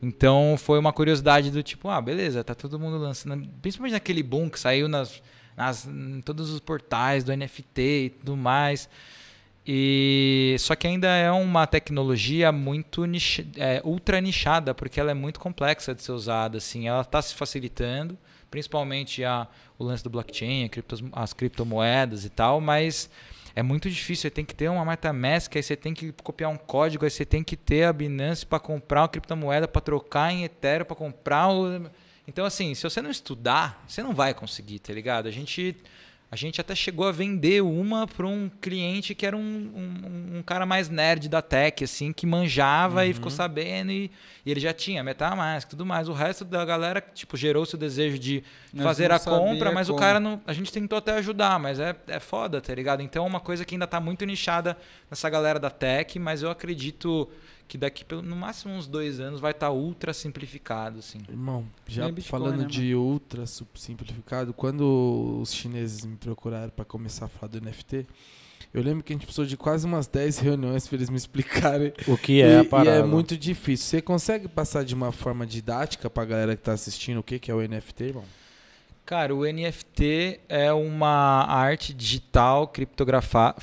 Então 0.00 0.54
foi 0.56 0.78
uma 0.78 0.92
curiosidade 0.92 1.50
do 1.50 1.64
tipo, 1.64 1.88
ah, 1.88 2.00
beleza, 2.00 2.44
tá 2.44 2.54
todo 2.54 2.78
mundo 2.78 2.96
lançando, 2.98 3.48
principalmente 3.60 3.94
naquele 3.94 4.22
boom 4.22 4.48
que 4.48 4.60
saiu 4.60 4.86
nas, 4.86 5.20
nas, 5.56 5.84
em 5.84 6.20
todos 6.20 6.50
os 6.50 6.60
portais 6.60 7.24
do 7.24 7.36
NFT 7.36 7.80
e 7.80 8.10
tudo 8.10 8.36
mais. 8.36 8.88
E 9.66 10.56
só 10.58 10.74
que 10.74 10.86
ainda 10.86 11.08
é 11.08 11.30
uma 11.30 11.66
tecnologia 11.66 12.52
muito 12.52 13.04
é, 13.56 13.80
ultra 13.82 14.20
nichada, 14.20 14.74
porque 14.74 15.00
ela 15.00 15.10
é 15.10 15.14
muito 15.14 15.40
complexa 15.40 15.94
de 15.94 16.02
ser 16.02 16.12
usada. 16.12 16.58
Assim, 16.58 16.86
ela 16.86 17.00
está 17.00 17.22
se 17.22 17.34
facilitando, 17.34 18.18
principalmente 18.50 19.24
a, 19.24 19.48
o 19.78 19.84
lance 19.84 20.04
do 20.04 20.10
blockchain, 20.10 20.68
criptos, 20.68 21.02
as 21.12 21.32
criptomoedas 21.32 22.26
e 22.26 22.30
tal, 22.30 22.60
mas 22.60 23.08
é 23.56 23.62
muito 23.62 23.88
difícil. 23.88 24.22
Você 24.22 24.30
tem 24.30 24.44
que 24.44 24.54
ter 24.54 24.68
uma 24.68 24.84
MetaMask, 24.84 25.56
aí 25.56 25.62
você 25.62 25.76
tem 25.76 25.94
que 25.94 26.12
copiar 26.22 26.50
um 26.50 26.58
código, 26.58 27.04
aí 27.06 27.10
você 27.10 27.24
tem 27.24 27.42
que 27.42 27.56
ter 27.56 27.84
a 27.84 27.92
Binance 27.92 28.44
para 28.44 28.58
comprar 28.58 29.02
uma 29.02 29.08
criptomoeda, 29.08 29.66
para 29.66 29.80
trocar 29.80 30.30
em 30.30 30.44
Ethereum, 30.44 30.84
para 30.84 30.96
comprar 30.96 31.48
o. 31.48 31.90
Então, 32.28 32.44
assim, 32.44 32.74
se 32.74 32.82
você 32.82 33.00
não 33.00 33.10
estudar, 33.10 33.82
você 33.86 34.02
não 34.02 34.14
vai 34.14 34.34
conseguir, 34.34 34.78
tá 34.78 34.92
ligado? 34.92 35.26
A 35.26 35.30
gente 35.30 35.76
a 36.34 36.36
gente 36.36 36.60
até 36.60 36.74
chegou 36.74 37.06
a 37.06 37.12
vender 37.12 37.62
uma 37.62 38.08
para 38.08 38.26
um 38.26 38.50
cliente 38.60 39.14
que 39.14 39.24
era 39.24 39.36
um, 39.36 39.40
um, 39.40 40.38
um, 40.38 40.42
cara 40.42 40.66
mais 40.66 40.88
nerd 40.88 41.28
da 41.28 41.40
tech, 41.40 41.84
assim, 41.84 42.12
que 42.12 42.26
manjava 42.26 43.02
uhum. 43.02 43.06
e 43.06 43.14
ficou 43.14 43.30
sabendo 43.30 43.92
e, 43.92 44.10
e, 44.44 44.50
ele 44.50 44.58
já 44.58 44.72
tinha 44.72 45.04
MetaMask 45.04 45.68
e 45.68 45.70
tudo 45.70 45.86
mais. 45.86 46.08
O 46.08 46.12
resto 46.12 46.44
da 46.44 46.64
galera, 46.64 47.00
tipo, 47.00 47.36
gerou-se 47.36 47.76
o 47.76 47.78
desejo 47.78 48.18
de 48.18 48.42
mas 48.72 48.82
fazer 48.82 49.12
a 49.12 49.20
compra, 49.20 49.70
mas 49.70 49.86
como. 49.86 49.96
o 49.96 50.02
cara 50.02 50.18
não. 50.18 50.42
A 50.44 50.52
gente 50.52 50.72
tentou 50.72 50.98
até 50.98 51.12
ajudar, 51.12 51.56
mas 51.60 51.78
é, 51.78 51.94
é 52.08 52.18
foda, 52.18 52.60
tá 52.60 52.74
ligado? 52.74 53.00
Então 53.00 53.24
é 53.24 53.28
uma 53.28 53.40
coisa 53.40 53.64
que 53.64 53.76
ainda 53.76 53.84
está 53.84 54.00
muito 54.00 54.26
nichada 54.26 54.76
nessa 55.08 55.30
galera 55.30 55.60
da 55.60 55.70
tech, 55.70 56.18
mas 56.18 56.42
eu 56.42 56.50
acredito 56.50 57.30
que 57.66 57.78
daqui 57.78 58.04
pelo, 58.04 58.22
no 58.22 58.36
máximo 58.36 58.74
uns 58.74 58.86
dois 58.86 59.20
anos 59.20 59.40
vai 59.40 59.52
estar 59.52 59.66
tá 59.66 59.72
ultra 59.72 60.12
simplificado, 60.12 60.98
assim. 60.98 61.18
Irmão, 61.28 61.66
já 61.86 62.10
Bitcoin, 62.10 62.30
falando 62.30 62.62
né, 62.62 62.66
de 62.66 62.94
ultra 62.94 63.44
simplificado, 63.46 64.52
quando 64.52 65.38
os 65.40 65.52
chineses 65.52 66.04
me 66.04 66.16
procuraram 66.16 66.70
para 66.70 66.84
começar 66.84 67.26
a 67.26 67.28
falar 67.28 67.50
do 67.50 67.60
NFT, 67.60 68.06
eu 68.72 68.82
lembro 68.82 69.04
que 69.04 69.12
a 69.12 69.14
gente 69.14 69.24
precisou 69.24 69.46
de 69.46 69.56
quase 69.56 69.86
umas 69.86 70.08
10 70.08 70.38
reuniões 70.38 70.86
para 70.86 70.96
eles 70.96 71.08
me 71.08 71.16
explicarem 71.16 71.92
o 72.08 72.18
que 72.18 72.42
é 72.42 72.56
e, 72.56 72.58
a 72.58 72.64
parada. 72.64 72.98
E 72.98 73.00
é 73.00 73.04
muito 73.04 73.36
difícil. 73.36 73.86
Você 73.86 74.02
consegue 74.02 74.48
passar 74.48 74.84
de 74.84 74.94
uma 74.94 75.12
forma 75.12 75.46
didática 75.46 76.10
para 76.10 76.24
a 76.24 76.26
galera 76.26 76.56
que 76.56 76.60
está 76.60 76.72
assistindo 76.72 77.18
o 77.18 77.22
que, 77.22 77.38
que 77.38 77.50
é 77.50 77.54
o 77.54 77.60
NFT, 77.60 78.04
irmão? 78.04 78.24
Cara, 79.06 79.34
o 79.34 79.44
NFT 79.44 80.40
é 80.48 80.72
uma 80.72 81.44
arte 81.44 81.92
digital 81.92 82.66
criptografa 82.66 83.54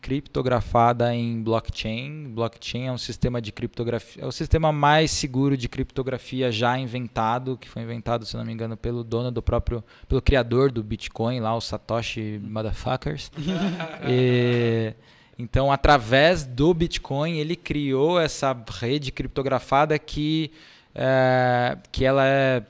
criptografada 0.00 1.14
em 1.14 1.42
blockchain. 1.42 2.30
Blockchain 2.30 2.86
é 2.86 2.92
um 2.92 2.96
sistema 2.96 3.38
de 3.38 3.52
criptografia, 3.52 4.22
é 4.22 4.26
o 4.26 4.32
sistema 4.32 4.72
mais 4.72 5.10
seguro 5.10 5.58
de 5.58 5.68
criptografia 5.68 6.50
já 6.50 6.78
inventado, 6.78 7.58
que 7.58 7.68
foi 7.68 7.82
inventado, 7.82 8.24
se 8.24 8.34
não 8.34 8.46
me 8.46 8.52
engano, 8.54 8.78
pelo 8.78 9.04
dono 9.04 9.30
do 9.30 9.42
próprio, 9.42 9.84
pelo 10.08 10.22
criador 10.22 10.72
do 10.72 10.82
Bitcoin, 10.82 11.38
lá 11.40 11.54
o 11.54 11.60
Satoshi 11.60 12.40
Motherfuckers. 12.42 13.30
e, 14.08 14.94
então, 15.38 15.70
através 15.70 16.46
do 16.46 16.72
Bitcoin, 16.72 17.36
ele 17.36 17.56
criou 17.56 18.18
essa 18.18 18.56
rede 18.80 19.12
criptografada 19.12 19.98
que 19.98 20.50
é, 20.94 21.76
que 21.92 22.04
ela 22.04 22.26
é 22.26 22.62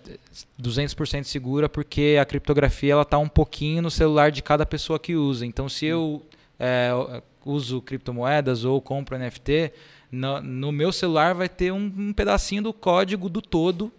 200% 0.61 1.25
segura 1.25 1.69
porque 1.69 2.19
a 2.21 2.25
criptografia 2.25 2.93
ela 2.93 3.03
está 3.03 3.19
um 3.19 3.29
pouquinho 3.29 3.83
no 3.83 3.91
celular 3.91 4.31
de 4.31 4.43
cada 4.43 4.67
pessoa 4.67 4.99
que 4.99 5.15
usa. 5.15 5.47
Então, 5.47 5.69
se 5.69 5.87
eu 5.87 6.23
é, 6.59 6.91
uso 7.45 7.81
criptomoedas 7.81 8.65
ou 8.65 8.81
compro 8.81 9.19
NFT, 9.19 9.73
no, 10.11 10.41
no 10.41 10.73
meu 10.73 10.93
celular 10.93 11.35
vai 11.35 11.49
ter 11.49 11.73
um, 11.73 11.93
um, 11.97 12.13
pedacinho 12.13 12.63
do 12.63 12.73
código 12.73 13.29
do 13.29 13.41
todo. 13.41 13.93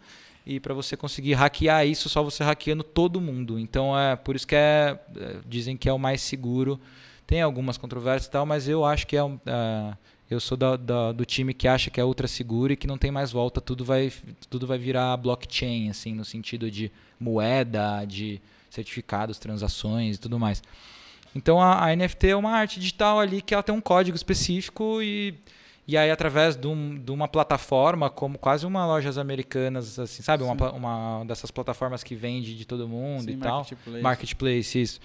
E 0.45 0.59
para 0.59 0.74
você 0.74 0.97
conseguir 0.97 1.34
hackear 1.34 1.86
isso, 1.86 2.09
só 2.09 2.24
você 2.24 2.43
hackeando 2.43 2.84
todo 2.84 3.22
mundo. 3.22 3.59
Então, 3.59 3.97
é 3.97 4.15
por 4.15 4.36
isso 4.36 4.47
que 4.47 4.55
é, 4.55 4.99
é 5.17 5.36
dizem 5.47 5.78
que 5.78 5.88
é 5.88 5.93
o 5.93 5.99
mais 5.99 6.22
seguro. 6.22 6.80
Tem 7.28 7.41
algumas 7.41 7.78
controvérsias 7.78 8.26
e 8.26 8.32
tal, 8.32 8.45
mas 8.45 8.67
eu 8.67 8.84
acho 8.84 9.05
que 9.05 9.15
é, 9.15 9.22
é 9.22 9.93
eu 10.30 10.39
sou 10.39 10.55
da, 10.55 10.75
da, 10.75 11.11
do 11.11 11.25
time 11.25 11.53
que 11.53 11.67
acha 11.67 11.89
que 11.89 11.99
é 11.99 12.03
ultra 12.03 12.27
seguro 12.27 12.71
e 12.71 12.75
que 12.75 12.86
não 12.86 12.97
tem 12.97 13.09
mais 13.09 13.32
volta, 13.32 13.59
tudo 13.59 13.84
vai, 13.84 14.11
tudo 14.49 14.67
vai 14.67 14.77
virar 14.77 15.17
blockchain, 15.17 15.89
assim, 15.89 16.13
no 16.13 16.23
sentido 16.23 16.69
de 16.69 16.91
moeda, 17.19 18.05
de 18.05 18.39
certificados, 18.69 19.39
transações 19.39 20.17
e 20.17 20.19
tudo 20.19 20.38
mais. 20.38 20.61
Então 21.36 21.59
a, 21.59 21.86
a 21.86 21.95
NFT 21.95 22.30
é 22.30 22.36
uma 22.36 22.51
arte 22.51 22.80
digital 22.80 23.19
ali 23.19 23.41
que 23.41 23.53
ela 23.53 23.63
tem 23.63 23.73
um 23.73 23.82
código 23.82 24.15
específico 24.15 25.01
e, 25.01 25.34
e 25.88 25.97
aí 25.97 26.11
através 26.11 26.55
de, 26.55 26.67
um, 26.67 26.95
de 26.95 27.11
uma 27.11 27.27
plataforma, 27.27 28.07
como 28.07 28.38
quase 28.38 28.67
uma 28.67 28.86
lojas 28.86 29.17
americanas, 29.17 29.97
assim, 29.97 30.21
sabe? 30.21 30.43
Uma, 30.43 30.71
uma 30.71 31.23
dessas 31.25 31.49
plataformas 31.49 32.03
que 32.03 32.13
vende 32.13 32.55
de 32.55 32.65
todo 32.65 32.88
mundo 32.88 33.23
Sim, 33.23 33.32
e 33.32 33.38
tal. 33.38 33.57
Marketplace. 33.57 34.01
Marketplace, 34.01 34.82
isso 34.82 34.99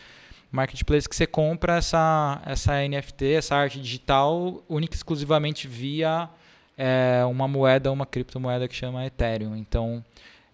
marketplace 0.55 1.09
que 1.09 1.16
você 1.16 1.26
compra 1.26 1.76
essa, 1.76 2.40
essa 2.46 2.72
NFT, 2.86 3.32
essa 3.32 3.57
arte 3.57 3.80
digital, 3.80 4.62
única 4.68 4.94
e 4.94 4.96
exclusivamente 4.96 5.66
via 5.66 6.28
é, 6.78 7.24
uma 7.28 7.48
moeda, 7.48 7.90
uma 7.90 8.07
criptomoeda 8.07 8.68
que 8.68 8.74
chama 8.74 9.05
Ethereum. 9.05 9.57
Então, 9.57 10.05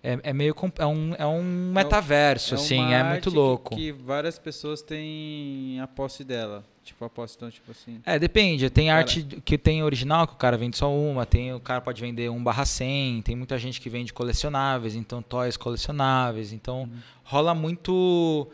é, 0.03 0.19
é 0.23 0.33
meio 0.33 0.55
é 0.79 0.87
um, 0.87 1.15
é 1.19 1.27
um 1.27 1.43
metaverso, 1.43 2.55
é, 2.55 2.57
assim, 2.57 2.93
é 2.95 3.05
muito 3.05 3.31
louco. 3.31 3.77
Que, 3.77 3.77
que 3.77 3.93
várias 3.93 4.39
pessoas 4.39 4.81
têm 4.81 5.79
a 5.81 5.87
posse 5.87 6.25
dela. 6.25 6.65
Tipo, 6.83 7.05
a 7.05 7.11
posse, 7.11 7.37
então, 7.37 7.51
tipo 7.51 7.71
assim. 7.71 8.01
É, 8.07 8.19
depende. 8.19 8.71
Tem 8.71 8.87
cara, 8.87 9.01
arte 9.01 9.23
que 9.45 9.59
tem 9.59 9.83
original, 9.83 10.27
que 10.27 10.33
o 10.33 10.37
cara 10.37 10.57
vende 10.57 10.79
só 10.79 10.91
uma, 10.93 11.27
tem 11.27 11.53
o 11.53 11.61
cara 11.61 11.81
pode 11.83 12.01
vender 12.01 12.31
1 12.31 12.43
barra 12.43 12.65
100, 12.65 13.21
tem 13.23 13.37
muita 13.37 13.59
gente 13.59 13.81
que 13.81 13.91
vende 13.91 14.15
colecionáveis, 14.15 14.95
então 14.95 15.21
toys 15.21 15.59
colecionáveis. 15.59 16.53
Então, 16.55 16.81
uhum. 16.81 16.99
rola 17.23 17.55
muito 17.55 18.51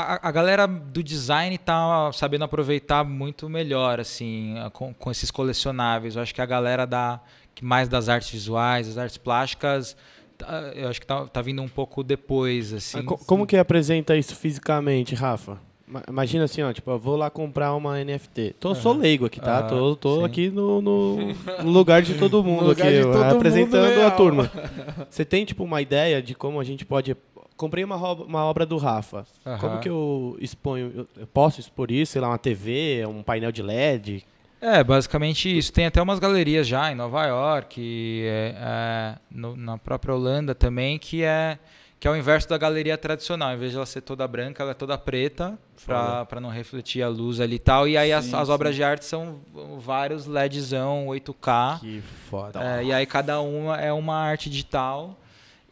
a, 0.00 0.28
a 0.28 0.30
galera 0.30 0.66
do 0.66 1.02
design 1.02 1.56
tá 1.58 2.10
sabendo 2.12 2.44
aproveitar 2.44 3.04
muito 3.04 3.48
melhor, 3.48 4.00
assim, 4.00 4.54
com, 4.72 4.92
com 4.94 5.10
esses 5.10 5.30
colecionáveis. 5.30 6.16
Eu 6.16 6.22
acho 6.22 6.34
que 6.34 6.40
a 6.40 6.46
galera 6.46 6.86
da, 6.86 7.20
que 7.54 7.64
mais 7.64 7.88
das 7.88 8.08
artes 8.08 8.30
visuais, 8.30 8.86
das 8.86 8.98
artes 8.98 9.18
plásticas, 9.18 9.96
tá, 10.36 10.72
eu 10.74 10.88
acho 10.88 11.00
que 11.00 11.06
tá, 11.06 11.26
tá 11.26 11.42
vindo 11.42 11.62
um 11.62 11.68
pouco 11.68 12.02
depois, 12.02 12.72
assim. 12.72 13.04
como 13.04 13.46
que 13.46 13.56
apresenta 13.56 14.16
isso 14.16 14.34
fisicamente, 14.36 15.14
Rafa? 15.14 15.58
Imagina 16.06 16.44
assim, 16.44 16.60
ó, 16.60 16.70
tipo, 16.70 16.90
eu 16.90 16.98
vou 16.98 17.16
lá 17.16 17.30
comprar 17.30 17.74
uma 17.74 18.02
NFT. 18.04 18.56
Tô, 18.60 18.68
uhum. 18.68 18.74
Sou 18.74 18.92
leigo 18.92 19.24
aqui, 19.24 19.40
tá? 19.40 19.62
Uhum, 19.62 19.94
tô 19.94 19.96
tô 19.96 20.24
aqui 20.24 20.50
no, 20.50 20.82
no, 20.82 21.16
no, 21.64 21.70
lugar 21.70 22.02
de 22.02 22.14
todo 22.14 22.44
mundo 22.44 22.70
aqui, 22.72 23.00
todo 23.00 23.22
apresentando 23.22 23.88
mundo 23.88 24.06
a 24.06 24.10
turma. 24.10 24.50
Você 25.08 25.24
tem, 25.24 25.46
tipo, 25.46 25.64
uma 25.64 25.80
ideia 25.80 26.20
de 26.20 26.34
como 26.34 26.60
a 26.60 26.64
gente 26.64 26.84
pode 26.84 27.16
comprei 27.58 27.84
uma, 27.84 27.96
uma 27.96 28.44
obra 28.44 28.64
do 28.64 28.78
Rafa. 28.78 29.26
Uhum. 29.44 29.58
Como 29.58 29.80
que 29.80 29.88
eu 29.88 30.38
exponho? 30.40 31.06
Eu 31.14 31.26
posso 31.26 31.60
expor 31.60 31.90
isso? 31.90 32.12
Sei 32.12 32.22
lá, 32.22 32.28
uma 32.28 32.38
TV, 32.38 33.04
um 33.06 33.22
painel 33.22 33.52
de 33.52 33.62
LED? 33.62 34.24
É, 34.60 34.82
basicamente 34.82 35.56
isso. 35.56 35.72
Tem 35.72 35.86
até 35.86 36.00
umas 36.00 36.18
galerias 36.18 36.66
já 36.66 36.90
em 36.90 36.94
Nova 36.94 37.26
York, 37.26 38.22
é, 38.24 38.54
é, 38.56 39.18
no, 39.30 39.54
na 39.56 39.76
própria 39.76 40.14
Holanda 40.14 40.54
também, 40.54 40.98
que 40.98 41.22
é 41.22 41.58
que 42.00 42.06
é 42.06 42.10
o 42.10 42.16
inverso 42.16 42.48
da 42.48 42.56
galeria 42.56 42.96
tradicional. 42.96 43.52
Em 43.52 43.56
vez 43.56 43.72
de 43.72 43.76
ela 43.76 43.86
ser 43.86 44.02
toda 44.02 44.26
branca, 44.28 44.62
ela 44.62 44.70
é 44.70 44.74
toda 44.74 44.96
preta, 44.96 45.58
para 45.84 46.40
não 46.40 46.48
refletir 46.48 47.02
a 47.02 47.08
luz 47.08 47.40
ali 47.40 47.56
e 47.56 47.58
tal. 47.58 47.88
E 47.88 47.96
aí 47.96 48.10
sim, 48.10 48.14
as, 48.14 48.34
as 48.34 48.48
obras 48.48 48.76
de 48.76 48.84
arte 48.84 49.04
são 49.04 49.40
vários 49.78 50.24
LEDzão 50.24 51.06
8K. 51.08 51.80
Que 51.80 52.00
foda. 52.30 52.62
É, 52.62 52.84
e 52.84 52.92
aí 52.92 53.04
cada 53.04 53.40
uma 53.40 53.76
é 53.80 53.92
uma 53.92 54.14
arte 54.14 54.48
digital. 54.48 55.18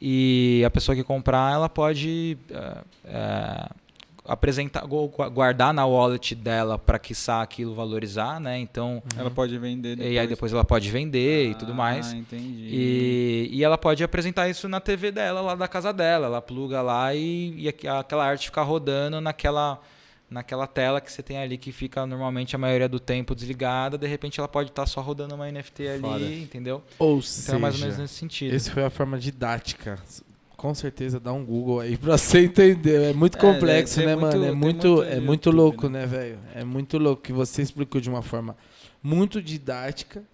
E 0.00 0.62
a 0.64 0.70
pessoa 0.70 0.94
que 0.94 1.02
comprar, 1.02 1.54
ela 1.54 1.68
pode 1.68 2.36
é, 2.50 2.76
é, 3.04 3.68
apresentar, 4.26 4.84
guardar 4.86 5.72
na 5.72 5.86
wallet 5.86 6.34
dela 6.34 6.78
para 6.78 6.98
quiçá 6.98 7.42
aquilo 7.42 7.74
valorizar, 7.74 8.40
né? 8.40 8.58
Então 8.58 9.02
ela 9.16 9.30
pode 9.30 9.56
vender 9.58 9.96
depois. 9.96 10.14
e 10.14 10.18
aí 10.18 10.26
depois 10.26 10.52
ela 10.52 10.64
pode 10.64 10.90
vender 10.90 11.46
ah, 11.46 11.50
e 11.50 11.54
tudo 11.54 11.72
ah, 11.72 11.76
mais. 11.76 12.12
Entendi. 12.12 12.68
E, 12.70 13.48
e 13.52 13.64
ela 13.64 13.78
pode 13.78 14.02
apresentar 14.04 14.48
isso 14.48 14.68
na 14.68 14.80
TV 14.80 15.10
dela 15.10 15.40
lá 15.40 15.54
da 15.54 15.68
casa 15.68 15.92
dela. 15.92 16.26
Ela 16.26 16.42
pluga 16.42 16.82
lá 16.82 17.14
e, 17.14 17.54
e 17.56 17.68
aquela 17.68 18.26
arte 18.26 18.46
fica 18.46 18.62
rodando 18.62 19.20
naquela 19.20 19.80
naquela 20.28 20.66
tela 20.66 21.00
que 21.00 21.10
você 21.10 21.22
tem 21.22 21.38
ali 21.38 21.56
que 21.56 21.70
fica 21.72 22.04
normalmente 22.04 22.56
a 22.56 22.58
maioria 22.58 22.88
do 22.88 22.98
tempo 22.98 23.34
desligada, 23.34 23.96
de 23.96 24.06
repente 24.06 24.40
ela 24.40 24.48
pode 24.48 24.70
estar 24.70 24.82
tá 24.82 24.86
só 24.86 25.00
rodando 25.00 25.34
uma 25.34 25.50
NFT 25.50 25.88
ali, 25.88 26.00
Foda. 26.00 26.24
entendeu? 26.24 26.82
Ou 26.98 27.18
então 27.18 27.22
seja, 27.22 27.56
é 27.56 27.58
mais 27.58 27.74
ou 27.74 27.80
menos 27.80 27.98
nesse 27.98 28.14
sentido. 28.14 28.54
Esse 28.54 28.70
foi 28.70 28.84
a 28.84 28.90
forma 28.90 29.18
didática. 29.18 29.98
Com 30.56 30.74
certeza 30.74 31.20
dá 31.20 31.32
um 31.32 31.44
Google 31.44 31.80
aí 31.80 31.96
pra 31.96 32.16
você 32.18 32.44
entender. 32.44 33.10
É 33.10 33.12
muito 33.12 33.38
é, 33.38 33.40
complexo, 33.40 34.00
né, 34.00 34.16
muito, 34.16 34.20
mano? 34.22 34.44
É 34.44 34.52
muito, 34.52 34.88
muito, 34.88 35.02
é 35.02 35.20
muito 35.20 35.50
louco, 35.50 35.88
né, 35.88 36.00
né 36.00 36.06
velho? 36.06 36.38
É 36.54 36.64
muito 36.64 36.98
louco 36.98 37.22
que 37.22 37.32
você 37.32 37.62
explicou 37.62 38.00
de 38.00 38.08
uma 38.08 38.22
forma 38.22 38.56
muito 39.02 39.40
didática 39.40 40.24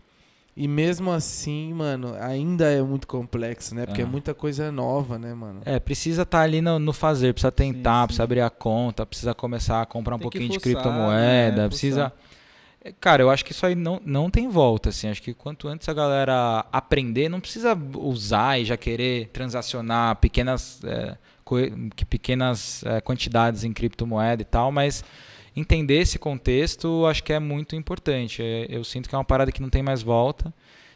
E 0.54 0.68
mesmo 0.68 1.10
assim, 1.10 1.72
mano, 1.72 2.14
ainda 2.20 2.70
é 2.70 2.82
muito 2.82 3.06
complexo, 3.06 3.74
né? 3.74 3.86
Porque 3.86 4.02
é, 4.02 4.04
É. 4.04 4.06
muita 4.06 4.34
coisa 4.34 4.70
nova, 4.70 5.18
né, 5.18 5.32
mano? 5.32 5.62
É, 5.64 5.80
precisa 5.80 6.22
estar 6.22 6.42
ali 6.42 6.60
no, 6.60 6.78
no 6.78 6.92
fazer, 6.92 7.32
precisa 7.32 7.50
tentar, 7.50 8.02
sim. 8.02 8.06
precisa 8.08 8.22
abrir 8.24 8.42
a 8.42 8.50
conta, 8.50 9.06
precisa 9.06 9.34
começar 9.34 9.80
a 9.80 9.86
comprar 9.86 10.16
um 10.16 10.18
Tem 10.18 10.24
pouquinho 10.24 10.50
de 10.50 10.60
criptomoeda, 10.60 11.62
né? 11.62 11.68
precisa. 11.68 12.12
É, 12.84 12.92
Cara, 13.00 13.22
eu 13.22 13.30
acho 13.30 13.44
que 13.44 13.52
isso 13.52 13.64
aí 13.64 13.74
não, 13.74 14.00
não 14.04 14.28
tem 14.28 14.48
volta, 14.48 14.90
assim. 14.90 15.08
Acho 15.08 15.22
que 15.22 15.32
quanto 15.32 15.68
antes 15.68 15.88
a 15.88 15.94
galera 15.94 16.66
aprender, 16.70 17.28
não 17.30 17.40
precisa 17.40 17.78
usar 17.96 18.60
e 18.60 18.64
já 18.66 18.76
querer 18.76 19.28
transacionar 19.28 20.16
pequenas, 20.16 20.82
é, 20.84 21.16
pequenas 22.10 22.84
é, 22.84 23.00
quantidades 23.00 23.64
em 23.64 23.72
criptomoeda 23.72 24.42
e 24.42 24.44
tal, 24.44 24.72
mas 24.72 25.04
entender 25.54 25.98
esse 25.98 26.18
contexto 26.18 27.06
acho 27.06 27.22
que 27.22 27.32
é 27.32 27.38
muito 27.38 27.76
importante. 27.76 28.42
É, 28.42 28.66
Eu 28.68 28.84
sinto 28.84 29.08
que 29.08 29.14
é 29.14 29.18
uma 29.18 29.24
parada 29.24 29.52
que 29.52 29.62
não 29.62 29.70
tem 29.70 29.82
mais 29.82 30.02
volta. 30.02 30.52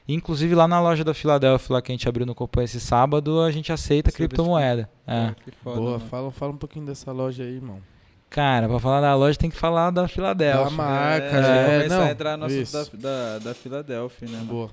Inclusive 0.09 0.55
lá 0.55 0.69
na 0.69 0.81
loja 0.81 1.03
da 1.03 1.13
Filadélfia, 1.13 1.75
lá 1.75 1.83
que 1.83 1.91
a 1.91 1.95
gente 1.95 2.09
abriu 2.09 2.25
no 2.25 2.35
Copan 2.35 2.63
esse 2.63 2.79
sábado, 2.79 3.41
a 3.41 3.51
gente 3.51 3.73
aceita 3.73 4.09
Aceita 4.09 4.29
criptomoeda. 4.29 4.89
É. 5.07 5.35
Que 5.45 5.51
foda, 5.51 5.81
Boa, 5.81 5.91
mano. 5.99 6.09
fala, 6.09 6.31
fala 6.31 6.53
um 6.53 6.57
pouquinho 6.57 6.87
dessa 6.87 7.11
loja 7.11 7.43
aí, 7.43 7.57
irmão. 7.57 7.81
Cara, 8.31 8.69
pra 8.69 8.79
falar 8.79 9.01
da 9.01 9.15
loja 9.15 9.39
tem 9.39 9.51
que 9.51 9.57
falar 9.57 9.91
da 9.91 10.07
Filadélfia. 10.07 10.65
Da 10.65 10.71
marca, 10.71 11.27
é, 11.27 11.43
já 11.43 11.57
é, 11.57 11.77
começar 11.79 11.99
não, 11.99 12.05
a 12.05 12.11
entrar 12.11 12.37
no 12.37 12.45
assunto 12.47 12.97
da, 12.97 13.09
da, 13.11 13.39
da 13.39 13.55
Filadélfia, 13.55 14.29
né? 14.29 14.39
mano? 14.39 14.71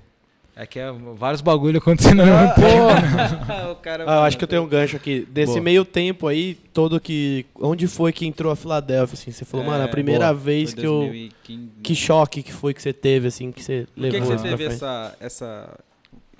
É 0.56 0.68
que 0.68 0.78
é 0.78 0.92
vários 1.16 1.42
bagulho 1.42 1.80
acontecendo 1.80 2.20
ao 2.22 2.28
mesmo 2.28 2.54
tempo. 2.54 3.72
o 3.74 3.76
cara, 3.78 4.04
Ah, 4.08 4.16
eu 4.18 4.22
acho 4.24 4.38
que 4.38 4.44
eu 4.44 4.48
tenho 4.48 4.62
um 4.62 4.68
gancho 4.68 4.96
aqui. 4.96 5.28
Desse 5.32 5.54
Boa. 5.54 5.64
meio 5.64 5.84
tempo 5.84 6.28
aí, 6.28 6.54
todo 6.72 7.00
que. 7.00 7.44
Onde 7.56 7.88
foi 7.88 8.14
que 8.14 8.26
entrou 8.28 8.52
a 8.52 8.56
Filadélfia, 8.56 9.16
assim? 9.16 9.32
Você 9.32 9.46
falou, 9.46 9.66
É, 9.66 9.70
mano, 9.70 9.84
a 9.84 9.88
primeira 9.88 10.28
boa. 10.28 10.36
vez 10.40 10.72
Foi 10.74 10.82
que 10.82 10.88
eu. 10.88 11.00
2015. 11.00 11.70
Que 11.82 11.96
choque 11.96 12.44
que 12.44 12.54
foi 12.54 12.72
que 12.74 12.82
você 12.84 12.94
teve, 12.94 13.28
assim, 13.30 13.52
que 13.52 13.64
você 13.64 13.88
Por 13.96 13.96
que, 13.96 14.00
levou 14.12 14.22
que 14.22 14.28
você 14.28 14.44
teve 14.44 14.58
frente? 14.58 14.74
essa, 14.76 15.16
essa 15.20 15.80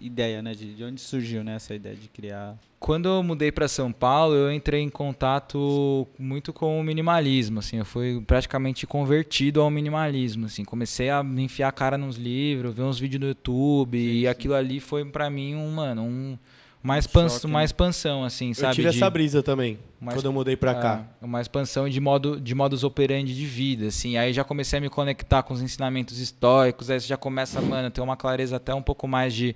ideia, 0.06 0.42
né? 0.42 0.54
De, 0.54 0.74
de 0.76 0.84
onde 0.84 1.00
surgiu 1.02 1.44
né, 1.44 1.56
essa 1.56 1.74
ideia 1.74 1.96
de 1.96 2.08
criar? 2.10 2.58
Quando 2.80 3.08
eu 3.08 3.24
mudei 3.24 3.52
pra 3.52 3.68
São 3.68 3.92
Paulo, 3.92 4.36
eu 4.36 4.52
entrei 4.52 4.82
em 4.82 4.90
contato 4.90 6.06
muito 6.20 6.52
com 6.52 6.80
o 6.80 6.84
minimalismo, 6.84 7.60
assim, 7.60 7.78
eu 7.78 7.86
fui 7.86 8.22
praticamente 8.28 8.86
convertido 8.86 9.62
ao 9.62 9.70
minimalismo, 9.72 10.48
assim, 10.48 10.66
comecei 10.66 11.10
a 11.10 11.24
me 11.24 11.44
enfiar 11.44 11.70
a 11.70 11.72
cara 11.72 11.98
nos 11.98 12.18
livros, 12.18 12.76
ver 12.76 12.82
uns 12.84 13.00
vídeos 13.00 13.22
no 13.22 13.28
YouTube 13.28 13.98
e 13.98 14.22
sim. 14.22 14.28
aquilo 14.28 14.54
ali 14.54 14.80
foi 14.82 15.06
pra 15.06 15.30
mim 15.30 15.56
um, 15.56 15.72
mano, 15.72 16.02
um 16.04 16.38
uma, 16.84 16.96
Um 16.96 16.98
expan 16.98 17.30
choque, 17.30 17.46
uma 17.46 17.60
né? 17.60 17.66
expansão, 17.66 18.26
assim, 18.26 18.50
Eu 18.50 18.56
sabe? 18.56 18.76
tive 18.76 18.90
de- 18.90 18.98
essa 18.98 19.10
brisa 19.10 19.42
também, 19.42 19.80
uma 20.02 20.12
quando 20.12 20.26
eu 20.26 20.34
mudei 20.34 20.58
pra 20.58 20.76
cá. 20.76 21.06
É, 21.22 21.26
uma 21.26 21.40
expansão 21.40 21.88
de 21.88 22.02
modo 22.02 22.42
de 22.42 22.54
modus 22.54 22.84
operandi 22.84 23.34
de 23.34 23.46
vida, 23.46 23.88
assim. 23.88 24.18
Aí 24.18 24.34
já 24.34 24.44
comecei 24.44 24.80
a 24.80 24.82
me 24.82 24.90
conectar 24.90 25.42
com 25.44 25.54
os 25.54 25.62
ensinamentos 25.62 26.20
históricos, 26.20 26.90
aí 26.90 27.00
você 27.00 27.08
já 27.08 27.16
começa, 27.16 27.62
mano, 27.62 27.88
a 27.88 27.90
ter 27.90 28.02
uma 28.02 28.18
clareza 28.18 28.58
até 28.58 28.76
um 28.76 28.82
pouco 28.82 29.08
mais 29.08 29.34
de, 29.34 29.56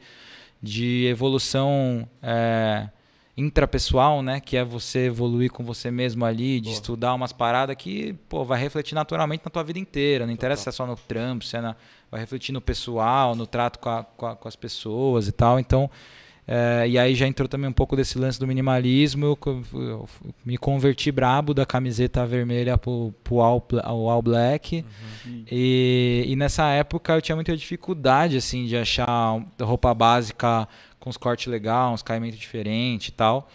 de 0.61 1.05
evolução 1.07 2.07
é, 2.21 2.89
intrapessoal, 3.35 4.21
né? 4.21 4.39
Que 4.39 4.57
é 4.57 4.63
você 4.63 5.05
evoluir 5.05 5.51
com 5.51 5.63
você 5.63 5.91
mesmo 5.91 6.25
ali, 6.25 6.59
de 6.59 6.65
Boa. 6.69 6.73
estudar 6.73 7.13
umas 7.13 7.31
paradas 7.31 7.75
que, 7.75 8.13
pô, 8.27 8.43
vai 8.43 8.59
refletir 8.59 8.95
naturalmente 8.95 9.43
na 9.45 9.51
tua 9.51 9.63
vida 9.63 9.79
inteira. 9.79 10.25
Não 10.25 10.33
interessa 10.33 10.63
se 10.63 10.69
é 10.69 10.71
só 10.71 10.85
no 10.87 10.95
trampo, 10.95 11.45
se 11.45 11.55
é 11.57 11.61
na, 11.61 11.75
vai 12.09 12.19
refletir 12.19 12.51
no 12.51 12.61
pessoal, 12.61 13.35
no 13.35 13.45
trato 13.45 13.79
com, 13.79 13.89
a- 13.89 14.03
com, 14.03 14.25
a- 14.25 14.35
com 14.35 14.47
as 14.47 14.55
pessoas 14.55 15.27
e 15.27 15.31
tal. 15.31 15.59
Então, 15.59 15.89
é, 16.47 16.85
e 16.87 16.97
aí 16.97 17.13
já 17.13 17.27
entrou 17.27 17.45
também 17.47 17.69
um 17.69 17.73
pouco 17.73 17.93
desse 17.95 18.17
lance 18.17 18.39
do 18.39 18.47
minimalismo. 18.47 19.25
Eu, 19.25 19.37
eu 19.73 20.03
f- 20.07 20.33
me 20.45 20.57
converti 20.57 21.11
brabo 21.11 21.53
da 21.53 21.65
camiseta 21.65 22.25
vermelha 22.25 22.77
pro, 22.77 23.13
pro 23.23 23.41
all, 23.41 23.61
all 23.83 24.21
black. 24.21 24.85
E, 25.51 26.23
e 26.27 26.35
nessa 26.37 26.69
época 26.69 27.13
eu 27.13 27.21
tinha 27.21 27.35
muita 27.35 27.55
dificuldade 27.57 28.37
assim 28.37 28.65
de 28.65 28.77
achar 28.77 29.41
roupa 29.61 29.93
básica 29.93 30.67
com 30.99 31.09
os 31.09 31.17
cortes 31.17 31.47
legais, 31.47 31.93
uns 31.93 32.01
caimentos 32.01 32.39
diferentes 32.39 33.09
e 33.09 33.11
tal. 33.11 33.49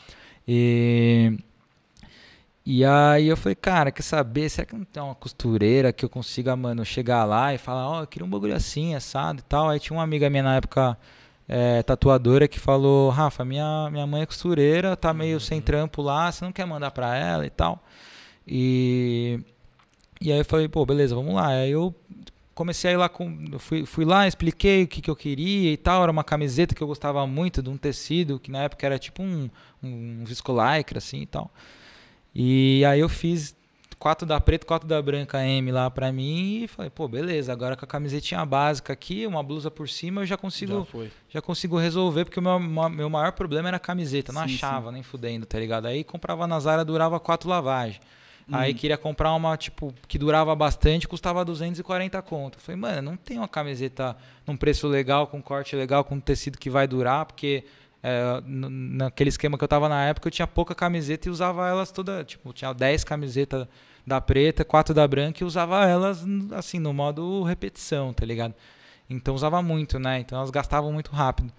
E, 0.47 1.39
e 2.65 2.85
aí 2.85 3.27
eu 3.27 3.37
falei, 3.37 3.57
cara, 3.57 3.91
quer 3.91 4.03
saber? 4.03 4.49
Será 4.49 4.65
que 4.67 4.77
não 4.77 4.85
tem 4.85 5.03
uma 5.03 5.15
costureira 5.15 5.93
que 5.93 6.05
eu 6.05 6.09
consiga, 6.09 6.55
mano, 6.55 6.85
chegar 6.85 7.25
lá 7.25 7.53
e 7.55 7.59
falar, 7.59 7.89
ó, 7.89 8.03
eu 8.03 8.07
queria 8.07 8.25
um 8.27 8.31
bagulho 8.31 8.55
assim, 8.55 8.95
assado 8.95 9.41
e 9.41 9.43
tal. 9.43 9.69
Aí 9.69 9.81
tinha 9.81 9.97
uma 9.97 10.03
amiga 10.05 10.29
minha 10.31 10.43
na 10.45 10.57
época, 10.57 10.97
é, 11.55 11.83
tatuadora, 11.83 12.49
que 12.49 12.59
falou, 12.59 13.11
Rafa, 13.11 13.45
minha, 13.45 13.91
minha 13.91 14.07
mãe 14.07 14.23
é 14.23 14.27
costureira, 14.27 14.97
tá 14.97 15.13
meio 15.13 15.39
sem 15.39 15.61
trampo 15.61 16.01
lá, 16.01 16.33
você 16.33 16.43
não 16.47 16.51
quer 16.51 16.65
mandar 16.65 16.91
pra 16.93 17.15
ela 17.15 17.45
e 17.45 17.51
tal? 17.51 17.85
E, 18.49 19.39
e 20.19 20.33
aí 20.33 20.39
eu 20.39 20.45
falei, 20.47 20.67
pô, 20.67 20.87
beleza, 20.87 21.15
vamos 21.15 21.35
lá. 21.35 21.49
Aí 21.49 21.71
eu 21.71 21.95
comecei 22.55 22.93
a 22.93 22.95
ir 22.95 22.97
lá 22.97 23.07
com. 23.07 23.59
Fui, 23.59 23.85
fui 23.85 24.07
lá, 24.07 24.27
expliquei 24.27 24.85
o 24.85 24.89
que, 24.89 25.03
que 25.03 25.11
eu 25.11 25.17
queria 25.17 25.71
e 25.71 25.77
tal. 25.77 26.03
Era 26.03 26.11
uma 26.11 26.25
camiseta 26.25 26.75
que 26.75 26.83
eu 26.83 26.87
gostava 26.87 27.27
muito, 27.27 27.63
de 27.63 27.69
um 27.69 27.77
tecido, 27.77 28.41
que 28.41 28.51
na 28.51 28.63
época 28.63 28.87
era 28.87 28.99
tipo 28.99 29.23
um, 29.23 29.51
um 29.83 30.25
viscolaicra, 30.25 30.97
assim 30.99 31.21
e 31.21 31.27
tal. 31.27 31.51
E 32.35 32.83
aí 32.87 33.01
eu 33.01 33.11
fiz 33.11 33.55
quatro 34.03 34.27
da 34.27 34.41
preta, 34.41 34.67
quatro 34.67 34.89
da 34.89 35.01
branca 35.01 35.47
M 35.47 35.71
lá 35.71 35.89
pra 35.89 36.11
mim 36.11 36.65
e 36.65 36.67
falei, 36.67 36.91
pô, 36.91 37.07
beleza, 37.07 37.53
agora 37.53 37.77
com 37.77 37.85
a 37.85 37.89
camisetinha 37.89 38.45
básica 38.45 38.93
aqui, 38.93 39.25
uma 39.29 39.45
blusa 39.45 39.71
por 39.71 39.89
cima, 39.89 40.23
eu 40.23 40.27
já 40.27 40.37
consigo 40.37 40.81
Já 40.81 40.85
foi. 40.85 41.13
já 41.29 41.41
consigo 41.41 41.79
resolver, 41.79 42.25
porque 42.25 42.41
o 42.41 42.43
meu, 42.43 42.59
meu 42.91 43.09
maior 43.09 43.31
problema 43.31 43.69
era 43.69 43.77
a 43.77 43.81
camiseta, 43.81 44.33
não 44.33 44.45
Sim, 44.49 44.57
achava, 44.57 44.91
nem 44.91 45.05
fudendo, 45.05 45.47
tá 45.47 45.57
ligado? 45.57 45.87
Aí 45.87 46.03
comprava 46.03 46.49
na 46.49 46.59
Zara, 46.59 46.85
durava 46.85 47.21
quatro 47.21 47.49
lavagens. 47.49 48.01
Hum. 48.49 48.57
Aí 48.57 48.75
queria 48.75 48.99
comprar 48.99 49.33
uma, 49.35 49.57
tipo, 49.57 49.95
que 50.09 50.19
durava 50.19 50.53
bastante, 50.57 51.07
custava 51.07 51.45
240 51.45 52.21
conto. 52.23 52.59
Falei, 52.59 52.81
mano, 52.81 53.03
não 53.03 53.17
tem 53.17 53.39
uma 53.39 53.47
camiseta 53.47 54.17
num 54.45 54.57
preço 54.57 54.89
legal, 54.89 55.29
com 55.29 55.41
corte 55.41 55.77
legal, 55.77 56.03
com 56.03 56.19
tecido 56.19 56.59
que 56.59 56.69
vai 56.69 56.89
durar, 56.89 57.25
porque 57.25 57.63
é, 58.03 58.43
naquele 58.45 59.29
esquema 59.29 59.57
que 59.57 59.63
eu 59.63 59.69
tava 59.69 59.89
na 59.89 60.07
época, 60.07 60.27
eu 60.27 60.33
tinha 60.33 60.49
pouca 60.49 60.75
camiseta 60.75 61.29
e 61.29 61.31
usava 61.31 61.69
elas 61.69 61.93
toda, 61.93 62.25
tipo, 62.25 62.53
tinha 62.53 62.73
10 62.73 63.05
camisetas 63.05 63.69
da 64.07 64.21
preta, 64.21 64.65
quatro 64.65 64.95
da 64.95 65.07
branca 65.07 65.43
e 65.43 65.47
usava 65.47 65.87
elas, 65.87 66.25
assim, 66.53 66.79
no 66.79 66.93
modo 66.93 67.43
repetição, 67.43 68.13
tá 68.13 68.27
ligado? 68.27 68.55
Então 69.09 69.35
usava 69.35 69.63
muito, 69.63 69.99
né? 69.99 70.21
Então 70.21 70.39
elas 70.39 70.51
gastavam 70.51 70.93
muito 70.93 71.11
rápido. 71.13 71.53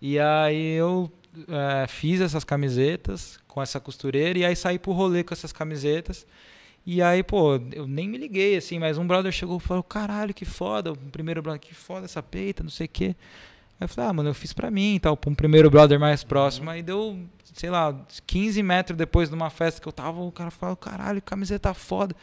E 0.00 0.18
aí 0.18 0.72
eu 0.72 1.10
eh, 1.48 1.86
fiz 1.88 2.20
essas 2.20 2.44
camisetas 2.44 3.38
com 3.46 3.62
essa 3.62 3.80
costureira 3.80 4.38
e 4.38 4.44
aí 4.44 4.56
saí 4.56 4.78
pro 4.78 4.92
rolê 4.92 5.22
com 5.24 5.34
essas 5.34 5.52
camisetas. 5.52 6.26
E 6.86 7.00
aí, 7.00 7.22
pô, 7.22 7.54
eu 7.72 7.86
nem 7.86 8.08
me 8.08 8.18
liguei, 8.18 8.56
assim, 8.56 8.78
mas 8.78 8.98
um 8.98 9.06
brother 9.06 9.32
chegou 9.32 9.56
e 9.56 9.60
falou, 9.60 9.82
caralho, 9.82 10.34
que 10.34 10.44
foda, 10.44 10.92
o 10.92 10.96
primeiro 10.96 11.40
brother, 11.40 11.60
que 11.60 11.74
foda 11.74 12.04
essa 12.04 12.22
peita, 12.22 12.62
não 12.62 12.70
sei 12.70 12.86
o 12.86 12.90
quê. 12.90 13.16
Aí 13.84 13.86
eu 13.86 13.88
falei, 13.88 14.10
ah, 14.10 14.12
mano, 14.14 14.30
eu 14.30 14.34
fiz 14.34 14.54
pra 14.54 14.70
mim 14.70 14.94
e 14.94 15.00
tal, 15.00 15.14
pra 15.14 15.30
um 15.30 15.34
primeiro 15.34 15.70
brother 15.70 16.00
mais 16.00 16.24
próximo. 16.24 16.70
Aí 16.70 16.82
deu, 16.82 17.18
sei 17.52 17.68
lá, 17.68 17.94
15 18.26 18.62
metros 18.62 18.96
depois 18.96 19.28
de 19.28 19.34
uma 19.34 19.50
festa 19.50 19.78
que 19.78 19.86
eu 19.86 19.92
tava, 19.92 20.20
o 20.22 20.32
cara 20.32 20.50
falou, 20.50 20.74
caralho, 20.74 21.20
camiseta 21.20 21.74
foda. 21.74 22.16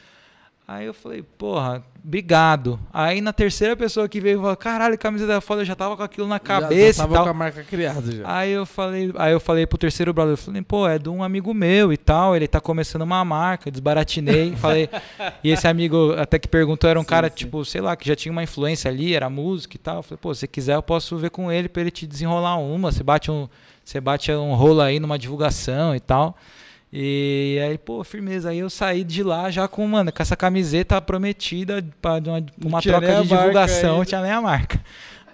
Aí 0.74 0.86
eu 0.86 0.94
falei, 0.94 1.22
porra, 1.22 1.84
obrigado. 2.02 2.80
Aí 2.94 3.20
na 3.20 3.34
terceira 3.34 3.76
pessoa 3.76 4.08
que 4.08 4.22
veio 4.22 4.40
falou, 4.40 4.56
caralho, 4.56 4.98
camiseta 4.98 5.42
foda, 5.42 5.62
eu 5.62 5.66
já 5.66 5.76
tava 5.76 5.98
com 5.98 6.04
aquilo 6.04 6.28
na 6.30 6.36
Já- 6.36 6.40
cabeça 6.40 7.00
já 7.00 7.04
e 7.04 7.08
tava 7.08 7.14
tal. 7.16 7.24
com 7.26 7.30
a 7.30 7.34
marca 7.34 7.62
criada 7.64 8.10
já. 8.10 8.24
Aí 8.26 8.52
eu 8.52 8.66
falei, 8.66 9.12
aí 9.18 9.34
eu 9.34 9.40
falei 9.42 9.68
pro 9.68 9.78
terceiro 9.78 10.14
brother, 10.14 10.32
eu 10.34 10.38
falei, 10.38 10.62
pô, 10.62 10.88
é 10.88 10.98
de 10.98 11.10
um 11.10 11.22
amigo 11.22 11.54
meu 11.54 11.92
e 11.92 11.98
tal, 11.98 12.38
ele 12.38 12.48
tá 12.48 12.62
começando 12.62 13.02
uma 13.02 13.26
marca, 13.26 13.70
desbaratinei, 13.70 14.56
falei. 14.62 14.88
E 15.44 15.50
esse 15.50 15.68
amigo 15.68 16.14
até 16.18 16.40
que 16.40 16.48
perguntou 16.48 16.90
era 16.90 16.98
um 16.98 17.04
Sim, 17.04 17.10
cara 17.10 17.28
sim. 17.28 17.36
tipo, 17.36 17.66
sei 17.66 17.82
lá, 17.82 17.94
que 17.98 18.08
já 18.08 18.16
tinha 18.16 18.32
uma 18.32 18.44
influência 18.44 18.90
ali, 18.90 19.14
era 19.14 19.30
música 19.30 19.76
e 19.76 19.80
tal. 19.80 19.98
Eu 19.98 20.04
falei, 20.04 20.20
pô, 20.22 20.34
se 20.34 20.48
quiser 20.48 20.76
eu 20.76 20.82
posso 20.84 21.18
ver 21.18 21.32
com 21.32 21.52
ele 21.52 21.68
pra 21.68 21.82
ele 21.82 21.92
te 21.92 22.08
desenrolar 22.08 22.56
uma, 22.56 22.94
você 22.94 23.04
bate 23.04 23.30
um, 23.30 23.50
você 23.84 24.00
bate 24.00 24.32
um 24.32 24.54
rolo 24.56 24.80
aí 24.80 25.02
numa 25.02 25.20
divulgação 25.20 25.94
e 25.94 26.00
tal. 26.00 26.34
E 26.94 27.58
aí, 27.66 27.78
pô, 27.78 28.04
firmeza. 28.04 28.50
Aí 28.50 28.60
eu 28.60 28.70
saí 28.70 29.04
de 29.04 29.24
lá 29.24 29.50
já 29.50 29.68
com, 29.68 29.88
mano, 29.88 30.12
com 30.12 30.22
essa 30.22 30.36
camiseta 30.36 31.02
prometida 31.02 31.84
pra 32.02 32.20
de 32.20 32.30
uma, 32.30 32.44
uma 32.64 32.82
troca 32.82 33.20
a 33.20 33.22
de 33.22 33.28
divulgação, 33.30 33.98
não 33.98 34.06
tinha 34.06 34.22
nem 34.22 34.32
a 34.32 34.42
marca. 34.42 34.80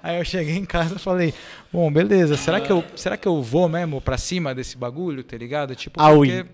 Aí 0.04 0.20
eu 0.20 0.24
cheguei 0.24 0.56
em 0.56 0.64
casa 0.64 0.96
e 0.96 1.00
falei, 1.00 1.34
bom, 1.74 1.92
beleza, 1.92 2.38
será 2.38 2.62
que 2.62 2.72
eu, 2.72 2.84
será 2.96 3.18
que 3.18 3.28
eu 3.28 3.42
vou 3.42 3.68
mesmo 3.68 4.00
pra 4.00 4.18
cima 4.18 4.54
desse 4.54 4.78
bagulho, 4.78 5.24
tá 5.24 5.36
ligado? 5.36 5.76
Tipo, 5.76 6.00
All 6.00 6.20
porque... 6.20 6.46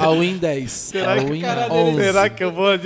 A 0.00 0.10
Win 0.10 0.38
10. 0.38 0.70
Será 0.70 1.12
a 1.12 1.18
que- 1.18 1.30
Win 1.30 1.40
Será 1.42 1.66
11. 1.70 2.30
que 2.34 2.42
eu 2.42 2.52
vou. 2.52 2.78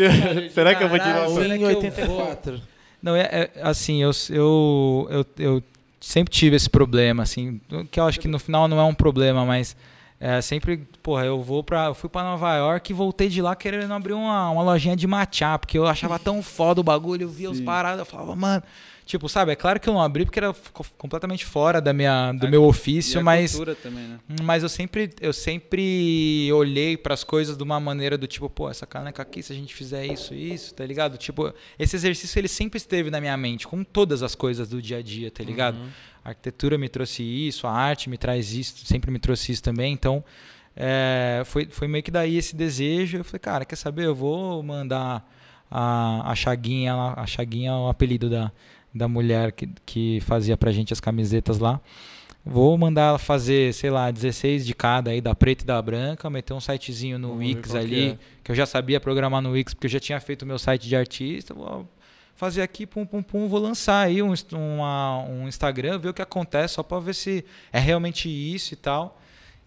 Será 0.50 0.74
que 0.74 0.82
eu 0.84 0.88
vou 0.88 1.00
A 1.00 1.08
essa? 1.08 1.30
será 1.32 1.54
Win 1.54 1.58
que 1.58 1.64
eu 1.64 1.68
84. 1.68 2.60
Não, 3.02 3.14
é, 3.14 3.22
é, 3.22 3.50
assim, 3.62 4.02
eu, 4.02 4.10
eu, 4.30 5.08
eu, 5.10 5.26
eu 5.38 5.62
sempre 6.00 6.32
tive 6.32 6.56
esse 6.56 6.68
problema, 6.68 7.22
assim, 7.22 7.60
que 7.90 8.00
eu 8.00 8.04
acho 8.04 8.18
que 8.18 8.26
no 8.26 8.38
final 8.38 8.66
não 8.66 8.80
é 8.80 8.84
um 8.84 8.94
problema, 8.94 9.47
mas 9.47 9.76
é, 10.18 10.40
sempre, 10.40 10.86
porra, 11.02 11.24
eu 11.24 11.43
vou 11.43 11.62
pra, 11.62 11.86
eu 11.86 11.94
fui 11.94 12.09
pra 12.09 12.22
Nova 12.22 12.55
York 12.56 12.90
e 12.90 12.94
voltei 12.94 13.28
de 13.28 13.43
lá 13.43 13.55
querendo 13.55 13.93
abrir 13.93 14.14
uma, 14.14 14.51
uma 14.51 14.62
lojinha 14.62 14.97
de 14.97 15.06
matcha, 15.06 15.59
porque 15.59 15.78
eu 15.78 15.86
achava 15.86 16.18
tão 16.18 16.43
foda 16.43 16.80
o 16.80 16.84
bagulho, 16.84 17.24
eu 17.24 17.28
via 17.28 17.51
os 17.51 17.60
paradas, 17.60 18.01
eu 18.01 18.06
falava, 18.06 18.34
mano, 18.34 18.62
Tipo, 19.06 19.28
sabe, 19.28 19.52
é 19.52 19.55
claro 19.55 19.78
que 19.78 19.88
eu 19.88 19.94
não 19.94 20.02
abri 20.02 20.24
porque 20.24 20.40
era 20.40 20.52
completamente 20.98 21.47
fora 21.47 21.80
da 21.80 21.93
minha, 21.93 22.32
do 22.32 22.48
meu 22.48 22.64
E 22.64 22.66
ofício, 22.66 23.20
a 23.20 23.22
mas 23.22 23.56
também, 23.80 24.02
né? 24.02 24.18
mas 24.43 24.64
eu 24.64 24.68
sempre, 24.68 25.10
eu 25.20 25.32
sempre 25.32 26.51
olhei 26.52 26.97
para 26.97 27.14
as 27.14 27.22
coisas 27.22 27.56
de 27.56 27.62
uma 27.62 27.78
maneira 27.78 28.18
do 28.18 28.26
tipo, 28.26 28.51
pô, 28.51 28.68
essa 28.68 28.84
caneca 28.84 29.22
aqui, 29.22 29.44
se 29.44 29.52
a 29.52 29.56
gente 29.56 29.72
fizer 29.72 30.05
isso, 30.05 30.34
isso, 30.34 30.74
tá 30.74 30.84
ligado? 30.84 31.16
Tipo, 31.18 31.55
esse 31.78 31.94
exercício 31.94 32.36
ele 32.36 32.48
sempre 32.48 32.78
esteve 32.78 33.09
na 33.09 33.20
minha 33.20 33.36
mente, 33.36 33.64
com 33.68 33.84
todas 33.84 34.24
as 34.24 34.34
coisas 34.34 34.68
do 34.68 34.82
dia 34.82 34.98
a 34.98 35.02
dia, 35.02 35.30
tá 35.30 35.44
ligado? 35.44 35.78
A 36.27 36.31
arquitetura 36.31 36.77
me 36.77 36.89
trouxe 36.89 37.23
isso, 37.23 37.69
a 37.69 37.70
arte 37.70 38.11
me 38.11 38.19
traz 38.19 38.53
isso, 38.53 38.85
sempre 38.85 39.12
me 39.12 39.19
trouxe 39.20 39.53
isso 39.53 39.62
também. 39.62 39.93
Então, 39.93 40.24
é, 40.74 41.43
foi, 41.44 41.69
foi 41.70 41.86
meio 41.86 42.03
que 42.03 42.11
daí 42.11 42.36
esse 42.36 42.57
desejo. 42.57 43.19
Eu 43.19 43.24
falei, 43.24 43.39
cara, 43.39 43.65
quer 43.65 43.77
saber? 43.77 44.07
Eu 44.07 44.15
vou 44.15 44.61
mandar 44.61 45.24
a, 45.70 46.28
a 46.28 46.35
Chaguinha, 46.35 46.97
a 47.16 47.24
Chaguinha 47.27 47.70
é 47.70 47.74
o 47.74 47.86
apelido 47.86 48.28
da, 48.28 48.51
da 48.93 49.07
mulher 49.07 49.53
que, 49.53 49.69
que 49.86 50.19
fazia 50.23 50.57
pra 50.57 50.73
gente 50.73 50.93
as 50.93 50.98
camisetas 50.98 51.61
lá. 51.61 51.81
Vou 52.44 52.77
mandar 52.77 53.11
ela 53.11 53.19
fazer, 53.20 53.73
sei 53.73 53.90
lá, 53.90 54.11
16 54.11 54.66
de 54.66 54.74
cada 54.74 55.12
aí, 55.12 55.20
da 55.20 55.32
preta 55.32 55.62
e 55.62 55.66
da 55.66 55.81
branca, 55.81 56.28
meter 56.28 56.55
um 56.55 56.61
sitezinho 56.61 57.20
no 57.20 57.28
Vamos 57.28 57.47
Wix 57.47 57.70
qual 57.70 57.78
que 57.81 57.86
ali, 57.86 58.09
é. 58.09 58.19
que 58.43 58.51
eu 58.51 58.57
já 58.57 58.66
sabia 58.66 58.98
programar 58.98 59.40
no 59.40 59.53
Wix, 59.53 59.74
porque 59.74 59.86
eu 59.86 59.90
já 59.90 60.01
tinha 60.01 60.19
feito 60.19 60.43
o 60.43 60.47
meu 60.47 60.59
site 60.59 60.89
de 60.89 60.97
artista. 60.97 61.55
Vou 61.55 61.86
fazer 62.36 62.62
aqui, 62.62 62.86
pum, 62.86 63.04
pum, 63.06 63.22
pum, 63.22 63.48
vou 63.48 63.58
lançar 63.58 64.06
aí 64.06 64.22
um, 64.22 64.32
uma- 64.52 65.22
um 65.24 65.48
Instagram, 65.48 65.98
ver 65.98 66.10
o 66.10 66.14
que 66.14 66.22
acontece, 66.22 66.74
só 66.74 66.82
para 66.82 67.00
ver 67.00 67.14
se 67.14 67.44
é 67.72 67.78
realmente 67.78 68.28
isso 68.28 68.74
e 68.74 68.76
tal. 68.76 69.18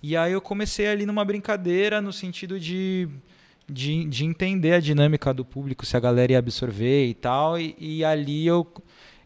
E 0.01 0.15
aí 0.15 0.31
eu 0.31 0.39
comecei 0.39 0.87
ali 0.87 1.05
numa 1.05 1.25
brincadeira, 1.25 1.99
no 1.99 2.13
sentido 2.13 2.59
de, 2.59 3.09
de, 3.67 4.05
de 4.05 4.23
entender 4.23 4.73
a 4.73 4.79
dinâmica 4.79 5.33
do 5.33 5.43
público, 5.43 5.85
se 5.85 5.97
a 5.97 5.99
galera 5.99 6.31
ia 6.31 6.39
absorver 6.39 7.07
e 7.07 7.13
tal. 7.13 7.59
E, 7.59 7.75
e 7.77 8.05
ali 8.05 8.45
eu, 8.47 8.65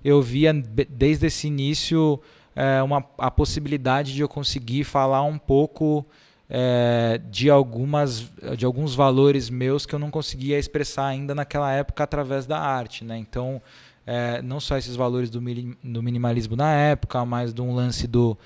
eu 0.04 0.22
via, 0.22 0.54
desde 0.54 1.28
esse 1.28 1.46
início, 1.48 2.20
é, 2.56 2.82
uma, 2.82 3.06
a 3.18 3.30
possibilidade 3.30 4.14
de 4.14 4.22
eu 4.22 4.30
conseguir 4.30 4.84
falar 4.84 5.24
um 5.24 5.38
pouco 5.38 6.06
é, 6.50 7.20
de, 7.30 7.50
algumas, 7.50 8.32
de 8.58 8.66
alguns 8.66 8.96
valores 8.96 9.50
meus 9.50 9.86
que 9.86 9.96
eu 9.96 10.00
não 10.00 10.12
conseguia 10.12 10.60
expressar 10.60 11.08
ainda 11.08 11.34
naquela 11.34 11.72
época 11.72 12.04
através 12.04 12.46
da 12.46 12.60
arte. 12.60 13.04
Né? 13.04 13.18
Então, 13.18 13.62
é, 14.06 14.42
não 14.42 14.60
só 14.60 14.78
esses 14.78 14.96
valores 14.96 15.30
do, 15.30 15.42
do 15.84 16.04
minimalismo 16.04 16.56
na 16.56 16.74
época, 16.74 17.26
mas 17.26 17.54
de 17.54 17.62
um 17.62 17.74
lance 17.74 18.06
do, 18.08 18.38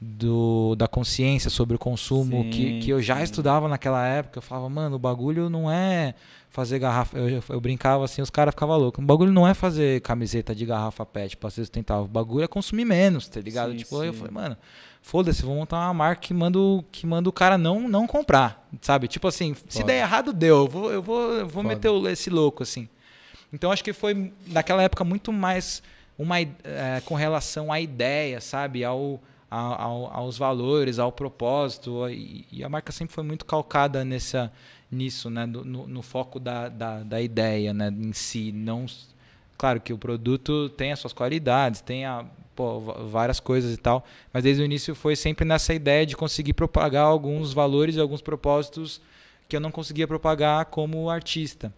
do, 0.00 0.74
da 0.76 0.88
consciência 0.88 1.48
sobre 1.48 1.76
o 1.76 1.78
consumo 1.78 2.44
que, 2.50 2.56
Sim, 2.56 2.80
que 2.80 2.90
eu 2.90 3.00
já 3.00 3.16
sim. 3.16 3.22
estudava 3.22 3.68
naquela 3.68 4.06
época. 4.06 4.38
Eu 4.38 4.42
falava, 4.42 4.68
mano, 4.68 4.96
o 4.96 4.98
bagulho 4.98 5.48
não 5.48 5.70
é 5.70 6.14
fazer 6.50 6.78
garrafa. 6.78 7.16
Eu, 7.18 7.42
eu 7.48 7.60
brincava 7.60 8.04
assim, 8.04 8.20
os 8.20 8.30
caras 8.30 8.52
ficavam 8.52 8.76
loucos. 8.76 9.02
O 9.02 9.06
bagulho 9.06 9.32
não 9.32 9.46
é 9.46 9.54
fazer 9.54 10.00
camiseta 10.02 10.54
de 10.54 10.66
garrafa 10.66 11.04
PET 11.06 11.36
pra 11.36 11.50
ser 11.50 11.62
sustentável. 11.62 12.04
O 12.04 12.08
bagulho 12.08 12.44
é 12.44 12.48
consumir 12.48 12.84
menos, 12.84 13.28
tá 13.28 13.40
ligado? 13.40 13.72
Sim, 13.72 13.78
tipo, 13.78 14.02
eu 14.02 14.12
falei, 14.12 14.32
mano, 14.32 14.56
foda-se, 15.06 15.42
vou 15.42 15.54
montar 15.54 15.76
uma 15.86 15.92
marca 15.92 16.22
que 16.22 16.32
manda, 16.32 16.58
o- 16.58 16.82
que 16.90 17.06
manda 17.06 17.28
o 17.28 17.32
cara 17.32 17.58
não, 17.58 17.86
não 17.88 18.06
comprar, 18.06 18.66
sabe? 18.80 19.06
Tipo 19.06 19.28
assim, 19.28 19.54
se 19.68 19.80
Foda. 19.80 19.84
der 19.92 19.98
errado, 20.00 20.32
deu. 20.32 20.56
Eu 20.64 20.66
vou, 20.66 20.90
eu 20.90 21.02
vou, 21.02 21.20
eu 21.34 21.46
vou 21.46 21.62
Foda. 21.62 21.68
meter 21.68 21.90
esse 22.10 22.30
louco, 22.30 22.62
assim. 22.62 22.88
Então 23.52 23.70
acho 23.70 23.84
que 23.84 23.92
foi, 23.92 24.32
naquela 24.46 24.82
época, 24.82 25.04
muito 25.04 25.30
mais 25.30 25.82
uma, 26.18 26.40
eh, 26.40 27.02
com 27.04 27.14
relação 27.14 27.70
à 27.70 27.78
ideia, 27.80 28.40
sabe? 28.40 28.82
Ao, 28.82 29.20
ao- 29.50 29.80
ao- 29.80 30.12
aos 30.16 30.38
valores, 30.38 30.98
ao 30.98 31.12
propósito. 31.12 32.08
E, 32.08 32.46
e 32.50 32.64
a 32.64 32.68
marca 32.70 32.90
sempre 32.90 33.14
foi 33.14 33.22
muito 33.24 33.44
calcada 33.44 34.04
nessa, 34.06 34.50
nisso, 34.90 35.28
né? 35.28 35.46
Do- 35.46 35.64
No, 35.66 35.86
no 35.86 36.00
foco 36.02 36.40
da, 36.40 36.68
da, 36.70 37.02
da 37.02 37.20
ideia 37.20 37.74
né? 37.74 37.92
em 37.94 38.12
si. 38.14 38.50
Não, 38.52 38.86
claro 39.58 39.80
que 39.82 39.92
o 39.92 39.98
produto 39.98 40.70
tem 40.70 40.92
as 40.92 40.98
suas 40.98 41.12
qualidades, 41.12 41.80
tem 41.82 42.04
a, 42.06 42.24
pô, 42.54 42.80
várias 42.80 43.40
coisas 43.40 43.72
e 43.74 43.76
tal, 43.76 44.04
mas 44.32 44.42
desde 44.42 44.62
o 44.62 44.64
início 44.64 44.94
foi 44.94 45.16
sempre 45.16 45.44
nessa 45.44 45.74
ideia 45.74 46.06
de 46.06 46.16
conseguir 46.16 46.52
propagar 46.52 47.04
alguns 47.04 47.52
valores 47.52 47.96
e 47.96 48.00
alguns 48.00 48.22
propósitos 48.22 49.00
que 49.48 49.56
eu 49.56 49.60
não 49.60 49.70
conseguia 49.70 50.06
propagar 50.06 50.66
como 50.66 51.10
artista. 51.10 51.72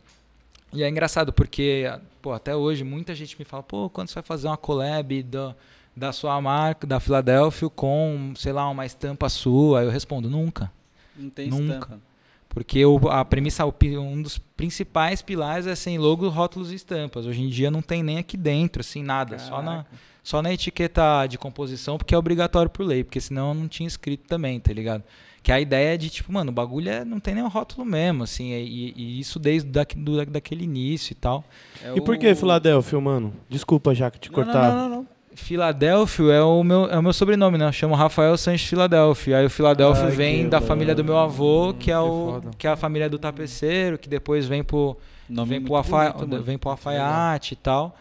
E 0.73 0.83
é 0.83 0.89
engraçado 0.89 1.33
porque, 1.33 1.85
pô, 2.21 2.33
até 2.33 2.55
hoje 2.55 2.85
muita 2.85 3.15
gente 3.15 3.39
me 3.39 3.45
fala, 3.45 3.63
pô, 3.63 3.89
quando 3.89 4.09
você 4.09 4.15
vai 4.15 4.23
fazer 4.23 4.47
uma 4.49 4.57
collab 4.57 5.23
do, 5.23 5.55
da 5.97 6.13
sua 6.13 6.41
marca, 6.41 6.87
da 6.87 7.01
Philadelphia, 7.01 7.69
com, 7.71 8.35
sei 8.37 8.53
lá, 8.53 8.69
uma 8.69 8.85
estampa 8.85 9.29
sua? 9.29 9.83
Eu 9.83 9.91
respondo, 9.91 10.29
nunca. 10.29 10.71
Não 11.17 11.31
tem 11.31 11.49
Nunca. 11.49 11.75
estampa. 11.75 12.01
Porque 12.49 12.85
o, 12.87 12.97
a 13.09 13.25
premissa, 13.25 13.65
um 13.67 14.23
dos 14.23 14.39
principais 14.39 15.21
pilares 15.21 15.67
é 15.67 15.75
sem 15.75 15.99
logo, 15.99 16.29
rótulos 16.29 16.73
e 16.73 16.75
estampas. 16.75 17.27
Hoje 17.27 17.43
em 17.43 17.49
dia 17.49 17.71
não 17.71 17.83
tem 17.83 18.03
nem 18.03 18.19
aqui 18.19 18.37
dentro, 18.37 18.81
assim, 18.81 19.03
nada. 19.03 19.39
Só 19.39 19.61
na, 19.63 19.85
só 20.23 20.41
na 20.41 20.53
etiqueta 20.53 21.27
de 21.27 21.37
composição, 21.37 21.99
porque 21.99 22.15
é 22.15 22.19
obrigatório 22.19 22.71
por 22.71 22.85
lei, 22.87 23.05
porque 23.05 23.21
senão 23.21 23.49
eu 23.49 23.55
não 23.55 23.69
tinha 23.69 23.87
escrito 23.87 24.27
também, 24.27 24.59
tá 24.59 24.73
ligado? 24.73 25.03
Que 25.43 25.53
a 25.53 25.61
ideia 25.61 25.95
é 25.95 25.97
de, 25.97 26.09
tipo, 26.11 26.33
mano, 26.33 26.51
o 26.51 26.55
bagulho 26.55 26.89
é, 26.91 27.05
não 27.05 27.21
tem 27.21 27.35
nem 27.35 27.45
o 27.45 27.49
rótulo 27.49 27.85
mesmo, 27.85 28.25
assim, 28.25 28.51
e, 28.53 28.93
e 28.97 29.21
isso 29.21 29.39
desde 29.39 29.69
da, 29.71 29.85
do, 29.97 30.25
daquele 30.27 30.65
início 30.65 31.13
e 31.13 31.15
tal. 31.15 31.45
É 31.85 31.95
E 31.97 32.01
por 32.01 32.17
o- 32.17 32.19
que 32.19 32.35
Filadélfia, 32.35 32.99
mano? 33.01 33.33
Desculpa 33.49 33.95
já 33.95 34.11
que 34.11 34.19
te 34.19 34.29
Não, 34.29 34.35
cortar. 34.35 34.73
Não, 34.73 34.77
não, 34.77 34.89
não, 34.89 34.97
não. 34.97 35.07
Filadélfio 35.37 36.31
é 36.31 36.43
o 36.43 36.63
meu, 36.65 36.87
é 36.87 36.99
o 36.99 37.03
meu 37.03 37.13
sobrenome, 37.13 37.57
né? 37.59 37.67
Eu 37.67 37.73
chamo 37.73 37.95
Rafael 37.95 38.37
Sanches 38.37 38.69
Filadélfio. 38.69 39.37
Aí 39.37 39.47
o 39.47 39.51
Filadélfio 39.51 40.05
Ai, 40.05 40.11
vem 40.11 40.45
que 40.45 40.51
da 40.51 40.61
bom. 40.61 40.67
família 40.67 40.95
do 40.95 41.05
meu 41.05 41.17
avô, 41.19 41.75
que 41.79 41.91
é, 41.91 41.95
Que 41.95 42.01
o, 42.01 42.33
foda. 42.33 42.51
que 42.59 42.67
é 42.67 42.71
a 42.71 42.77
família 42.77 43.09
do 43.09 43.19
tapeceiro, 43.19 43.99
que 43.99 44.09
depois 44.09 44.47
vem 44.47 44.65
pro, 44.65 44.97
Nome 45.29 45.51
vem 45.51 45.61
pro, 45.61 45.69
bonito, 45.83 46.29
mano. 46.29 46.43
vem 46.43 46.59
pro 46.59 46.71
alfaiate 46.71 47.55
e 47.55 47.57
tal. 47.57 47.97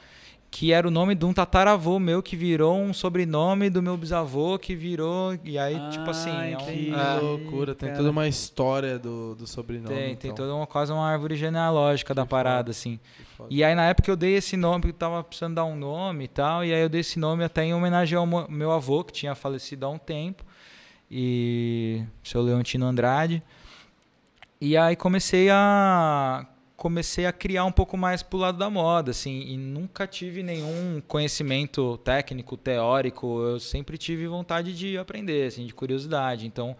Que 0.58 0.72
era 0.72 0.88
o 0.88 0.92
nome 0.92 1.16
de 1.16 1.26
um 1.26 1.34
tataravô 1.34 2.00
meu 2.00 2.24
que 2.24 2.34
virou 2.38 2.78
um 2.80 2.94
sobrenome 2.94 3.70
do 3.70 3.82
meu 3.84 3.98
bisavô 3.98 4.58
que 4.58 4.74
virou. 4.74 5.38
E 5.44 5.58
aí, 5.60 5.76
tipo 5.90 6.10
assim. 6.10 6.30
Ah, 6.32 6.46
é 6.48 6.56
um- 6.58 6.66
Que 6.66 6.94
é, 6.94 7.20
loucura, 7.20 7.76
tem 7.76 7.90
cara. 7.90 7.98
toda 7.98 8.10
uma 8.10 8.26
história 8.26 8.98
do, 8.98 9.36
do 9.36 9.46
sobrenome. 9.46 9.94
tem, 9.94 10.16
tem 10.16 10.32
então. 10.32 10.46
toda 10.46 10.56
uma 10.56 10.66
quase 10.66 10.94
uma 10.94 11.06
árvore 11.06 11.36
genealógica 11.36 12.14
da 12.14 12.24
Que 12.24 12.30
parada, 12.30 12.58
foda. 12.60 12.72
assim. 12.72 12.98
E 13.50 13.66
aí 13.66 13.76
na 13.76 13.84
época 13.88 14.10
eu 14.10 14.16
dei 14.16 14.36
esse 14.36 14.56
nome, 14.56 14.80
porque 14.84 14.94
eu 14.96 14.98
tava 14.98 15.22
precisando 15.26 15.56
dar 15.56 15.66
um 15.66 15.76
nome 15.76 16.24
e 16.24 16.28
tal, 16.30 16.64
e 16.64 16.74
aí 16.74 16.82
eu 16.82 16.88
dei 16.88 17.02
esse 17.02 17.20
nome 17.20 17.44
até 17.44 17.66
em 17.66 17.74
homenagem 17.74 18.18
ao 18.18 18.26
meu 18.26 18.72
avô, 18.72 19.04
que 19.04 19.12
tinha 19.12 19.36
falecido 19.36 19.86
há 19.86 19.90
um 19.90 19.98
tempo, 19.98 20.42
e 21.12 22.02
seu 22.24 22.42
Leontino 22.42 22.86
Andrade. 22.86 23.44
E 24.62 24.78
aí 24.78 24.96
comecei 24.96 25.50
a 25.50 26.46
comecei 26.78 27.26
a 27.26 27.32
criar 27.32 27.66
um 27.66 27.72
pouco 27.72 27.98
mais 27.98 28.22
pro 28.22 28.38
lado 28.38 28.58
da 28.58 28.70
moda, 28.70 29.12
assim, 29.12 29.42
e 29.48 29.58
nunca 29.58 30.06
tive 30.06 30.44
nenhum 30.44 31.02
conhecimento 31.08 31.98
técnico, 32.00 32.58
teórico, 32.58 33.42
eu 33.42 33.60
sempre 33.60 33.98
tive 33.98 34.28
vontade 34.28 34.76
de 34.76 34.98
aprender, 34.98 35.48
assim, 35.48 35.66
de 35.66 35.74
curiosidade. 35.74 36.46
Então, 36.46 36.76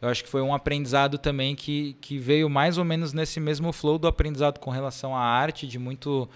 eu 0.00 0.08
acho 0.08 0.24
que 0.24 0.30
foi 0.30 0.40
um 0.40 0.54
aprendizado 0.54 1.18
também 1.18 1.54
que, 1.54 1.96
que 2.00 2.16
veio 2.16 2.48
mais 2.48 2.78
ou 2.78 2.84
menos 2.84 3.12
nesse 3.12 3.38
mesmo 3.40 3.72
flow 3.72 3.98
do 3.98 4.08
aprendizado 4.08 4.58
com 4.58 4.70
relação 4.70 5.14
à 5.16 5.20
arte, 5.20 5.66
de 5.66 5.78
muito 5.78 6.28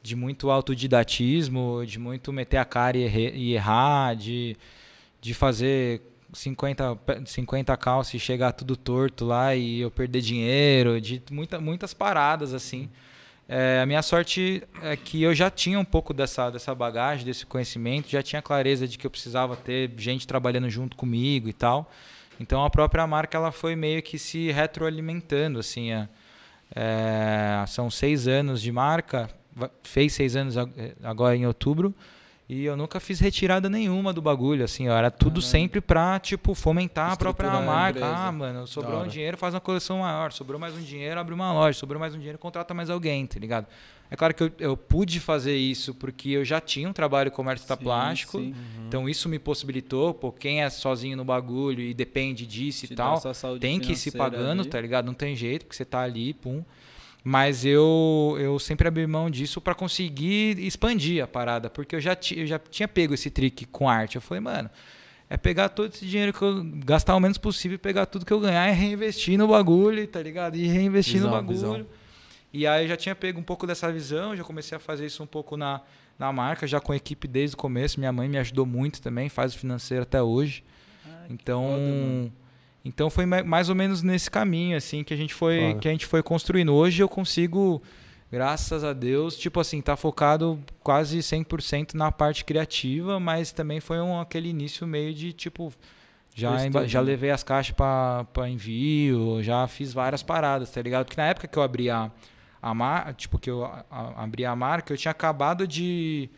de 0.00 0.14
muito 0.14 0.50
autodidatismo, 0.50 1.82
de 1.84 1.98
muito 1.98 2.32
meter 2.32 2.56
a 2.58 2.64
cara 2.64 2.96
e, 2.96 3.52
errar, 3.52 4.14
de, 4.14 4.56
de 5.20 5.34
fazer 5.34 6.00
50, 6.32 6.96
pe- 6.96 7.22
50 7.26 7.76
calças 7.76 8.14
e 8.14 8.18
chegar 8.18 8.52
tudo 8.52 8.76
torto 8.76 9.24
lá 9.24 9.54
e 9.54 9.80
eu 9.80 9.90
perder 9.90 10.20
dinheiro, 10.20 11.00
de 11.00 11.22
muita, 11.30 11.60
muitas 11.60 11.94
paradas 11.94 12.52
assim. 12.54 12.88
É, 13.48 13.80
a 13.82 13.86
minha 13.86 14.02
sorte 14.02 14.62
é 14.82 14.94
que 14.96 15.22
eu 15.22 15.34
já 15.34 15.50
tinha 15.50 15.78
um 15.80 15.84
pouco 15.84 16.12
dessa, 16.12 16.50
dessa 16.50 16.74
bagagem, 16.74 17.24
desse 17.24 17.46
conhecimento, 17.46 18.08
já 18.08 18.22
tinha 18.22 18.42
clareza 18.42 18.86
de 18.86 18.98
que 18.98 19.06
eu 19.06 19.10
precisava 19.10 19.56
ter 19.56 19.90
gente 19.96 20.26
trabalhando 20.26 20.68
junto 20.68 20.96
comigo 20.96 21.48
e 21.48 21.52
tal. 21.52 21.90
Então 22.38 22.64
a 22.64 22.70
própria 22.70 23.06
marca 23.06 23.36
ela 23.38 23.50
foi 23.50 23.74
meio 23.74 24.02
que 24.02 24.18
se 24.18 24.50
retroalimentando 24.52 25.58
assim. 25.58 25.92
é. 25.92 26.08
É, 26.76 27.64
são 27.66 27.90
seis 27.90 28.28
anos 28.28 28.60
de 28.60 28.70
marca, 28.70 29.30
fez 29.82 30.12
seis 30.12 30.36
anos 30.36 30.54
eh, 30.56 30.94
agora 31.02 31.34
em 31.34 31.46
outubro. 31.46 31.94
E 32.48 32.64
eu 32.64 32.78
nunca 32.78 32.98
fiz 32.98 33.20
retirada 33.20 33.68
nenhuma 33.68 34.10
do 34.10 34.22
bagulho, 34.22 34.64
assim, 34.64 34.88
ó, 34.88 34.96
era 34.96 35.10
tudo 35.10 35.42
sempre 35.42 35.82
pra, 35.82 36.18
tipo, 36.18 36.54
fomentar 36.54 37.12
a 37.12 37.16
própria 37.16 37.50
a 37.50 37.60
marca. 37.60 37.98
empresa. 37.98 38.16
Ah, 38.16 38.32
mano, 38.32 38.66
sobrou 38.66 39.02
um 39.02 39.06
dinheiro, 39.06 39.36
faz 39.36 39.52
uma 39.52 39.60
coleção 39.60 39.98
maior. 39.98 40.32
Sobrou 40.32 40.58
mais 40.58 40.74
um 40.74 40.80
dinheiro, 40.80 41.20
abre 41.20 41.34
uma 41.34 41.52
loja. 41.52 41.78
Sobrou 41.78 42.00
mais 42.00 42.14
um 42.14 42.18
dinheiro, 42.18 42.38
contrata 42.38 42.72
mais 42.72 42.88
alguém, 42.88 43.26
tá 43.26 43.38
ligado? 43.38 43.66
É 44.10 44.16
claro 44.16 44.32
que 44.32 44.42
eu, 44.42 44.50
eu 44.58 44.76
pude 44.78 45.20
fazer 45.20 45.54
isso 45.56 45.92
porque 45.92 46.30
eu 46.30 46.42
já 46.42 46.58
tinha 46.58 46.88
um 46.88 46.92
trabalho 46.94 47.30
com 47.30 47.36
comércio 47.36 47.68
Sim, 47.68 47.76
plástico. 47.76 48.38
sim. 48.38 48.54
Então 48.86 49.06
isso 49.06 49.28
me 49.28 49.38
possibilitou, 49.38 50.14
pô, 50.14 50.32
quem 50.32 50.62
é 50.62 50.70
sozinho 50.70 51.18
no 51.18 51.26
bagulho 51.26 51.82
e 51.82 51.92
depende 51.92 52.46
disso 52.46 52.86
Te 52.86 52.94
e 52.94 52.96
tal, 52.96 53.20
tem 53.60 53.78
que 53.78 53.92
ir 53.92 53.96
se 53.96 54.10
pagando, 54.12 54.62
ali. 54.62 54.70
tá 54.70 54.80
ligado? 54.80 55.04
Não 55.04 55.12
tem 55.12 55.36
jeito, 55.36 55.66
porque 55.66 55.76
você 55.76 55.84
tá 55.84 56.00
ali, 56.00 56.32
pum. 56.32 56.64
Mas 57.28 57.62
eu, 57.62 58.38
eu 58.40 58.58
sempre 58.58 58.88
abri 58.88 59.06
mão 59.06 59.28
disso 59.28 59.60
pra 59.60 59.74
conseguir 59.74 60.58
expandir 60.60 61.22
a 61.22 61.26
parada, 61.26 61.68
porque 61.68 61.94
eu 61.94 62.00
já, 62.00 62.16
eu 62.34 62.46
já 62.46 62.58
tinha 62.58 62.88
pego 62.88 63.12
esse 63.12 63.28
trick 63.28 63.66
com 63.66 63.86
arte. 63.86 64.16
Eu 64.16 64.22
falei, 64.22 64.40
mano, 64.40 64.70
é 65.28 65.36
pegar 65.36 65.68
todo 65.68 65.92
esse 65.92 66.06
dinheiro 66.06 66.32
que 66.32 66.40
eu 66.40 66.64
gastar 66.86 67.14
o 67.14 67.20
menos 67.20 67.36
possível, 67.36 67.74
e 67.74 67.78
pegar 67.78 68.06
tudo 68.06 68.24
que 68.24 68.32
eu 68.32 68.40
ganhar 68.40 68.66
e 68.70 68.72
reinvestir 68.72 69.36
no 69.36 69.46
bagulho, 69.46 70.06
tá 70.08 70.22
ligado? 70.22 70.56
E 70.56 70.66
reinvestir 70.68 71.16
no 71.16 71.26
Visão, 71.26 71.30
bagulho. 71.32 71.54
visão. 71.54 71.86
E 72.50 72.66
aí 72.66 72.84
eu 72.84 72.88
já 72.88 72.96
tinha 72.96 73.14
pego 73.14 73.38
um 73.38 73.42
pouco 73.42 73.66
dessa 73.66 73.92
visão, 73.92 74.34
já 74.34 74.42
comecei 74.42 74.74
a 74.74 74.80
fazer 74.80 75.04
isso 75.04 75.22
um 75.22 75.26
pouco 75.26 75.54
na, 75.54 75.82
na 76.18 76.32
marca, 76.32 76.66
já 76.66 76.80
com 76.80 76.92
a 76.92 76.96
equipe 76.96 77.28
desde 77.28 77.56
o 77.56 77.58
começo. 77.58 78.00
Minha 78.00 78.10
mãe 78.10 78.26
me 78.26 78.38
ajudou 78.38 78.64
muito 78.64 79.02
também, 79.02 79.28
faz 79.28 79.54
o 79.54 79.58
financeiro 79.58 80.04
até 80.04 80.22
hoje. 80.22 80.64
então, 81.28 82.32
então 82.88 83.08
foi 83.10 83.24
ma- 83.26 83.42
mais 83.44 83.68
ou 83.68 83.74
menos 83.74 84.02
nesse 84.02 84.30
caminho 84.30 84.76
assim 84.76 85.04
que 85.04 85.14
a 85.14 85.16
gente 85.16 85.34
foi 85.34 85.68
Foda. 85.68 85.80
que 85.80 85.88
a 85.88 85.90
gente 85.92 86.06
foi 86.06 86.22
construindo. 86.22 86.74
Hoje 86.74 87.02
eu 87.02 87.08
consigo, 87.08 87.80
graças 88.32 88.82
a 88.84 88.92
Deus, 88.92 89.36
tipo 89.36 89.60
assim, 89.60 89.80
tá 89.80 89.96
focado 89.96 90.58
quase 90.82 91.18
100% 91.18 91.94
na 91.94 92.10
parte 92.10 92.44
criativa, 92.44 93.18
mas 93.20 93.52
também 93.52 93.80
foi 93.80 94.00
um, 94.00 94.20
aquele 94.20 94.48
início 94.48 94.86
meio 94.86 95.14
de 95.14 95.32
tipo 95.32 95.72
já, 96.34 96.56
já 96.86 97.00
né? 97.00 97.06
levei 97.06 97.30
as 97.30 97.42
caixas 97.42 97.74
para 97.74 98.48
envio, 98.48 99.42
já 99.42 99.66
fiz 99.66 99.92
várias 99.92 100.22
paradas, 100.22 100.70
tá 100.70 100.80
ligado? 100.80 101.06
Porque 101.06 101.20
na 101.20 101.26
época 101.26 101.48
que 101.48 101.58
eu 101.58 101.62
abri 101.62 101.90
a, 101.90 102.10
a 102.62 102.72
marca, 102.74 103.12
tipo, 103.12 103.38
que 103.40 103.50
eu 103.50 103.64
a- 103.64 103.84
a- 103.90 104.22
abri 104.22 104.44
a 104.44 104.54
marca, 104.54 104.92
eu 104.92 104.96
tinha 104.96 105.10
acabado 105.10 105.66
de 105.66 106.30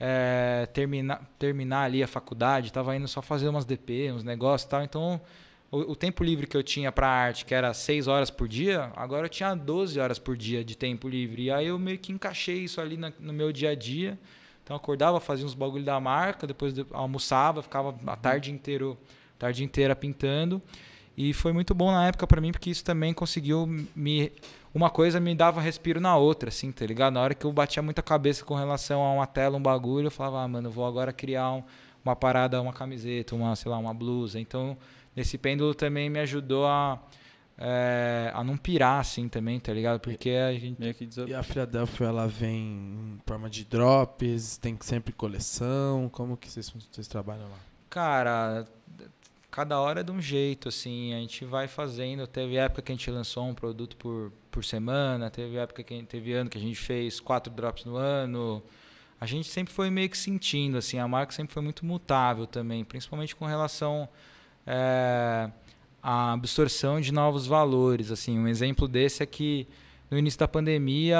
é, 0.00 0.66
terminar, 0.74 1.22
terminar 1.38 1.84
ali 1.84 2.02
a 2.02 2.08
faculdade, 2.08 2.72
tava 2.72 2.96
indo 2.96 3.06
só 3.06 3.22
fazer 3.22 3.48
umas 3.48 3.64
DP, 3.64 4.10
uns 4.12 4.24
negócios 4.24 4.66
e 4.66 4.68
tal, 4.68 4.82
então 4.82 5.20
o, 5.70 5.92
o 5.92 5.96
tempo 5.96 6.22
livre 6.22 6.46
que 6.46 6.56
eu 6.56 6.62
tinha 6.62 6.90
pra 6.92 7.08
arte, 7.08 7.44
que 7.44 7.54
era 7.54 7.72
6 7.74 8.06
horas 8.06 8.30
por 8.30 8.46
dia, 8.48 8.90
agora 8.96 9.26
eu 9.26 9.30
tinha 9.30 9.54
12 9.54 9.98
horas 9.98 10.18
por 10.18 10.36
dia 10.36 10.64
de 10.64 10.76
tempo 10.76 11.08
livre. 11.08 11.44
E 11.44 11.50
aí 11.50 11.66
eu 11.66 11.78
meio 11.78 11.98
que 11.98 12.12
encaixei 12.12 12.58
isso 12.64 12.80
ali 12.80 12.96
na- 12.96 13.12
no 13.18 13.32
meu 13.32 13.52
dia 13.52 13.70
a 13.70 13.74
dia. 13.74 14.18
Então 14.62 14.76
acordava, 14.76 15.20
fazia 15.20 15.44
uns 15.44 15.54
bagulho 15.54 15.84
da 15.84 15.98
marca, 16.00 16.46
depois 16.46 16.72
de- 16.72 16.86
almoçava, 16.92 17.62
ficava 17.62 17.94
a 18.06 18.16
tarde 18.16 18.50
inteira, 18.50 18.96
tarde 19.38 19.62
inteira 19.64 19.94
pintando. 19.94 20.62
E 21.16 21.32
foi 21.32 21.52
muito 21.52 21.74
bom 21.74 21.92
na 21.92 22.08
época 22.08 22.26
pra 22.26 22.40
mim, 22.40 22.50
porque 22.50 22.70
isso 22.70 22.82
também 22.84 23.12
conseguiu 23.14 23.66
me 23.94 24.32
uma 24.74 24.90
coisa 24.90 25.20
me 25.20 25.32
dava 25.36 25.60
respiro 25.60 26.00
na 26.00 26.16
outra, 26.16 26.48
assim, 26.48 26.72
tá 26.72 26.84
ligado? 26.84 27.14
Na 27.14 27.20
hora 27.20 27.32
que 27.32 27.44
eu 27.46 27.52
batia 27.52 27.80
muita 27.80 28.02
cabeça 28.02 28.44
com 28.44 28.56
relação 28.56 29.02
a 29.02 29.12
uma 29.12 29.24
tela, 29.26 29.56
um 29.56 29.62
bagulho, 29.62 30.08
eu 30.08 30.10
falava, 30.10 30.40
ah, 30.42 30.48
mano, 30.48 30.68
vou 30.68 30.84
agora 30.84 31.12
criar 31.12 31.52
um- 31.52 31.62
uma 32.04 32.16
parada, 32.16 32.60
uma 32.60 32.72
camiseta, 32.72 33.36
uma, 33.36 33.54
sei 33.54 33.70
lá, 33.70 33.78
uma 33.78 33.94
blusa. 33.94 34.40
Então, 34.40 34.76
esse 35.16 35.38
pêndulo 35.38 35.74
também 35.74 36.10
me 36.10 36.18
ajudou 36.20 36.66
a, 36.66 37.00
é, 37.56 38.30
a 38.34 38.42
não 38.42 38.56
pirar, 38.56 39.00
assim, 39.00 39.28
também, 39.28 39.60
tá 39.60 39.72
ligado? 39.72 40.00
Porque 40.00 40.30
a 40.30 40.52
gente. 40.52 40.80
Meio 40.80 40.94
que 40.94 41.06
desab... 41.06 41.30
E 41.30 41.34
a 41.34 41.42
Philadelphia, 41.42 42.06
ela 42.06 42.26
vem 42.26 42.58
em 42.58 43.20
forma 43.26 43.48
de 43.48 43.64
drops, 43.64 44.56
tem 44.56 44.76
sempre 44.80 45.12
coleção, 45.12 46.08
como 46.10 46.36
que 46.36 46.50
vocês, 46.50 46.72
vocês 46.90 47.06
trabalham 47.06 47.44
lá? 47.44 47.58
Cara, 47.88 48.64
cada 49.54 49.78
hora 49.80 50.00
é 50.00 50.02
de 50.02 50.10
um 50.10 50.20
jeito, 50.20 50.68
assim, 50.68 51.14
a 51.14 51.18
gente 51.18 51.44
vai 51.44 51.68
fazendo. 51.68 52.26
Teve 52.26 52.56
época 52.56 52.82
que 52.82 52.90
a 52.90 52.94
gente 52.94 53.08
lançou 53.08 53.46
um 53.46 53.54
produto 53.54 53.96
por, 53.96 54.32
por 54.50 54.64
semana, 54.64 55.30
teve 55.30 55.56
época 55.56 55.84
que 55.84 56.02
teve 56.02 56.32
ano 56.32 56.50
que 56.50 56.58
a 56.58 56.60
gente 56.60 56.76
fez 56.76 57.20
quatro 57.20 57.52
drops 57.52 57.84
no 57.84 57.94
ano. 57.94 58.60
A 59.20 59.26
gente 59.26 59.48
sempre 59.48 59.72
foi 59.72 59.90
meio 59.90 60.10
que 60.10 60.18
sentindo, 60.18 60.76
assim, 60.76 60.98
a 60.98 61.06
marca 61.06 61.32
sempre 61.32 61.54
foi 61.54 61.62
muito 61.62 61.86
mutável 61.86 62.48
também, 62.48 62.84
principalmente 62.84 63.36
com 63.36 63.46
relação 63.46 64.08
é, 64.66 65.50
à 66.02 66.32
absorção 66.32 67.00
de 67.00 67.12
novos 67.12 67.46
valores, 67.46 68.10
assim. 68.10 68.38
Um 68.38 68.48
exemplo 68.48 68.86
desse 68.88 69.22
é 69.22 69.26
que 69.26 69.66
no 70.10 70.18
início 70.18 70.38
da 70.38 70.48
pandemia 70.48 71.18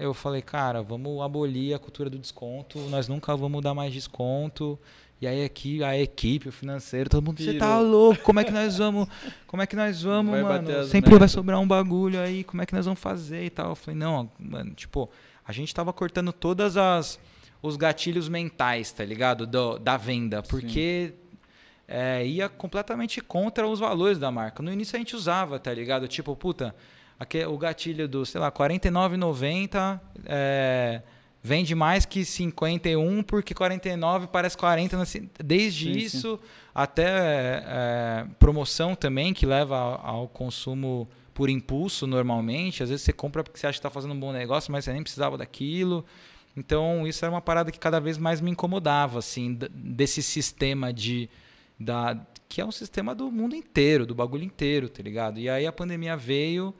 eu 0.00 0.12
falei, 0.12 0.42
cara, 0.42 0.82
vamos 0.82 1.20
abolir 1.22 1.74
a 1.74 1.78
cultura 1.78 2.10
do 2.10 2.18
desconto, 2.18 2.78
nós 2.90 3.08
nunca 3.08 3.36
vamos 3.36 3.62
dar 3.62 3.74
mais 3.74 3.92
desconto. 3.92 4.78
E 5.20 5.26
aí 5.26 5.44
aqui 5.44 5.82
a 5.82 5.98
equipe, 5.98 6.48
o 6.48 6.52
financeiro, 6.52 7.10
todo 7.10 7.24
mundo, 7.24 7.42
você 7.42 7.54
tá 7.54 7.80
louco? 7.80 8.22
Como 8.22 8.38
é 8.38 8.44
que 8.44 8.52
nós 8.52 8.78
vamos? 8.78 9.08
Como 9.48 9.60
é 9.60 9.66
que 9.66 9.74
nós 9.74 10.00
vamos, 10.00 10.30
Vai 10.30 10.42
mano? 10.44 10.60
bater 10.60 10.76
as 10.78 10.86
Sempre 10.90 11.10
vai 11.10 11.18
metas." 11.18 11.32
sobrar 11.32 11.58
um 11.58 11.66
bagulho 11.66 12.20
aí, 12.20 12.44
como 12.44 12.62
é 12.62 12.66
que 12.66 12.72
nós 12.72 12.84
vamos 12.84 13.00
fazer 13.00 13.44
e 13.46 13.50
tal? 13.50 13.70
Eu 13.70 13.74
falei, 13.74 13.98
não, 13.98 14.30
mano, 14.38 14.70
tipo, 14.74 15.10
a 15.44 15.50
gente 15.52 15.74
tava 15.74 15.92
cortando 15.92 16.32
todas 16.32 16.76
as 16.76 17.18
os 17.60 17.76
gatilhos 17.76 18.28
mentais, 18.28 18.92
tá 18.92 19.04
ligado? 19.04 19.44
Do- 19.44 19.80
da 19.80 19.96
venda, 19.96 20.40
porque 20.44 21.12
é, 21.88 22.24
ia 22.26 22.48
completamente 22.48 23.20
contra 23.20 23.66
os 23.66 23.80
valores 23.80 24.18
da 24.18 24.30
marca. 24.30 24.62
No 24.62 24.70
início 24.70 24.94
a 24.94 24.98
gente 24.98 25.16
usava, 25.16 25.58
tá 25.58 25.72
ligado? 25.72 26.06
Tipo, 26.06 26.36
puta, 26.36 26.74
aque- 27.18 27.46
o 27.46 27.56
gatilho 27.56 28.06
do, 28.06 28.26
sei 28.26 28.38
lá, 28.40 28.48
R$ 28.48 28.52
49,90 28.52 30.00
é, 30.26 31.02
vende 31.42 31.74
mais 31.74 32.04
que 32.04 32.24
51 32.24 33.22
porque 33.22 33.54
49 33.54 34.26
parece 34.28 34.56
40. 34.56 34.96
na 34.98 35.04
ci- 35.04 35.30
Desde 35.42 35.86
Sim, 35.86 35.92
sim. 35.94 35.98
isso 36.06 36.40
até 36.74 37.04
é, 37.66 38.26
promoção 38.38 38.94
também, 38.94 39.32
que 39.32 39.46
leva 39.46 39.76
ao, 39.76 40.06
ao 40.20 40.28
consumo 40.28 41.08
por 41.32 41.48
impulso 41.48 42.06
normalmente. 42.06 42.82
Às 42.82 42.90
vezes 42.90 43.04
você 43.04 43.12
compra 43.12 43.42
porque 43.42 43.58
você 43.58 43.66
acha 43.66 43.74
que 43.76 43.78
está 43.78 43.90
fazendo 43.90 44.12
um 44.14 44.20
bom 44.20 44.32
negócio, 44.32 44.70
mas 44.72 44.84
você 44.84 44.92
nem 44.92 45.02
precisava 45.02 45.38
daquilo. 45.38 46.04
Então, 46.56 47.06
isso 47.06 47.24
era 47.24 47.32
uma 47.32 47.40
parada 47.40 47.70
que 47.70 47.78
cada 47.78 48.00
vez 48.00 48.18
mais 48.18 48.40
me 48.40 48.50
incomodava, 48.50 49.20
assim, 49.20 49.56
desse 49.72 50.22
sistema 50.22 50.92
de. 50.92 51.30
Da, 51.78 52.18
que 52.48 52.60
é 52.60 52.64
um 52.64 52.72
sistema 52.72 53.14
do 53.14 53.30
mundo 53.30 53.54
inteiro, 53.54 54.04
do 54.06 54.14
bagulho 54.14 54.42
inteiro, 54.42 54.88
tá 54.88 55.02
ligado? 55.02 55.38
E 55.38 55.48
aí 55.48 55.66
a 55.66 55.72
pandemia 55.72 56.16
veio, 56.16 56.74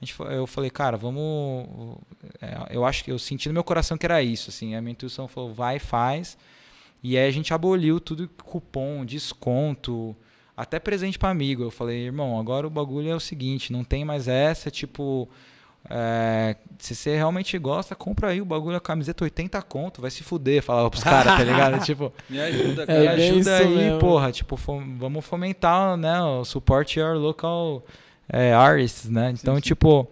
a 0.00 0.04
gente, 0.04 0.14
eu 0.20 0.46
falei, 0.46 0.70
cara, 0.70 0.96
vamos. 0.96 1.98
é, 2.40 2.76
eu 2.76 2.84
acho 2.84 3.02
que 3.02 3.10
eu 3.10 3.18
senti 3.18 3.48
no 3.48 3.54
meu 3.54 3.64
coração 3.64 3.96
que 3.96 4.06
era 4.06 4.22
isso, 4.22 4.50
assim. 4.50 4.74
A 4.74 4.80
minha 4.80 4.92
intuição 4.92 5.26
falou, 5.26 5.52
vai, 5.52 5.78
faz. 5.78 6.36
E 7.02 7.16
aí 7.16 7.28
a 7.28 7.30
gente 7.30 7.52
aboliu 7.54 8.00
tudo, 8.00 8.28
cupom, 8.44 9.04
desconto, 9.04 10.16
até 10.56 10.78
presente 10.78 11.18
para 11.18 11.30
amigo. 11.30 11.62
Eu 11.62 11.70
falei, 11.70 12.04
irmão, 12.04 12.38
agora 12.38 12.66
o 12.66 12.70
bagulho 12.70 13.08
é 13.08 13.14
o 13.14 13.20
seguinte, 13.20 13.72
não 13.72 13.84
tem 13.84 14.04
mais 14.04 14.28
essa, 14.28 14.70
tipo. 14.70 15.28
É, 15.90 16.56
se 16.78 16.94
você 16.94 17.14
realmente 17.16 17.58
gosta, 17.58 17.94
compra 17.94 18.28
aí 18.30 18.40
o 18.40 18.44
bagulho, 18.44 18.76
a 18.76 18.80
camiseta 18.80 19.24
80 19.24 19.60
conto, 19.62 20.00
vai 20.00 20.10
se 20.10 20.22
fuder, 20.22 20.62
falava 20.62 20.88
pros 20.90 21.02
caras, 21.04 21.36
tá 21.36 21.44
ligado? 21.44 21.78
tipo, 21.84 22.12
Me 22.28 22.40
ajuda, 22.40 22.82
É 22.84 22.86
cara. 22.86 23.00
me 23.00 23.16
bem 23.16 23.30
ajuda 23.30 23.56
aí, 23.58 23.76
mesmo. 23.76 23.98
porra, 23.98 24.32
tipo, 24.32 24.56
fom- 24.56 24.96
vamos 24.98 25.24
fomentar, 25.24 25.96
né, 25.96 26.20
o 26.22 26.44
support 26.44 26.96
your 26.96 27.16
local 27.16 27.84
é, 28.28 28.52
artists, 28.54 29.10
né? 29.10 29.30
Então, 29.38 29.54
sim. 29.56 29.60
tipo, 29.60 30.08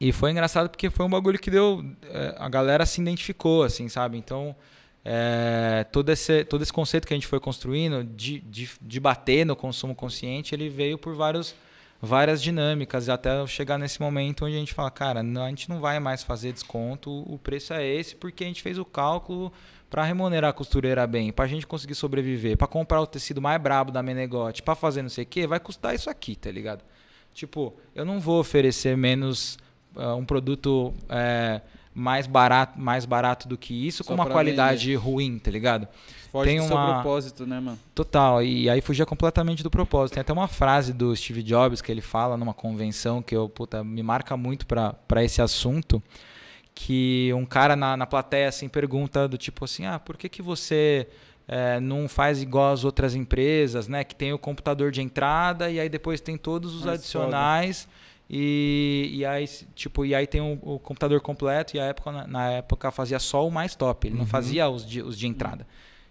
e 0.00 0.12
foi 0.12 0.30
engraçado 0.30 0.70
porque 0.70 0.88
foi 0.88 1.04
um 1.04 1.10
bagulho 1.10 1.38
que 1.38 1.50
deu, 1.50 1.84
é, 2.04 2.34
a 2.38 2.48
galera 2.48 2.86
se 2.86 3.00
identificou, 3.02 3.62
assim, 3.62 3.88
sabe? 3.88 4.16
Então, 4.16 4.56
é, 5.04 5.84
todo, 5.92 6.10
esse, 6.10 6.44
todo 6.44 6.62
esse 6.62 6.72
conceito 6.72 7.06
que 7.06 7.12
a 7.12 7.16
gente 7.16 7.26
foi 7.26 7.38
construindo 7.40 8.02
de, 8.04 8.38
de, 8.40 8.68
de 8.80 9.00
bater 9.00 9.44
no 9.44 9.54
consumo 9.56 9.94
consciente, 9.94 10.54
ele 10.54 10.68
veio 10.70 10.96
por 10.98 11.14
vários, 11.14 11.54
várias 12.00 12.42
dinâmicas, 12.42 13.08
até 13.08 13.46
chegar 13.46 13.78
nesse 13.78 14.00
momento 14.00 14.44
onde 14.44 14.56
a 14.56 14.58
gente 14.58 14.72
fala, 14.72 14.90
cara, 14.90 15.22
não, 15.22 15.44
a 15.44 15.48
gente 15.48 15.68
não 15.68 15.80
vai 15.80 16.00
mais 16.00 16.22
fazer 16.22 16.52
desconto, 16.52 17.10
o 17.10 17.38
preço 17.38 17.74
é 17.74 17.86
esse, 17.86 18.14
porque 18.14 18.44
a 18.44 18.46
gente 18.46 18.62
fez 18.62 18.78
o 18.78 18.84
cálculo 18.84 19.52
para 19.90 20.04
remunerar 20.04 20.50
a 20.50 20.52
costureira 20.52 21.06
bem, 21.06 21.32
para 21.32 21.44
a 21.44 21.48
gente 21.48 21.66
conseguir 21.66 21.94
sobreviver, 21.94 22.56
para 22.56 22.66
comprar 22.66 23.00
o 23.00 23.06
tecido 23.06 23.42
mais 23.42 23.60
brabo 23.60 23.90
da 23.90 24.02
Menegote, 24.02 24.62
para 24.62 24.74
fazer 24.74 25.02
não 25.02 25.10
sei 25.10 25.24
o 25.24 25.26
que, 25.26 25.46
vai 25.46 25.60
custar 25.60 25.94
isso 25.94 26.08
aqui, 26.08 26.36
tá 26.36 26.50
ligado? 26.50 26.82
Tipo, 27.34 27.74
eu 27.94 28.04
não 28.04 28.20
vou 28.20 28.40
oferecer 28.40 28.96
menos 28.96 29.58
ah, 29.96 30.14
um 30.14 30.24
produto 30.24 30.94
é, 31.08 31.60
mais 31.94 32.26
barato, 32.26 32.78
mais 32.80 33.04
barato 33.04 33.48
do 33.48 33.58
que 33.58 33.86
isso, 33.86 34.04
Só 34.04 34.08
com 34.08 34.14
uma 34.14 34.26
qualidade 34.26 34.94
ruim, 34.94 35.38
tá 35.38 35.50
ligado? 35.50 35.88
Foge 36.30 36.50
tem 36.50 36.58
do 36.60 36.66
seu 36.66 36.76
uma- 36.76 36.94
propósito, 36.94 37.46
né, 37.46 37.58
mano? 37.60 37.78
Total, 37.94 38.42
e 38.42 38.68
aí 38.70 38.80
fugia 38.80 39.04
completamente 39.04 39.62
do 39.62 39.70
propósito. 39.70 40.14
Tem 40.14 40.20
até 40.20 40.32
uma 40.32 40.46
frase 40.48 40.92
do 40.92 41.14
Steve 41.16 41.42
Jobs 41.42 41.80
que 41.82 41.90
ele 41.90 42.00
fala 42.00 42.36
numa 42.36 42.54
convenção 42.54 43.20
que 43.20 43.34
eu, 43.36 43.48
puta, 43.48 43.82
me 43.82 44.02
marca 44.02 44.36
muito 44.36 44.66
pra 44.66 44.92
pra 44.92 45.24
esse 45.24 45.42
assunto, 45.42 46.02
que 46.74 47.30
um 47.34 47.44
cara 47.44 47.74
na, 47.76 47.96
na 47.96 48.06
plateia 48.06 48.48
assim 48.48 48.68
pergunta 48.68 49.26
do 49.28 49.36
tipo 49.36 49.64
assim, 49.64 49.86
ah, 49.86 49.98
por 49.98 50.16
que 50.16 50.28
que 50.28 50.40
você 50.42 51.08
eh, 51.48 51.80
não 51.80 52.08
faz 52.08 52.40
igual 52.40 52.72
as 52.72 52.84
outras 52.84 53.14
empresas, 53.14 53.88
né? 53.88 54.04
Que 54.04 54.14
tem 54.14 54.32
o 54.32 54.38
computador 54.38 54.90
de 54.92 55.02
entrada 55.02 55.68
e 55.70 55.80
aí 55.80 55.88
depois 55.88 56.20
tem 56.20 56.36
todos 56.38 56.74
os 56.74 56.84
Mais 56.84 57.00
adicionais 57.00 57.88
e, 58.28 59.10
e 59.14 59.24
aí 59.24 59.44
tipo 59.74 60.04
e 60.06 60.14
aí 60.14 60.26
tem 60.26 60.40
o, 60.40 60.58
o 60.62 60.78
computador 60.78 61.20
completo 61.20 61.76
e 61.76 61.80
a 61.80 61.84
época 61.86 62.12
na, 62.12 62.26
na 62.26 62.50
época 62.52 62.90
fazia 62.92 63.18
só 63.18 63.46
o 63.46 63.50
mais 63.50 63.74
top, 63.74 64.06
ele 64.06 64.14
não 64.14 64.22
Uhum. 64.22 64.26
fazia 64.28 64.68
os 64.68 64.86
de, 64.86 65.02
os 65.02 65.18
de 65.18 65.26
entrada. 65.26 65.66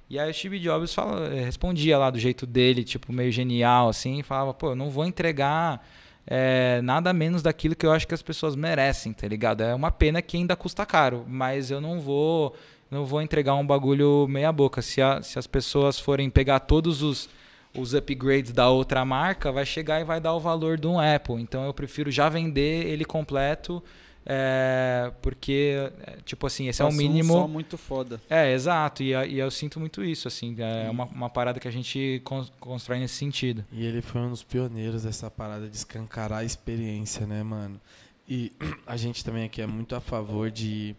E 0.10 0.18
aí 0.18 0.30
o 0.32 0.34
Steve 0.34 0.60
Jobs 0.60 0.94
fala, 0.94 1.28
eh, 1.28 1.44
respondia 1.44 1.98
lá 1.98 2.10
do 2.10 2.18
jeito 2.20 2.46
dele, 2.48 2.84
tipo, 2.84 3.14
meio 3.14 3.32
genial, 3.32 3.90
assim, 3.90 4.24
falava, 4.24 4.54
pô, 4.54 4.70
eu 4.72 4.76
não 4.76 4.90
vou 4.90 5.06
entregar 5.06 5.86
eh, 6.26 6.82
nada 6.84 7.14
menos 7.14 7.42
daquilo 7.44 7.76
que 7.76 7.86
eu 7.86 7.92
acho 7.92 8.08
que 8.08 8.14
as 8.14 8.22
pessoas 8.22 8.56
merecem, 8.56 9.14
tá 9.14 9.28
ligado? 9.28 9.62
É 9.62 9.74
uma 9.76 9.92
pena 9.92 10.22
que 10.22 10.36
ainda 10.38 10.56
custa 10.56 10.86
caro, 10.86 11.26
mas 11.28 11.70
eu 11.72 11.80
não 11.82 12.00
vou 12.00 12.56
não 12.92 13.06
vou 13.06 13.22
entregar 13.22 13.54
um 13.54 13.66
bagulho 13.66 14.26
meia 14.28 14.52
boca. 14.52 14.82
Se, 14.82 15.00
a- 15.00 15.22
se 15.22 15.38
as 15.38 15.46
pessoas 15.46 16.00
forem 16.00 16.28
pegar 16.28 16.60
todos 16.62 17.04
os, 17.04 17.30
os 17.78 17.94
upgrades 17.94 18.52
da 18.52 18.68
outra 18.70 19.06
marca, 19.06 19.52
vai 19.52 19.64
chegar 19.64 20.02
e 20.02 20.04
vai 20.04 20.20
dar 20.20 20.34
o 20.34 20.40
valor 20.40 20.76
de 20.80 20.88
um 20.88 21.00
Apple. 21.00 21.36
Então 21.40 21.66
eu 21.66 21.74
prefiro 21.74 22.10
já 22.10 22.28
vender 22.30 22.88
ele 22.88 23.06
completo, 23.06 23.84
eh, 24.32 25.12
porque, 25.24 25.74
eh, 26.06 26.18
tipo 26.24 26.46
assim, 26.46 26.68
esse 26.68 26.80
é 26.84 26.86
o 26.86 26.90
Passou 26.90 27.04
um 27.04 27.08
mínimo... 27.10 27.34
som 27.34 27.48
muito 27.48 27.80
foda. 27.80 28.22
É, 28.30 28.54
exato. 28.54 29.02
E, 29.02 29.10
e 29.10 29.40
eu 29.40 29.50
sinto 29.50 29.80
muito 29.80 30.04
isso, 30.04 30.28
assim. 30.28 30.56
É 30.60 30.88
uma, 30.88 31.06
uma 31.06 31.30
parada 31.32 31.60
que 31.60 31.68
a 31.68 31.72
gente 31.72 32.22
cons- 32.24 32.52
constrói 32.60 33.00
nesse 33.00 33.16
sentido. 33.16 33.66
E 33.72 33.84
ele 33.84 34.04
foi 34.04 34.22
um 34.22 34.30
dos 34.30 34.44
pioneiros 34.44 35.02
dessa 35.02 35.32
parada 35.32 35.68
de 35.68 35.76
escancarar 35.76 36.40
a 36.40 36.44
experiência, 36.44 37.26
né, 37.26 37.42
mano? 37.42 37.82
E 38.28 38.52
a 38.86 38.96
gente 38.96 39.26
também 39.26 39.46
aqui 39.46 39.64
é 39.64 39.66
muito 39.68 39.96
a 39.96 40.00
favor 40.00 40.52
de 40.52 40.96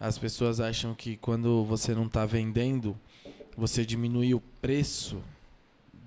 as 0.00 0.18
pessoas 0.18 0.58
acham 0.58 0.94
que 0.94 1.16
quando 1.16 1.64
você 1.64 1.94
não 1.94 2.08
tá 2.08 2.26
vendendo, 2.26 2.98
você 3.56 3.84
diminui 3.84 4.34
o 4.34 4.40
preço 4.60 5.22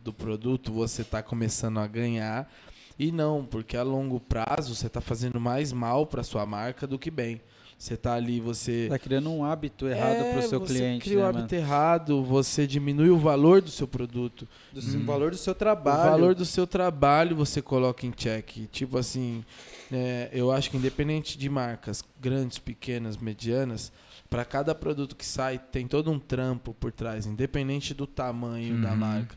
do 0.04 0.12
produto, 0.12 0.74
você 0.74 1.04
tá 1.04 1.24
começando 1.24 1.80
a 1.80 1.88
ganhar. 1.88 2.52
E 3.00 3.12
não, 3.12 3.46
porque 3.46 3.76
a 3.78 3.84
longo 3.84 4.20
prazo 4.20 4.76
você 4.76 4.88
tá 4.90 5.02
fazendo 5.02 5.40
mais 5.40 5.72
mal 5.74 6.06
para 6.06 6.24
sua 6.24 6.46
marca 6.46 6.86
do 6.86 7.00
que 7.00 7.10
bem. 7.12 7.42
Você 7.78 7.98
tá 7.98 8.14
ali, 8.14 8.40
você 8.40 8.86
Tá 8.90 9.00
criando 9.00 9.32
um 9.32 9.44
hábito 9.44 9.88
errado 9.88 10.22
é, 10.22 10.32
pro 10.34 10.42
seu 10.44 10.60
você 10.60 10.72
cliente, 10.76 11.04
cria 11.04 11.18
né, 11.18 11.24
o 11.24 11.26
mano? 11.26 11.40
hábito 11.40 11.56
errado, 11.56 12.24
você 12.24 12.68
diminui 12.68 13.10
o 13.10 13.18
valor 13.18 13.60
do 13.60 13.72
seu 13.72 13.88
produto. 13.88 14.48
Do 14.72 14.80
Hum. 14.80 15.04
valor 15.04 15.32
do 15.32 15.38
seu 15.38 15.54
O 15.54 15.56
trabalho. 15.56 16.12
valor 16.12 16.36
do 16.36 16.46
seu 16.46 16.68
trabalho 16.68 17.36
você 17.36 17.60
coloca 17.60 18.06
em 18.06 18.12
check. 18.12 18.68
Tipo 18.72 19.00
assim, 19.00 19.44
é, 19.92 20.30
eu 20.32 20.52
acho 20.52 20.70
que 20.70 20.78
independente 20.78 21.40
de 21.40 21.50
marcas 21.50 22.04
grandes, 22.22 22.60
pequenas, 22.60 23.18
medianas, 23.18 23.92
para 24.30 24.46
cada 24.46 24.76
produto 24.76 25.16
que 25.16 25.26
sai 25.26 25.58
tem 25.58 25.88
todo 25.88 26.12
um 26.12 26.20
trampo 26.20 26.76
por 26.76 26.92
trás, 26.92 27.26
independente 27.26 27.96
do 27.96 28.06
tamanho 28.06 28.80
da 28.80 28.92
Uhum. 28.92 28.96
marca. 28.96 29.36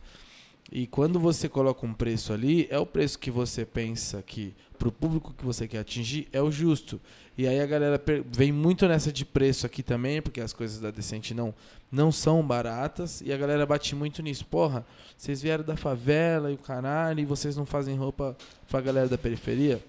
E 0.72 0.86
quando 0.86 1.20
você 1.20 1.48
coloca 1.48 1.86
um 1.86 1.92
preço 1.92 2.32
ali, 2.32 2.66
é 2.70 2.78
o 2.78 2.86
preço 2.86 3.18
que 3.18 3.30
você 3.30 3.64
pensa 3.64 4.22
que 4.22 4.54
pro 4.78 4.90
público 4.90 5.32
que 5.36 5.44
você 5.44 5.68
quer 5.68 5.78
atingir 5.78 6.26
é 6.32 6.42
o 6.42 6.50
justo. 6.50 7.00
E 7.36 7.46
aí 7.46 7.60
a 7.60 7.66
galera 7.66 8.00
vem 8.30 8.50
muito 8.50 8.86
nessa 8.88 9.12
de 9.12 9.24
preço 9.24 9.66
aqui 9.66 9.82
também, 9.82 10.22
porque 10.22 10.40
as 10.40 10.52
coisas 10.52 10.80
da 10.80 10.90
Decente 10.90 11.34
não 11.34 11.54
não 11.92 12.10
são 12.10 12.44
baratas 12.44 13.20
e 13.20 13.32
a 13.32 13.36
galera 13.36 13.64
bate 13.64 13.94
muito 13.94 14.20
nisso. 14.20 14.44
Porra, 14.46 14.84
vocês 15.16 15.40
vieram 15.40 15.62
da 15.62 15.76
favela 15.76 16.50
e 16.50 16.54
o 16.54 16.58
caralho, 16.58 17.20
e 17.20 17.24
vocês 17.24 17.56
não 17.56 17.64
fazem 17.64 17.94
roupa 17.96 18.36
pra 18.68 18.80
galera 18.80 19.08
da 19.08 19.16
periferia? 19.16 19.80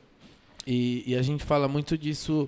E, 0.67 1.03
e 1.07 1.15
a 1.15 1.21
gente 1.23 1.43
fala 1.43 1.67
muito 1.67 1.97
disso 1.97 2.47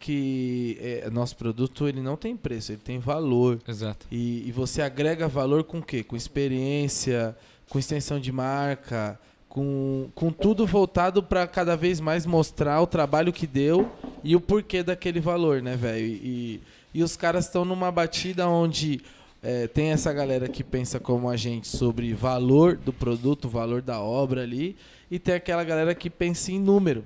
que 0.00 0.78
é, 0.80 1.08
nosso 1.10 1.36
produto 1.36 1.88
ele 1.88 2.02
não 2.02 2.16
tem 2.16 2.36
preço, 2.36 2.72
ele 2.72 2.80
tem 2.82 2.98
valor. 2.98 3.60
Exato. 3.66 4.06
E, 4.10 4.46
e 4.46 4.52
você 4.52 4.82
agrega 4.82 5.28
valor 5.28 5.64
com 5.64 5.78
o 5.78 5.82
quê? 5.82 6.02
Com 6.02 6.16
experiência, 6.16 7.36
com 7.68 7.78
extensão 7.78 8.20
de 8.20 8.30
marca, 8.30 9.18
com, 9.48 10.08
com 10.14 10.30
tudo 10.32 10.66
voltado 10.66 11.22
para 11.22 11.46
cada 11.46 11.76
vez 11.76 12.00
mais 12.00 12.26
mostrar 12.26 12.80
o 12.80 12.86
trabalho 12.86 13.32
que 13.32 13.46
deu 13.46 13.90
e 14.22 14.34
o 14.34 14.40
porquê 14.40 14.82
daquele 14.82 15.20
valor, 15.20 15.62
né, 15.62 15.76
velho? 15.76 16.04
E, 16.04 16.60
e 16.92 17.02
os 17.02 17.16
caras 17.16 17.46
estão 17.46 17.64
numa 17.64 17.90
batida 17.92 18.48
onde 18.48 19.00
é, 19.42 19.68
tem 19.68 19.90
essa 19.90 20.12
galera 20.12 20.48
que 20.48 20.64
pensa 20.64 20.98
como 20.98 21.28
a 21.28 21.36
gente 21.36 21.68
sobre 21.68 22.12
valor 22.14 22.76
do 22.76 22.92
produto, 22.92 23.48
valor 23.48 23.82
da 23.82 24.00
obra 24.00 24.42
ali, 24.42 24.76
e 25.10 25.18
tem 25.18 25.34
aquela 25.34 25.62
galera 25.62 25.94
que 25.94 26.10
pensa 26.10 26.50
em 26.50 26.58
número. 26.58 27.04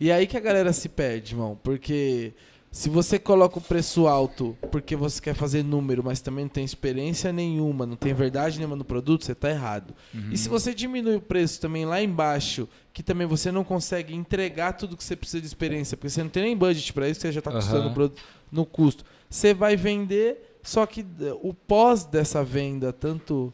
E 0.00 0.10
aí 0.10 0.26
que 0.26 0.36
a 0.36 0.40
galera 0.40 0.72
se 0.72 0.88
perde, 0.88 1.34
irmão, 1.34 1.58
porque 1.62 2.32
se 2.78 2.88
você 2.88 3.18
coloca 3.18 3.58
o 3.58 3.60
preço 3.60 4.06
alto 4.06 4.56
porque 4.70 4.94
você 4.94 5.20
quer 5.20 5.34
fazer 5.34 5.64
número, 5.64 6.04
mas 6.04 6.20
também 6.20 6.44
não 6.44 6.48
tem 6.48 6.64
experiência 6.64 7.32
nenhuma, 7.32 7.84
não 7.84 7.96
tem 7.96 8.14
verdade 8.14 8.56
nenhuma 8.56 8.76
no 8.76 8.84
produto, 8.84 9.24
você 9.24 9.34
tá 9.34 9.50
errado. 9.50 9.92
Uhum. 10.14 10.30
E 10.30 10.38
se 10.38 10.48
você 10.48 10.72
diminui 10.72 11.16
o 11.16 11.20
preço 11.20 11.60
também 11.60 11.84
lá 11.84 12.00
embaixo, 12.00 12.68
que 12.92 13.02
também 13.02 13.26
você 13.26 13.50
não 13.50 13.64
consegue 13.64 14.14
entregar 14.14 14.74
tudo 14.74 14.96
que 14.96 15.02
você 15.02 15.16
precisa 15.16 15.40
de 15.40 15.48
experiência, 15.48 15.96
porque 15.96 16.08
você 16.08 16.22
não 16.22 16.30
tem 16.30 16.44
nem 16.44 16.56
budget 16.56 16.92
para 16.92 17.08
isso, 17.08 17.20
você 17.20 17.32
já 17.32 17.42
tá 17.42 17.50
custando 17.50 17.92
produto 17.92 18.22
no 18.52 18.64
custo. 18.64 19.04
Você 19.28 19.52
vai 19.52 19.74
vender, 19.74 20.60
só 20.62 20.86
que 20.86 21.00
eh, 21.00 21.34
o 21.42 21.52
pós 21.52 22.04
dessa 22.04 22.44
venda, 22.44 22.92
tanto 22.92 23.52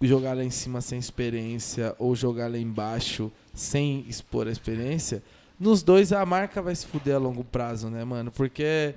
jogar 0.00 0.34
lá 0.34 0.42
em 0.42 0.48
cima 0.48 0.80
sem 0.80 0.98
experiência 0.98 1.94
ou 1.98 2.16
jogar 2.16 2.50
lá 2.50 2.56
embaixo 2.56 3.30
sem 3.52 4.06
expor 4.08 4.48
a 4.48 4.50
experiência, 4.50 5.22
nos 5.58 5.82
dois 5.82 6.12
a 6.12 6.24
marca 6.24 6.60
vai 6.62 6.74
se 6.74 6.86
fuder 6.86 7.16
a 7.16 7.18
longo 7.18 7.42
prazo, 7.44 7.88
né, 7.90 8.04
mano? 8.04 8.30
Porque 8.30 8.94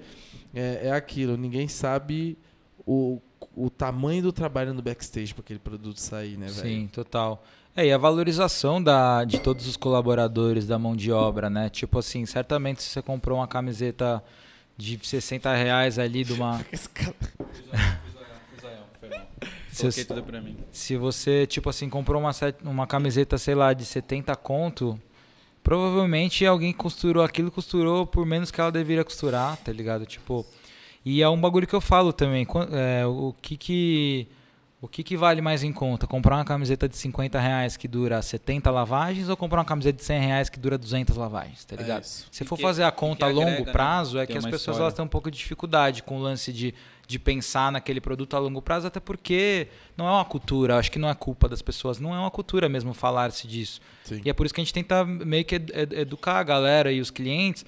é, 0.54 0.80
é 0.84 0.92
aquilo, 0.92 1.36
ninguém 1.38 1.68
sabe 1.68 2.38
o, 2.86 3.20
o 3.56 3.70
tamanho 3.70 4.22
do 4.24 4.32
trabalho 4.32 4.74
no 4.74 4.82
backstage 4.82 5.34
para 5.34 5.42
aquele 5.42 5.60
produto 5.60 5.98
sair, 6.00 6.38
né, 6.38 6.48
velho? 6.48 6.62
Sim, 6.62 6.88
total. 6.92 7.44
É, 7.76 7.86
e 7.86 7.92
a 7.94 7.98
valorização 7.98 8.84
da, 8.84 9.24
de 9.24 9.40
todos 9.40 9.66
os 9.66 9.78
colaboradores 9.78 10.68
da 10.68 10.78
mão 10.78 10.96
de 10.96 11.12
obra, 11.12 11.50
né? 11.50 11.70
Tipo 11.70 12.00
assim, 12.00 12.26
certamente 12.26 12.84
se 12.84 12.90
você 12.90 13.02
comprou 13.02 13.38
uma 13.40 13.48
camiseta 13.48 14.22
de 14.78 15.00
60 15.02 15.54
reais 15.56 15.98
ali 15.98 16.24
de 16.26 16.34
uma. 16.34 16.60
Se, 19.72 19.84
Coloquei 19.84 20.04
você- 20.04 20.06
tudo 20.06 20.24
pra 20.24 20.42
mim. 20.42 20.58
se 20.72 20.98
você, 20.98 21.48
tipo 21.48 21.70
assim, 21.70 21.90
comprou 21.90 22.22
uma, 22.22 22.34
set- 22.34 22.62
uma 22.64 22.86
camiseta, 22.86 23.38
sei 23.38 23.56
lá, 23.56 23.74
de 23.74 23.86
70 23.86 24.36
conto, 24.36 25.00
provavelmente 25.64 26.46
alguém 26.46 26.74
costurou 26.74 27.24
aquilo, 27.24 27.52
costurou 27.52 28.06
por 28.06 28.26
menos 28.26 28.52
que 28.52 28.60
ela 28.60 28.72
deveria 28.72 29.04
costurar, 29.04 29.58
tá 29.58 29.72
ligado? 29.72 30.06
Tipo. 30.06 30.46
E 31.04 31.22
é 31.22 31.28
um 31.30 31.40
bagulho 31.40 31.66
que 31.66 31.74
eu 31.74 31.82
falo 31.82 32.14
também. 32.14 32.46
é, 32.72 33.06
o 33.06 33.34
que 33.42 33.58
que. 33.58 34.28
O 34.84 34.88
que, 34.88 35.04
que 35.04 35.16
vale 35.16 35.42
mais 35.42 35.62
em 35.64 35.72
conta? 35.72 36.08
Comprar 36.08 36.38
uma 36.38 36.44
camiseta 36.44 36.90
de 36.90 36.98
50 36.98 37.40
reais 37.40 37.78
que 37.78 37.88
dura 37.88 38.20
70 38.20 38.72
lavagens 38.72 39.30
ou 39.30 39.38
comprar 39.38 39.60
uma 39.60 39.66
camiseta 39.66 39.96
de 40.00 40.04
100 40.04 40.20
reais 40.22 40.50
que 40.50 40.58
dura 40.60 40.76
200 40.76 41.16
lavagens, 41.18 41.64
tá 41.66 41.76
É 41.76 41.78
ligado? 41.84 42.04
isso. 42.04 42.26
Se 42.32 42.44
for 42.44 42.56
que- 42.56 42.64
fazer 42.64 42.82
a 42.82 42.92
conta 42.92 43.28
a 43.28 43.30
longo 43.30 43.64
né? 43.64 43.72
prazo, 43.72 44.18
é 44.18 44.26
Tem 44.26 44.34
que 44.34 44.38
as 44.40 44.44
pessoas 44.46 44.62
história. 44.62 44.82
elas 44.82 44.94
têm 44.96 45.06
um 45.06 45.08
pouco 45.08 45.30
de 45.30 45.38
dificuldade 45.38 46.02
com 46.02 46.18
o 46.18 46.20
lance 46.24 46.52
de, 46.52 46.74
de 47.12 47.20
pensar 47.20 47.72
naquele 47.72 48.00
produto 48.00 48.36
a 48.36 48.40
longo 48.40 48.62
prazo, 48.62 48.88
até 48.88 49.00
porque 49.00 49.68
não 49.98 50.08
é 50.08 50.12
uma 50.12 50.26
cultura, 50.26 50.78
acho 50.78 50.92
que 50.92 50.98
não 50.98 51.10
é 51.10 51.14
culpa 51.14 51.50
das 51.50 51.62
pessoas, 51.62 52.00
não 52.00 52.16
é 52.16 52.20
uma 52.20 52.32
cultura 52.32 52.70
mesmo 52.70 52.94
falar-se 52.94 53.48
disso. 53.48 53.82
Sim. 54.04 54.22
E 54.24 54.30
é 54.30 54.34
por 54.34 54.46
isso 54.46 54.56
que 54.56 54.62
a 54.62 54.64
gente 54.64 54.74
tenta 54.74 55.04
meio 55.06 55.44
que 55.46 55.56
ed- 55.56 55.72
ed- 55.76 55.94
educar 56.00 56.40
a 56.40 56.44
galera 56.44 56.92
e 56.92 57.02
os 57.02 57.12
clientes 57.12 57.66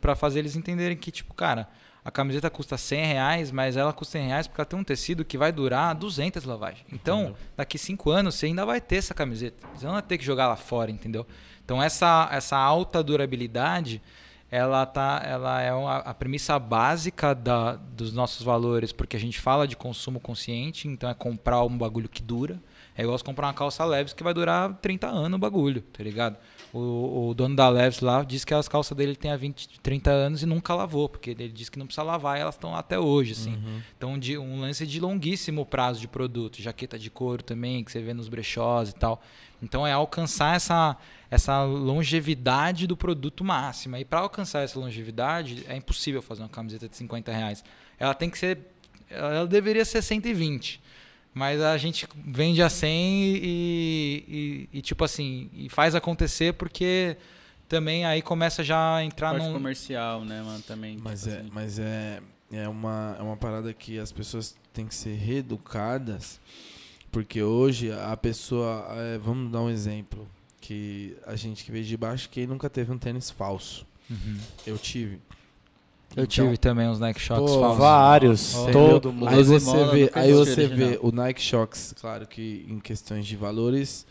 para 0.00 0.14
fazer 0.16 0.40
eles 0.40 0.56
entenderem 0.56 0.96
que, 0.96 1.10
tipo, 1.10 1.32
cara, 1.34 1.68
a 2.04 2.10
camiseta 2.10 2.48
custa 2.50 2.76
100 2.78 3.04
reais, 3.06 3.50
mas 3.52 3.76
ela 3.76 3.92
custa 3.92 4.12
100 4.18 4.26
reais 4.28 4.46
porque 4.46 4.60
ela 4.60 4.66
tem 4.66 4.78
um 4.78 4.82
tecido 4.84 5.24
que 5.24 5.36
vai 5.38 5.52
durar 5.52 5.94
200 5.94 6.44
lavagens. 6.44 6.84
Então, 6.92 7.20
Entendeu. 7.20 7.36
daqui 7.56 7.78
5 7.78 8.10
anos, 8.10 8.34
você 8.34 8.46
ainda 8.46 8.64
vai 8.64 8.80
ter 8.80 8.96
essa 8.96 9.12
camiseta. 9.14 9.66
Você 9.74 9.84
não 9.86 9.92
vai 9.92 10.02
ter 10.02 10.16
que 10.18 10.24
jogar 10.24 10.48
lá 10.48 10.56
fora, 10.56 10.90
entendeu? 10.90 11.26
Então, 11.64 11.80
essa, 11.82 12.28
essa 12.32 12.56
alta 12.56 13.02
durabilidade, 13.02 14.02
ela, 14.50 14.84
tá, 14.84 15.22
ela 15.24 15.60
é 15.60 15.72
uma- 15.72 15.98
a 15.98 16.12
premissa 16.14 16.58
básica 16.58 17.34
da, 17.34 17.76
dos 17.76 18.12
nossos 18.12 18.42
valores, 18.44 18.92
porque 18.92 19.16
a 19.16 19.20
gente 19.20 19.40
fala 19.40 19.66
de 19.66 19.76
consumo 19.76 20.18
consciente, 20.18 20.88
então 20.88 21.08
é 21.08 21.14
comprar 21.14 21.62
um 21.64 21.76
bagulho 21.78 22.08
que 22.08 22.22
dura. 22.22 22.60
É 22.96 23.02
igual 23.02 23.16
você 23.16 23.24
comprar 23.24 23.46
uma 23.46 23.54
calça 23.54 23.84
Leves 23.84 24.12
que 24.12 24.22
vai 24.22 24.34
durar 24.34 24.74
30 24.82 25.06
anos 25.06 25.36
o 25.36 25.38
bagulho, 25.38 25.82
tá 25.82 26.02
ligado? 26.02 26.36
O, 26.72 27.30
o 27.30 27.34
dono 27.34 27.56
da 27.56 27.68
Leves 27.68 28.00
lá 28.00 28.22
diz 28.22 28.44
que 28.44 28.54
as 28.54 28.68
calças 28.68 28.96
dele 28.96 29.16
tem 29.16 29.30
há 29.30 29.36
20, 29.36 29.80
30 29.80 30.10
anos 30.10 30.42
e 30.42 30.46
nunca 30.46 30.72
lavou, 30.74 31.08
porque 31.08 31.30
ele 31.30 31.48
diz 31.48 31.68
que 31.68 31.78
não 31.78 31.86
precisa 31.86 32.04
lavar 32.04 32.38
e 32.38 32.40
elas 32.40 32.54
estão 32.54 32.70
lá 32.70 32.78
até 32.78 32.98
hoje, 32.98 33.32
assim. 33.32 33.54
Uhum. 33.54 33.82
Então, 33.96 34.18
de, 34.18 34.38
um 34.38 34.60
lance 34.60 34.86
de 34.86 35.00
longuíssimo 35.00 35.66
prazo 35.66 36.00
de 36.00 36.06
produto. 36.06 36.62
Jaqueta 36.62 36.98
de 36.98 37.10
couro 37.10 37.42
também, 37.42 37.82
que 37.82 37.90
você 37.90 38.00
vê 38.00 38.14
nos 38.14 38.28
brechós 38.28 38.90
e 38.90 38.94
tal. 38.94 39.20
Então, 39.60 39.84
é 39.84 39.92
alcançar 39.92 40.54
essa, 40.54 40.96
essa 41.28 41.64
longevidade 41.64 42.86
do 42.86 42.96
produto 42.96 43.44
máxima. 43.44 43.98
E 43.98 44.04
para 44.04 44.20
alcançar 44.20 44.60
essa 44.60 44.78
longevidade, 44.78 45.64
é 45.68 45.76
impossível 45.76 46.22
fazer 46.22 46.42
uma 46.42 46.48
camiseta 46.48 46.88
de 46.88 46.96
50 46.96 47.32
reais. 47.32 47.64
Ela 47.98 48.14
tem 48.14 48.30
que 48.30 48.38
ser. 48.38 48.58
Ela 49.10 49.44
deveria 49.44 49.84
ser 49.84 50.02
120. 50.02 50.80
Mas 51.32 51.60
a 51.60 51.76
gente 51.78 52.08
vende 52.26 52.62
a 52.62 52.68
100 52.68 52.90
e, 52.90 53.38
e, 54.72 54.78
e, 54.78 54.82
tipo 54.82 55.04
assim, 55.04 55.48
e 55.52 55.68
faz 55.68 55.94
acontecer 55.94 56.54
porque 56.54 57.16
também 57.68 58.04
aí 58.04 58.20
começa 58.20 58.64
já 58.64 58.96
a 58.96 59.04
entrar 59.04 59.30
Parte 59.30 59.46
num. 59.46 59.52
comercial, 59.52 60.24
né, 60.24 60.42
mano, 60.42 60.62
também. 60.62 60.98
Mas 61.00 61.22
tipo 61.22 61.34
é, 61.34 61.38
assim. 61.38 61.50
mas 61.52 61.78
é, 61.78 62.20
é, 62.52 62.68
uma, 62.68 63.16
é 63.18 63.22
uma 63.22 63.36
parada 63.36 63.72
que 63.72 63.98
as 63.98 64.10
pessoas 64.10 64.56
têm 64.72 64.86
que 64.86 64.94
ser 64.94 65.14
reeducadas, 65.14 66.40
porque 67.12 67.42
hoje 67.42 67.92
a 67.92 68.16
pessoa. 68.16 68.86
é, 68.96 69.18
vamos 69.18 69.52
dar 69.52 69.60
um 69.60 69.70
exemplo. 69.70 70.28
Que 70.60 71.16
a 71.26 71.36
gente 71.36 71.64
que 71.64 71.72
veio 71.72 71.84
de 71.84 71.96
baixo, 71.96 72.28
quem 72.28 72.46
nunca 72.46 72.68
teve 72.68 72.92
um 72.92 72.98
tênis 72.98 73.30
falso? 73.30 73.86
Uhum. 74.10 74.38
Eu 74.66 74.76
tive. 74.76 75.18
Eu 76.16 76.24
Então, 76.24 76.26
tive 76.26 76.56
também 76.56 76.88
uns 76.88 76.98
Nike 76.98 77.20
Shox 77.20 77.40
Pô, 77.40 77.60
falsos. 77.60 77.78
Vários. 77.78 78.54
Ó. 78.56 78.70
Todo 78.72 79.12
mundo. 79.12 79.28
Aí 79.28 79.36
Doze 79.36 79.60
você 79.60 79.84
vê, 79.86 80.10
aí 80.12 80.32
você 80.32 80.66
vê 80.66 80.98
o 81.02 81.12
Nike 81.12 81.40
Shox, 81.40 81.94
claro 82.00 82.26
que 82.26 82.66
em 82.68 82.80
questões 82.80 83.24
de 83.26 83.36
valores, 83.36 84.04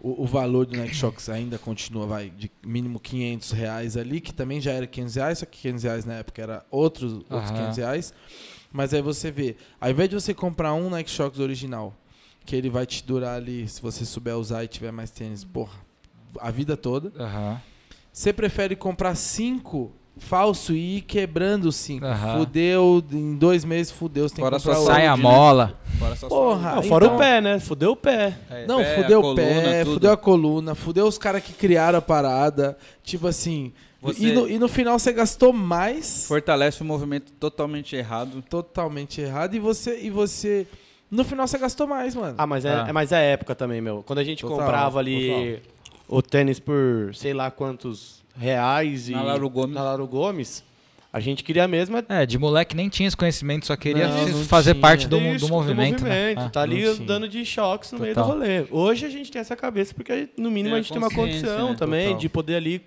o, 0.00 0.22
o 0.24 0.26
valor 0.26 0.66
do 0.66 0.76
Nike 0.76 0.94
Shox 0.94 1.28
ainda 1.28 1.56
continua, 1.58 2.06
vai, 2.06 2.30
de 2.30 2.50
mínimo 2.64 2.98
500 2.98 3.52
reais 3.52 3.96
ali, 3.96 4.20
que 4.20 4.34
também 4.34 4.60
já 4.60 4.72
era 4.72 4.86
500 4.86 5.14
reais, 5.14 5.38
só 5.38 5.46
que 5.46 5.58
500 5.58 5.82
reais 5.84 6.04
na 6.04 6.14
época 6.14 6.42
era 6.42 6.66
outros, 6.70 7.12
outros 7.14 7.50
Aham. 7.50 7.54
500 7.54 7.76
reais. 7.78 8.14
Mas 8.72 8.92
aí 8.92 9.00
você 9.00 9.30
vê, 9.30 9.56
ao 9.80 9.90
invés 9.90 10.08
de 10.08 10.14
você 10.16 10.34
comprar 10.34 10.74
um 10.74 10.90
Nike 10.90 11.10
Shox 11.10 11.38
original, 11.38 11.94
que 12.44 12.56
ele 12.56 12.68
vai 12.68 12.84
te 12.84 13.04
durar 13.04 13.36
ali, 13.36 13.68
se 13.68 13.80
você 13.80 14.04
souber 14.04 14.36
usar 14.36 14.64
e 14.64 14.68
tiver 14.68 14.90
mais 14.90 15.10
tênis, 15.10 15.44
porra, 15.44 15.78
a 16.40 16.50
vida 16.50 16.76
toda, 16.76 17.12
Aham. 17.22 17.60
você 18.12 18.32
prefere 18.32 18.74
comprar 18.74 19.14
cinco 19.14 19.92
falso 20.18 20.72
e 20.72 20.98
ir 20.98 21.00
quebrando 21.02 21.70
cinco. 21.72 22.04
Aham. 22.06 22.38
Fudeu, 22.38 23.02
em 23.12 23.34
dois 23.36 23.64
meses 23.64 23.90
fudeu, 23.92 24.28
você 24.28 24.34
tem 24.34 24.44
Fora 24.44 24.58
que 24.58 24.64
comprar. 24.64 24.80
Sai 24.82 25.06
a 25.06 25.16
né? 25.16 25.22
mola. 25.22 25.74
Fora 25.98 26.16
só 26.16 26.28
Porra, 26.28 26.74
Não, 26.76 26.82
fora 26.82 27.04
então- 27.06 27.16
o 27.16 27.18
pé, 27.18 27.40
né? 27.40 27.58
Fudeu 27.60 27.92
o 27.92 27.96
pé. 27.96 28.36
É, 28.50 28.66
Não, 28.66 28.78
pé, 28.78 28.96
fudeu 29.02 29.20
o 29.20 29.34
pé, 29.34 29.84
tudo. 29.84 29.94
fudeu 29.94 30.12
a 30.12 30.16
coluna, 30.16 30.74
fudeu 30.74 31.06
os 31.06 31.18
caras 31.18 31.42
que 31.42 31.52
criaram 31.52 31.98
a 31.98 32.02
parada. 32.02 32.76
Tipo 33.02 33.26
assim, 33.26 33.72
Você 34.00 34.26
E, 34.26 34.32
no, 34.32 34.48
e 34.48 34.58
no 34.60 34.68
final 34.68 34.96
você 34.96 35.12
gastou 35.12 35.52
mais 35.52 36.24
fortalece 36.28 36.82
o 36.82 36.84
movimento 36.84 37.32
totalmente 37.32 37.96
errado. 37.96 38.40
totalmente 38.48 39.20
errado 39.20 39.54
e 39.56 39.58
você 39.58 39.98
e 40.00 40.08
você 40.08 40.68
no 41.10 41.24
final 41.24 41.48
você 41.48 41.58
gastou 41.58 41.84
mais, 41.88 42.14
mano. 42.14 42.34
Ah, 42.38 42.46
mas 42.46 42.64
é, 42.64 42.74
Ah. 42.74 42.86
é 42.88 42.92
mais 42.92 43.12
a 43.12 43.18
época 43.18 43.56
também, 43.56 43.80
meu. 43.80 44.04
Quando 44.06 44.20
a 44.20 44.24
gente 44.24 44.42
Total, 44.42 44.56
comprava 44.58 45.00
ali 45.00 45.60
o 46.06 46.22
tênis 46.22 46.60
por 46.60 47.12
sei 47.12 47.34
lá 47.34 47.50
quantos 47.50 48.17
reais 48.38 49.08
e 49.08 49.12
Na 49.12 49.22
Lauro 49.22 49.48
Gomes. 49.50 49.74
na 49.74 49.82
Lauro 49.82 50.06
Gomes, 50.06 50.64
a 51.12 51.20
gente 51.20 51.42
queria 51.42 51.64
a 51.64 51.68
mesma 51.68 52.04
É, 52.08 52.24
de 52.26 52.38
moleque 52.38 52.76
nem 52.76 52.88
tinha 52.88 53.06
esse 53.08 53.16
conhecimento, 53.16 53.66
só 53.66 53.76
queria 53.76 54.08
Não, 54.08 54.28
não 54.28 54.44
fazer 54.44 54.72
tinha. 54.72 54.80
parte 54.82 55.08
do, 55.08 55.18
Isso, 55.18 55.46
do 55.46 55.52
movimento. 55.52 56.04
né? 56.04 56.34
Ah. 56.36 56.48
Tá 56.48 56.62
ali 56.62 56.84
não 56.84 56.94
tinha. 56.94 57.06
dando 57.06 57.28
de 57.28 57.44
choques 57.44 57.90
no 57.92 57.98
meio 57.98 58.14
do 58.14 58.20
Total. 58.20 58.36
rolê. 58.36 58.66
Hoje 58.70 59.06
a 59.06 59.08
gente 59.10 59.30
tem 59.30 59.40
essa 59.40 59.56
cabeça 59.56 59.94
porque 59.94 60.28
no 60.36 60.50
mínimo 60.50 60.74
Tem 60.74 60.78
a 60.78 60.82
gente 60.82 60.92
tem 60.92 60.98
uma 61.02 61.10
condição 61.10 61.70
né? 61.70 61.76
também 61.76 62.04
Total. 62.08 62.20
de 62.20 62.28
poder 62.28 62.54
ali 62.56 62.82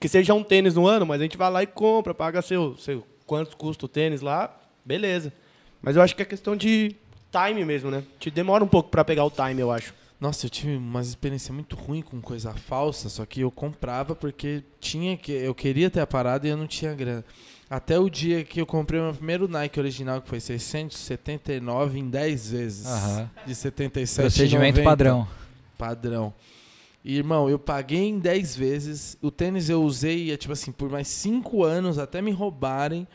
que 0.00 0.08
seja 0.08 0.34
um 0.34 0.42
tênis 0.42 0.74
no 0.74 0.86
ano, 0.86 1.06
mas 1.06 1.20
a 1.20 1.22
gente 1.24 1.36
vai 1.36 1.50
lá 1.50 1.62
e 1.62 1.66
compra, 1.66 2.12
paga 2.12 2.42
seu, 2.42 2.76
seu 2.76 3.06
quantos 3.26 3.54
custa 3.54 3.84
o 3.86 3.88
tênis 3.88 4.20
lá, 4.20 4.54
beleza. 4.84 5.32
Mas 5.80 5.94
eu 5.94 6.02
acho 6.02 6.16
que 6.16 6.22
é 6.22 6.24
questão 6.24 6.56
de 6.56 6.96
time 7.30 7.64
mesmo, 7.64 7.90
né? 7.90 8.02
Te 8.18 8.30
demora 8.30 8.64
um 8.64 8.68
pouco 8.68 8.88
pra 8.90 9.04
pegar 9.04 9.24
o 9.24 9.30
time, 9.30 9.60
eu 9.60 9.70
acho. 9.70 9.94
Nossa, 10.22 10.46
eu 10.46 10.50
tive 10.50 10.76
umas 10.76 11.08
experiências 11.08 11.52
muito 11.52 11.74
ruins 11.74 12.04
com 12.04 12.20
coisa 12.20 12.54
falsa, 12.54 13.08
só 13.08 13.26
que 13.26 13.40
eu 13.40 13.50
comprava 13.50 14.14
porque 14.14 14.62
tinha 14.78 15.16
que 15.16 15.32
eu 15.32 15.52
queria 15.52 15.90
ter 15.90 15.98
a 15.98 16.06
parada 16.06 16.46
e 16.46 16.50
eu 16.50 16.56
não 16.56 16.68
tinha 16.68 16.94
grana. 16.94 17.24
Até 17.68 17.98
o 17.98 18.08
dia 18.08 18.44
que 18.44 18.60
eu 18.60 18.64
comprei 18.64 19.00
o 19.00 19.02
meu 19.02 19.14
primeiro 19.14 19.48
Nike 19.48 19.80
original, 19.80 20.22
que 20.22 20.28
foi 20.28 20.38
679 20.38 21.98
em 21.98 22.08
10 22.08 22.50
vezes. 22.52 22.86
Aham. 22.86 23.30
De 23.44 23.52
77 23.52 24.20
Procedimento 24.22 24.80
padrão. 24.84 25.26
Padrão. 25.76 26.32
E, 27.04 27.16
irmão, 27.16 27.50
eu 27.50 27.58
paguei 27.58 28.04
em 28.04 28.20
10 28.20 28.54
vezes. 28.54 29.18
O 29.20 29.28
tênis 29.28 29.68
eu 29.68 29.82
usei, 29.82 30.30
é, 30.30 30.36
tipo 30.36 30.52
assim, 30.52 30.70
por 30.70 30.88
mais 30.88 31.08
5 31.08 31.64
anos, 31.64 31.98
até 31.98 32.22
me 32.22 32.30
roubarem. 32.30 33.08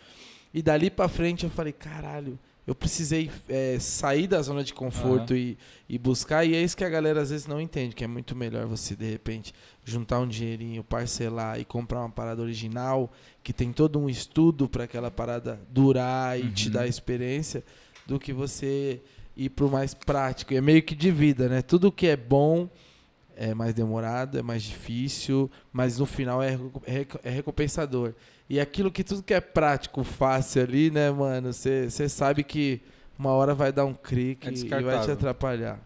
E 0.54 0.62
dali 0.62 0.90
pra 0.90 1.08
frente 1.08 1.46
eu 1.46 1.50
falei, 1.50 1.72
caralho, 1.72 2.38
eu 2.68 2.76
precisei 2.76 3.31
é, 3.48 3.80
sair 3.80 4.27
da 4.27 4.41
zona 4.41 4.61
de 4.61 4.73
conforto 4.73 5.34
e, 5.34 5.57
e 5.88 5.98
buscar. 5.98 6.44
E 6.44 6.53
é 6.53 6.61
isso 6.61 6.76
que 6.76 6.84
a 6.84 6.89
galera 6.89 7.22
às 7.22 7.30
vezes 7.30 7.48
não 7.48 7.61
entende, 7.61 7.95
que 7.95 8.03
é 8.03 8.07
muito 8.07 8.35
melhor 8.35 8.65
você, 8.68 8.94
de 8.94 9.10
repente, 9.10 9.53
juntar 9.85 10.19
um 10.19 10.27
dinheirinho, 10.27 10.84
parcelar 10.84 11.60
e 11.61 11.64
comprar 11.64 12.02
uma 12.02 12.10
parada 12.10 12.41
original, 12.41 13.10
que 13.41 13.53
tem 13.53 13.72
todo 13.72 13.98
um 13.98 14.10
estudo 14.10 14.68
para 14.68 14.84
aquela 14.84 15.10
parada 15.10 15.57
durar 15.72 16.38
e 16.38 16.52
te 16.52 16.68
Uhum. 16.68 16.73
dar 16.73 16.85
experiência, 16.88 17.64
do 18.06 18.19
que 18.19 18.34
você 18.34 19.02
ir 19.35 19.49
pro 19.49 19.72
mais 19.72 19.94
prático. 19.94 20.53
E 20.53 20.57
é 20.57 20.61
meio 20.61 20.84
que 20.84 20.94
de 20.95 21.10
vida, 21.10 21.48
né? 21.48 21.61
Tudo 21.61 21.89
que 21.91 22.07
é 22.07 22.18
bom 22.18 22.69
é 23.35 23.53
mais 23.53 23.73
demorado, 23.73 24.38
é 24.38 24.41
mais 24.41 24.64
difícil, 24.64 25.49
mas 25.72 25.99
no 25.99 26.06
final 26.06 26.41
é, 26.44 26.57
é 26.85 27.06
é 27.23 27.30
recompensador. 27.30 28.14
E 28.49 28.60
aquilo 28.60 28.90
que 28.91 29.03
tudo 29.03 29.24
que 29.24 29.34
é 29.34 29.41
prático, 29.41 30.03
fácil 30.03 30.64
ali, 30.64 30.90
né, 30.90 31.11
mano? 31.11 31.52
Você 31.52 32.07
sabe 32.07 32.44
que 32.44 32.82
uma 33.18 33.32
hora 33.32 33.53
vai 33.53 33.72
dar 33.72 33.86
um 33.86 33.94
clique 33.94 34.48
É 34.48 34.52
e 34.52 34.84
vai 34.84 35.02
te 35.03 35.11
atrapalhar. 35.11 35.80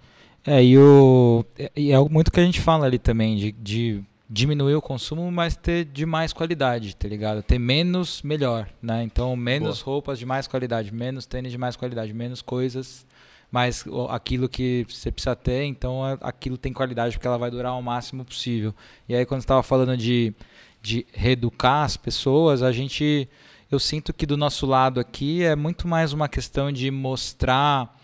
É, 0.46 0.64
e, 0.64 0.78
o, 0.78 1.46
e 1.76 1.92
é 1.92 2.00
muito 2.00 2.32
que 2.32 2.40
a 2.40 2.44
gente 2.44 2.60
fala 2.60 2.86
ali 2.86 2.98
também, 2.98 3.36
de, 3.36 3.52
de 3.52 4.04
diminuir 4.28 4.76
o 4.76 4.82
consumo, 4.82 5.32
mas 5.32 5.56
ter 5.56 5.86
de 5.86 6.06
mais 6.06 6.34
qualidade, 6.34 6.96
tá 6.96 7.08
ligado? 7.08 7.44
Ter 7.44 7.60
menos, 7.60 8.22
melhor, 8.22 8.68
né? 8.82 9.04
Então, 9.04 9.36
menos 9.36 9.82
roupas 9.82 10.18
de 10.18 10.26
mais 10.26 10.48
qualidade, 10.48 10.94
menos 10.94 11.26
tênis 11.26 11.52
de 11.52 11.58
mais 11.58 11.76
qualidade, 11.76 12.14
menos 12.14 12.42
coisas, 12.42 13.06
mas 13.52 13.86
aquilo 14.10 14.48
que 14.48 14.86
você 14.90 15.12
precisa 15.12 15.36
ter, 15.36 15.66
então 15.66 16.02
aquilo 16.22 16.58
tem 16.58 16.72
qualidade 16.72 17.16
porque 17.16 17.28
ela 17.28 17.38
vai 17.38 17.52
durar 17.52 17.78
o 17.78 17.82
máximo 17.82 18.24
possível. 18.24 18.74
E 19.08 19.14
aí, 19.14 19.26
quando 19.26 19.42
você 19.42 19.46
estava 19.46 19.62
falando 19.62 19.98
de, 19.98 20.34
de 20.82 21.06
reeducar 21.14 21.84
as 21.84 21.98
pessoas, 21.98 22.64
a 22.64 22.72
gente... 22.72 23.30
Eu 23.70 23.80
sinto 23.80 24.12
que 24.12 24.26
do 24.26 24.36
nosso 24.36 24.66
lado 24.66 25.00
aqui 25.00 25.44
é 25.44 25.56
muito 25.56 25.88
mais 25.88 26.12
uma 26.12 26.28
questão 26.28 26.74
de 26.74 26.92
mostrar 26.92 27.98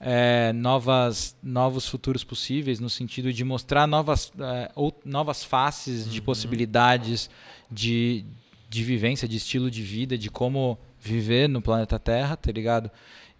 é, 0.00 0.52
novas, 0.52 1.36
novos 1.40 1.88
futuros 1.88 2.24
possíveis, 2.24 2.80
no 2.80 2.90
sentido 2.90 3.32
de 3.32 3.44
mostrar 3.44 3.86
novas, 3.86 4.32
é, 4.36 4.72
ou, 4.74 4.92
novas 5.04 5.44
faces 5.44 6.10
de 6.10 6.20
possibilidades 6.20 7.30
de, 7.70 8.24
de 8.68 8.82
vivência, 8.82 9.28
de 9.28 9.36
estilo 9.36 9.70
de 9.70 9.80
vida, 9.80 10.18
de 10.18 10.28
como 10.28 10.76
viver 11.00 11.48
no 11.48 11.62
planeta 11.62 12.00
Terra, 12.00 12.36
tá 12.36 12.50
ligado? 12.50 12.90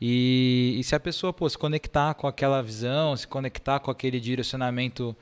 E, 0.00 0.76
e 0.78 0.84
se 0.84 0.94
a 0.94 1.00
pessoa 1.00 1.32
pô, 1.32 1.48
se 1.48 1.58
conectar 1.58 2.14
com 2.14 2.28
aquela 2.28 2.62
visão, 2.62 3.16
se 3.16 3.26
conectar 3.26 3.80
com 3.80 3.90
aquele 3.90 4.20
direcionamento, 4.20 5.16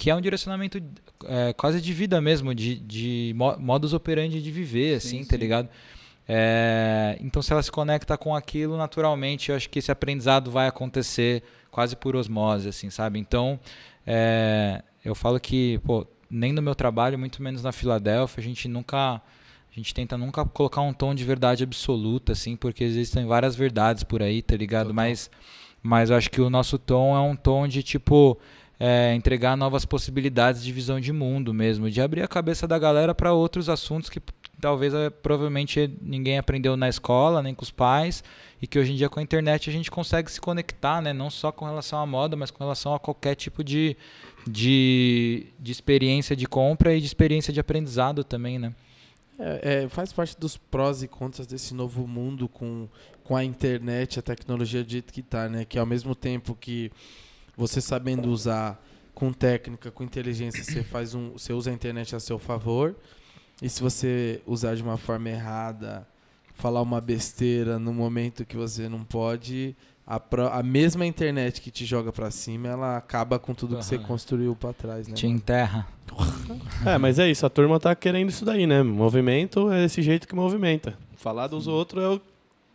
que 0.00 0.08
é 0.08 0.14
um 0.16 0.20
direcionamento 0.20 0.82
é, 1.26 1.52
quase 1.52 1.78
de 1.78 1.92
vida 1.92 2.22
mesmo, 2.22 2.54
de, 2.54 2.76
de 2.76 3.34
mo- 3.36 3.58
modus 3.58 3.92
operandi 3.92 4.40
de 4.40 4.50
viver, 4.50 4.94
assim, 4.94 5.22
tá 5.26 5.36
ligado? 5.36 5.68
É, 6.26 7.18
então, 7.20 7.42
se 7.42 7.52
ela 7.52 7.62
se 7.62 7.70
conecta 7.70 8.16
com 8.16 8.34
aquilo, 8.34 8.78
naturalmente, 8.78 9.50
eu 9.50 9.56
acho 9.56 9.68
que 9.68 9.78
esse 9.78 9.92
aprendizado 9.92 10.50
vai 10.50 10.66
acontecer 10.68 11.42
quase 11.70 11.94
por 11.94 12.16
osmose, 12.16 12.66
assim, 12.66 12.88
sabe? 12.88 13.18
Então, 13.18 13.60
é, 14.06 14.82
eu 15.04 15.14
falo 15.14 15.38
que, 15.38 15.78
pô, 15.84 16.06
nem 16.30 16.50
no 16.50 16.62
meu 16.62 16.74
trabalho, 16.74 17.18
muito 17.18 17.42
menos 17.42 17.62
na 17.62 17.70
Filadélfia, 17.70 18.40
a 18.40 18.44
gente 18.44 18.68
nunca, 18.68 19.16
a 19.16 19.20
gente 19.76 19.92
tenta 19.92 20.16
nunca 20.16 20.46
colocar 20.46 20.80
um 20.80 20.94
tom 20.94 21.14
de 21.14 21.24
verdade 21.24 21.62
absoluta, 21.62 22.32
assim, 22.32 22.56
porque 22.56 22.84
existem 22.84 23.26
várias 23.26 23.54
verdades 23.54 24.02
por 24.02 24.22
aí, 24.22 24.40
tá 24.40 24.56
ligado? 24.56 24.94
Mas, 24.94 25.30
mas 25.82 26.08
eu 26.08 26.16
acho 26.16 26.30
que 26.30 26.40
o 26.40 26.48
nosso 26.48 26.78
tom 26.78 27.14
é 27.14 27.20
um 27.20 27.36
tom 27.36 27.68
de 27.68 27.82
tipo 27.82 28.38
é, 28.82 29.14
entregar 29.14 29.58
novas 29.58 29.84
possibilidades 29.84 30.64
de 30.64 30.72
visão 30.72 30.98
de 30.98 31.12
mundo 31.12 31.52
mesmo, 31.52 31.90
de 31.90 32.00
abrir 32.00 32.22
a 32.22 32.28
cabeça 32.28 32.66
da 32.66 32.78
galera 32.78 33.14
para 33.14 33.30
outros 33.30 33.68
assuntos 33.68 34.08
que 34.08 34.18
talvez 34.58 34.94
é, 34.94 35.10
provavelmente 35.10 35.92
ninguém 36.00 36.38
aprendeu 36.38 36.78
na 36.78 36.88
escola, 36.88 37.42
nem 37.42 37.54
com 37.54 37.62
os 37.62 37.70
pais, 37.70 38.24
e 38.60 38.66
que 38.66 38.78
hoje 38.78 38.92
em 38.92 38.96
dia 38.96 39.10
com 39.10 39.20
a 39.20 39.22
internet 39.22 39.68
a 39.68 39.72
gente 39.72 39.90
consegue 39.90 40.32
se 40.32 40.40
conectar, 40.40 41.02
né? 41.02 41.12
não 41.12 41.28
só 41.28 41.52
com 41.52 41.66
relação 41.66 41.98
à 41.98 42.06
moda, 42.06 42.36
mas 42.36 42.50
com 42.50 42.64
relação 42.64 42.94
a 42.94 42.98
qualquer 42.98 43.34
tipo 43.34 43.62
de, 43.62 43.94
de, 44.48 45.46
de 45.58 45.72
experiência 45.72 46.34
de 46.34 46.46
compra 46.46 46.94
e 46.94 47.00
de 47.00 47.06
experiência 47.06 47.52
de 47.52 47.60
aprendizado 47.60 48.24
também, 48.24 48.58
né? 48.58 48.72
É, 49.38 49.84
é, 49.84 49.88
faz 49.88 50.12
parte 50.12 50.38
dos 50.38 50.58
prós 50.58 51.02
e 51.02 51.08
contras 51.08 51.46
desse 51.46 51.72
novo 51.72 52.06
mundo 52.06 52.46
com, 52.46 52.86
com 53.24 53.34
a 53.34 53.42
internet, 53.42 54.18
a 54.18 54.22
tecnologia 54.22 54.84
do 54.84 54.90
jeito 54.90 55.14
que 55.14 55.22
tá, 55.22 55.48
né? 55.48 55.64
Que 55.64 55.78
ao 55.78 55.86
mesmo 55.86 56.14
tempo 56.14 56.54
que 56.54 56.92
você 57.60 57.80
sabendo 57.80 58.30
usar 58.30 58.82
com 59.14 59.32
técnica, 59.32 59.90
com 59.90 60.02
inteligência, 60.02 60.64
você 60.64 60.82
faz 60.82 61.14
um, 61.14 61.32
você 61.32 61.52
usa 61.52 61.70
a 61.70 61.74
internet 61.74 62.16
a 62.16 62.20
seu 62.20 62.38
favor. 62.38 62.94
E 63.62 63.68
se 63.68 63.82
você 63.82 64.40
usar 64.46 64.74
de 64.74 64.82
uma 64.82 64.96
forma 64.96 65.28
errada, 65.28 66.06
falar 66.54 66.80
uma 66.80 67.00
besteira 67.00 67.78
no 67.78 67.92
momento 67.92 68.44
que 68.46 68.56
você 68.56 68.88
não 68.88 69.04
pode, 69.04 69.76
a, 70.06 70.18
pró- 70.18 70.48
a 70.48 70.62
mesma 70.62 71.04
internet 71.04 71.60
que 71.60 71.70
te 71.70 71.84
joga 71.84 72.10
pra 72.10 72.30
cima, 72.30 72.68
ela 72.68 72.96
acaba 72.96 73.38
com 73.38 73.52
tudo 73.52 73.76
que 73.76 73.84
você 73.84 73.98
construiu 73.98 74.56
pra 74.56 74.72
trás, 74.72 75.06
né? 75.06 75.14
Te 75.14 75.26
mano? 75.26 75.36
enterra. 75.38 75.86
É, 76.86 76.96
mas 76.96 77.18
é 77.18 77.30
isso, 77.30 77.44
a 77.44 77.50
turma 77.50 77.78
tá 77.78 77.94
querendo 77.94 78.30
isso 78.30 78.44
daí, 78.46 78.66
né? 78.66 78.82
Movimento 78.82 79.70
é 79.70 79.82
desse 79.82 80.00
jeito 80.00 80.26
que 80.26 80.34
movimenta. 80.34 80.96
Falar 81.16 81.46
dos 81.46 81.66
outros 81.68 82.02
é 82.02 82.08
o 82.08 82.20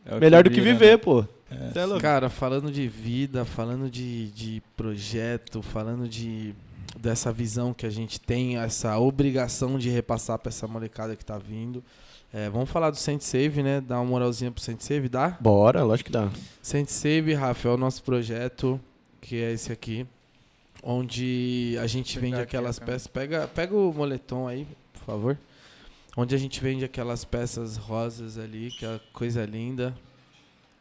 É 0.05 0.15
o 0.17 0.19
melhor 0.19 0.43
do 0.43 0.51
que 0.51 0.61
vira, 0.61 0.73
né? 0.73 0.79
viver, 0.79 0.97
pô. 0.99 1.25
É. 1.49 1.99
Cara, 1.99 2.29
falando 2.29 2.71
de 2.71 2.87
vida, 2.87 3.45
falando 3.45 3.89
de, 3.89 4.31
de 4.31 4.63
projeto, 4.75 5.61
falando 5.61 6.07
de 6.07 6.55
dessa 6.97 7.31
visão 7.31 7.73
que 7.73 7.85
a 7.85 7.89
gente 7.89 8.19
tem, 8.19 8.57
essa 8.57 8.97
obrigação 8.97 9.77
de 9.77 9.89
repassar 9.89 10.39
pra 10.39 10.49
essa 10.49 10.67
molecada 10.67 11.15
que 11.15 11.25
tá 11.25 11.37
vindo. 11.37 11.83
É, 12.33 12.49
vamos 12.49 12.69
falar 12.69 12.89
do 12.89 12.97
Sente 12.97 13.23
Save, 13.23 13.61
né? 13.61 13.81
Dar 13.81 13.99
uma 13.99 14.05
moralzinha 14.05 14.51
pro 14.51 14.61
Sente 14.61 14.83
Save, 14.83 15.07
dá? 15.07 15.37
Bora, 15.39 15.83
lógico 15.83 16.07
que 16.07 16.13
dá. 16.13 16.29
Sente 16.61 16.91
Save, 16.91 17.33
Rafa, 17.33 17.69
é 17.69 17.71
o 17.71 17.77
nosso 17.77 18.03
projeto, 18.03 18.79
que 19.21 19.41
é 19.41 19.51
esse 19.51 19.71
aqui, 19.71 20.05
onde 20.83 21.77
a 21.81 21.87
gente 21.87 22.17
vende 22.19 22.39
aquelas 22.39 22.79
peças. 22.79 23.07
Pega, 23.07 23.47
pega 23.47 23.75
o 23.75 23.93
moletom 23.93 24.47
aí, 24.47 24.67
por 24.93 25.03
favor. 25.03 25.37
Onde 26.17 26.33
a 26.33 26.37
gente 26.37 26.61
vende 26.61 26.83
aquelas 26.83 27.25
peças 27.25 27.77
rosas 27.77 28.37
ali, 28.37 28.71
que 28.71 28.85
é 28.85 28.99
coisa 29.13 29.45
linda. 29.45 29.93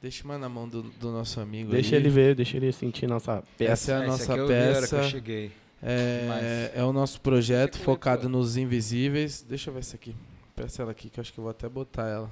Deixa 0.05 0.23
uma 0.23 0.37
na 0.37 0.51
mão 0.51 0.69
do, 0.69 0.83
do 0.83 1.11
nosso 1.11 1.41
amigo 1.41 1.71
Deixa 1.71 1.97
aí. 1.97 2.03
ele 2.03 2.11
ver, 2.11 2.35
deixa 2.35 2.59
ele 2.59 2.71
sentir 2.73 3.07
nossa 3.07 3.43
peça. 3.57 3.73
Essa 3.73 3.93
é 3.93 3.95
a 3.95 4.07
nossa 4.07 4.39
que 4.39 4.47
peça. 4.47 4.97
eu 4.97 5.05
cheguei. 5.05 5.51
É, 5.83 6.73
é 6.75 6.85
o 6.85 6.93
nosso 6.93 7.19
projeto 7.23 7.79
focado 7.79 8.29
nos 8.29 8.59
invisíveis. 8.59 9.41
Deixa 9.49 9.71
eu 9.71 9.73
ver 9.73 9.81
essa 9.81 9.97
aqui. 9.97 10.15
Peça 10.55 10.83
ela 10.83 10.91
aqui, 10.91 11.09
que 11.09 11.19
eu 11.19 11.23
acho 11.23 11.33
que 11.33 11.41
eu 11.41 11.45
vou 11.45 11.51
até 11.51 11.67
botar 11.71 12.07
ela. 12.07 12.31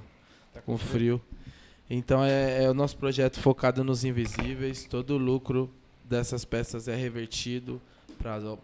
Tá 0.53 0.61
com 0.61 0.77
frio. 0.77 1.19
Então 1.89 2.23
é, 2.23 2.63
é 2.63 2.69
o 2.69 2.75
nosso 2.75 2.95
projeto 2.95 3.39
focado 3.39 3.83
nos 3.83 4.03
invisíveis. 4.03 4.85
Todo 4.85 5.15
o 5.15 5.17
lucro 5.17 5.67
dessas 6.05 6.45
peças 6.45 6.87
é 6.87 6.95
revertido 6.95 7.81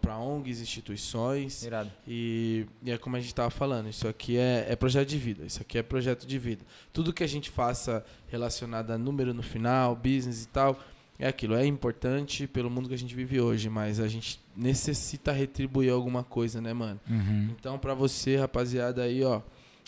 para 0.00 0.18
ONGs, 0.18 0.60
instituições. 0.60 1.62
Irado. 1.62 1.90
E, 2.08 2.66
e 2.82 2.90
é 2.90 2.98
como 2.98 3.16
a 3.16 3.20
gente 3.20 3.28
estava 3.28 3.50
falando, 3.50 3.88
isso 3.88 4.08
aqui 4.08 4.36
é, 4.38 4.66
é 4.68 4.76
projeto 4.76 5.08
de 5.08 5.18
vida, 5.18 5.44
isso 5.44 5.60
aqui 5.60 5.78
é 5.78 5.82
projeto 5.82 6.26
de 6.26 6.38
vida. 6.38 6.64
Tudo 6.92 7.12
que 7.12 7.22
a 7.22 7.26
gente 7.26 7.50
faça 7.50 8.04
relacionado 8.28 8.90
a 8.90 8.98
número 8.98 9.34
no 9.34 9.42
final, 9.42 9.94
business 9.94 10.44
e 10.44 10.48
tal, 10.48 10.78
é 11.18 11.28
aquilo, 11.28 11.54
é 11.54 11.66
importante 11.66 12.46
pelo 12.46 12.70
mundo 12.70 12.88
que 12.88 12.94
a 12.94 12.98
gente 12.98 13.14
vive 13.14 13.38
hoje, 13.40 13.68
mas 13.68 14.00
a 14.00 14.08
gente 14.08 14.40
necessita 14.56 15.32
retribuir 15.32 15.92
alguma 15.92 16.24
coisa, 16.24 16.60
né, 16.62 16.72
mano? 16.72 16.98
Uhum. 17.08 17.50
Então, 17.58 17.78
pra 17.78 17.92
você, 17.92 18.36
rapaziada 18.36 19.02
aí, 19.02 19.22
ó, 19.22 19.42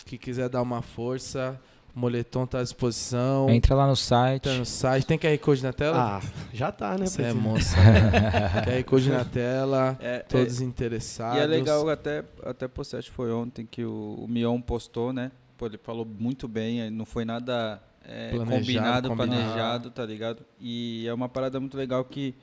que 0.05 0.17
quiser 0.17 0.47
dar 0.47 0.61
uma 0.61 0.83
força, 0.83 1.59
moletom 1.93 2.45
tá 2.45 2.59
à 2.59 2.63
disposição. 2.63 3.49
Entra 3.49 3.75
lá 3.75 3.87
no 3.87 3.95
site. 3.95 4.43
Tá 4.43 4.53
no 4.53 4.65
site. 4.65 5.05
Tem 5.05 5.17
QR 5.17 5.37
Code 5.37 5.63
na 5.63 5.73
tela? 5.73 5.97
Ah, 6.17 6.21
já 6.53 6.71
tá, 6.71 6.97
né? 6.97 7.05
Você 7.05 7.21
é 7.21 7.25
presidente? 7.25 7.43
moça. 7.43 7.77
QR 8.65 8.83
Code 8.85 9.09
na 9.09 9.25
tela, 9.25 9.97
É, 10.01 10.19
todos 10.19 10.61
é, 10.61 10.63
interessados. 10.63 11.37
E 11.37 11.41
é 11.41 11.45
legal, 11.45 11.87
até, 11.89 12.23
até 12.43 12.67
postei, 12.67 12.99
acho 12.99 13.09
que 13.09 13.15
foi 13.15 13.31
ontem 13.31 13.65
que 13.65 13.83
o, 13.85 14.15
o 14.19 14.27
Mion 14.27 14.59
postou, 14.61 15.13
né? 15.13 15.31
Pô, 15.57 15.67
ele 15.67 15.77
falou 15.77 16.05
muito 16.05 16.47
bem, 16.47 16.89
não 16.89 17.05
foi 17.05 17.25
nada 17.25 17.81
eh, 18.03 18.31
Planejado, 18.31 18.59
combinado, 18.59 19.09
combinado. 19.09 19.41
planejado, 19.41 19.91
tá 19.91 20.05
ligado? 20.05 20.45
E 20.59 21.05
é 21.07 21.13
uma 21.13 21.29
parada 21.29 21.59
muito 21.59 21.77
legal 21.77 22.03
que 22.03 22.35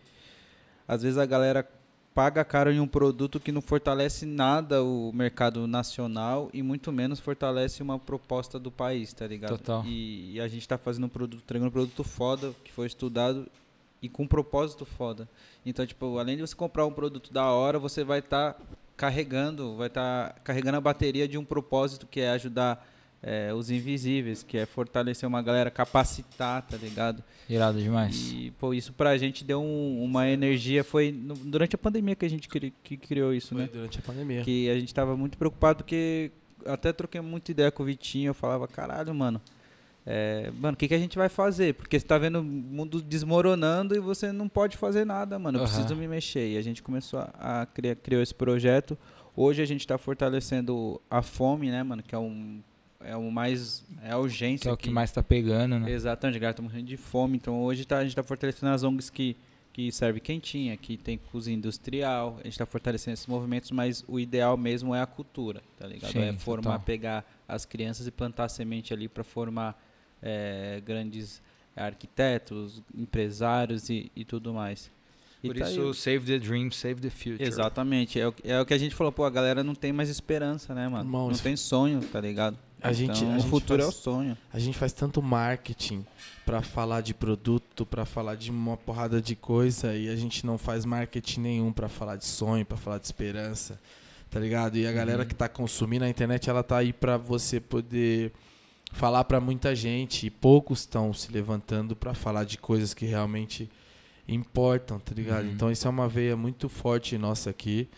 às 0.86 1.02
vezes 1.02 1.18
a 1.18 1.26
galera 1.26 1.68
paga 2.14 2.44
caro 2.44 2.72
em 2.72 2.80
um 2.80 2.86
produto 2.86 3.38
que 3.38 3.52
não 3.52 3.60
fortalece 3.60 4.26
nada 4.26 4.82
o 4.82 5.12
mercado 5.12 5.66
nacional 5.66 6.50
e 6.52 6.62
muito 6.62 6.90
menos 6.90 7.20
fortalece 7.20 7.82
uma 7.82 7.98
proposta 7.98 8.58
do 8.58 8.70
país, 8.70 9.12
tá 9.12 9.26
ligado? 9.26 9.50
Total. 9.50 9.84
E, 9.86 10.34
e 10.34 10.40
a 10.40 10.48
gente 10.48 10.66
tá 10.66 10.76
fazendo 10.76 11.04
um 11.04 11.08
produto, 11.08 11.42
entregando 11.42 11.68
um 11.68 11.72
produto 11.72 12.02
foda, 12.02 12.52
que 12.64 12.72
foi 12.72 12.86
estudado 12.86 13.46
e 14.02 14.08
com 14.08 14.24
um 14.24 14.26
propósito 14.26 14.84
foda. 14.84 15.28
Então, 15.64 15.86
tipo, 15.86 16.18
além 16.18 16.36
de 16.36 16.42
você 16.42 16.54
comprar 16.54 16.86
um 16.86 16.92
produto 16.92 17.32
da 17.32 17.50
hora, 17.50 17.78
você 17.78 18.02
vai 18.02 18.18
estar 18.18 18.60
carregando, 18.96 19.76
vai 19.76 19.86
estar 19.86 20.34
carregando 20.42 20.78
a 20.78 20.80
bateria 20.80 21.28
de 21.28 21.38
um 21.38 21.44
propósito 21.44 22.06
que 22.06 22.20
é 22.20 22.30
ajudar 22.30 22.86
é, 23.22 23.52
os 23.52 23.70
invisíveis, 23.70 24.42
que 24.42 24.56
é 24.56 24.64
fortalecer 24.66 25.28
uma 25.28 25.42
galera, 25.42 25.70
capacitar, 25.70 26.62
tá 26.62 26.76
ligado? 26.76 27.22
Irado 27.48 27.78
demais. 27.80 28.32
E, 28.32 28.50
pô, 28.58 28.72
isso 28.72 28.92
pra 28.92 29.16
gente 29.18 29.44
deu 29.44 29.60
um- 29.60 30.02
uma 30.02 30.28
energia, 30.28 30.82
foi 30.82 31.12
no- 31.12 31.34
durante 31.34 31.74
a 31.74 31.78
pandemia 31.78 32.14
que 32.16 32.24
a 32.24 32.30
gente 32.30 32.48
cri- 32.48 32.72
que 32.82 32.96
criou 32.96 33.34
isso, 33.34 33.48
Foi 33.54 33.62
né? 33.62 33.68
durante 33.72 33.98
a 33.98 34.02
pandemia. 34.02 34.42
Que 34.42 34.70
a 34.70 34.78
gente 34.78 34.94
tava 34.94 35.16
muito 35.16 35.36
preocupado 35.36 35.78
porque 35.84 36.30
até 36.64 36.92
troquei 36.92 37.20
muita 37.20 37.50
ideia 37.50 37.70
com 37.70 37.82
o 37.82 37.86
Vitinho, 37.86 38.28
eu 38.30 38.34
falava, 38.34 38.66
caralho, 38.68 39.14
mano, 39.14 39.40
é, 40.06 40.50
mano, 40.58 40.74
o 40.74 40.76
que, 40.78 40.88
que 40.88 40.94
a 40.94 40.98
gente 40.98 41.18
vai 41.18 41.28
fazer? 41.28 41.74
Porque 41.74 41.98
você 42.00 42.06
tá 42.06 42.16
vendo 42.16 42.40
o 42.40 42.42
mundo 42.42 43.02
desmoronando 43.02 43.94
e 43.94 43.98
você 44.00 44.32
não 44.32 44.48
pode 44.48 44.76
fazer 44.78 45.04
nada, 45.04 45.38
mano. 45.38 45.58
Eu 45.58 45.64
Aham. 45.64 45.72
preciso 45.72 45.94
me 45.94 46.08
mexer. 46.08 46.52
E 46.52 46.56
a 46.56 46.62
gente 46.62 46.82
começou 46.82 47.20
a, 47.20 47.62
a 47.62 47.66
criar, 47.66 47.96
criou 47.96 48.22
esse 48.22 48.34
projeto. 48.34 48.96
Hoje 49.36 49.60
a 49.62 49.66
gente 49.66 49.86
tá 49.86 49.98
fortalecendo 49.98 51.00
a 51.10 51.20
fome, 51.22 51.70
né, 51.70 51.82
mano? 51.82 52.02
Que 52.02 52.14
é 52.14 52.18
um 52.18 52.60
é 53.04 53.16
o 53.16 53.30
mais 53.30 53.84
é 54.02 54.12
a 54.12 54.18
urgência 54.18 54.62
Que 54.62 54.68
é 54.68 54.72
o 54.72 54.76
que 54.76 54.86
aqui. 54.86 54.94
mais 54.94 55.10
tá 55.10 55.22
pegando, 55.22 55.78
né? 55.78 55.90
Exatamente, 55.90 56.36
a 56.36 56.40
galera 56.40 56.54
tá 56.54 56.62
morrendo 56.62 56.86
de 56.86 56.96
fome. 56.96 57.36
Então 57.36 57.62
hoje 57.62 57.84
tá, 57.84 57.98
a 57.98 58.04
gente 58.04 58.14
tá 58.14 58.22
fortalecendo 58.22 58.72
as 58.72 58.82
ONGs 58.82 59.10
que, 59.10 59.36
que 59.72 59.90
serve 59.90 60.20
quentinha, 60.20 60.76
que 60.76 60.96
tem 60.96 61.18
cozinha 61.18 61.56
industrial. 61.56 62.38
A 62.40 62.44
gente 62.44 62.58
tá 62.58 62.66
fortalecendo 62.66 63.14
esses 63.14 63.26
movimentos, 63.26 63.70
mas 63.70 64.04
o 64.06 64.20
ideal 64.20 64.56
mesmo 64.56 64.94
é 64.94 65.00
a 65.00 65.06
cultura, 65.06 65.62
tá 65.78 65.86
ligado? 65.86 66.12
Sim, 66.12 66.20
é 66.20 66.32
formar, 66.34 66.72
total. 66.72 66.80
pegar 66.80 67.24
as 67.48 67.64
crianças 67.64 68.06
e 68.06 68.10
plantar 68.10 68.48
semente 68.48 68.92
ali 68.92 69.08
para 69.08 69.24
formar 69.24 69.80
é, 70.22 70.82
grandes 70.84 71.42
arquitetos, 71.74 72.82
empresários 72.94 73.88
e, 73.88 74.10
e 74.14 74.24
tudo 74.24 74.52
mais. 74.52 74.90
E 75.42 75.48
Por 75.48 75.56
tá 75.56 75.64
aí. 75.64 75.72
isso, 75.72 75.94
save 75.94 76.26
the 76.26 76.38
dream, 76.38 76.70
save 76.70 77.00
the 77.00 77.08
future. 77.08 77.42
Exatamente, 77.42 78.20
é 78.20 78.28
o, 78.28 78.34
é 78.44 78.60
o 78.60 78.66
que 78.66 78.74
a 78.74 78.78
gente 78.78 78.94
falou, 78.94 79.10
pô, 79.10 79.24
a 79.24 79.30
galera 79.30 79.64
não 79.64 79.74
tem 79.74 79.90
mais 79.90 80.10
esperança, 80.10 80.74
né, 80.74 80.86
mano? 80.86 81.04
Irmão, 81.04 81.30
não 81.30 81.38
tem 81.38 81.56
sonho, 81.56 82.00
tá 82.02 82.20
ligado? 82.20 82.58
A 82.82 82.92
gente- 82.92 83.18
Então, 83.22 83.32
a 83.32 83.36
o 83.36 83.40
gente 83.40 83.50
futuro 83.50 83.82
faz- 83.82 83.94
é 83.94 83.98
o 83.98 84.02
sonho. 84.02 84.38
A 84.52 84.58
gente 84.58 84.76
faz 84.78 84.92
tanto 84.92 85.20
marketing 85.22 86.04
pra 86.46 86.62
falar 86.62 87.00
de 87.00 87.12
produto, 87.14 87.84
pra 87.86 88.04
falar 88.04 88.34
de 88.36 88.50
uma 88.50 88.76
porrada 88.76 89.20
de 89.20 89.34
coisa 89.36 89.94
e 89.94 90.08
a 90.08 90.16
gente 90.16 90.44
não 90.46 90.56
faz 90.58 90.84
marketing 90.84 91.40
nenhum 91.40 91.72
pra 91.72 91.88
falar 91.88 92.16
de 92.16 92.24
sonho, 92.24 92.64
pra 92.64 92.76
falar 92.76 92.98
de 92.98 93.04
esperança, 93.06 93.78
tá 94.30 94.40
ligado? 94.40 94.76
E 94.76 94.86
a 94.86 94.92
galera 94.92 95.24
que 95.24 95.34
tá 95.34 95.48
consumindo 95.48 96.04
a 96.04 96.08
internet, 96.08 96.48
ela 96.50 96.62
tá 96.62 96.78
aí 96.78 96.92
pra 96.92 97.16
você 97.16 97.60
poder 97.60 98.32
falar 98.92 99.22
pra 99.24 99.40
muita 99.40 99.74
gente 99.74 100.26
e 100.26 100.30
poucos 100.30 100.80
estão 100.80 101.12
se 101.12 101.30
levantando 101.30 101.94
pra 101.94 102.12
falar 102.14 102.42
de 102.44 102.58
coisas 102.58 102.92
que 102.92 103.06
realmente 103.06 103.70
importam, 104.28 104.98
tá 104.98 105.14
ligado? 105.14 105.44
Uhum. 105.44 105.52
Então 105.52 105.70
isso 105.70 105.86
é 105.86 105.90
uma 105.90 106.08
veia 106.08 106.36
muito 106.36 106.68
forte 106.68 107.16
nossa 107.18 107.50
aqui. 107.50 107.88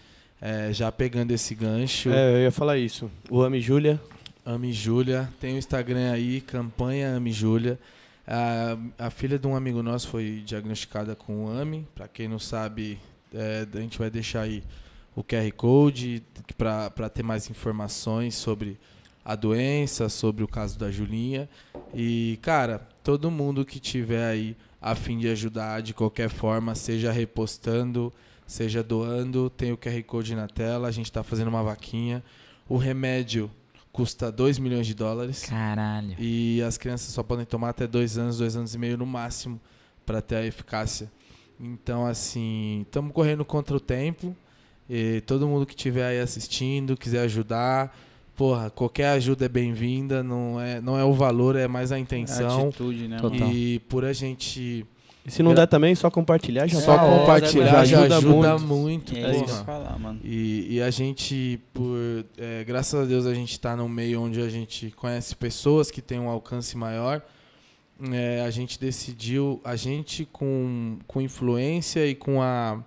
É, 0.41 0.73
já 0.73 0.91
pegando 0.91 1.31
esse 1.31 1.55
gancho. 1.55 2.11
É, 2.11 2.35
eu 2.35 2.39
ia 2.43 2.51
falar 2.51 2.77
isso. 2.77 3.11
O 3.31 3.43
Ami 3.43 3.61
Júlia. 3.61 4.01
Ame 4.45 4.73
Júlia. 4.73 5.33
Tem 5.41 5.55
o 5.55 5.59
Instagram 5.59 6.13
aí, 6.13 6.41
campanha 6.41 7.15
Ame 7.15 7.33
Júlia. 7.33 7.79
A, 8.27 9.07
a 9.07 9.11
filha 9.11 9.39
de 9.39 9.47
um 9.47 9.55
amigo 9.55 9.83
nosso 9.83 10.09
foi 10.09 10.43
diagnosticada 10.45 11.15
com 11.15 11.49
AMI. 11.49 11.87
Pra 11.95 12.09
quem 12.09 12.29
não 12.29 12.39
sabe, 12.39 12.99
é, 13.33 13.67
a 13.73 13.81
gente 13.81 13.99
vai 13.99 14.11
deixar 14.11 14.43
aí 14.43 14.63
o 15.15 15.23
QR 15.23 15.51
Code 15.53 16.23
para 16.57 17.09
ter 17.09 17.23
mais 17.23 17.51
informações 17.51 18.35
sobre 18.35 18.79
a 19.25 19.37
doença, 19.37 20.09
sobre 20.09 20.43
o 20.43 20.49
caso 20.49 20.79
da 20.79 20.91
Julinha. 20.91 21.49
E, 21.95 22.39
cara, 22.43 22.81
todo 23.03 23.31
mundo 23.31 23.65
que 23.65 23.79
tiver 23.79 24.25
aí 24.25 24.57
a 24.81 24.95
fim 24.95 25.19
de 25.19 25.29
ajudar 25.29 25.83
de 25.83 25.95
qualquer 25.95 26.29
forma, 26.29 26.75
seja 26.75 27.13
repostando, 27.13 28.13
seja 28.47 28.83
doando, 28.83 29.49
tem 29.51 29.71
o 29.73 29.77
QR 29.77 30.03
Code 30.03 30.35
na 30.35 30.49
tela. 30.49 30.89
A 30.89 30.93
gente 30.93 31.07
está 31.07 31.23
fazendo 31.23 31.49
uma 31.49 31.63
vaquinha. 31.63 32.25
O 32.69 32.77
remédio 32.77 33.51
custa 33.93 34.33
2 34.33 34.59
milhões 34.59 34.87
de 34.87 34.95
dólares. 34.95 35.45
Caralho. 35.45 36.17
E 36.19 36.63
as 36.63 36.79
crianças 36.79 37.13
só 37.13 37.23
podem 37.23 37.45
tomar 37.45 37.71
até 37.71 37.87
dois 37.87 38.17
anos, 38.17 38.39
dois 38.39 38.57
anos 38.57 38.75
e 38.75 38.79
meio 38.79 38.97
no 38.97 39.07
máximo, 39.07 39.61
para 40.07 40.23
ter 40.23 40.37
a 40.37 40.47
eficácia. 40.47 41.11
Então, 41.61 42.07
assim, 42.07 42.81
estamos 42.83 43.13
correndo 43.13 43.45
contra 43.45 43.77
o 43.77 43.81
tempo. 43.81 44.35
E 44.89 45.21
todo 45.23 45.47
mundo 45.47 45.65
que 45.65 45.75
estiver 45.75 46.05
aí 46.05 46.21
assistindo, 46.21 46.97
quiser 46.97 47.21
ajudar, 47.21 47.97
porra, 48.35 48.69
qualquer 48.71 49.09
ajuda 49.11 49.45
é 49.45 49.49
bem-vinda. 49.49 50.23
Não 50.23 50.61
é, 50.61 50.81
não 50.81 50.99
é 50.99 51.05
o 51.05 51.13
valor, 51.13 51.55
é 51.55 51.69
mais 51.69 51.93
a 51.93 51.99
intenção. 51.99 52.69
atitude, 52.69 53.09
né, 53.09 53.19
Total. 53.19 53.39
mano? 53.39 53.53
E 53.53 53.79
por 53.81 54.05
a 54.05 54.13
gente 54.13 54.85
E 55.25 55.31
se 55.31 55.43
não 55.43 55.55
der 55.55 55.69
também, 55.69 55.95
só 55.95 56.11
compartilhar 56.11 56.67
já 56.67 56.81
só. 56.81 56.95
É, 56.95 57.19
compartilhar 57.19 57.85
já 57.85 58.01
ajuda, 58.01 58.17
ajuda 58.17 58.59
muito. 58.59 59.17
É 59.17 59.33
porra. 59.33 59.45
isso 59.45 59.65
falar, 59.65 59.99
mano. 59.99 60.21
E, 60.25 60.75
e 60.75 60.83
a 60.83 60.91
gente, 60.91 61.61
por 61.73 61.97
é, 62.37 62.65
graças 62.65 63.01
a 63.01 63.05
Deus, 63.05 63.25
a 63.25 63.33
gente 63.33 63.53
está 63.53 63.77
num 63.77 63.89
meio 63.89 64.21
onde 64.21 64.41
a 64.41 64.49
gente 64.49 64.91
conhece 64.91 65.37
pessoas 65.37 65.91
que 65.91 66.03
têm 66.03 66.19
um 66.19 66.29
alcance 66.29 66.77
maior. 66.77 67.23
É, 68.11 68.43
a 68.45 68.51
gente 68.51 68.81
decidiu, 68.81 69.61
a 69.63 69.77
gente 69.77 70.25
com, 70.25 70.99
com 71.07 71.21
influência 71.21 72.05
e 72.05 72.17
com 72.17 72.43
a, 72.43 72.83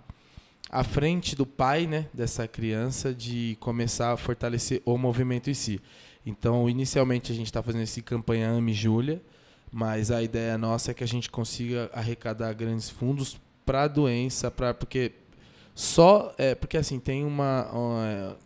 a 0.69 0.83
frente 0.83 1.37
do 1.37 1.45
pai 1.45 1.87
né, 1.87 2.07
dessa 2.13 2.45
criança, 2.49 3.13
de 3.13 3.55
começar 3.61 4.11
a 4.11 4.17
fortalecer 4.17 4.81
o 4.83 4.97
movimento 4.97 5.49
em 5.49 5.53
si. 5.53 5.79
Então, 6.25 6.69
inicialmente, 6.69 7.31
a 7.31 7.35
gente 7.35 7.45
está 7.45 7.63
fazendo 7.63 7.83
esse 7.83 8.01
campanha 8.01 8.49
Ame 8.49 8.73
Júlia, 8.73 9.21
mas 9.77 10.09
a 10.09 10.23
ideia 10.23 10.57
nossa 10.57 10.91
é 10.91 10.93
que 10.93 11.03
a 11.03 11.07
gente 11.07 11.29
consiga 11.29 11.89
arrecadar 11.93 12.53
grandes 12.53 12.89
fundos 12.89 13.37
para 13.65 13.83
a 13.83 13.87
doença, 13.89 14.49
pra, 14.49 14.73
porque 14.73 15.11
só 15.73 16.33
é 16.37 16.55
porque 16.55 16.77
assim 16.77 16.97
tem 16.97 17.25
uma 17.25 17.69
uma- 17.73 18.37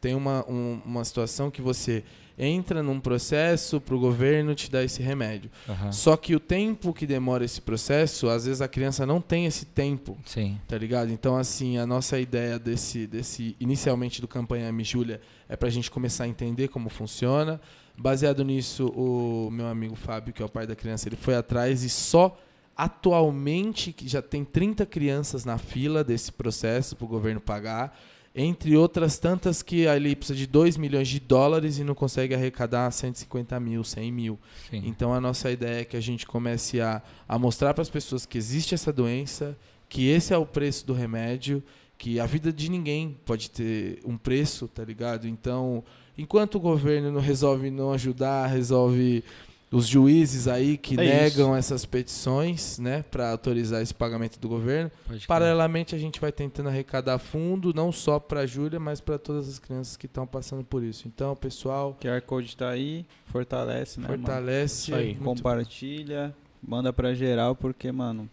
tem 0.00 0.14
uma, 0.16 0.44
um- 0.50 0.80
uma 0.84 1.04
situação 1.04 1.52
que 1.52 1.62
você 1.62 2.02
entra 2.38 2.82
num 2.82 2.98
processo 2.98 3.80
para 3.80 3.94
o 3.94 4.00
governo 4.00 4.54
te 4.56 4.68
dar 4.70 4.82
esse 4.82 5.02
remédio. 5.02 5.50
Aham. 5.68 5.92
Só 5.92 6.16
que 6.16 6.34
o 6.34 6.40
tempo 6.40 6.92
que 6.92 7.06
demora 7.06 7.44
esse 7.44 7.60
processo, 7.60 8.28
às 8.28 8.46
vezes 8.46 8.60
a 8.60 8.66
criança 8.66 9.04
não 9.06 9.20
tem 9.20 9.44
esse 9.46 9.66
tempo, 9.66 10.16
Sim. 10.24 10.58
tá 10.66 10.76
ligado? 10.78 11.12
Então 11.12 11.36
assim, 11.36 11.78
a 11.78 11.86
nossa 11.86 12.18
ideia 12.18 12.58
desse 12.58 13.06
desse 13.06 13.54
inicialmente 13.60 14.20
do 14.20 14.26
campanha 14.26 14.72
Me 14.72 14.82
Júlia 14.82 15.20
é 15.48 15.56
pra 15.56 15.68
gente 15.70 15.90
começar 15.92 16.24
a 16.24 16.28
entender 16.28 16.66
como 16.68 16.88
funciona. 16.88 17.60
Baseado 17.96 18.44
nisso, 18.44 18.86
o 18.88 19.50
meu 19.50 19.66
amigo 19.66 19.94
Fábio, 19.94 20.32
que 20.32 20.42
é 20.42 20.44
o 20.44 20.48
pai 20.48 20.66
da 20.66 20.74
criança, 20.74 21.08
ele 21.08 21.16
foi 21.16 21.34
atrás 21.34 21.82
e 21.82 21.88
só 21.88 22.38
atualmente 22.76 23.92
que 23.92 24.08
já 24.08 24.22
tem 24.22 24.44
30 24.44 24.86
crianças 24.86 25.44
na 25.44 25.58
fila 25.58 26.02
desse 26.02 26.32
processo 26.32 26.96
para 26.96 27.04
o 27.04 27.08
governo 27.08 27.40
pagar, 27.40 27.96
entre 28.34 28.76
outras 28.76 29.18
tantas 29.18 29.62
que 29.62 29.86
ali 29.86 30.16
precisa 30.16 30.38
de 30.38 30.46
2 30.46 30.78
milhões 30.78 31.06
de 31.06 31.20
dólares 31.20 31.78
e 31.78 31.84
não 31.84 31.94
consegue 31.94 32.34
arrecadar 32.34 32.90
150 32.90 33.60
mil, 33.60 33.84
100 33.84 34.10
mil. 34.10 34.38
Sim. 34.70 34.82
Então 34.86 35.12
a 35.12 35.20
nossa 35.20 35.50
ideia 35.50 35.82
é 35.82 35.84
que 35.84 35.96
a 35.96 36.00
gente 36.00 36.26
comece 36.26 36.80
a, 36.80 37.02
a 37.28 37.38
mostrar 37.38 37.74
para 37.74 37.82
as 37.82 37.90
pessoas 37.90 38.24
que 38.24 38.38
existe 38.38 38.74
essa 38.74 38.90
doença, 38.90 39.56
que 39.86 40.08
esse 40.08 40.32
é 40.32 40.36
o 40.38 40.46
preço 40.46 40.86
do 40.86 40.94
remédio, 40.94 41.62
que 41.98 42.18
a 42.18 42.24
vida 42.24 42.50
de 42.50 42.70
ninguém 42.70 43.16
pode 43.24 43.50
ter 43.50 44.00
um 44.04 44.16
preço, 44.16 44.66
tá 44.66 44.82
ligado? 44.82 45.28
Então, 45.28 45.84
enquanto 46.16 46.56
o 46.56 46.60
governo 46.60 47.10
não 47.10 47.20
resolve 47.20 47.70
não 47.70 47.92
ajudar, 47.92 48.46
resolve 48.46 49.24
os 49.72 49.86
juízes 49.86 50.46
aí 50.46 50.76
que 50.76 50.94
É 50.94 50.98
negam 50.98 51.56
essas 51.56 51.86
petições, 51.86 52.78
né, 52.78 53.02
para 53.10 53.30
autorizar 53.30 53.80
esse 53.80 53.94
pagamento 53.94 54.38
do 54.38 54.46
governo, 54.46 54.90
paralelamente 55.26 55.94
a 55.94 55.98
gente 55.98 56.20
vai 56.20 56.30
tentando 56.30 56.68
arrecadar 56.68 57.18
fundo, 57.18 57.72
não 57.74 57.90
só 57.90 58.20
para 58.20 58.40
a 58.40 58.46
Júlia, 58.46 58.78
mas 58.78 59.00
para 59.00 59.18
todas 59.18 59.48
as 59.48 59.58
crianças 59.58 59.96
que 59.96 60.04
estão 60.04 60.26
passando 60.26 60.62
por 60.62 60.82
isso. 60.82 61.08
Então, 61.08 61.34
pessoal, 61.34 61.96
QR 62.00 62.20
Code 62.20 62.54
tá 62.54 62.68
aí, 62.68 63.06
fortalece, 63.26 63.98
né, 63.98 64.08
mano? 64.08 64.22
fortalece, 64.22 64.90
Isso 64.90 64.94
aí. 64.94 65.06
muito 65.14 65.24
Compartilha, 65.24 66.34
manda 66.62 66.92
pra 66.92 67.14
geral, 67.14 67.56
porque, 67.56 67.90
mano, 67.90 68.28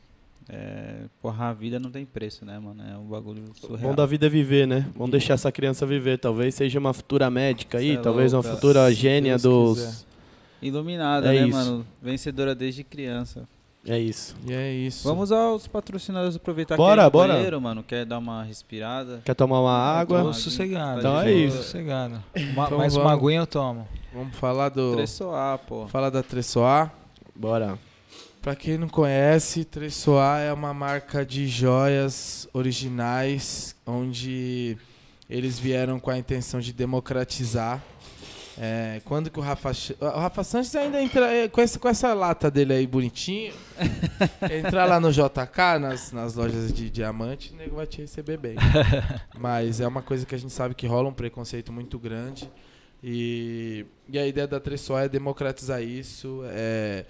É, 0.52 1.02
porra, 1.22 1.50
a 1.50 1.54
vida 1.54 1.80
não 1.80 1.92
tem 1.92 2.06
preço, 2.06 2.44
né, 2.44 2.58
mano? 2.58 2.82
É 2.82 2.98
um 2.98 3.06
bagulho 3.06 3.44
O 3.52 3.56
surreal. 3.68 3.90
bom 3.90 3.96
da 3.96 4.06
vida 4.06 4.26
é 4.26 4.30
viver, 4.30 4.66
né? 4.68 4.88
Vamos 4.96 5.12
deixar 5.12 5.36
essa 5.36 5.52
criança 5.52 5.86
viver. 5.86 6.18
Talvez 6.18 6.56
seja 6.56 6.80
uma 6.80 6.92
futura 6.92 7.30
médica 7.30 7.78
aí, 7.78 7.92
é 7.92 7.98
talvez 7.98 8.34
uma 8.34 8.42
louco, 8.42 8.56
futura 8.56 8.92
gênia 8.92 9.38
Deus 9.38 9.44
dos. 9.78 9.80
quiser. 9.86 10.06
Iluminada, 10.62 11.34
É 11.34 11.40
né, 11.42 11.48
isso. 11.48 11.58
mano? 11.58 11.86
Vencedora 12.02 12.56
desde 12.56 12.84
criança. 12.84 13.48
É 13.88 13.98
isso. 13.98 14.36
E 14.46 14.52
é 14.54 14.74
isso. 14.74 15.08
Vamos 15.08 15.32
aos 15.32 15.66
patrocinadores 15.68 16.36
aproveitar 16.36 16.76
Bora, 16.76 17.04
que 17.04 17.08
é 17.08 17.10
bora. 17.10 17.34
banheiro, 17.34 17.62
mano. 17.62 17.82
Quer 17.82 18.06
dar 18.06 18.18
uma 18.18 18.44
respirada? 18.44 19.22
Quer 19.24 19.34
tomar 19.36 19.62
uma 19.62 19.72
água? 19.72 20.22
Tô 20.24 20.34
sossegado. 20.34 21.00
Então 21.00 21.22
é 21.22 21.32
isso. 21.32 21.58
Sossegado. 21.58 22.16
Ma- 22.56 22.66
Então 22.66 22.78
mais 22.78 22.96
uma 22.96 23.06
vamos. 23.06 23.24
aguinha 23.24 23.40
eu 23.40 23.48
tomo. 23.48 23.88
Vamos 24.14 24.36
falar 24.36 24.70
do. 24.70 24.94
Tressoar, 24.96 25.60
pô. 25.60 25.88
Falar 25.88 26.10
da 26.10 26.22
Tressoar. 26.22 26.94
Bora. 27.34 27.78
Pra 28.42 28.56
quem 28.56 28.78
não 28.78 28.88
conhece, 28.88 29.66
Tressoar 29.66 30.40
é 30.40 30.54
uma 30.54 30.74
marca 30.74 31.26
de 31.26 31.46
joias 31.46 32.48
originais, 32.54 33.76
onde 33.86 34.78
eles 35.30 35.60
vieram 35.60 36.00
com 36.00 36.10
a 36.10 36.18
intenção 36.18 36.62
de 36.62 36.72
democratizar. 36.72 37.84
É, 38.58 39.02
quando 39.04 39.30
que 39.30 39.40
o 39.40 39.42
Rafa... 39.42 39.72
O 40.00 40.20
Rafa 40.20 40.44
Sanches 40.44 40.74
ainda 40.76 41.02
entra 41.02 41.34
é, 41.34 41.48
com 41.50 41.60
essa, 41.60 41.78
com 41.78 41.88
essa 41.90 42.14
lata 42.14 42.50
dele 42.50 42.74
aí 42.74 42.88
bonitinho. 42.88 43.54
entrar 44.52 44.86
lá 44.86 45.02
no 45.02 45.12
JK, 45.12 45.80
nas, 45.80 46.12
nas 46.14 46.34
lojas 46.34 46.72
de 46.72 46.90
diamante, 46.90 47.54
o 47.54 47.58
nego 47.58 47.76
vai 47.76 47.88
te 47.88 48.02
receber 48.02 48.38
bem. 48.38 48.56
Mas 49.38 49.82
é 49.82 49.88
uma 49.88 50.02
coisa 50.02 50.26
que 50.26 50.34
a 50.34 50.38
gente 50.38 50.54
sabe 50.54 50.76
que 50.76 50.88
rola 50.88 51.10
um 51.10 51.14
preconceito 51.14 51.74
muito 51.74 52.00
grande. 52.00 52.50
E, 53.02 53.86
e 54.10 54.20
a 54.20 54.28
ideia 54.28 54.48
da 54.48 54.60
Tressoar 54.60 55.06
é 55.06 55.10
democratizar 55.10 55.82
isso. 55.82 56.42
É, 56.48 57.06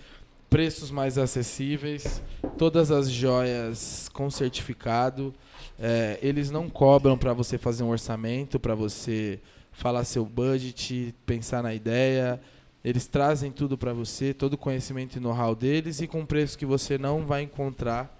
preços 0.49 0.89
mais 0.91 1.17
acessíveis, 1.17 2.21
todas 2.57 2.91
as 2.91 3.09
joias 3.09 4.09
com 4.13 4.29
certificado. 4.29 5.33
É, 5.79 6.17
eles 6.21 6.49
não 6.51 6.69
cobram 6.69 7.17
para 7.17 7.33
você 7.33 7.57
fazer 7.57 7.83
um 7.83 7.89
orçamento, 7.89 8.59
para 8.59 8.75
você 8.75 9.39
falar 9.71 10.03
seu 10.03 10.25
budget, 10.25 11.13
pensar 11.25 11.63
na 11.63 11.73
ideia. 11.73 12.39
Eles 12.83 13.07
trazem 13.07 13.51
tudo 13.51 13.77
para 13.77 13.93
você, 13.93 14.33
todo 14.33 14.53
o 14.53 14.57
conhecimento 14.57 15.17
e 15.17 15.19
know-how 15.19 15.53
deles 15.55 16.01
e 16.01 16.07
com 16.07 16.25
preços 16.25 16.55
que 16.55 16.65
você 16.65 16.97
não 16.97 17.25
vai 17.25 17.43
encontrar 17.43 18.17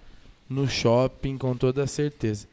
no 0.48 0.68
shopping 0.68 1.38
com 1.38 1.56
toda 1.56 1.86
certeza. 1.86 2.46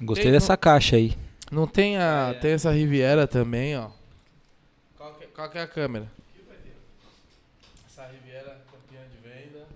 Gostei 0.00 0.24
Tem- 0.24 0.32
dessa 0.32 0.56
caixa 0.56 0.96
aí. 0.96 1.16
Não 1.50 1.66
tem 1.66 1.98
a 1.98 2.34
tem 2.40 2.52
essa 2.52 2.70
Riviera 2.72 3.26
também, 3.26 3.76
ó. 3.76 3.90
Qual 4.96 5.14
que, 5.14 5.26
qual 5.26 5.50
que 5.50 5.58
é 5.58 5.62
a 5.62 5.66
câmera? 5.66 6.10
Essa 7.86 8.06
Riviera 8.06 8.58
campeã 8.70 9.00
de 9.10 9.18
venda. 9.28 9.66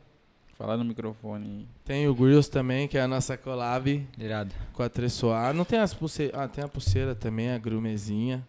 Falar 0.58 0.76
no 0.78 0.84
microfone. 0.84 1.68
Tem 1.84 2.08
o 2.08 2.14
Grills 2.14 2.50
também, 2.50 2.88
que 2.88 2.96
é 2.96 3.02
a 3.02 3.08
nossa 3.08 3.36
collab 3.36 4.06
Irado. 4.18 4.54
com 4.72 4.82
a 4.82 4.88
Tressoar. 4.88 5.52
Não 5.52 5.64
tem 5.66 5.78
as 5.78 5.92
pulseiras. 5.92 6.34
Ah, 6.40 6.48
tem 6.48 6.64
a 6.64 6.68
pulseira 6.68 7.14
também, 7.14 7.50
a 7.50 7.58
grumezinha. 7.58 8.46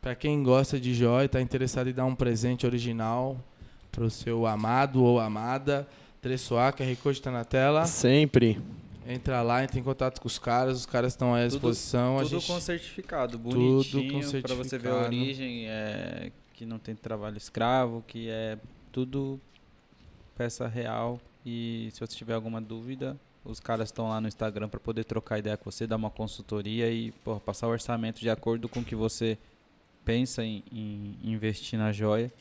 Pra 0.00 0.14
quem 0.14 0.42
gosta 0.42 0.80
de 0.80 0.94
joia 0.94 1.24
e 1.26 1.28
tá 1.28 1.40
interessado 1.40 1.88
em 1.88 1.92
dar 1.92 2.06
um 2.06 2.14
presente 2.14 2.64
original 2.64 3.38
pro 3.92 4.08
seu 4.10 4.46
amado 4.46 5.02
ou 5.02 5.20
amada, 5.20 5.86
Tressoar, 6.20 6.74
QR 6.74 6.96
Code 7.02 7.20
tá 7.20 7.30
na 7.30 7.44
tela. 7.44 7.84
Sempre. 7.86 8.58
Entra 9.06 9.42
lá, 9.42 9.62
entra 9.62 9.78
em 9.78 9.82
contato 9.82 10.20
com 10.22 10.26
os 10.26 10.38
caras, 10.38 10.78
os 10.78 10.86
caras 10.86 11.12
estão 11.12 11.34
aí 11.34 11.42
à 11.42 11.48
Tudo- 11.48 11.52
disposição. 11.58 12.16
a 12.18 12.22
Tudo 12.22 12.30
gente... 12.40 12.46
com 12.46 12.58
certificado, 12.60 13.32
Tudo 13.38 13.50
bonitinho, 13.54 14.12
com 14.14 14.18
pra 14.40 14.54
você 14.54 14.78
ver 14.78 14.88
a 14.88 14.92
certificado. 14.92 15.04
origem, 15.04 15.66
é, 15.68 16.32
que 16.54 16.64
não 16.64 16.78
tem 16.78 16.94
trabalho 16.94 17.36
escravo, 17.36 18.02
que 18.06 18.30
é 18.30 18.58
tudo 18.90 19.38
peça 20.34 20.66
real. 20.66 21.20
E 21.44 21.88
se 21.92 22.00
você 22.00 22.16
tiver 22.16 22.34
alguma 22.34 22.60
dúvida, 22.60 23.16
os 23.44 23.60
caras 23.60 23.88
estão 23.88 24.08
lá 24.08 24.20
no 24.20 24.28
Instagram 24.28 24.68
pra 24.68 24.80
poder 24.80 25.04
trocar 25.04 25.38
ideia 25.38 25.56
com 25.56 25.70
você, 25.70 25.86
dar 25.86 25.96
uma 25.96 26.10
consultoria 26.10 26.90
e 26.90 27.12
porra, 27.12 27.40
passar 27.40 27.66
o 27.66 27.70
orçamento 27.70 28.20
de 28.20 28.30
acordo 28.30 28.68
com 28.68 28.80
o 28.80 28.84
que 28.84 28.94
você 28.94 29.36
pensa 30.04 30.42
em, 30.44 30.62
em 30.72 31.16
investir 31.22 31.78
na 31.78 31.92
joia. 31.92 32.32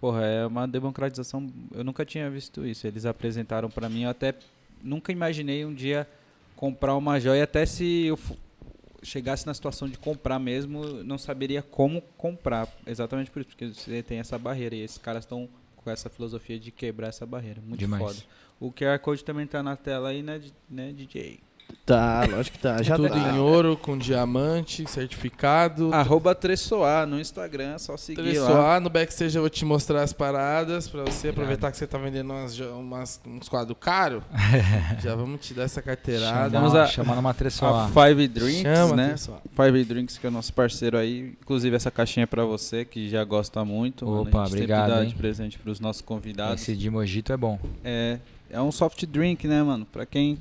Porra, 0.00 0.24
é 0.24 0.46
uma 0.46 0.66
democratização. 0.66 1.48
Eu 1.72 1.84
nunca 1.84 2.04
tinha 2.04 2.28
visto 2.28 2.66
isso. 2.66 2.86
Eles 2.86 3.06
apresentaram 3.06 3.70
pra 3.70 3.88
mim, 3.88 4.02
eu 4.02 4.10
até 4.10 4.34
nunca 4.82 5.12
imaginei 5.12 5.64
um 5.64 5.72
dia 5.72 6.08
comprar 6.56 6.96
uma 6.96 7.20
joia, 7.20 7.44
até 7.44 7.64
se 7.66 8.06
eu 8.06 8.18
chegasse 9.02 9.46
na 9.46 9.52
situação 9.52 9.88
de 9.88 9.98
comprar 9.98 10.38
mesmo, 10.38 11.02
não 11.02 11.18
saberia 11.18 11.62
como 11.62 12.00
comprar. 12.16 12.68
Exatamente 12.86 13.30
por 13.30 13.40
isso, 13.40 13.50
porque 13.50 13.68
você 13.68 14.02
tem 14.02 14.18
essa 14.18 14.38
barreira 14.38 14.74
e 14.74 14.80
esses 14.80 14.98
caras 14.98 15.24
estão 15.24 15.48
com 15.82 15.90
essa 15.90 16.08
filosofia 16.08 16.58
de 16.58 16.70
quebrar 16.70 17.08
essa 17.08 17.26
barreira. 17.26 17.60
Muito 17.60 17.78
Demais. 17.78 18.02
foda. 18.02 18.20
O 18.60 18.72
QR 18.72 18.98
Code 19.00 19.24
também 19.24 19.46
tá 19.46 19.62
na 19.62 19.76
tela 19.76 20.10
aí, 20.10 20.22
né, 20.22 20.40
né 20.68 20.92
DJ? 20.92 21.40
Tá, 21.84 22.26
lógico 22.30 22.56
que 22.56 22.62
tá. 22.62 22.82
Já 22.82 22.96
Tudo 22.96 23.08
tá. 23.08 23.18
em 23.32 23.38
ouro, 23.38 23.76
com 23.76 23.98
diamante, 23.98 24.88
certificado. 24.88 25.92
Arroba 25.92 26.34
Tressoar 26.34 27.06
no 27.06 27.20
Instagram, 27.20 27.76
só 27.78 27.96
seguir 27.96 28.20
lá. 28.20 28.28
Tressoar, 28.46 28.80
no 28.80 28.88
backstage 28.90 29.36
eu 29.36 29.42
vou 29.42 29.50
te 29.50 29.64
mostrar 29.64 30.02
as 30.02 30.12
paradas 30.12 30.88
pra 30.88 31.02
você 31.02 31.28
aproveitar 31.28 31.70
que 31.70 31.76
você 31.76 31.86
tá 31.86 31.98
vendendo 31.98 32.30
umas, 32.32 32.58
umas- 32.60 33.20
uns 33.26 33.48
quadros 33.48 33.76
caros. 33.80 34.22
Já 35.02 35.14
vamos 35.14 35.40
te 35.44 35.54
dar 35.54 35.64
essa 35.64 35.82
carteirada. 35.82 36.58
Vamos 36.58 36.74
a- 36.74 36.86
chamar 36.86 37.16
numa 37.16 37.30
A 37.30 37.34
tressoar. 37.34 37.90
Five 37.90 38.28
Drinks, 38.28 38.62
Chama, 38.62 38.96
né? 38.96 39.08
Tressoar. 39.08 39.40
Five 39.56 39.84
Drinks, 39.84 40.18
que 40.18 40.26
é 40.26 40.28
o 40.28 40.32
nosso 40.32 40.52
parceiro 40.52 40.96
aí. 40.96 41.34
Inclusive, 41.42 41.74
essa 41.74 41.90
caixinha 41.90 42.24
é 42.24 42.26
pra 42.26 42.44
você, 42.44 42.84
que 42.84 43.08
já 43.08 43.24
gosta 43.24 43.64
muito. 43.64 44.06
mano. 44.06 44.22
Opa, 44.22 44.42
a 44.42 44.44
gente 44.44 44.54
obrigado, 44.54 44.90
dá 44.90 45.02
hein? 45.02 45.08
de 45.08 45.14
presente 45.14 45.58
pros 45.58 45.80
nossos 45.80 46.02
convidados. 46.02 46.62
Esse 46.62 46.76
de 46.76 46.88
mojito 46.90 47.32
é 47.32 47.36
bom. 47.36 47.58
É, 47.84 48.18
é 48.50 48.60
um 48.60 48.70
soft 48.70 49.04
drink, 49.06 49.46
né, 49.48 49.62
mano? 49.62 49.84
Pra 49.90 50.06
quem 50.06 50.38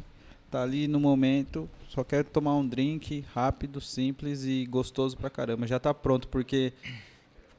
tá 0.51 0.61
ali 0.63 0.87
no 0.87 0.99
momento, 0.99 1.69
só 1.87 2.03
quer 2.03 2.23
tomar 2.25 2.55
um 2.55 2.67
drink 2.67 3.23
rápido, 3.33 3.79
simples 3.81 4.43
e 4.45 4.65
gostoso 4.69 5.15
pra 5.17 5.29
caramba. 5.29 5.65
Já 5.65 5.79
tá 5.79 5.93
pronto, 5.93 6.27
porque 6.27 6.73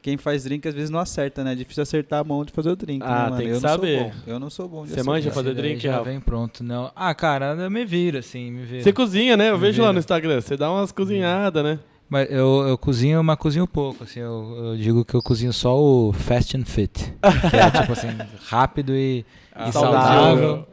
quem 0.01 0.17
faz 0.17 0.45
drink 0.45 0.67
às 0.69 0.75
vezes 0.75 0.91
não 0.91 0.99
acerta, 0.99 1.43
né? 1.45 1.53
É 1.53 1.55
difícil 1.55 1.83
acertar 1.83 2.21
a 2.21 2.25
mão 2.25 2.45
de 2.45 2.53
fazer 2.53 2.71
o 2.71 2.77
drink, 2.77 3.03
Ah, 3.05 3.09
né, 3.09 3.15
mano? 3.31 3.37
tem 3.37 3.47
que 3.47 3.53
eu 3.53 3.61
não 3.61 3.69
saber. 3.69 3.99
Sou 3.99 4.05
bom. 4.09 4.15
Eu 4.27 4.39
não 4.41 4.51
sou 4.51 4.69
bom 4.69 4.85
de 4.85 4.91
Você 4.93 5.03
manja 5.03 5.31
fazer 5.31 5.55
drink, 5.55 5.81
já 5.83 5.93
Rafa? 5.99 6.05
vem 6.11 6.21
pronto, 6.21 6.63
não. 6.65 6.91
Ah, 6.95 7.15
cara, 7.15 7.55
eu 7.59 7.71
me 7.71 7.85
viro, 7.85 8.19
assim, 8.19 8.51
me 8.51 8.65
viro. 8.65 8.83
Você 8.83 8.93
cozinha, 8.93 9.37
né? 9.37 9.51
Eu 9.51 9.55
Me 9.55 9.61
vejo 9.61 9.81
lá 9.81 9.89
vira. 9.89 9.93
no 9.95 9.99
Instagram. 10.01 10.41
Você 10.41 10.57
dá 10.57 10.71
umas 10.71 10.93
cozinhadas, 10.93 11.63
né? 11.65 11.79
Mas 12.09 12.31
eu, 12.31 12.67
eu 12.69 12.77
cozinho, 12.77 13.23
mas 13.25 13.39
cozinho 13.39 13.67
pouco, 13.67 14.05
assim, 14.05 14.21
eu, 14.21 14.55
eu 14.73 14.77
digo 14.77 15.03
que 15.03 15.15
eu 15.15 15.23
cozinho 15.23 15.51
só 15.53 15.81
o 15.81 16.13
fast 16.13 16.55
and 16.59 16.65
fit. 16.67 17.15
Que 17.51 17.57
é 17.57 17.71
tipo 17.71 17.93
assim, 17.93 18.09
rápido 18.49 18.93
e, 18.95 19.25
Ah, 19.55 19.69
e 19.69 19.73
saudável. 19.73 20.19
saudável. 20.37 20.69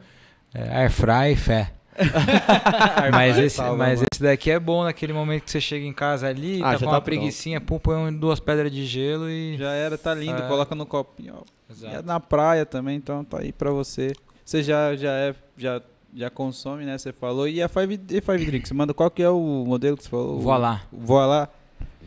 É, 0.52 0.76
air 0.82 0.90
fry 0.90 1.32
e 1.32 1.36
fé. 1.36 1.72
mas 3.12 3.38
esse, 3.38 3.56
salva, 3.56 3.76
mas 3.76 3.98
mano. 4.00 4.08
esse 4.12 4.22
daqui 4.22 4.50
é 4.50 4.58
bom 4.58 4.84
naquele 4.84 5.12
momento 5.12 5.44
que 5.44 5.50
você 5.50 5.60
chega 5.60 5.84
em 5.84 5.92
casa 5.92 6.26
ali, 6.28 6.60
Ah, 6.62 6.72
tá 6.72 6.78
com 6.78 6.78
tá 6.80 6.84
uma 6.86 6.90
pronto. 6.92 7.04
preguicinha, 7.04 7.60
pum, 7.60 7.78
põe 7.78 8.12
duas 8.12 8.40
pedras 8.40 8.70
de 8.72 8.84
gelo 8.86 9.28
e... 9.28 9.56
Já 9.58 9.70
era, 9.72 9.96
tá 9.98 10.14
lindo. 10.14 10.42
É. 10.42 10.48
Coloca 10.48 10.74
no 10.74 10.86
copinho, 10.86 11.34
ó. 11.38 11.42
E 11.82 11.86
é 11.86 12.02
na 12.02 12.18
praia 12.18 12.66
também, 12.66 12.96
então 12.96 13.22
tá 13.24 13.38
aí 13.40 13.52
pra 13.52 13.70
você. 13.70 14.12
Você 14.44 14.62
já, 14.62 14.96
já 14.96 15.12
é, 15.12 15.34
já, 15.56 15.80
já 16.14 16.28
consome, 16.30 16.84
né? 16.84 16.98
Você 16.98 17.12
falou. 17.12 17.46
E 17.46 17.62
a 17.62 17.68
Five, 17.68 18.00
e 18.10 18.20
Five 18.20 18.44
Drinks? 18.44 18.72
Manda 18.72 18.92
qual 18.92 19.08
que 19.10 19.22
é 19.22 19.30
o 19.30 19.64
modelo 19.66 19.96
que 19.96 20.02
você 20.02 20.08
falou? 20.08 20.40
Vou 20.40 20.56
lá. 20.56 20.82
Voa 20.92 21.26
lá. 21.26 21.48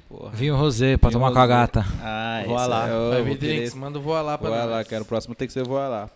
Porra. 0.09 0.31
Vinho 0.31 0.55
rosé 0.57 0.97
pra 0.97 1.09
Vinho 1.09 1.19
tomar 1.21 1.31
com 1.31 1.39
a 1.39 1.41
rosé. 1.43 1.53
gata. 1.53 1.85
Ah, 2.01 2.43
Voa 2.45 2.65
lá. 2.65 2.87
é- 2.89 3.23
Five 3.23 3.35
Drinks, 3.37 3.73
manda 3.73 3.97
voar 3.99 4.21
lá 4.21 4.37
pra 4.37 4.49
Voa 4.49 4.61
nós. 4.63 4.69
lá, 4.71 4.83
cara. 4.83 5.03
O 5.03 5.05
próximo 5.05 5.33
tem 5.33 5.47
que 5.47 5.53
ser 5.53 5.63
voar 5.63 5.87
lá. 5.87 6.09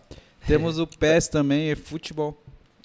Temos 0.46 0.78
o 0.78 0.86
PES 1.00 1.28
também, 1.28 1.70
é 1.70 1.74
futebol. 1.76 2.36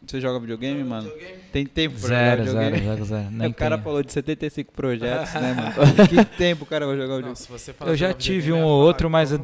Você 0.06 0.20
joga 0.20 0.40
videogame, 0.40 0.84
mano? 0.84 1.10
Tem 1.52 1.66
tempo 1.66 1.98
pra 1.98 2.08
Zero, 2.10 2.46
jogar 2.46 2.60
zero, 2.62 2.76
videogame? 2.76 3.06
zero, 3.06 3.06
zero. 3.06 3.32
Nem 3.32 3.48
o 3.50 3.54
cara 3.54 3.76
tenho. 3.78 3.84
falou 3.84 4.04
de 4.04 4.12
75 4.12 4.74
projetos, 4.74 5.34
né, 5.34 5.54
mano? 5.76 6.08
que 6.10 6.26
tempo 6.38 6.64
o 6.64 6.68
cara 6.68 6.86
vai 6.86 6.98
jogar 6.98 7.16
o 7.16 7.22
Não, 7.22 7.34
Eu 7.88 7.96
já 7.96 8.08
jogar 8.08 8.20
tive 8.20 8.40
videogame, 8.42 8.64
um 8.64 8.68
ou 8.68 8.82
outro, 8.86 9.08
que 9.08 9.12
mas 9.12 9.30
quero 9.30 9.42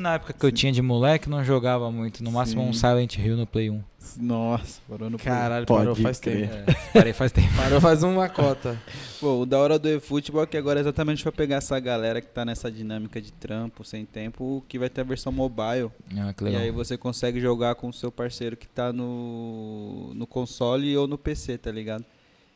na 0.00 0.14
época 0.14 0.32
que 0.32 0.46
eu 0.46 0.50
tinha 0.52 0.72
de 0.72 0.80
moleque, 0.80 1.28
não 1.28 1.44
jogava 1.44 1.90
muito. 1.90 2.24
No 2.24 2.32
máximo 2.32 2.62
um. 2.62 2.72
Silent 2.72 3.18
Hill 3.18 3.36
no 3.36 3.46
Play 3.46 3.68
1. 3.70 3.82
Nossa, 4.18 4.80
parou 4.88 5.10
no 5.10 5.18
Caralho, 5.18 5.66
Pode 5.66 5.80
parou 5.80 5.94
faz 5.94 6.18
crer. 6.18 6.48
tempo. 6.48 6.70
É, 6.70 6.74
parei 6.92 7.12
faz 7.12 7.30
tempo. 7.32 7.54
Parou 7.54 7.80
faz 7.80 8.02
uma 8.02 8.28
cota. 8.28 8.76
Pô, 9.20 9.40
o 9.42 9.46
da 9.46 9.58
hora 9.58 9.78
do 9.78 9.88
eFootball 9.88 10.42
é 10.44 10.46
que 10.46 10.56
agora 10.56 10.80
é 10.80 10.82
exatamente 10.82 11.22
pra 11.22 11.30
pegar 11.30 11.56
essa 11.56 11.78
galera 11.78 12.20
que 12.20 12.28
tá 12.28 12.44
nessa 12.44 12.70
dinâmica 12.70 13.20
de 13.20 13.30
trampo, 13.32 13.84
sem 13.84 14.04
tempo, 14.06 14.64
que 14.68 14.78
vai 14.78 14.88
ter 14.88 15.02
a 15.02 15.04
versão 15.04 15.30
mobile. 15.30 15.90
Ah, 16.18 16.32
que 16.32 16.42
E 16.42 16.46
legal. 16.46 16.62
aí 16.62 16.70
você 16.70 16.96
consegue 16.96 17.40
jogar 17.40 17.74
com 17.74 17.88
o 17.88 17.92
seu 17.92 18.10
parceiro 18.10 18.56
que 18.56 18.66
tá 18.66 18.92
no, 18.92 20.12
no 20.14 20.26
console 20.26 20.96
ou 20.96 21.06
no 21.06 21.18
PC, 21.18 21.58
tá 21.58 21.70
ligado? 21.70 22.04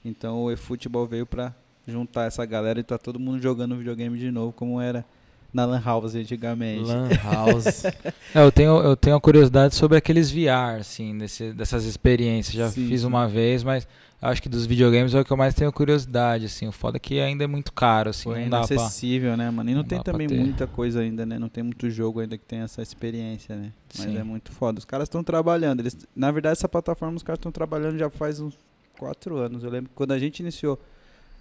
Então 0.04 0.44
o 0.44 0.50
eFootball 0.50 1.06
veio 1.06 1.26
pra 1.26 1.54
juntar 1.86 2.24
essa 2.26 2.44
galera 2.46 2.80
e 2.80 2.82
tá 2.82 2.96
todo 2.96 3.20
mundo 3.20 3.40
jogando 3.42 3.76
videogame 3.76 4.18
de 4.18 4.30
novo, 4.30 4.52
como 4.52 4.80
era 4.80 5.04
na 5.55 5.64
Lan 5.64 5.81
House 5.81 6.16
antigamente. 6.16 6.82
Lan 6.82 7.09
House. 7.22 7.85
É, 8.35 8.43
eu 8.43 8.51
tenho 8.51 8.81
eu 8.81 8.97
tenho 8.97 9.14
uma 9.14 9.20
curiosidade 9.20 9.76
sobre 9.76 9.97
aqueles 9.97 10.28
VR, 10.28 10.81
assim, 10.81 11.16
desse, 11.16 11.52
dessas 11.52 11.85
experiências. 11.85 12.52
Já 12.52 12.68
Sim, 12.68 12.89
fiz 12.89 13.05
uma 13.05 13.28
vez, 13.28 13.62
mas 13.62 13.86
acho 14.20 14.43
que 14.43 14.48
dos 14.48 14.66
videogames 14.66 15.14
é 15.14 15.20
o 15.20 15.24
que 15.24 15.31
eu 15.31 15.36
mais 15.36 15.55
tenho 15.55 15.72
curiosidade, 15.72 16.47
assim. 16.47 16.66
O 16.66 16.72
foda 16.72 16.97
é 16.97 17.01
que 17.01 17.20
ainda 17.20 17.44
é 17.44 17.47
muito 17.47 17.72
caro, 17.72 18.10
assim, 18.10 18.31
Pô, 18.31 18.35
é 18.35 18.43
não 18.43 18.48
dá 18.48 18.66
pra... 18.66 18.74
inacessível, 18.74 19.36
né, 19.36 19.48
mano? 19.51 19.70
E 19.70 19.72
não, 19.72 19.82
não 19.82 19.89
tem 19.89 20.02
também 20.02 20.26
muita 20.26 20.66
coisa 20.66 21.01
ainda, 21.01 21.24
né? 21.24 21.39
Não 21.39 21.48
tem 21.48 21.62
muito 21.62 21.89
jogo 21.89 22.18
ainda 22.18 22.36
que 22.36 22.44
tem 22.44 22.59
essa 22.59 22.82
experiência, 22.82 23.55
né? 23.55 23.72
Mas 23.97 24.06
Sim. 24.06 24.18
é 24.18 24.24
muito 24.24 24.51
foda. 24.51 24.81
Os 24.81 24.85
caras 24.85 25.06
estão 25.06 25.22
trabalhando. 25.22 25.78
Eles, 25.78 25.97
na 26.16 26.32
verdade, 26.32 26.55
essa 26.55 26.68
plataforma 26.68 27.16
os 27.16 27.22
caras 27.22 27.39
estão 27.39 27.52
trabalhando 27.52 27.97
já 27.97 28.10
faz 28.10 28.40
uns 28.40 28.59
quatro 28.98 29.36
anos. 29.36 29.62
Eu 29.62 29.70
lembro 29.70 29.90
que 29.90 29.94
quando 29.94 30.10
a 30.10 30.18
gente 30.18 30.40
iniciou 30.40 30.81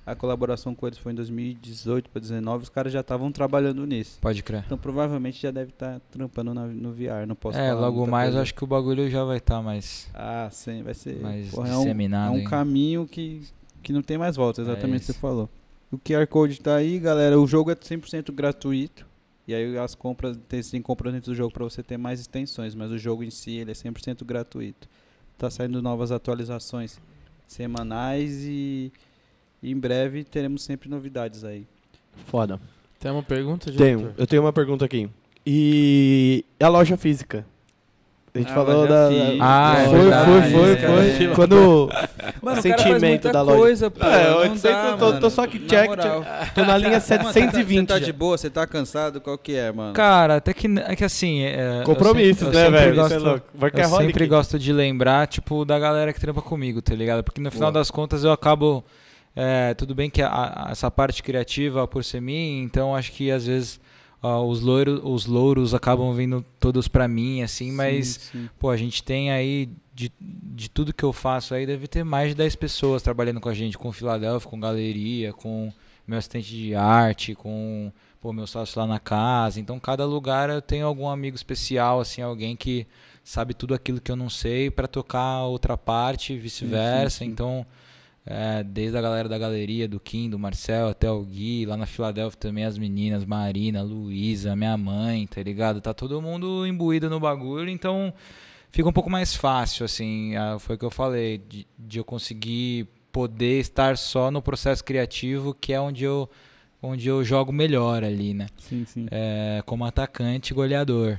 a 0.05 0.15
colaboração 0.15 0.73
com 0.75 0.85
eles 0.87 0.97
foi 0.99 1.11
em 1.11 1.15
2018 1.15 2.09
para 2.09 2.19
2019, 2.19 2.63
os 2.63 2.69
caras 2.69 2.91
já 2.91 2.99
estavam 3.01 3.31
trabalhando 3.31 3.85
nisso. 3.85 4.17
Pode 4.21 4.43
crer. 4.43 4.63
Então 4.65 4.77
provavelmente 4.77 5.41
já 5.41 5.51
deve 5.51 5.71
estar 5.71 5.99
trampando 6.11 6.53
na- 6.53 6.67
no 6.67 6.91
VR, 6.91 7.25
não 7.27 7.35
posso 7.35 7.57
É, 7.57 7.69
falar 7.69 7.81
logo 7.81 8.05
mais 8.07 8.27
coisa. 8.29 8.41
acho 8.41 8.53
que 8.53 8.63
o 8.63 8.67
bagulho 8.67 9.09
já 9.09 9.23
vai 9.23 9.37
estar 9.37 9.61
mais, 9.61 10.09
Ah, 10.13 10.49
sim, 10.51 10.83
vai 10.83 10.93
ser. 10.93 11.19
mais 11.21 11.49
porra, 11.49 11.69
é 11.69 11.77
um, 11.77 11.87
é 11.87 12.29
um 12.31 12.37
hein? 12.37 12.43
caminho 12.43 13.07
que, 13.07 13.41
que 13.81 13.93
não 13.93 14.01
tem 14.01 14.17
mais 14.17 14.35
volta, 14.35 14.61
exatamente 14.61 15.03
o 15.03 15.05
que 15.07 15.13
você 15.13 15.19
falou. 15.19 15.49
O 15.91 15.97
QR 15.97 16.25
Code 16.27 16.59
tá 16.59 16.75
aí, 16.75 16.97
galera. 16.99 17.39
O 17.39 17.45
jogo 17.45 17.69
é 17.71 17.75
100% 17.75 18.31
gratuito. 18.31 19.05
E 19.47 19.53
aí 19.53 19.77
as 19.77 19.93
compras, 19.93 20.37
tem, 20.49 20.61
tem 20.63 20.81
compras 20.81 21.13
dentro 21.13 21.31
do 21.31 21.35
jogo 21.35 21.53
para 21.53 21.63
você 21.65 21.83
ter 21.83 21.97
mais 21.97 22.19
extensões, 22.19 22.73
mas 22.73 22.89
o 22.91 22.97
jogo 22.97 23.23
em 23.23 23.29
si 23.29 23.57
ele 23.57 23.71
é 23.71 23.73
100% 23.75 24.23
gratuito. 24.25 24.87
Tá 25.37 25.49
saindo 25.51 25.81
novas 25.81 26.11
atualizações 26.11 26.99
semanais 27.47 28.43
e, 28.43 28.91
e 29.63 29.71
em 29.71 29.77
breve 29.77 30.23
teremos 30.23 30.61
sempre 30.63 30.89
novidades 30.89 31.43
aí. 31.43 31.65
Foda. 32.27 32.59
Tem 32.99 33.11
uma 33.11 33.23
pergunta, 33.23 33.71
Tenho. 33.71 33.97
diretor? 33.99 34.13
Eu 34.17 34.27
tenho 34.27 34.41
uma 34.43 34.53
pergunta 34.53 34.85
aqui. 34.85 35.09
E 35.45 36.45
a 36.59 36.67
loja 36.67 36.95
física? 36.97 37.45
A 38.35 38.39
gente 38.39 38.51
A 38.51 38.55
falou 38.55 38.87
da. 38.87 39.09
física. 39.09 39.37
Ah, 39.41 39.75
é 39.77 39.85
foi, 39.89 39.99
verdade, 39.99 40.31
foi, 40.31 40.41
foi, 40.51 40.75
cara. 40.77 40.93
foi. 41.17 41.27
Quando. 41.35 41.89
Mano, 42.41 42.61
sentimento 42.63 43.31
da 43.31 43.41
loja. 43.43 43.57
coisa, 43.57 43.91
pô. 43.91 44.05
É, 44.05 44.27
eu 44.31 44.49
não 44.49 44.57
sei 44.57 44.71
dá, 44.71 44.81
que 44.81 44.87
eu 44.87 44.97
tô- 44.97 45.05
mano. 45.05 45.19
tô 45.19 45.29
só 45.29 45.45
que 45.47 45.59
Na 45.59 45.67
check, 45.67 45.87
moral. 45.89 46.25
Tô 46.55 46.61
na 46.65 46.77
linha 46.77 46.89
Mano, 46.97 47.01
você 47.01 47.17
tá- 47.19 47.31
720. 47.33 47.79
Você 47.81 47.93
tá 47.93 47.99
já. 47.99 48.05
de 48.05 48.13
boa? 48.13 48.37
Você 48.37 48.49
tá 48.49 48.65
cansado? 48.65 49.21
Qual 49.21 49.37
que 49.37 49.53
é, 49.55 49.71
mano? 49.71 49.93
Cara, 49.93 50.37
até 50.37 50.51
que, 50.53 50.67
é 50.67 50.95
que 50.95 51.03
assim... 51.03 51.41
é, 51.43 51.81
eu 51.81 51.83
Compromissos, 51.83 52.39
sempre- 52.39 52.57
eu 52.57 52.59
né, 52.59 52.65
sempre 52.65 52.79
velho? 52.79 52.95
gosto- 52.95 53.15
Isso 53.17 53.25
é 53.25 53.29
louco. 53.29 53.45
Eu 53.53 53.61
Workaholic. 53.61 54.07
sempre 54.07 54.27
gosto 54.27 54.57
de 54.59 54.73
lembrar, 54.73 55.27
tipo, 55.27 55.63
da 55.63 55.77
galera 55.77 56.11
que 56.11 56.19
trampa 56.19 56.41
comigo, 56.41 56.81
tá 56.81 56.95
ligado? 56.95 57.23
Porque 57.23 57.39
no 57.39 57.51
final 57.51 57.71
Boa. 57.71 57.81
das 57.81 57.91
contas 57.91 58.23
eu 58.23 58.31
acabo. 58.31 58.83
É, 59.35 59.73
tudo 59.73 59.95
bem 59.95 60.09
que 60.09 60.21
a- 60.21 60.29
a- 60.67 60.67
essa 60.71 60.89
parte 60.91 61.23
criativa 61.23 61.87
por 61.87 62.03
ser 62.03 62.21
minha, 62.21 62.63
então 62.63 62.95
acho 62.95 63.11
que 63.11 63.31
às 63.31 63.45
vezes 63.47 63.79
ó, 64.21 64.43
os, 64.45 64.61
loiros, 64.61 65.01
os 65.03 65.25
louros 65.25 65.73
acabam 65.73 66.13
vindo 66.13 66.43
todos 66.59 66.87
pra 66.87 67.07
mim, 67.07 67.41
assim, 67.41 67.71
mas, 67.71 68.07
Sim, 68.31 68.39
sim. 68.43 68.49
pô, 68.57 68.69
a 68.69 68.77
gente 68.77 69.03
tem 69.03 69.31
aí, 69.31 69.69
de, 69.93 70.11
de 70.19 70.69
tudo 70.69 70.93
que 70.93 71.03
eu 71.03 71.11
faço 71.11 71.53
aí, 71.53 71.65
deve 71.65 71.87
ter 71.87 72.03
mais 72.03 72.29
de 72.29 72.35
10 72.35 72.55
pessoas 72.55 73.01
trabalhando 73.01 73.41
com 73.41 73.49
a 73.49 73.53
gente, 73.53 73.77
com 73.77 73.91
Filadélfia, 73.91 74.49
com 74.49 74.59
galeria, 74.59 75.33
com 75.33 75.71
meu 76.07 76.17
assistente 76.17 76.49
de 76.49 76.73
arte, 76.75 77.35
com 77.35 77.91
pô, 78.21 78.31
meu 78.31 78.47
sócio 78.47 78.79
lá 78.79 78.87
na 78.87 78.99
casa. 78.99 79.59
Então, 79.59 79.77
cada 79.79 80.05
lugar 80.05 80.49
eu 80.49 80.61
tenho 80.61 80.85
algum 80.87 81.09
amigo 81.09 81.35
especial, 81.35 81.99
assim, 81.99 82.21
alguém 82.21 82.55
que 82.55 82.87
sabe 83.23 83.53
tudo 83.53 83.73
aquilo 83.73 83.99
que 83.99 84.09
eu 84.11 84.15
não 84.15 84.29
sei 84.29 84.71
para 84.71 84.87
tocar 84.87 85.43
outra 85.43 85.77
parte 85.77 86.31
e 86.33 86.37
vice-versa. 86.37 87.25
Então, 87.25 87.65
é, 88.25 88.63
desde 88.63 88.97
a 88.97 89.01
galera 89.01 89.27
da 89.27 89.37
galeria, 89.37 89.87
do 89.87 89.99
Kim, 89.99 90.29
do 90.29 90.39
Marcel, 90.39 90.89
até 90.89 91.11
o 91.11 91.21
Gui, 91.23 91.65
lá 91.65 91.75
na 91.75 91.85
Filadélfia 91.85 92.39
também 92.39 92.63
as 92.63 92.77
meninas, 92.77 93.25
Marina, 93.25 93.81
Luísa, 93.81 94.55
minha 94.55 94.77
mãe, 94.77 95.27
tá 95.27 95.41
ligado? 95.43 95.81
Tá 95.81 95.93
todo 95.93 96.21
mundo 96.21 96.65
imbuído 96.65 97.09
no 97.09 97.19
bagulho, 97.19 97.69
então 97.69 98.13
fica 98.71 98.87
um 98.87 98.93
pouco 98.93 99.09
mais 99.09 99.35
fácil, 99.35 99.85
assim, 99.85 100.33
foi 100.59 100.75
o 100.75 100.79
que 100.79 100.85
eu 100.85 100.91
falei, 100.91 101.37
de, 101.37 101.67
de 101.77 101.99
eu 101.99 102.05
conseguir 102.05 102.87
poder 103.11 103.59
estar 103.59 103.97
só 103.97 104.31
no 104.31 104.41
processo 104.41 104.83
criativo, 104.83 105.53
que 105.53 105.71
é 105.71 105.79
onde 105.79 106.03
eu, 106.03 106.27
onde 106.83 107.07
eu 107.07 107.23
jogo 107.23 107.51
melhor 107.51 108.03
ali, 108.03 108.33
né? 108.33 108.47
Sim, 108.57 108.85
sim. 108.85 109.07
É, 109.09 109.63
como 109.65 109.85
atacante 109.85 110.51
e 110.51 110.53
goleador. 110.53 111.17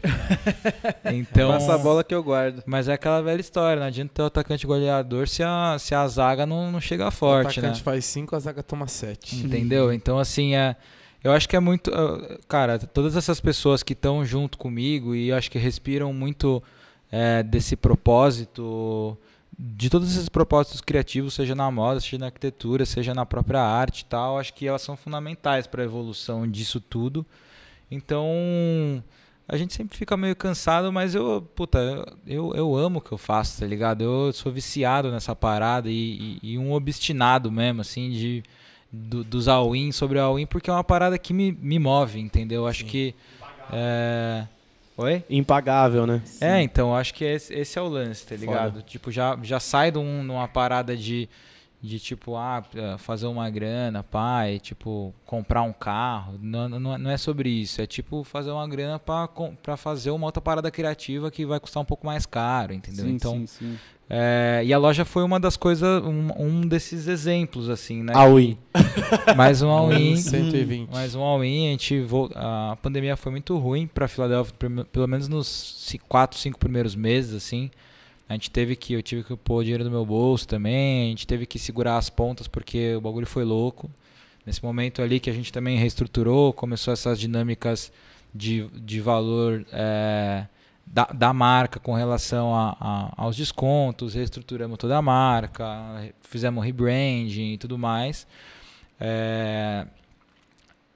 então, 1.12 1.50
Passa 1.52 1.74
a 1.74 1.78
bola 1.78 2.04
que 2.04 2.14
eu 2.14 2.22
guardo. 2.22 2.62
mas 2.66 2.86
é 2.86 2.92
aquela 2.92 3.22
velha 3.22 3.40
história, 3.40 3.80
não 3.80 3.86
adianta 3.86 4.12
ter 4.14 4.22
o 4.22 4.26
atacante 4.26 4.66
goleador 4.66 5.26
se 5.26 5.42
a, 5.42 5.76
se 5.78 5.94
a 5.94 6.06
zaga 6.06 6.44
não, 6.44 6.70
não 6.70 6.80
chega 6.80 7.08
o 7.08 7.10
forte, 7.10 7.60
né? 7.60 7.68
atacante 7.68 7.82
faz 7.82 8.04
5, 8.04 8.36
a 8.36 8.38
zaga 8.38 8.62
toma 8.62 8.86
7. 8.86 9.36
Entendeu? 9.36 9.92
Então, 9.92 10.18
assim, 10.18 10.54
é, 10.54 10.76
eu 11.22 11.32
acho 11.32 11.48
que 11.48 11.56
é 11.56 11.60
muito. 11.60 11.90
uh, 11.90 12.38
Cara, 12.46 12.78
todas 12.78 13.16
essas 13.16 13.40
pessoas 13.40 13.82
que 13.82 13.94
estão 13.94 14.24
junto 14.24 14.58
comigo 14.58 15.14
e 15.14 15.30
eu 15.30 15.36
acho 15.36 15.50
que 15.50 15.58
respiram 15.58 16.12
muito 16.12 16.62
é, 17.10 17.42
desse 17.42 17.76
propósito, 17.76 19.16
de 19.58 19.88
todos 19.90 20.10
esses 20.12 20.28
propósitos 20.28 20.80
criativos, 20.80 21.34
seja 21.34 21.54
na 21.54 21.70
moda, 21.70 22.00
seja 22.00 22.18
na 22.18 22.26
arquitetura, 22.26 22.84
seja 22.86 23.14
na 23.14 23.24
própria 23.26 23.60
arte 23.60 24.00
e 24.00 24.04
tal, 24.06 24.38
acho 24.38 24.52
que 24.54 24.66
elas 24.66 24.82
são 24.82 24.96
fundamentais 24.96 25.66
para 25.66 25.82
a 25.82 25.84
evolução 25.84 26.48
disso 26.50 26.80
tudo. 26.80 27.24
Então. 27.90 29.02
A 29.46 29.58
gente 29.58 29.74
sempre 29.74 29.94
fica 29.98 30.16
meio 30.16 30.34
cansado, 30.34 30.90
mas 30.90 31.14
eu, 31.14 31.46
puta, 31.54 31.78
eu, 32.26 32.54
eu 32.54 32.74
amo 32.74 32.98
o 32.98 33.02
que 33.02 33.12
eu 33.12 33.18
faço, 33.18 33.60
tá 33.60 33.66
ligado? 33.66 34.02
Eu 34.02 34.32
sou 34.32 34.50
viciado 34.50 35.10
nessa 35.12 35.36
parada 35.36 35.90
e, 35.90 36.38
e- 36.42 36.52
e 36.54 36.58
um 36.58 36.72
obstinado 36.72 37.52
mesmo, 37.52 37.82
assim, 37.82 38.10
de, 38.10 38.42
do, 38.90 39.22
dos 39.22 39.46
all-in 39.46 39.92
sobre 39.92 40.18
all-in, 40.18 40.46
porque 40.46 40.70
é 40.70 40.72
uma 40.72 40.82
parada 40.82 41.18
que 41.18 41.34
me, 41.34 41.52
me 41.52 41.78
move, 41.78 42.18
entendeu? 42.20 42.66
Acho 42.66 42.86
que. 42.86 43.14
É... 43.70 44.46
Oi? 44.96 45.24
Impagável, 45.28 46.06
né? 46.06 46.22
É, 46.40 46.60
então, 46.62 46.94
acho 46.94 47.12
que 47.14 47.24
esse, 47.24 47.52
esse 47.52 47.78
é 47.78 47.82
o 47.82 47.88
lance, 47.88 48.24
tá 48.26 48.36
ligado? 48.36 48.82
Tipo, 48.82 49.10
já, 49.10 49.36
já 49.42 49.58
sai 49.58 49.90
de 49.90 49.98
um- 49.98 50.22
numa 50.22 50.46
parada 50.46 50.96
de, 50.96 51.28
de 51.82 51.98
tipo, 51.98 52.36
ah, 52.36 52.62
fazer 52.98 53.26
uma 53.26 53.50
grana, 53.50 54.04
pai, 54.04 54.60
tipo, 54.60 55.12
comprar 55.26 55.62
um 55.62 55.72
carro. 55.72 56.38
Não, 56.40 56.68
não, 56.68 56.96
não 56.96 57.10
é 57.10 57.16
sobre 57.16 57.48
isso. 57.50 57.80
É 57.82 57.86
tipo 57.86 58.22
fazer 58.22 58.52
uma 58.52 58.68
grana 58.68 58.98
pra 59.00 59.76
fazer 59.76 60.10
uma 60.12 60.26
outra 60.26 60.40
parada 60.40 60.70
criativa 60.70 61.28
que 61.30 61.44
vai 61.44 61.58
custar 61.58 61.82
um 61.82 61.86
pouco 61.86 62.06
mais 62.06 62.24
caro, 62.24 62.72
entendeu? 62.72 63.04
Sim, 63.06 63.10
então, 63.14 63.32
sim, 63.32 63.46
sim. 63.46 63.78
É, 64.08 64.62
e 64.64 64.72
a 64.72 64.78
loja 64.78 65.04
foi 65.04 65.22
uma 65.22 65.40
das 65.40 65.56
coisas, 65.56 66.02
um, 66.04 66.28
um 66.38 66.60
desses 66.66 67.08
exemplos, 67.08 67.68
assim, 67.68 68.02
né? 68.02 68.12
All-in. 68.14 68.56
Mais 69.36 69.62
um 69.62 69.70
all-in. 69.70 70.16
120. 70.16 70.90
Mais 70.90 71.14
um 71.14 71.22
all-in, 71.22 71.68
a 71.68 71.70
gente 71.70 72.00
vol- 72.00 72.30
a 72.34 72.76
pandemia 72.82 73.16
foi 73.16 73.32
muito 73.32 73.56
ruim 73.56 73.86
para 73.86 74.06
Filadélfia, 74.06 74.54
pelo 74.92 75.08
menos 75.08 75.28
nos 75.28 75.94
4, 76.08 76.38
5 76.38 76.58
primeiros 76.58 76.94
meses, 76.94 77.34
assim. 77.34 77.70
A 78.28 78.34
gente 78.34 78.50
teve 78.50 78.74
que, 78.76 78.94
eu 78.94 79.02
tive 79.02 79.22
que 79.22 79.36
pôr 79.36 79.62
dinheiro 79.62 79.84
no 79.84 79.90
meu 79.90 80.04
bolso 80.04 80.48
também, 80.48 81.06
a 81.06 81.10
gente 81.10 81.26
teve 81.26 81.46
que 81.46 81.58
segurar 81.58 81.98
as 81.98 82.08
pontas 82.08 82.48
porque 82.48 82.94
o 82.96 83.00
bagulho 83.00 83.26
foi 83.26 83.44
louco. 83.44 83.90
Nesse 84.46 84.62
momento 84.62 85.00
ali 85.00 85.18
que 85.20 85.30
a 85.30 85.32
gente 85.32 85.52
também 85.52 85.76
reestruturou, 85.78 86.52
começou 86.52 86.92
essas 86.92 87.18
dinâmicas 87.18 87.90
de, 88.34 88.66
de 88.74 89.00
valor 89.00 89.64
é, 89.72 90.46
da, 90.86 91.04
da 91.06 91.32
marca 91.32 91.80
com 91.80 91.94
relação 91.94 92.54
a, 92.54 92.76
a- 92.80 93.12
aos 93.16 93.36
descontos, 93.36 94.14
reestruturamos 94.14 94.78
toda 94.78 94.96
a 94.96 95.02
marca, 95.02 95.66
fizemos 96.22 96.64
rebranding 96.64 97.52
e 97.54 97.58
tudo 97.58 97.76
mais. 97.78 98.26
É, 99.00 99.86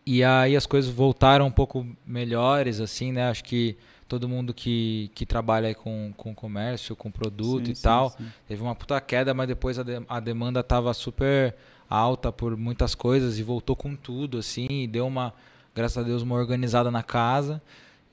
e 0.06 0.24
aí 0.24 0.56
as 0.56 0.66
coisas 0.66 0.90
voltaram 0.90 1.46
um 1.46 1.50
pouco 1.50 1.86
melhores, 2.06 2.80
assim, 2.80 3.12
né? 3.12 3.28
Acho 3.28 3.44
que 3.44 3.76
todo 4.08 4.26
mundo 4.28 4.54
que, 4.54 5.10
que 5.14 5.26
trabalha 5.26 5.74
com, 5.74 6.12
com 6.16 6.34
comércio, 6.34 6.96
com 6.96 7.10
produto 7.10 7.66
Sim, 7.66 7.72
e 7.72 7.74
sim, 7.74 7.82
tal, 7.82 8.10
sim. 8.10 8.26
teve 8.46 8.62
uma 8.62 8.74
puta 8.74 8.98
queda, 9.02 9.34
mas 9.34 9.46
depois 9.48 9.78
a, 9.78 9.82
de- 9.82 10.02
a 10.08 10.18
demanda 10.20 10.62
tava 10.62 10.94
super 10.94 11.54
alta 11.90 12.32
por 12.32 12.56
muitas 12.56 12.94
coisas 12.94 13.38
e 13.38 13.42
voltou 13.42 13.76
com 13.76 13.94
tudo, 13.94 14.38
assim, 14.38 14.66
e 14.70 14.86
deu 14.86 15.06
uma, 15.06 15.34
graças 15.74 15.98
a 15.98 16.02
Deus, 16.02 16.22
uma 16.22 16.36
organizada 16.36 16.90
na 16.90 17.02
casa. 17.02 17.60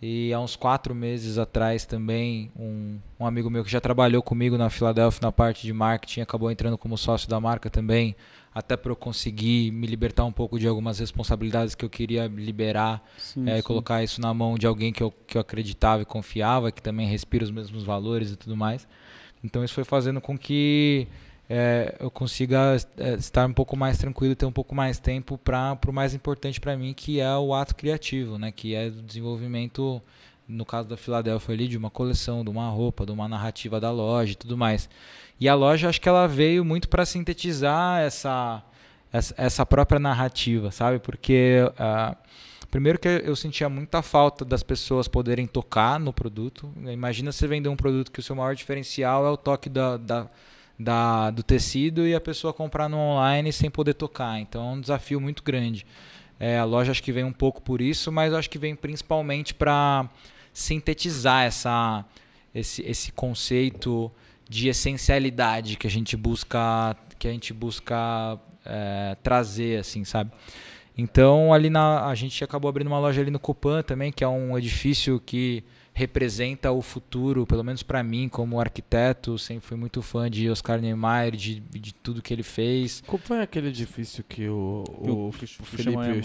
E 0.08 0.32
há 0.32 0.40
uns 0.40 0.56
quatro 0.56 0.94
meses 0.94 1.40
atrás 1.40 1.84
também, 1.84 2.52
um, 2.56 3.00
um 3.20 3.26
amigo 3.26 3.50
meu 3.50 3.64
que 3.64 3.72
já 3.72 3.82
trabalhou 3.82 4.22
comigo 4.22 4.56
na 4.56 4.70
Filadélfia 4.70 5.20
na 5.24 5.32
parte 5.32 5.64
de 5.66 5.74
marketing 5.74 6.22
acabou 6.22 6.52
entrando 6.52 6.78
como 6.78 6.96
sócio 6.96 7.28
da 7.28 7.40
marca 7.40 7.72
também, 7.72 8.16
até 8.54 8.78
para 8.78 8.92
eu 8.92 8.96
conseguir 8.96 9.72
me 9.72 9.88
libertar 9.88 10.24
um 10.24 10.32
pouco 10.32 10.60
de 10.60 10.68
algumas 10.68 11.00
responsabilidades 11.00 11.74
que 11.74 11.84
eu 11.84 11.90
queria 11.90 12.28
liberar 12.28 13.04
Sim, 13.18 13.50
é, 13.50 13.56
sim. 13.56 13.64
colocar 13.64 14.04
isso 14.04 14.22
na 14.22 14.32
mão 14.32 14.60
de 14.60 14.68
alguém 14.68 14.94
que 14.94 15.02
eu, 15.02 15.12
que 15.26 15.38
eu 15.38 15.42
acreditava 15.42 16.04
e 16.04 16.06
confiava, 16.06 16.72
que 16.72 16.84
também 16.84 17.08
respira 17.08 17.44
os 17.44 17.50
mesmos 17.50 17.84
valores 17.84 18.32
e 18.32 18.36
tudo 18.36 18.56
mais. 18.56 18.88
Então 19.44 19.64
isso 19.64 19.74
foi 19.74 19.84
fazendo 19.84 20.22
com 20.22 20.38
que 20.38 21.08
é, 21.50 21.96
eu 22.00 22.10
consiga 22.10 22.76
é, 22.98 23.14
estar 23.14 23.48
um 23.48 23.54
pouco 23.54 23.78
mais 23.78 23.98
tranquilo 23.98 24.36
ter 24.36 24.46
um 24.46 24.52
pouco 24.52 24.74
mais 24.74 24.98
tempo 25.00 25.38
para 25.38 25.78
o 25.88 25.94
mais 25.94 26.14
importante 26.14 26.60
para 26.60 26.76
mim, 26.76 26.94
que 26.94 27.20
é 27.20 27.36
o 27.38 27.54
ato 27.54 27.76
criativo, 27.76 28.38
né? 28.38 28.52
que 28.52 28.74
é 28.74 28.88
o 28.88 28.92
desenvolvimento, 28.92 30.02
no 30.48 30.66
caso 30.66 30.88
da 30.90 30.98
Filadélfia 30.98 31.54
ali, 31.54 31.68
de 31.68 31.78
uma 31.78 31.92
coleção, 31.92 32.44
de 32.44 32.50
uma 32.50 32.70
roupa, 32.70 33.06
de 33.06 33.12
uma 33.12 33.28
narrativa 33.28 33.80
da 33.80 33.92
loja 33.92 34.34
e 34.34 34.36
tudo 34.36 34.58
mais. 34.58 34.90
E 35.40 35.48
a 35.48 35.54
loja, 35.54 35.90
acho 35.90 36.02
que 36.02 36.10
ela 36.10 36.28
veio 36.28 36.66
muito 36.66 36.90
para 36.90 37.06
sintetizar 37.06 38.02
essa, 38.02 38.64
essa, 39.12 39.66
própria 39.66 40.00
narrativa, 40.00 40.72
sabe? 40.72 41.00
Porque... 41.00 41.60
ah, 41.78 42.16
Primeiro 42.72 43.00
que 43.00 43.08
eu 43.08 43.38
sentia 43.38 43.70
muita 43.70 44.02
falta 44.02 44.44
das 44.44 44.62
pessoas 44.62 45.08
poderem 45.08 45.48
tocar 45.48 45.98
no 45.98 46.12
produto. 46.12 46.70
Imagina 46.92 47.32
você 47.32 47.48
vender 47.48 47.70
um 47.70 47.76
produto 47.78 48.12
que 48.12 48.20
o 48.20 48.24
seu 48.24 48.36
maior 48.36 48.54
diferencial 48.54 49.26
é 49.26 49.30
o 49.30 49.38
toque 49.38 49.70
da, 49.70 49.96
da, 49.96 50.28
da, 50.80 51.32
do 51.32 51.42
tecido 51.42 52.06
e 52.06 52.14
a 52.14 52.22
pessoa 52.22 52.54
comprar 52.54 52.90
no 52.90 52.98
online 52.98 53.52
sem 53.52 53.70
poder 53.70 53.94
tocar. 53.94 54.40
Então 54.40 54.62
é 54.62 54.74
um 54.74 54.82
desafio 54.82 55.20
muito 55.20 55.44
grande. 55.44 55.86
É, 56.40 56.58
a 56.58 56.66
loja 56.66 56.92
acho 56.92 57.02
que 57.02 57.12
vem 57.12 57.24
um 57.24 57.32
pouco 57.32 57.62
por 57.62 57.82
isso, 57.82 58.12
mas 58.12 58.34
acho 58.34 58.50
que 58.50 58.58
vem 58.58 58.76
principalmente 58.76 59.54
para 59.54 60.10
sintetizar 60.54 61.46
essa, 61.46 62.06
esse, 62.54 62.82
esse 62.84 63.12
conceito 63.12 64.12
de 64.48 64.68
essencialidade 64.70 65.76
que 65.76 65.88
a 65.88 65.90
gente 65.90 66.16
busca 66.16 66.96
que 67.18 67.28
a 67.28 67.32
gente 67.32 67.52
busca 67.54 68.40
é, 68.64 69.18
trazer 69.24 69.80
assim 69.80 70.04
sabe 70.06 70.32
então 70.96 71.52
ali 71.52 71.70
na 71.70 72.06
a 72.06 72.14
gente 72.14 72.44
acabou 72.44 72.70
abrindo 72.70 72.88
uma 72.88 73.00
loja 73.00 73.22
ali 73.22 73.32
no 73.32 73.40
Copan 73.40 73.82
também 73.82 74.12
que 74.12 74.24
é 74.24 74.28
um 74.28 74.56
edifício 74.58 75.20
que 75.20 75.64
representa 75.96 76.74
o 76.74 76.82
futuro, 76.82 77.48
pelo 77.48 77.64
menos 77.64 77.82
para 77.82 78.04
mim, 78.04 78.28
como 78.28 78.60
arquiteto, 78.60 79.40
sempre 79.40 79.66
fui 79.66 79.78
muito 79.78 80.02
fã 80.02 80.30
de 80.30 80.50
Oscar 80.50 80.82
Niemeyer, 80.82 81.34
de, 81.38 81.62
de 81.62 81.94
tudo 81.94 82.22
que 82.22 82.34
ele 82.34 82.44
fez. 82.44 83.02
Qual 83.08 83.18
foi 83.18 83.42
aquele 83.42 83.70
edifício 83.70 84.22
que 84.22 84.50
o, 84.50 84.84
o, 84.90 85.10
o, 85.10 85.28
o 85.30 85.32
Felipe, 85.32 86.22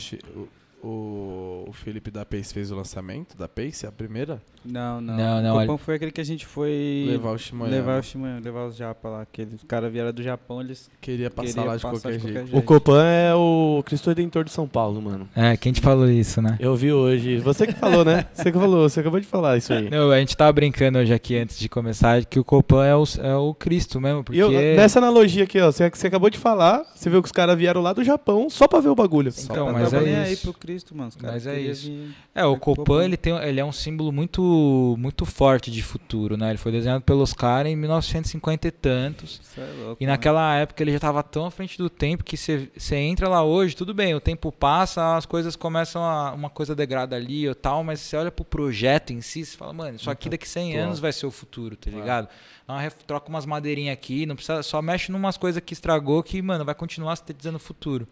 o, 0.82 1.64
o 1.68 1.72
Felipe 1.72 2.10
da 2.10 2.24
Pace 2.24 2.52
fez 2.54 2.70
o 2.70 2.76
lançamento 2.76 3.36
da 3.36 3.48
Pace, 3.48 3.86
a 3.86 3.92
primeira? 3.92 4.40
Não, 4.64 5.00
não. 5.00 5.16
não, 5.16 5.42
não 5.42 5.56
o 5.56 5.60
Copão 5.60 5.78
foi 5.78 5.94
aquele 5.94 6.10
que 6.10 6.20
a 6.20 6.24
gente 6.24 6.44
foi 6.44 7.04
levar 7.06 7.32
o 7.32 7.38
Shimoyama. 7.38 7.76
Levar 7.76 8.00
o 8.00 8.02
Shimoyama, 8.02 8.40
levar 8.40 8.66
os 8.66 8.76
japa 8.76 9.08
lá. 9.08 9.22
Aqueles 9.22 9.62
caras 9.66 9.90
vieram 9.90 10.12
do 10.12 10.22
Japão, 10.22 10.60
eles 10.60 10.90
queria 11.00 11.30
passar 11.30 11.48
queria 11.48 11.64
lá 11.64 11.76
de, 11.76 11.82
qualquer, 11.82 12.12
de 12.12 12.18
qualquer, 12.18 12.46
jeito. 12.46 12.56
O 12.58 12.62
Copan 12.62 13.04
é 13.04 13.34
o 13.34 13.82
Cristo 13.86 14.08
Redentor 14.08 14.44
de 14.44 14.50
São 14.50 14.68
Paulo, 14.68 15.00
mano. 15.00 15.28
É, 15.34 15.56
quem 15.56 15.72
te 15.72 15.80
falou 15.80 16.08
isso, 16.10 16.42
né? 16.42 16.56
Eu 16.60 16.76
vi 16.76 16.92
hoje. 16.92 17.38
Você 17.38 17.66
que 17.66 17.72
falou, 17.72 18.04
né? 18.04 18.26
Você 18.34 18.52
que 18.52 18.58
falou, 18.58 18.88
você 18.88 19.00
acabou 19.00 19.20
de 19.20 19.26
falar 19.26 19.56
isso 19.56 19.72
aí. 19.72 19.88
Não, 19.90 20.10
a 20.10 20.18
gente 20.18 20.36
tava 20.36 20.52
brincando 20.52 20.98
hoje 20.98 21.12
aqui 21.12 21.36
antes 21.36 21.58
de 21.58 21.68
começar 21.68 22.24
que 22.24 22.38
o 22.38 22.44
Copan 22.44 22.84
é 22.84 22.96
o, 22.96 23.04
é 23.22 23.36
o 23.36 23.54
Cristo 23.54 24.00
mesmo, 24.00 24.24
porque... 24.24 24.40
Eu, 24.40 24.50
nessa 24.50 24.98
analogia 24.98 25.44
aqui, 25.44 25.58
ó, 25.58 25.70
você, 25.70 25.88
você 25.88 26.06
acabou 26.06 26.28
de 26.28 26.38
falar, 26.38 26.84
você 26.94 27.08
viu 27.08 27.22
que 27.22 27.26
os 27.26 27.32
caras 27.32 27.56
vieram 27.56 27.80
lá 27.80 27.92
do 27.92 28.04
Japão 28.04 28.48
só 28.50 28.68
pra 28.68 28.80
ver 28.80 28.88
o 28.88 28.94
bagulho. 28.94 29.32
Então, 29.42 29.72
mas 29.72 29.92
é 29.92 30.32
isso. 30.32 30.54
Cristo, 30.70 30.96
mano. 30.96 31.10
Mas 31.20 31.46
é 31.46 31.58
isso. 31.58 31.90
É, 32.32 32.44
o 32.44 32.56
Copan, 32.56 33.04
ele, 33.04 33.16
tem, 33.16 33.36
ele 33.36 33.58
é 33.58 33.64
um 33.64 33.72
símbolo 33.72 34.12
muito, 34.12 34.94
muito 34.96 35.26
forte 35.26 35.70
de 35.70 35.82
futuro, 35.82 36.36
né? 36.36 36.50
Ele 36.50 36.58
foi 36.58 36.70
desenhado 36.70 37.02
pelos 37.02 37.32
caras 37.32 37.72
em 37.72 37.76
1950 37.76 38.68
e 38.68 38.70
tantos. 38.70 39.40
É 39.58 39.84
louco, 39.84 40.02
e 40.02 40.06
naquela 40.06 40.54
né? 40.54 40.62
época 40.62 40.82
ele 40.82 40.92
já 40.92 40.98
estava 40.98 41.22
tão 41.22 41.44
à 41.44 41.50
frente 41.50 41.76
do 41.76 41.90
tempo 41.90 42.22
que 42.22 42.36
você 42.36 42.96
entra 42.96 43.28
lá 43.28 43.42
hoje, 43.42 43.74
tudo 43.74 43.92
bem, 43.92 44.14
o 44.14 44.20
tempo 44.20 44.52
passa, 44.52 45.16
as 45.16 45.26
coisas 45.26 45.56
começam 45.56 46.02
a. 46.02 46.32
uma 46.32 46.48
coisa 46.48 46.74
degrada 46.74 47.16
ali 47.16 47.48
ou 47.48 47.54
tal, 47.54 47.82
mas 47.82 48.00
você 48.00 48.16
olha 48.16 48.30
pro 48.30 48.44
projeto 48.44 49.12
em 49.12 49.20
si, 49.20 49.44
você 49.44 49.56
fala, 49.56 49.72
mano, 49.72 49.96
isso 49.96 50.10
aqui 50.10 50.28
daqui 50.28 50.48
100 50.48 50.78
anos 50.78 51.00
vai 51.00 51.12
ser 51.12 51.26
o 51.26 51.30
futuro, 51.30 51.76
tá 51.76 51.90
ligado? 51.90 52.28
É. 52.68 52.90
troca 53.06 53.28
umas 53.28 53.44
madeirinhas 53.44 53.94
aqui, 53.94 54.24
não 54.24 54.36
precisa, 54.36 54.62
só 54.62 54.80
mexe 54.80 55.10
numas 55.10 55.36
coisas 55.36 55.60
que 55.64 55.72
estragou 55.72 56.22
que, 56.22 56.40
mano, 56.40 56.64
vai 56.64 56.74
continuar 56.74 57.16
sintetizando 57.16 57.56
o 57.56 57.60
futuro. 57.60 58.06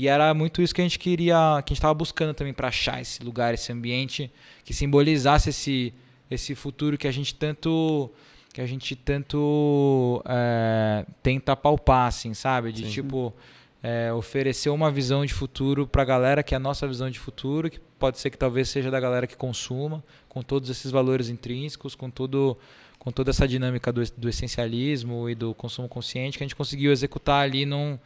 E 0.00 0.08
era 0.08 0.32
muito 0.32 0.62
isso 0.62 0.74
que 0.74 0.80
a 0.80 0.84
gente 0.84 0.98
queria, 0.98 1.36
que 1.62 1.72
a 1.72 1.74
gente 1.74 1.74
estava 1.74 1.92
buscando 1.92 2.32
também 2.32 2.54
para 2.54 2.68
achar 2.68 3.02
esse 3.02 3.22
lugar, 3.22 3.52
esse 3.52 3.70
ambiente 3.70 4.32
que 4.64 4.72
simbolizasse 4.72 5.50
esse 5.50 5.92
esse 6.30 6.54
futuro 6.54 6.96
que 6.96 7.06
a 7.06 7.12
gente 7.12 7.34
tanto 7.34 8.10
que 8.50 8.62
a 8.62 8.66
gente 8.66 8.96
tanto 8.96 10.22
é, 10.26 11.04
tenta 11.22 11.54
palpar, 11.54 12.06
assim, 12.06 12.32
sabe? 12.32 12.72
De 12.72 12.86
Sim. 12.86 12.90
tipo 12.90 13.34
é, 13.82 14.10
oferecer 14.10 14.70
uma 14.70 14.90
visão 14.90 15.26
de 15.26 15.34
futuro 15.34 15.86
para 15.86 16.00
a 16.00 16.06
galera 16.06 16.42
que 16.42 16.54
é 16.54 16.56
a 16.56 16.60
nossa 16.60 16.88
visão 16.88 17.10
de 17.10 17.18
futuro, 17.18 17.68
que 17.68 17.78
pode 17.98 18.18
ser 18.18 18.30
que 18.30 18.38
talvez 18.38 18.70
seja 18.70 18.90
da 18.90 18.98
galera 18.98 19.26
que 19.26 19.36
consuma, 19.36 20.02
com 20.30 20.40
todos 20.40 20.70
esses 20.70 20.90
valores 20.90 21.28
intrínsecos, 21.28 21.94
com 21.94 22.08
todo 22.08 22.56
com 22.98 23.12
toda 23.12 23.30
essa 23.30 23.46
dinâmica 23.46 23.92
do, 23.92 24.02
do 24.16 24.30
essencialismo 24.30 25.28
e 25.28 25.34
do 25.34 25.52
consumo 25.52 25.88
consciente 25.88 26.38
que 26.38 26.44
a 26.44 26.46
gente 26.46 26.56
conseguiu 26.56 26.90
executar 26.90 27.44
ali 27.44 27.66
num 27.66 27.98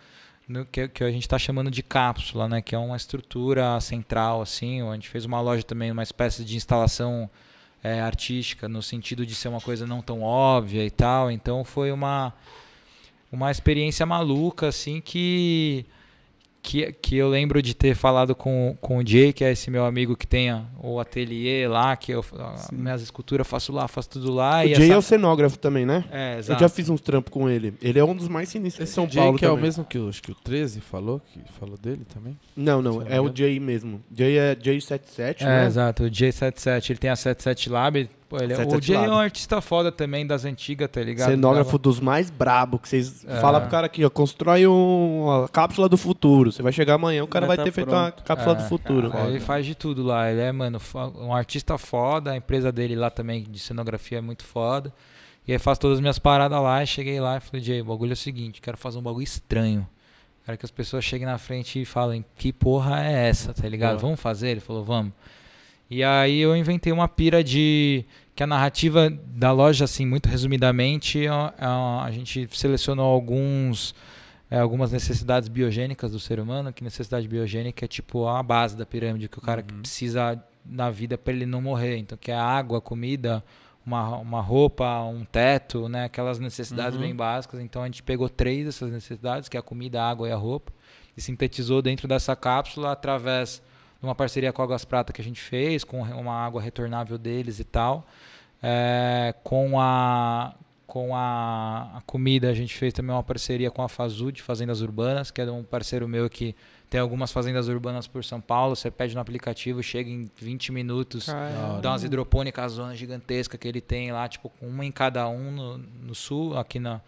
no, 0.48 0.64
que, 0.66 0.88
que, 0.88 1.04
a 1.04 1.10
gente 1.10 1.22
está 1.22 1.38
chamando 1.38 1.70
de 1.70 1.82
cápsula, 1.82 2.48
né? 2.48 2.60
Que 2.60 2.74
é 2.74 2.78
uma 2.78 2.96
estrutura 2.96 3.80
central, 3.80 4.42
assim. 4.42 4.82
A 4.82 4.94
gente 4.94 5.08
fez 5.08 5.24
uma 5.24 5.40
loja 5.40 5.62
também, 5.62 5.90
uma 5.90 6.02
espécie 6.02 6.44
de 6.44 6.56
instalação 6.56 7.30
é, 7.82 8.00
artística, 8.00 8.68
no 8.68 8.82
sentido 8.82 9.24
de 9.26 9.34
ser 9.34 9.48
uma 9.48 9.60
coisa 9.60 9.86
não 9.86 10.02
tão 10.02 10.22
óbvia 10.22 10.84
e 10.84 10.90
tal. 10.90 11.30
Então 11.30 11.64
foi 11.64 11.90
uma, 11.92 12.32
uma 13.32 13.50
experiência 13.50 14.04
maluca, 14.04 14.68
assim, 14.68 15.00
que 15.00 15.86
que, 16.64 16.90
que 16.92 17.16
eu 17.16 17.28
lembro 17.28 17.60
de 17.60 17.74
ter 17.74 17.94
falado 17.94 18.34
com, 18.34 18.74
com 18.80 18.96
o 18.96 19.06
Jay, 19.06 19.34
que 19.34 19.44
é 19.44 19.52
esse 19.52 19.70
meu 19.70 19.84
amigo 19.84 20.16
que 20.16 20.26
tem 20.26 20.48
o 20.82 20.98
ateliê 20.98 21.68
lá, 21.68 21.94
que 21.94 22.10
eu 22.10 22.24
minhas 22.72 23.02
esculturas 23.02 23.46
faço 23.46 23.70
lá, 23.70 23.86
faço 23.86 24.08
tudo 24.08 24.32
lá. 24.32 24.64
O 24.64 24.68
Jay 24.68 24.86
essa... 24.86 24.94
é 24.94 24.96
o 24.96 25.02
cenógrafo 25.02 25.58
também, 25.58 25.84
né? 25.84 26.04
É, 26.10 26.38
exato. 26.38 26.52
Eu 26.52 26.66
já 26.66 26.74
fiz 26.74 26.88
uns 26.88 27.02
trampos 27.02 27.30
com 27.30 27.50
ele. 27.50 27.74
Ele 27.82 27.98
é 27.98 28.04
um 28.04 28.16
dos 28.16 28.28
mais 28.28 28.48
sinistros 28.48 28.88
de 28.88 28.94
São 28.94 29.04
Jay 29.06 29.22
Paulo 29.22 29.36
que 29.36 29.44
também. 29.44 29.56
é 29.56 29.60
o 29.60 29.62
mesmo 29.62 29.84
que 29.84 29.98
o, 29.98 30.08
acho 30.08 30.22
que 30.22 30.32
o 30.32 30.34
13 30.34 30.80
falou, 30.80 31.20
que 31.20 31.40
falou 31.60 31.76
dele 31.76 32.06
também? 32.06 32.38
Não, 32.56 32.80
não, 32.80 33.02
é 33.02 33.20
o 33.20 33.30
Jay 33.32 33.60
mesmo. 33.60 34.02
Jay 34.16 34.38
é 34.38 34.56
Jay77, 34.56 35.42
é, 35.42 35.44
né? 35.44 35.66
exato, 35.66 36.04
o 36.04 36.06
Jay77. 36.06 36.90
Ele 36.90 36.98
tem 36.98 37.10
a 37.10 37.16
77 37.16 37.68
Lab, 37.68 38.08
Pô, 38.28 38.38
ele 38.38 38.52
é, 38.52 38.56
o 38.56 38.80
Jay 38.80 38.96
é 38.96 39.08
um 39.08 39.18
artista 39.18 39.60
foda 39.60 39.92
também, 39.92 40.26
das 40.26 40.44
antigas, 40.44 40.88
tá 40.90 41.02
ligado? 41.02 41.30
Cenógrafo 41.30 41.78
dos 41.78 42.00
mais 42.00 42.30
brabo, 42.30 42.78
que 42.78 42.88
vocês 42.88 43.24
é. 43.24 43.40
falam 43.40 43.60
pro 43.60 43.70
cara 43.70 43.86
aqui, 43.86 44.04
ó, 44.04 44.10
constrói 44.10 44.66
um, 44.66 45.24
uma 45.24 45.48
cápsula 45.48 45.88
do 45.88 45.96
futuro. 45.96 46.50
Você 46.50 46.62
vai 46.62 46.72
chegar 46.72 46.94
amanhã, 46.94 47.22
o 47.22 47.28
cara 47.28 47.46
vai, 47.46 47.56
vai 47.56 47.64
tá 47.66 47.70
ter 47.70 47.84
pronto. 47.84 47.90
feito 47.90 48.00
uma 48.00 48.10
cápsula 48.12 48.54
é, 48.54 48.58
do 48.62 48.68
futuro. 48.68 49.10
Cara, 49.10 49.28
ele 49.28 49.40
faz 49.40 49.66
de 49.66 49.74
tudo 49.74 50.02
lá. 50.02 50.30
Ele 50.30 50.40
é, 50.40 50.50
mano, 50.50 50.80
um 51.18 51.34
artista 51.34 51.76
foda. 51.76 52.32
A 52.32 52.36
empresa 52.36 52.72
dele 52.72 52.96
lá 52.96 53.10
também 53.10 53.42
de 53.42 53.58
cenografia 53.58 54.18
é 54.18 54.20
muito 54.20 54.44
foda. 54.44 54.92
E 55.46 55.52
aí 55.52 55.58
faz 55.58 55.78
todas 55.78 55.98
as 55.98 56.00
minhas 56.00 56.18
paradas 56.18 56.60
lá. 56.60 56.82
E 56.82 56.86
cheguei 56.86 57.20
lá 57.20 57.36
e 57.36 57.40
falei, 57.40 57.62
Jay, 57.62 57.82
o 57.82 57.84
bagulho 57.84 58.12
é 58.12 58.14
o 58.14 58.16
seguinte, 58.16 58.60
quero 58.60 58.76
fazer 58.76 58.98
um 58.98 59.02
bagulho 59.02 59.24
estranho. 59.24 59.86
Quero 60.44 60.58
que 60.58 60.64
as 60.64 60.70
pessoas 60.70 61.04
cheguem 61.04 61.26
na 61.26 61.38
frente 61.38 61.80
e 61.80 61.84
falem, 61.84 62.24
que 62.36 62.52
porra 62.52 63.02
é 63.02 63.28
essa, 63.28 63.54
tá 63.54 63.66
ligado? 63.66 63.98
Vamos 63.98 64.20
fazer? 64.20 64.50
Ele 64.50 64.60
falou, 64.60 64.84
vamos. 64.84 65.12
E 65.90 66.02
aí 66.02 66.40
eu 66.40 66.56
inventei 66.56 66.92
uma 66.92 67.08
pira 67.08 67.44
de 67.44 68.04
que 68.34 68.42
a 68.42 68.46
narrativa 68.46 69.10
da 69.10 69.52
loja, 69.52 69.84
assim, 69.84 70.06
muito 70.06 70.28
resumidamente, 70.28 71.26
a, 71.28 71.54
é 71.58 71.64
a, 71.64 72.02
a 72.04 72.10
gente 72.10 72.48
selecionou 72.52 73.06
alguns 73.06 73.94
é, 74.50 74.58
algumas 74.58 74.92
necessidades 74.92 75.48
biogênicas 75.48 76.12
do 76.12 76.20
ser 76.20 76.38
humano, 76.38 76.72
que 76.72 76.84
necessidade 76.84 77.26
biogênica 77.26 77.84
é 77.84 77.88
tipo 77.88 78.28
a 78.28 78.42
base 78.42 78.76
da 78.76 78.86
pirâmide 78.86 79.28
que 79.28 79.38
o 79.38 79.40
cara 79.40 79.62
uhum. 79.62 79.80
precisa 79.80 80.42
na 80.64 80.90
vida 80.90 81.18
para 81.18 81.32
ele 81.32 81.46
não 81.46 81.60
morrer. 81.60 81.96
Então, 81.96 82.16
que 82.16 82.30
é 82.30 82.36
água, 82.36 82.80
comida, 82.80 83.42
uma, 83.84 84.16
uma 84.18 84.40
roupa, 84.40 85.02
um 85.02 85.24
teto, 85.24 85.88
né? 85.88 86.04
Aquelas 86.04 86.38
necessidades 86.38 86.94
uhum. 86.96 87.02
bem 87.02 87.14
básicas. 87.14 87.60
Então, 87.60 87.82
a 87.82 87.86
gente 87.86 88.02
pegou 88.02 88.28
três 88.28 88.64
dessas 88.64 88.92
necessidades, 88.92 89.48
que 89.48 89.56
é 89.56 89.60
a 89.60 89.62
comida, 89.62 90.02
a 90.02 90.10
água 90.10 90.28
e 90.28 90.32
a 90.32 90.36
roupa, 90.36 90.72
e 91.16 91.20
sintetizou 91.20 91.82
dentro 91.82 92.06
dessa 92.06 92.36
cápsula 92.36 92.92
através 92.92 93.62
uma 94.04 94.14
parceria 94.14 94.52
com 94.52 94.62
a 94.62 94.64
Águas 94.64 94.84
Prata 94.84 95.12
que 95.12 95.20
a 95.20 95.24
gente 95.24 95.40
fez, 95.40 95.84
com 95.84 96.02
uma 96.02 96.34
água 96.34 96.60
retornável 96.60 97.18
deles 97.18 97.58
e 97.58 97.64
tal. 97.64 98.06
É, 98.62 99.34
com 99.42 99.78
a, 99.78 100.54
com 100.86 101.14
a, 101.14 101.98
a, 101.98 102.00
comida, 102.06 102.48
a 102.48 102.54
gente 102.54 102.74
fez 102.74 102.92
também 102.92 103.14
uma 103.14 103.22
parceria 103.22 103.70
com 103.70 103.82
a 103.82 103.88
Fazu 103.88 104.32
de 104.32 104.40
Fazendas 104.40 104.80
Urbanas, 104.80 105.30
que 105.30 105.40
é 105.40 105.50
um 105.50 105.62
parceiro 105.62 106.08
meu 106.08 106.30
que 106.30 106.54
tem 106.88 107.00
algumas 107.00 107.32
fazendas 107.32 107.66
urbanas 107.66 108.06
por 108.06 108.24
São 108.24 108.40
Paulo. 108.40 108.76
Você 108.76 108.90
pede 108.90 109.14
no 109.14 109.20
aplicativo, 109.20 109.82
chega 109.82 110.08
em 110.08 110.30
20 110.36 110.70
minutos, 110.70 111.26
Caramba. 111.26 111.80
dá 111.80 111.90
umas 111.90 112.04
hidropônicas, 112.04 112.72
zona 112.72 112.94
gigantesca 112.94 113.58
que 113.58 113.66
ele 113.66 113.80
tem 113.80 114.12
lá, 114.12 114.28
tipo, 114.28 114.52
uma 114.62 114.84
em 114.84 114.92
cada 114.92 115.28
um 115.28 115.50
no, 115.50 115.78
no 115.78 116.14
sul, 116.14 116.56
aqui 116.56 116.78
na, 116.78 117.00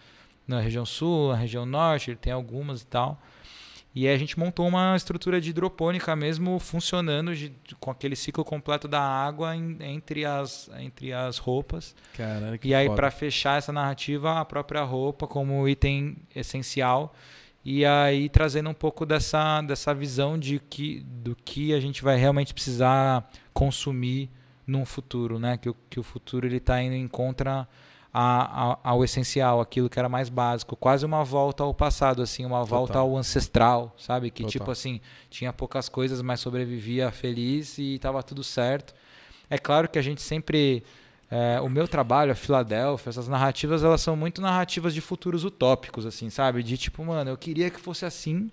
na 0.46 0.60
região 0.60 0.84
sul, 0.84 1.28
na 1.28 1.36
região 1.36 1.64
norte, 1.64 2.10
ele 2.10 2.18
tem 2.18 2.32
algumas 2.32 2.82
e 2.82 2.86
tal. 2.86 3.16
E 3.96 4.06
aí 4.06 4.14
a 4.14 4.18
gente 4.18 4.38
montou 4.38 4.68
uma 4.68 4.94
estrutura 4.94 5.40
de 5.40 5.48
hidropônica 5.48 6.14
mesmo 6.14 6.58
funcionando 6.58 7.34
de, 7.34 7.50
com 7.80 7.90
aquele 7.90 8.14
ciclo 8.14 8.44
completo 8.44 8.86
da 8.86 9.00
água 9.00 9.56
em, 9.56 9.78
entre, 9.80 10.26
as, 10.26 10.68
entre 10.78 11.14
as 11.14 11.38
roupas. 11.38 11.96
Caralho, 12.14 12.58
que 12.58 12.68
e 12.68 12.74
aí 12.74 12.90
para 12.90 13.10
fechar 13.10 13.56
essa 13.56 13.72
narrativa, 13.72 14.38
a 14.38 14.44
própria 14.44 14.82
roupa 14.82 15.26
como 15.26 15.66
item 15.66 16.14
essencial. 16.34 17.14
E 17.64 17.86
aí 17.86 18.28
trazendo 18.28 18.68
um 18.68 18.74
pouco 18.74 19.06
dessa, 19.06 19.62
dessa 19.62 19.94
visão 19.94 20.38
de 20.38 20.58
que, 20.58 21.00
do 21.00 21.34
que 21.34 21.72
a 21.72 21.80
gente 21.80 22.02
vai 22.02 22.18
realmente 22.18 22.52
precisar 22.52 23.26
consumir 23.54 24.28
num 24.66 24.84
futuro, 24.84 25.38
né? 25.38 25.56
Que, 25.56 25.72
que 25.88 25.98
o 25.98 26.02
futuro 26.02 26.46
ele 26.46 26.58
está 26.58 26.82
indo 26.82 26.94
em 26.94 27.08
contra 27.08 27.66
a, 28.18 28.72
a, 28.72 28.78
ao 28.82 29.04
essencial, 29.04 29.60
aquilo 29.60 29.90
que 29.90 29.98
era 29.98 30.08
mais 30.08 30.30
básico, 30.30 30.74
quase 30.74 31.04
uma 31.04 31.22
volta 31.22 31.62
ao 31.62 31.74
passado, 31.74 32.22
assim, 32.22 32.46
uma 32.46 32.60
Total. 32.60 32.66
volta 32.78 32.98
ao 32.98 33.14
ancestral, 33.14 33.94
sabe? 33.98 34.30
Que 34.30 34.42
Total. 34.42 34.52
tipo 34.52 34.70
assim, 34.70 35.02
tinha 35.28 35.52
poucas 35.52 35.86
coisas, 35.90 36.22
mas 36.22 36.40
sobrevivia 36.40 37.10
feliz 37.10 37.76
e 37.76 37.96
estava 37.96 38.22
tudo 38.22 38.42
certo. 38.42 38.94
É 39.50 39.58
claro 39.58 39.86
que 39.86 39.98
a 39.98 40.02
gente 40.02 40.22
sempre 40.22 40.82
é, 41.30 41.60
o 41.60 41.68
meu 41.68 41.86
trabalho, 41.86 42.32
a 42.32 42.34
Filadélfia, 42.34 43.10
essas 43.10 43.28
narrativas, 43.28 43.84
elas 43.84 44.00
são 44.00 44.16
muito 44.16 44.40
narrativas 44.40 44.94
de 44.94 45.02
futuros 45.02 45.44
utópicos, 45.44 46.06
assim, 46.06 46.30
sabe? 46.30 46.62
De 46.62 46.78
tipo, 46.78 47.04
mano, 47.04 47.28
eu 47.28 47.36
queria 47.36 47.68
que 47.68 47.78
fosse 47.78 48.06
assim. 48.06 48.50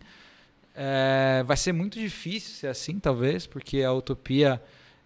É, 0.75 1.41
vai 1.45 1.55
ser 1.55 1.71
muito 1.71 1.97
difícil 1.97 2.53
ser 2.55 2.67
assim, 2.67 2.99
talvez, 2.99 3.47
porque 3.47 3.81
a 3.81 3.93
utopia 3.93 4.61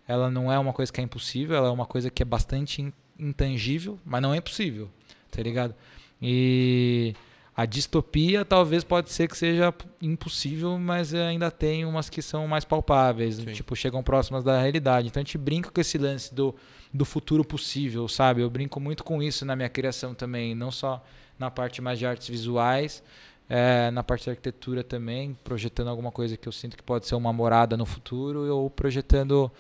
ela 0.07 0.31
não 0.31 0.51
é 0.51 0.57
uma 0.57 0.73
coisa 0.73 0.91
que 0.91 0.99
é 0.99 1.03
impossível, 1.03 1.57
ela 1.57 1.67
é 1.67 1.71
uma 1.71 1.85
coisa 1.85 2.09
que 2.09 2.23
é 2.23 2.25
bastante 2.25 2.91
intangível, 3.19 3.99
mas 4.06 4.22
não 4.22 4.34
é 4.34 4.38
impossível, 4.38 4.89
tá 5.31 5.41
ligado? 5.41 5.73
E 6.22 7.14
a 7.56 7.65
distopia 7.65 8.45
talvez 8.45 8.84
pode 8.84 9.11
ser 9.11 9.27
que 9.27 9.35
seja 9.35 9.73
impossível, 10.02 10.77
mas 10.77 11.14
ainda 11.14 11.49
tem 11.49 11.85
umas 11.85 12.10
que 12.10 12.22
são 12.22 12.48
mais 12.48 12.64
palpáveis, 12.64 13.38
Sim. 13.38 13.52
tipo, 13.53 13.76
chegam 13.76 14.03
próximas 14.03 14.44
da 14.44 14.61
realidade. 14.61 15.07
Então 15.07 15.19
a 15.19 15.23
gente 15.23 15.38
brinca 15.38 15.72
com 15.72 15.81
esse 15.81 15.98
lance 15.98 16.34
do, 16.34 16.53
do 16.94 17.03
futuro 17.03 17.44
possível, 17.44 18.07
sabe? 18.07 18.41
Eu 18.41 18.49
brinco 18.49 18.80
muito 18.80 19.03
com 19.03 19.23
isso 19.23 19.44
na 19.44 19.56
minha 19.56 19.69
criação 19.69 20.14
também, 20.14 20.53
não 20.53 20.69
só 20.69 21.03
na 21.39 21.49
parte 21.49 21.81
mais 21.81 21.98
de 21.98 22.06
artes 22.06 22.27
visuais, 22.27 23.02
é, 23.49 23.89
na 23.91 24.03
parte 24.03 24.26
de 24.26 24.30
arquitetura 24.31 24.84
também, 24.84 25.35
projetando 25.44 25.88
alguma 25.88 26.11
coisa 26.11 26.35
que 26.38 26.48
eu 26.48 26.52
sinto 26.52 26.77
que 26.77 26.84
pode 26.84 27.07
ser 27.07 27.15
uma 27.15 27.31
morada 27.31 27.77
no 27.77 27.85
futuro, 27.85 28.53
ou 28.53 28.69
projetando 28.69 29.52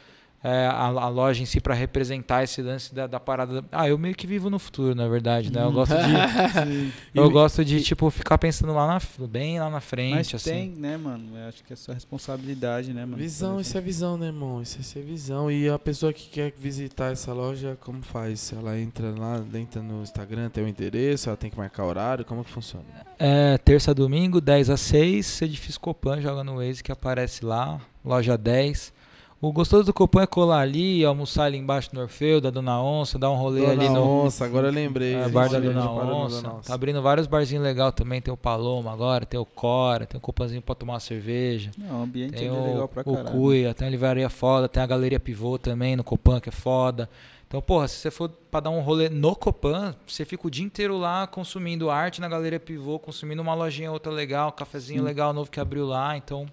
é, 0.47 0.65
a, 0.65 0.85
a 0.85 1.09
loja 1.09 1.43
em 1.43 1.45
si 1.45 1.59
para 1.59 1.73
representar 1.73 2.41
esse 2.41 2.61
lance 2.61 2.95
da, 2.95 3.05
da 3.05 3.19
parada. 3.19 3.65
Ah, 3.69 3.89
eu 3.89 3.97
meio 3.97 4.15
que 4.15 4.25
vivo 4.25 4.49
no 4.49 4.57
futuro, 4.57 4.95
na 4.95 5.05
verdade, 5.05 5.51
né? 5.51 5.61
Eu 5.61 5.73
gosto 5.73 5.93
de, 5.93 6.93
eu 7.13 7.29
gosto 7.29 7.65
de 7.65 7.83
tipo 7.83 8.09
ficar 8.09 8.37
pensando 8.37 8.73
lá 8.73 8.87
na 8.87 9.27
bem 9.27 9.59
lá 9.59 9.69
na 9.69 9.81
frente, 9.81 10.15
Mas 10.15 10.35
assim. 10.35 10.49
tem, 10.49 10.69
né, 10.69 10.95
mano? 10.95 11.37
Eu 11.37 11.49
acho 11.49 11.61
que 11.65 11.73
é 11.73 11.75
sua 11.75 11.93
responsabilidade, 11.93 12.93
né, 12.93 13.01
mano? 13.01 13.17
Visão, 13.17 13.59
isso 13.59 13.77
é 13.77 13.81
visão, 13.81 14.17
né, 14.17 14.27
irmão? 14.27 14.61
Isso 14.61 14.79
é 14.79 14.83
ser 14.83 15.03
visão. 15.03 15.51
E 15.51 15.67
a 15.67 15.77
pessoa 15.77 16.13
que 16.13 16.29
quer 16.29 16.53
visitar 16.57 17.11
essa 17.11 17.33
loja, 17.33 17.77
como 17.81 18.01
faz? 18.01 18.53
Ela 18.53 18.79
entra 18.79 19.13
lá, 19.19 19.43
entra 19.53 19.81
no 19.81 20.01
Instagram, 20.01 20.49
tem 20.49 20.63
o 20.63 20.67
endereço, 20.69 21.27
ela 21.27 21.35
tem 21.35 21.49
que 21.49 21.57
marcar 21.57 21.83
horário, 21.83 22.23
como 22.23 22.45
que 22.45 22.51
funciona? 22.51 22.85
É, 23.19 23.57
terça, 23.57 23.93
domingo, 23.93 24.39
10 24.39 24.69
a 24.69 24.77
6, 24.77 25.41
edifício 25.41 25.81
Copan, 25.81 26.21
joga 26.21 26.41
no 26.41 26.55
Waze 26.55 26.81
que 26.81 26.91
aparece 26.91 27.43
lá, 27.43 27.81
loja 28.05 28.37
10. 28.37 28.95
O 29.39 29.51
gostoso 29.51 29.83
do 29.83 29.93
Copan 29.93 30.23
é 30.23 30.25
colar 30.27 30.61
ali, 30.61 31.05
almoçar 31.05 31.43
ali 31.43 31.59
embaixo 31.59 31.89
no 31.93 32.01
Orfeu, 32.01 32.41
da 32.41 32.49
Dona 32.49 32.81
Onça, 32.81 33.19
dar 33.19 33.29
um 33.29 33.35
rolê 33.35 33.61
Dona 33.61 33.71
ali 33.73 33.87
no 33.87 34.23
Onça, 34.25 34.43
agora 34.43 34.69
eu 34.69 34.73
lembrei. 34.73 35.13
é, 35.13 35.29
bar 35.29 35.47
da 35.47 35.59
Dona 35.59 35.91
Onça. 35.91 36.41
Dona 36.41 36.55
Onça. 36.55 36.67
Tá 36.69 36.73
abrindo 36.73 36.99
vários 37.03 37.27
barzinhos 37.27 37.63
legais 37.63 37.93
também, 37.93 38.19
tem 38.19 38.33
o 38.33 38.37
Paloma 38.37 38.91
agora, 38.91 39.27
tem 39.27 39.39
o 39.39 39.45
Cora, 39.45 40.07
tem 40.07 40.17
o 40.17 40.21
Copanzinho 40.21 40.59
pra 40.59 40.73
tomar 40.73 40.93
uma 40.93 40.99
cerveja. 40.99 41.69
Não, 41.77 41.99
o 41.99 42.03
ambiente 42.03 42.33
Tem 42.35 42.47
é 42.47 42.51
o, 42.51 42.63
legal 42.65 42.87
pra 42.87 43.03
o 43.05 43.13
caralho. 43.15 43.37
Cuia, 43.37 43.73
tem 43.75 43.87
a 43.87 43.91
livraria 43.91 44.27
foda, 44.27 44.67
tem 44.67 44.81
a 44.81 44.87
galeria 44.87 45.19
Pivô 45.19 45.59
também 45.59 45.95
no 45.95 46.03
Copan, 46.03 46.39
que 46.39 46.49
é 46.49 46.51
foda. 46.51 47.07
Então, 47.47 47.61
porra, 47.61 47.87
se 47.87 47.97
você 47.97 48.09
for 48.09 48.29
pra 48.49 48.59
dar 48.59 48.71
um 48.71 48.81
rolê 48.81 49.07
no 49.07 49.35
Copan, 49.35 49.95
você 50.05 50.25
fica 50.25 50.47
o 50.47 50.49
dia 50.49 50.65
inteiro 50.65 50.97
lá 50.97 51.27
consumindo 51.27 51.91
arte 51.91 52.19
na 52.19 52.27
galeria 52.27 52.59
Pivô, 52.59 52.97
consumindo 52.97 53.43
uma 53.43 53.53
lojinha 53.53 53.91
outra 53.91 54.11
legal, 54.11 54.49
um 54.49 54.51
cafezinho 54.51 55.01
Sim. 55.01 55.05
legal 55.05 55.31
novo 55.31 55.51
que 55.51 55.59
abriu 55.59 55.85
lá. 55.85 56.17
Então, 56.17 56.47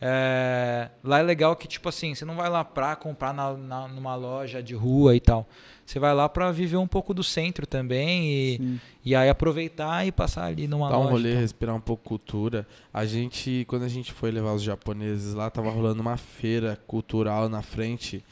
é, 0.00 0.90
lá 1.02 1.18
é 1.18 1.22
legal 1.22 1.56
que, 1.56 1.66
tipo 1.66 1.88
assim, 1.88 2.14
você 2.14 2.24
não 2.24 2.36
vai 2.36 2.48
lá 2.48 2.64
pra 2.64 2.94
comprar 2.96 3.32
na, 3.34 3.54
na- 3.56 3.88
numa 3.88 4.14
loja 4.14 4.62
de 4.62 4.74
rua 4.74 5.16
e 5.16 5.20
tal. 5.20 5.46
Você 5.84 5.98
vai 5.98 6.14
lá 6.14 6.28
pra 6.28 6.52
viver 6.52 6.76
um 6.76 6.86
pouco 6.86 7.14
do 7.14 7.24
centro 7.24 7.66
também 7.66 8.26
e, 8.30 8.56
Sim. 8.58 8.80
e 9.04 9.14
aí 9.14 9.28
aproveitar 9.28 10.06
e 10.06 10.12
passar 10.12 10.44
ali 10.44 10.68
numa 10.68 10.88
Dar 10.90 10.98
um 10.98 11.04
loja. 11.04 11.12
rolê, 11.12 11.30
então. 11.30 11.40
respirar 11.40 11.74
um 11.74 11.80
pouco 11.80 12.04
cultura. 12.04 12.66
A 12.92 13.04
gente, 13.06 13.64
quando 13.68 13.84
a 13.84 13.88
gente 13.88 14.12
foi 14.12 14.30
levar 14.30 14.52
os 14.52 14.62
japoneses 14.62 15.32
lá, 15.34 15.48
tava 15.50 15.70
rolando 15.70 16.00
uma 16.02 16.16
feira 16.18 16.78
cultural 16.86 17.48
na 17.48 17.62
frente 17.62 18.22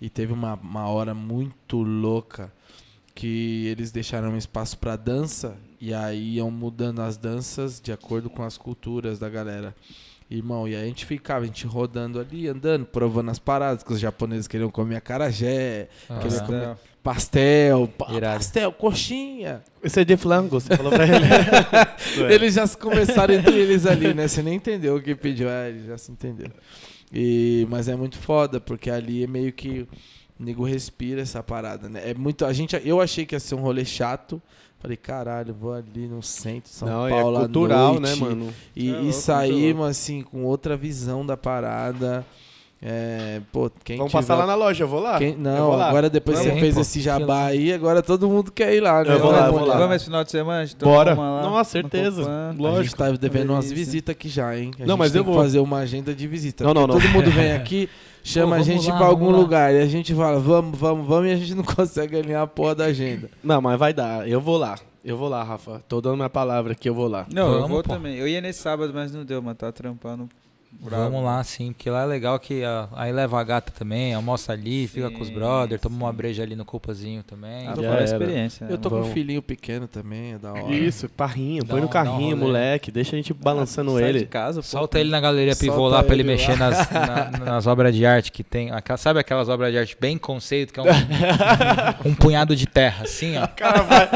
e 0.00 0.08
teve 0.08 0.32
uma, 0.32 0.54
uma 0.54 0.88
hora 0.88 1.12
muito 1.14 1.82
louca 1.82 2.50
que 3.14 3.66
eles 3.66 3.90
deixaram 3.90 4.30
um 4.30 4.36
espaço 4.36 4.78
pra 4.78 4.94
dança 4.96 5.56
e 5.80 5.92
aí 5.92 6.36
iam 6.36 6.50
mudando 6.50 7.00
as 7.00 7.16
danças 7.16 7.80
de 7.80 7.92
acordo 7.92 8.30
com 8.30 8.42
as 8.44 8.56
culturas 8.56 9.18
da 9.18 9.28
galera. 9.28 9.74
Irmão, 10.30 10.68
e 10.68 10.76
aí 10.76 10.82
a 10.82 10.86
gente 10.86 11.06
ficava, 11.06 11.44
a 11.44 11.46
gente 11.46 11.66
rodando 11.66 12.20
ali, 12.20 12.48
andando, 12.48 12.84
provando 12.84 13.30
as 13.30 13.38
paradas, 13.38 13.82
que 13.82 13.92
os 13.92 13.98
japoneses 13.98 14.46
queriam 14.46 14.70
comer 14.70 14.96
acarajé, 14.96 15.88
Ah, 16.08 16.18
queria 16.18 16.36
é. 16.36 16.40
comer 16.44 16.76
pastel, 17.02 17.90
Irado. 18.10 18.36
pastel, 18.36 18.72
coxinha. 18.72 19.62
Esse 19.82 20.00
é 20.00 20.04
de 20.04 20.16
flango, 20.18 20.60
você 20.60 20.76
falou 20.76 20.92
pra 20.92 21.04
ele. 21.04 21.24
Eles 22.34 22.52
já 22.54 22.66
se 22.66 22.76
começaram 22.76 23.32
entre 23.32 23.56
eles 23.56 23.86
ali, 23.86 24.12
né? 24.12 24.28
Você 24.28 24.42
nem 24.42 24.56
entendeu 24.56 24.96
o 24.96 25.02
que 25.02 25.14
pediu. 25.14 25.48
É, 25.48 25.70
eles 25.70 25.86
já 25.86 25.96
se 25.96 26.12
entenderam. 26.12 26.52
E, 27.10 27.66
mas 27.70 27.88
é 27.88 27.96
muito 27.96 28.18
foda, 28.18 28.60
porque 28.60 28.90
ali 28.90 29.24
é 29.24 29.26
meio 29.26 29.50
que 29.52 29.88
o 30.38 30.44
nego 30.44 30.62
respira 30.64 31.22
essa 31.22 31.42
parada, 31.42 31.88
né? 31.88 32.10
É 32.10 32.12
muito. 32.14 32.44
A 32.44 32.52
gente, 32.52 32.78
eu 32.84 33.00
achei 33.00 33.24
que 33.24 33.34
ia 33.34 33.40
ser 33.40 33.54
um 33.54 33.60
rolê 33.60 33.84
chato. 33.86 34.42
Falei, 34.80 34.96
caralho, 34.96 35.52
vou 35.52 35.72
ali 35.72 36.06
no 36.06 36.22
centro 36.22 36.70
de 36.70 36.76
São 36.76 36.86
Não, 36.88 37.08
Paulo. 37.08 37.36
é 37.36 37.38
à 37.38 37.44
cultural, 37.44 37.94
noite, 37.94 38.02
né, 38.02 38.14
mano? 38.14 38.54
E, 38.76 38.94
É 38.94 39.00
e 39.02 39.12
saímos, 39.12 39.88
assim, 39.88 40.22
com 40.22 40.44
outra 40.44 40.76
visão 40.76 41.26
da 41.26 41.36
parada. 41.36 42.24
É, 42.80 43.40
pô, 43.50 43.68
quem 43.82 43.96
Vamos 43.96 44.12
tiver- 44.12 44.22
passar 44.22 44.36
lá 44.36 44.46
na 44.46 44.54
loja, 44.54 44.84
eu 44.84 44.88
vou 44.88 45.00
lá. 45.00 45.18
quem- 45.18 45.32
Eu 45.32 45.38
não, 45.38 45.66
vou 45.70 45.76
lá. 45.76 45.88
agora 45.88 46.08
depois 46.08 46.38
que 46.38 46.44
Vamos, 46.44 46.58
você 46.60 46.64
fez 46.64 46.74
pô. 46.76 46.80
esse 46.82 47.00
jabá 47.00 47.46
aí, 47.46 47.72
agora 47.72 48.00
todo 48.02 48.28
mundo 48.28 48.52
quer 48.52 48.72
ir 48.72 48.78
lá, 48.80 49.02
né? 49.02 49.14
Eu 49.14 49.18
vou 49.18 49.32
lá, 49.32 49.46
eu 49.48 49.52
vou 49.52 49.64
lá. 49.66 49.76
Vamos 49.78 49.96
esse 49.96 50.04
final 50.04 50.22
de 50.22 50.30
semana? 50.30 50.62
Então 50.62 50.88
Bora. 50.88 51.12
lá, 51.12 51.42
Nossa, 51.42 51.58
no 51.58 51.64
certeza. 51.64 52.20
Copan. 52.22 52.46
A 52.46 52.52
gente 52.52 52.60
Lógico. 52.62 52.96
tá 52.96 53.10
devendo 53.10 53.50
umas 53.52 53.72
visitas 53.72 54.12
aqui 54.12 54.28
já, 54.28 54.56
hein? 54.56 54.70
A 54.76 54.82
Não, 54.82 54.86
gente 54.90 54.98
mas 54.98 55.10
tem 55.10 55.18
eu 55.18 55.24
que 55.24 55.30
vou. 55.32 55.40
fazer 55.42 55.58
uma 55.58 55.78
agenda 55.78 56.14
de 56.14 56.28
visita. 56.28 56.62
Não, 56.62 56.72
não, 56.72 56.86
não. 56.86 56.94
Todo 57.00 57.08
mundo 57.08 57.28
vem 57.32 57.50
aqui, 57.58 57.88
chama 58.22 58.56
Pô, 58.56 58.62
a 58.62 58.64
gente 58.64 58.88
lá, 58.88 58.96
pra 58.96 59.06
algum 59.06 59.30
lá. 59.30 59.38
lugar 59.38 59.74
e 59.74 59.78
a 59.78 59.86
gente 59.86 60.14
fala, 60.14 60.38
vamos, 60.38 60.78
vamos, 60.78 61.06
vamos, 61.06 61.28
e 61.28 61.32
a 61.32 61.36
gente 61.36 61.54
não 61.54 61.64
consegue 61.74 62.16
alinhar 62.16 62.42
a 62.42 62.46
porra 62.46 62.74
da 62.74 62.84
agenda. 62.86 63.30
Não, 63.42 63.60
mas 63.60 63.78
vai 63.78 63.92
dar. 63.92 64.28
Eu 64.28 64.40
vou 64.40 64.56
lá. 64.56 64.78
Eu 65.04 65.16
vou 65.16 65.28
lá, 65.28 65.42
Rafa. 65.42 65.82
Tô 65.88 66.00
dando 66.00 66.16
minha 66.16 66.28
palavra 66.28 66.72
aqui, 66.72 66.88
eu 66.88 66.94
vou 66.94 67.08
lá. 67.08 67.26
Não, 67.32 67.46
eu 67.46 67.54
Vamos, 67.60 67.68
vou 67.70 67.82
pô. 67.82 67.94
também. 67.94 68.16
Eu 68.16 68.28
ia 68.28 68.40
nesse 68.40 68.60
sábado, 68.60 68.92
mas 68.92 69.12
não 69.12 69.24
deu, 69.24 69.40
mano. 69.40 69.54
Tá 69.54 69.72
trampando. 69.72 70.28
Brabo. 70.80 71.04
Vamos 71.04 71.24
lá, 71.24 71.42
sim, 71.44 71.72
porque 71.72 71.88
lá 71.90 72.02
é 72.02 72.06
legal 72.06 72.38
que 72.38 72.62
ah, 72.64 72.88
aí 72.94 73.10
leva 73.12 73.40
a 73.40 73.44
gata 73.44 73.72
também, 73.76 74.14
almoça 74.14 74.52
ali, 74.52 74.86
fica 74.86 75.10
com 75.10 75.20
os 75.22 75.28
Sim, 75.28 75.34
brother, 75.34 75.78
toma 75.80 75.96
uma 75.96 76.10
sim. 76.10 76.16
breja 76.16 76.42
ali 76.42 76.54
no 76.56 76.64
Copazinho 76.64 77.22
também. 77.22 77.66
Ah, 77.68 77.74
Já 77.80 77.94
a 77.98 78.02
experiência. 78.04 78.66
né, 78.66 78.72
Eu 78.72 78.78
tô 78.78 78.88
mano? 78.90 79.02
com 79.02 79.08
um 79.08 79.10
Vamos. 79.10 79.14
filhinho 79.14 79.42
pequeno 79.42 79.86
também, 79.88 80.34
é 80.34 80.38
da 80.38 80.52
hora. 80.52 80.72
Isso, 80.74 81.08
carrinho. 81.08 81.62
Dá 81.64 81.70
Põe 81.70 81.80
no 81.80 81.86
um- 81.86 81.88
um 81.88 81.92
carrinho, 81.92 82.36
rolê. 82.36 82.46
moleque. 82.46 82.90
Deixa 82.90 83.14
a 83.14 83.16
gente 83.16 83.32
balançando 83.34 83.92
Sai 83.94 84.02
ele. 84.08 84.18
de 84.20 84.26
casa, 84.26 84.60
pô. 84.60 84.66
Solta 84.66 84.98
ele 85.00 85.10
na 85.10 85.20
galeria 85.20 85.56
pivô 85.56 85.88
lá 85.88 86.02
pra 86.02 86.14
ele 86.14 86.22
ele 86.22 86.28
mexer 86.32 86.56
nas, 86.58 86.90
na- 86.90 87.30
nas 87.44 87.66
obras 87.66 87.94
de 87.94 88.04
arte 88.06 88.30
que 88.32 88.42
tem. 88.44 88.70
aquela- 88.70 88.96
sabe 88.96 89.18
aquelas 89.20 89.48
obras 89.48 89.72
de 89.72 89.78
arte 89.78 89.96
bem 90.00 90.16
conceito, 90.18 90.72
que 90.72 90.80
é 90.80 90.82
um, 90.82 90.86
um 92.10 92.14
punhado 92.14 92.54
de 92.56 92.66
terra, 92.66 93.04
assim, 93.04 93.36
ó. 93.38 93.44
O 93.44 93.48
cara 93.48 93.82
vai. 93.82 94.08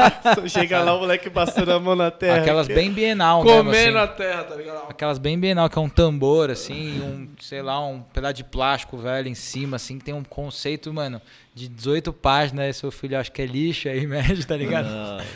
Chega 0.49 0.81
lá, 0.81 0.95
o 0.95 0.99
moleque 0.99 1.29
passando 1.29 1.71
a 1.71 1.79
mão 1.79 1.95
na 1.95 2.11
terra. 2.11 2.37
Aquelas 2.41 2.67
bem 2.67 2.91
bienal 2.91 3.43
mesmo, 3.43 3.57
Comendo 3.63 3.97
assim. 3.97 4.05
a 4.05 4.07
terra, 4.07 4.43
tá 4.43 4.55
ligado? 4.55 4.83
Aquelas 4.89 5.17
bem 5.17 5.37
bienal, 5.39 5.69
que 5.69 5.77
é 5.77 5.81
um 5.81 5.89
tambor, 5.89 6.49
assim, 6.53 6.97
e 6.97 7.01
um, 7.01 7.29
sei 7.39 7.61
lá, 7.61 7.85
um 7.85 8.01
pedaço 8.01 8.35
de 8.35 8.43
plástico 8.43 8.97
velho 8.97 9.27
em 9.27 9.35
cima, 9.35 9.75
assim, 9.75 9.99
que 9.99 10.05
tem 10.05 10.13
um 10.13 10.23
conceito, 10.23 10.93
mano, 10.93 11.21
de 11.53 11.67
18 11.67 12.13
páginas, 12.13 12.77
seu 12.77 12.91
filho 12.91 13.19
acha 13.19 13.29
que 13.29 13.41
é 13.41 13.45
lixo, 13.45 13.89
aí 13.89 14.05
mede, 14.07 14.45
tá 14.45 14.55
ligado? 14.55 14.87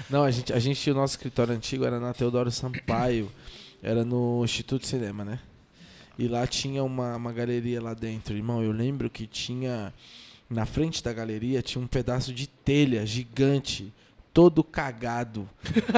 Não, 0.10 0.24
a 0.24 0.32
gente, 0.32 0.54
a 0.54 0.60
gente, 0.60 0.90
o 0.90 0.94
nosso 0.94 1.16
escritório 1.16 1.54
antigo 1.54 1.86
era 1.86 2.00
na 2.00 2.14
Teodoro 2.14 2.50
Sampaio, 2.50 3.32
era 3.84 4.06
no 4.06 4.44
Instituto 4.44 4.82
de 4.82 4.88
Cinema, 4.88 5.26
né? 5.26 5.40
E 6.18 6.28
lá 6.28 6.48
tinha 6.48 6.84
uma, 6.84 7.16
uma 7.16 7.32
galeria 7.32 7.82
lá 7.82 7.94
dentro, 7.94 8.36
irmão. 8.36 8.64
Eu 8.64 8.72
lembro 8.72 9.10
que 9.10 9.28
tinha, 9.28 9.94
na 10.50 10.66
frente 10.66 11.04
da 11.04 11.14
galeria, 11.14 11.62
tinha 11.62 11.84
um 11.84 11.88
pedaço 11.88 12.34
de 12.34 12.48
telha 12.48 13.06
gigante, 13.06 13.94
todo 14.38 14.64
cagado, 14.64 15.50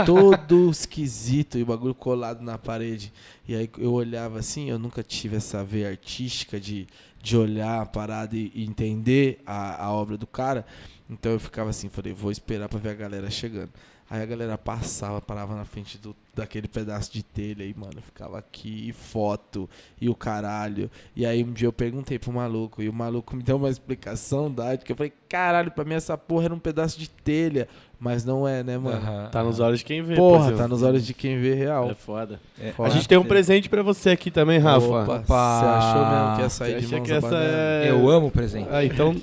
todo 0.06 0.70
esquisito 0.72 1.58
e 1.58 1.64
o 1.64 1.66
bagulho 1.66 1.94
colado 1.94 2.42
na 2.42 2.58
parede. 2.58 3.12
E 3.46 3.54
aí 3.54 3.70
eu 3.78 3.92
olhava 3.92 4.40
assim, 4.40 4.70
eu 4.70 4.80
nunca 4.80 5.04
tive 5.04 5.36
essa 5.36 5.62
veia 5.62 5.90
artística 5.90 6.58
de, 6.58 6.88
de 7.22 7.36
olhar 7.36 7.82
a 7.82 7.86
parada 7.86 8.38
e, 8.38 8.50
e 8.56 8.64
entender 8.64 9.42
a, 9.46 9.84
a 9.84 9.92
obra 9.92 10.16
do 10.16 10.26
cara. 10.26 10.66
Então 11.10 11.34
eu 11.34 11.40
ficava 11.40 11.70
assim, 11.70 11.90
falei, 11.90 12.14
vou 12.14 12.32
esperar 12.32 12.70
pra 12.70 12.80
ver 12.80 12.92
a 12.92 12.94
galera 12.94 13.30
chegando. 13.30 13.72
Aí 14.10 14.24
a 14.24 14.26
galera 14.26 14.58
passava, 14.58 15.22
parava 15.22 15.54
na 15.54 15.66
frente 15.66 16.00
do, 16.00 16.16
daquele 16.34 16.68
pedaço 16.68 17.14
de 17.14 17.22
telha 17.22 17.64
aí, 17.64 17.76
mano, 17.78 18.02
ficava 18.02 18.40
aqui, 18.40 18.90
e 18.90 18.92
foto, 18.92 19.70
e 20.02 20.10
o 20.10 20.16
caralho. 20.16 20.90
E 21.16 21.28
aí 21.28 21.44
um 21.44 21.54
dia 21.54 21.68
eu 21.68 21.74
perguntei 21.74 22.18
pro 22.18 22.34
maluco, 22.34 22.82
e 22.82 22.90
o 22.90 22.94
maluco 22.94 23.36
me 23.36 23.44
deu 23.44 23.58
uma 23.58 23.70
explicação 23.70 24.52
da 24.52 24.70
arte, 24.70 24.84
que 24.84 24.92
eu 24.92 24.96
falei, 24.96 25.14
caralho, 25.28 25.70
pra 25.70 25.86
mim 25.86 25.94
essa 25.94 26.18
porra 26.18 26.46
era 26.46 26.54
um 26.56 26.60
pedaço 26.60 26.98
de 26.98 27.08
telha. 27.08 27.68
Mas 28.00 28.24
não 28.24 28.48
é, 28.48 28.64
né, 28.64 28.78
mano? 28.78 28.96
Aham, 28.98 29.30
Tá 29.30 29.44
nos 29.44 29.60
olhos 29.60 29.80
de 29.80 29.86
quem 29.86 30.02
vê. 30.02 30.16
Porra, 30.16 30.38
parceiro. 30.38 30.58
tá 30.58 30.68
nos 30.70 30.84
olhos 30.84 31.06
de 31.06 31.14
quem 31.14 31.38
vê 31.40 31.54
real. 31.54 31.92
É 31.92 31.94
foda. 31.94 32.40
É, 32.58 32.74
A 32.78 32.90
gente 32.90 33.08
tem 33.08 33.18
um 33.18 33.26
presente 33.26 33.68
pra 33.68 33.84
você 33.84 34.12
aqui 34.12 34.32
também, 34.32 34.58
Rafa. 34.58 34.88
Opa, 34.88 35.16
Opa. 35.18 35.60
você 35.60 35.66
achou 35.66 36.06
mesmo 36.06 36.36
que 36.36 36.42
ia 36.44 36.50
sair 36.50 36.80
de 36.82 36.96
mãos 36.96 37.06
que 37.06 37.12
essa 37.14 37.36
é... 37.36 37.90
Eu 37.90 38.10
amo 38.10 38.28
o 38.28 38.32
presente. 38.32 38.68
Ah, 38.72 38.86
então 38.86 39.16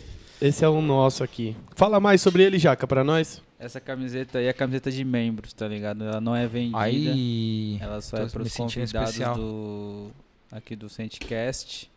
esse 0.43 0.63
é 0.63 0.69
o 0.69 0.83
nosso 0.83 1.25
aqui. 1.25 1.57
Fala 1.75 1.99
mais 1.99 2.21
sobre 2.21 2.43
ele, 2.43 2.59
Jaca, 2.59 2.87
pra 2.87 3.03
nós. 3.03 3.41
Essa 3.59 3.81
camiseta 3.81 4.39
aí 4.39 4.47
é 4.47 4.53
camiseta 4.53 4.91
de 4.91 5.03
membros, 5.03 5.55
tá 5.55 5.67
ligado? 5.67 6.05
Ela 6.05 6.21
não 6.21 6.37
é 6.37 6.47
vendida. 6.47 6.79
Aí. 6.79 7.79
Ela 7.81 8.03
só 8.03 8.19
é 8.19 8.27
para 8.27 8.41
me 8.41 8.47
os 8.47 8.53
sentindo 8.53 8.83
convidados 8.83 9.11
especial. 9.13 9.35
do 9.37 10.11
aqui 10.53 10.77
do 10.77 10.91
Centcast. 10.91 11.91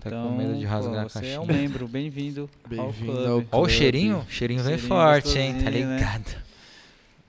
Tá 0.00 0.10
com 0.10 0.16
Então, 0.16 0.36
medo 0.36 0.54
de 0.58 0.64
rasgar 0.64 1.02
pô, 1.06 1.18
a 1.18 1.20
você 1.20 1.26
é 1.28 1.40
um 1.40 1.46
membro, 1.46 1.86
bem-vindo. 1.86 2.48
Bem-vindo 2.68 3.12
clube. 3.12 3.46
ao 3.50 3.60
Ó 3.60 3.64
o 3.64 3.68
cheirinho. 3.68 4.18
O 4.26 4.30
cheirinho 4.30 4.62
vem 4.62 4.78
forte, 4.78 5.38
hein? 5.38 5.54
Tá 5.62 5.70
né? 5.70 5.96
ligado? 5.96 6.42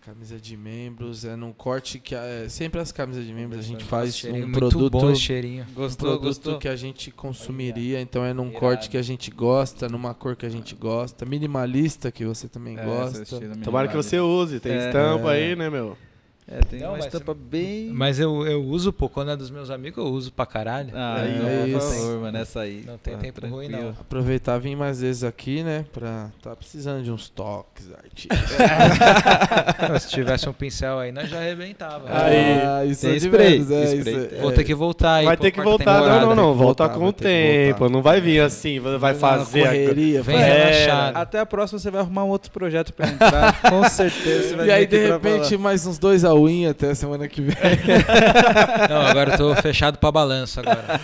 Camisa 0.02 0.38
de 0.38 0.58
membros, 0.58 1.24
é 1.24 1.34
num 1.36 1.54
corte 1.54 1.98
que 1.98 2.14
é 2.14 2.48
sempre 2.50 2.82
as 2.82 2.92
camisas 2.92 3.26
de 3.26 3.32
membros 3.34 3.60
a 3.60 3.64
gente 3.64 3.86
faz 3.86 4.18
Cheirinho 4.18 4.44
um 4.44 4.50
muito 4.50 4.60
produto, 4.60 4.92
bom 4.92 5.16
cheirinho. 5.16 5.64
um 5.70 5.74
Gostou, 5.74 6.10
produto 6.10 6.26
gostou? 6.28 6.58
que 6.60 6.68
a 6.68 6.76
gente 6.76 7.10
consumiria, 7.10 8.02
então 8.02 8.26
é 8.26 8.34
num 8.34 8.48
Irado. 8.48 8.60
corte 8.60 8.90
que 8.90 8.98
a 8.98 9.02
gente 9.02 9.32
gosta, 9.32 9.88
numa 9.88 10.14
cor 10.14 10.36
que 10.36 10.46
a 10.46 10.50
gente 10.50 10.76
gosta, 10.76 11.26
minimalista 11.26 12.12
que 12.12 12.26
você 12.26 12.50
também 12.50 12.78
É, 12.78 12.84
gosta. 12.84 13.24
Tomara 13.64 13.88
que 13.88 13.96
você 13.96 14.20
use, 14.20 14.60
tem 14.60 14.74
É. 14.74 14.88
estampa 14.88 15.32
aí, 15.32 15.56
né, 15.56 15.70
meu? 15.70 15.98
É, 16.46 16.60
tem 16.60 16.80
Não, 16.82 16.88
uma 16.90 16.98
mas- 16.98 17.06
estampa 17.06 17.34
bem... 17.34 17.90
Mas 17.94 18.20
eu, 18.20 18.46
eu 18.46 18.62
uso, 18.64 18.92
pô, 18.92 19.08
quando 19.08 19.32
é 19.32 19.36
dos 19.38 19.50
meus 19.50 19.70
amigos, 19.70 20.04
eu 20.04 20.12
uso 20.12 20.32
pra 20.32 20.46
caralho. 20.46 20.90
Ah, 20.94 21.16
É 21.26 21.30
então, 21.30 21.48
por 21.48 21.68
isso. 21.90 22.02
favor, 22.02 22.20
mano, 22.22 22.38
essa 22.38 22.60
aí. 22.60 22.84
Não 22.86 22.98
tem 22.98 23.14
Tá 23.16 23.20
tempo 23.22 23.48
ruim, 23.48 23.68
não. 23.70 23.78
tranquilo. 23.80 23.98
Aproveitar 24.02 24.58
vir 24.58 24.76
mais 24.76 25.00
vezes 25.00 25.24
aqui, 25.24 25.64
né, 25.64 25.86
pra 25.94 26.30
tá 26.42 26.54
precisando 26.56 27.02
de 27.02 27.12
uns 27.12 27.30
toques 27.30 27.88
artísticos. 27.94 28.38
Se 30.02 30.10
tivesse 30.10 30.48
um 30.50 30.54
pincel 30.54 31.00
aí, 31.00 31.12
nós 31.12 31.30
já 31.30 31.38
arrebentava. 31.38 32.08
Aí. 32.10 32.36
ah, 32.62 32.86
isso 32.86 33.02
Tem 33.02 33.12
é 33.12 33.14
de 33.14 33.26
spray, 33.26 33.52
menos, 33.52 33.72
é, 33.72 33.84
spray. 33.96 34.00
isso 34.26 34.36
é- 34.36 34.42
Vou 34.42 34.52
ter 34.52 34.64
que 34.64 34.76
voltar 34.76 35.14
aí. 35.16 35.26
Vai 35.26 35.38
pô, 35.38 35.44
ter 35.44 35.52
que 35.52 35.62
voltar, 35.62 35.86
não, 35.94 36.02
temporada. 36.04 36.26
não, 36.26 36.36
não. 36.36 36.54
Voltar 36.54 36.88
voltar, 36.88 37.00
com 37.00 37.08
o 37.08 37.14
tempo. 37.14 37.90
Não 37.90 38.02
vai 38.02 38.20
vir 38.22 38.42
assim, 38.42 38.80
vai 38.80 38.98
Vai 38.98 39.14
fazer. 39.16 39.64
correria, 39.64 40.22
Vem 40.22 40.36
vai- 40.38 40.50
É. 40.50 40.72
relaxado. 40.72 41.18
Até 41.18 41.40
a 41.40 41.46
próxima 41.46 41.80
você 41.80 41.90
vai 41.90 42.02
arrumar 42.02 42.24
um 42.26 42.30
outro 42.30 42.52
projeto 42.52 42.94
pra 42.94 43.08
entrar. 43.08 43.62
Com 43.62 43.84
certeza 43.90 44.50
você 44.50 44.56
vai 44.58 44.68
E 44.68 44.72
aí, 44.72 44.86
de 44.88 44.98
repente, 45.08 45.58
mais 45.58 45.86
uns 45.86 45.98
dois 45.98 46.24
a 46.34 46.40
win 46.46 46.66
até 46.68 46.90
a 46.92 46.96
semana 46.96 47.28
que 47.28 47.42
vem. 47.42 47.56
Não, 48.90 49.02
agora 49.02 49.34
eu 49.34 49.38
tô 49.38 49.56
fechado 49.62 49.98
pra 49.98 50.12
balanço 50.12 50.60
agora. 50.60 51.00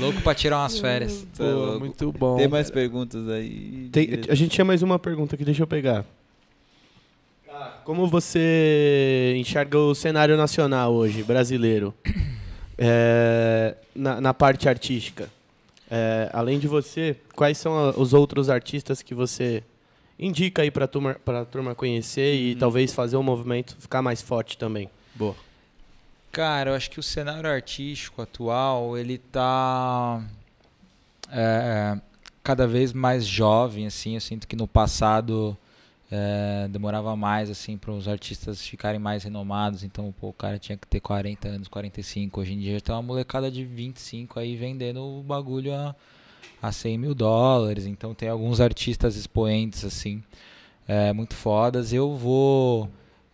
Louco 0.00 0.20
pra 0.22 0.34
tirar 0.34 0.58
umas 0.58 0.78
férias. 0.78 1.22
É 1.22 1.36
Pô, 1.38 1.44
louco. 1.44 1.80
muito 1.80 2.12
bom. 2.12 2.36
Tem 2.36 2.48
mais 2.48 2.70
perguntas 2.70 3.28
aí? 3.28 3.88
Tem- 3.92 4.20
a 4.28 4.34
gente 4.34 4.50
tinha 4.50 4.64
mais 4.64 4.82
uma 4.82 4.98
pergunta 4.98 5.34
aqui, 5.34 5.44
deixa 5.44 5.62
eu 5.62 5.66
pegar. 5.66 6.04
Como 7.84 8.06
você 8.08 9.34
enxerga 9.38 9.78
o 9.78 9.94
cenário 9.94 10.36
nacional 10.36 10.92
hoje, 10.92 11.22
brasileiro, 11.22 11.94
É, 12.78 13.74
na, 13.94 14.20
na 14.20 14.34
parte 14.34 14.68
artística? 14.68 15.30
É, 15.90 16.28
além 16.30 16.58
de 16.58 16.68
você, 16.68 17.16
quais 17.34 17.56
são 17.56 17.72
a- 17.74 17.90
os 17.98 18.12
outros 18.12 18.50
artistas 18.50 19.00
que 19.00 19.14
você 19.14 19.62
indica 20.18 20.62
aí 20.62 20.70
pra 20.70 20.86
turma, 20.86 21.14
pra 21.24 21.44
turma 21.44 21.74
conhecer 21.74 22.34
e 22.34 22.52
Uhum. 22.52 22.58
talvez 22.58 22.92
fazer 22.92 23.16
o 23.16 23.22
movimento 23.22 23.76
ficar 23.78 24.02
mais 24.02 24.22
forte 24.22 24.56
também? 24.58 24.88
Boa. 25.14 25.34
Cara, 26.32 26.70
eu 26.70 26.74
acho 26.74 26.90
que 26.90 27.00
o 27.00 27.02
cenário 27.02 27.48
artístico 27.50 28.20
atual, 28.20 28.96
ele 28.98 29.16
tá 29.18 30.22
é, 31.30 31.98
cada 32.42 32.66
vez 32.66 32.92
mais 32.92 33.26
jovem, 33.26 33.86
assim. 33.86 34.14
Eu 34.14 34.20
sinto 34.20 34.46
que 34.46 34.54
no 34.54 34.66
passado 34.68 35.56
é, 36.10 36.68
demorava 36.68 37.16
mais, 37.16 37.50
assim, 37.50 37.76
para 37.76 37.90
os 37.90 38.06
artistas 38.06 38.60
ficarem 38.66 39.00
mais 39.00 39.24
renomados. 39.24 39.82
Então, 39.82 40.12
pô, 40.20 40.28
o 40.28 40.32
cara 40.32 40.58
tinha 40.58 40.76
que 40.76 40.86
ter 40.86 41.00
40 41.00 41.48
anos, 41.48 41.68
45. 41.68 42.40
Hoje 42.40 42.52
em 42.52 42.58
dia 42.58 42.80
tem 42.80 42.94
uma 42.94 43.02
molecada 43.02 43.50
de 43.50 43.64
25 43.64 44.38
aí 44.38 44.56
vendendo 44.56 45.00
o 45.02 45.22
bagulho 45.22 45.74
a, 45.74 45.94
a 46.62 46.72
100 46.72 46.98
mil 46.98 47.14
dólares. 47.14 47.86
Então, 47.86 48.14
tem 48.14 48.28
alguns 48.28 48.60
artistas 48.60 49.16
expoentes, 49.16 49.84
assim, 49.84 50.22
é, 50.88 51.12
muito 51.12 51.34
fodas. 51.34 51.92
Eu 51.92 52.14
vou 52.16 52.88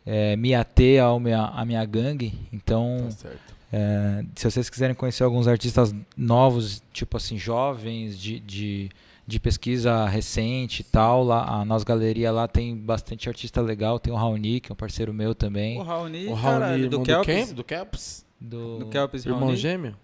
é, 0.05 0.37
me 0.37 0.55
ater 0.55 1.03
ao 1.03 1.19
minha, 1.21 1.45
à 1.45 1.65
minha 1.65 1.85
gangue. 1.85 2.33
Então, 2.53 2.99
Tá 3.05 3.11
certo. 3.11 3.55
é, 3.73 4.25
se 4.35 4.51
vocês 4.51 4.69
quiserem 4.69 4.95
conhecer 4.95 5.23
alguns 5.25 5.47
artistas 5.49 5.95
novos, 6.17 6.83
tipo 6.93 7.17
assim, 7.17 7.39
jovens, 7.39 8.19
de, 8.19 8.41
de, 8.41 8.91
de 9.27 9.39
pesquisa 9.41 10.07
recente 10.07 10.81
e 10.81 10.85
tal, 10.85 11.23
lá, 11.25 11.45
a 11.61 11.65
nossa 11.65 11.85
galeria 11.85 12.33
lá 12.33 12.49
tem 12.49 12.77
bastante 12.77 13.29
artista 13.29 13.61
legal. 13.61 13.99
Tem 14.01 14.13
o 14.13 14.17
Raoni, 14.17 14.61
que 14.61 14.71
é 14.71 14.75
um 14.75 14.77
parceiro 14.77 15.13
meu 15.15 15.35
também. 15.35 15.79
O 15.79 15.83
Raoni, 15.83 16.27
O 16.27 16.37
caralho, 16.37 16.61
Raoni, 16.65 16.89
do 16.89 17.01
irmão 17.01 17.05
Kelps? 17.25 17.53
Do 17.53 17.65
Kelps? 17.65 18.27
Do... 18.41 18.79
Do 18.81 18.87
Kelps 18.87 19.25
Irmão 19.25 19.41
Raoni? 19.43 19.57
gêmeo? 19.57 19.95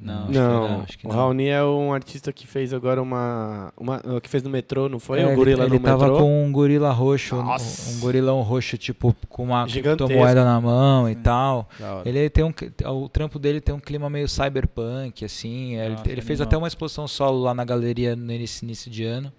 Não, 0.00 0.24
acho 0.24 0.32
não, 0.32 0.32
que 0.32 0.72
não. 0.72 0.80
Acho 0.80 0.98
que 0.98 1.06
o 1.06 1.08
não. 1.10 1.16
Raoni 1.16 1.48
é 1.48 1.62
um 1.62 1.92
artista 1.92 2.32
que 2.32 2.46
fez 2.46 2.72
agora 2.72 3.02
uma, 3.02 3.72
uma 3.76 4.00
que 4.20 4.28
fez 4.28 4.42
no 4.42 4.48
metrô, 4.48 4.88
não 4.88 4.98
foi? 4.98 5.20
É, 5.20 5.26
o 5.26 5.34
gorila 5.34 5.64
ele, 5.64 5.74
ele 5.74 5.78
no 5.78 5.84
tava 5.84 6.06
metrô. 6.06 6.20
com 6.20 6.44
um 6.44 6.50
gorila 6.50 6.90
roxo, 6.90 7.36
um, 7.36 7.42
Nossa. 7.42 7.96
um 7.96 8.00
gorilão 8.00 8.40
roxo, 8.40 8.78
tipo, 8.78 9.14
com 9.28 9.44
uma 9.44 9.66
criptomoeda 9.66 10.44
na 10.44 10.60
mão 10.60 11.08
e 11.08 11.14
tal. 11.14 11.68
Ele 12.04 12.30
tem 12.30 12.44
um, 12.44 12.52
o 12.88 13.08
trampo 13.08 13.38
dele 13.38 13.60
tem 13.60 13.74
um 13.74 13.80
clima 13.80 14.08
meio 14.08 14.28
cyberpunk, 14.28 15.24
assim. 15.24 15.76
Ele, 15.76 15.90
Nossa, 15.90 16.10
ele 16.10 16.22
fez 16.22 16.40
animal. 16.40 16.48
até 16.48 16.56
uma 16.56 16.68
exposição 16.68 17.06
solo 17.06 17.42
lá 17.42 17.52
na 17.52 17.64
galeria 17.64 18.16
nesse 18.16 18.64
início 18.64 18.90
de 18.90 19.04
ano. 19.04 19.30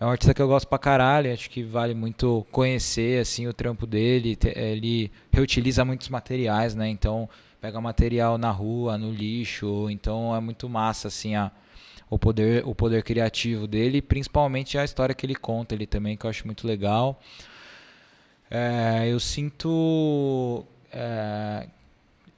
É 0.00 0.06
um 0.06 0.10
artista 0.10 0.32
que 0.32 0.40
eu 0.40 0.46
gosto 0.46 0.68
pra 0.68 0.78
caralho, 0.78 1.32
acho 1.32 1.50
que 1.50 1.64
vale 1.64 1.92
muito 1.92 2.46
conhecer, 2.52 3.20
assim, 3.20 3.48
o 3.48 3.52
trampo 3.52 3.84
dele. 3.84 4.38
Ele 4.54 5.10
reutiliza 5.32 5.84
muitos 5.84 6.08
materiais, 6.08 6.76
né? 6.76 6.88
Então, 6.88 7.28
pega 7.60 7.80
material 7.80 8.38
na 8.38 8.50
rua, 8.50 8.96
no 8.98 9.12
lixo. 9.12 9.88
Então, 9.90 10.34
é 10.34 10.40
muito 10.40 10.68
massa, 10.68 11.08
assim, 11.08 11.34
a, 11.34 11.50
o, 12.08 12.18
poder, 12.18 12.66
o 12.66 12.74
poder 12.74 13.02
criativo 13.02 13.66
dele. 13.66 14.00
Principalmente 14.00 14.78
a 14.78 14.84
história 14.84 15.14
que 15.14 15.26
ele 15.26 15.34
conta 15.34 15.74
ele 15.74 15.86
também, 15.86 16.16
que 16.16 16.26
eu 16.26 16.30
acho 16.30 16.46
muito 16.46 16.66
legal. 16.66 17.20
É, 18.50 19.08
eu 19.08 19.20
sinto... 19.20 20.64
é, 20.92 21.68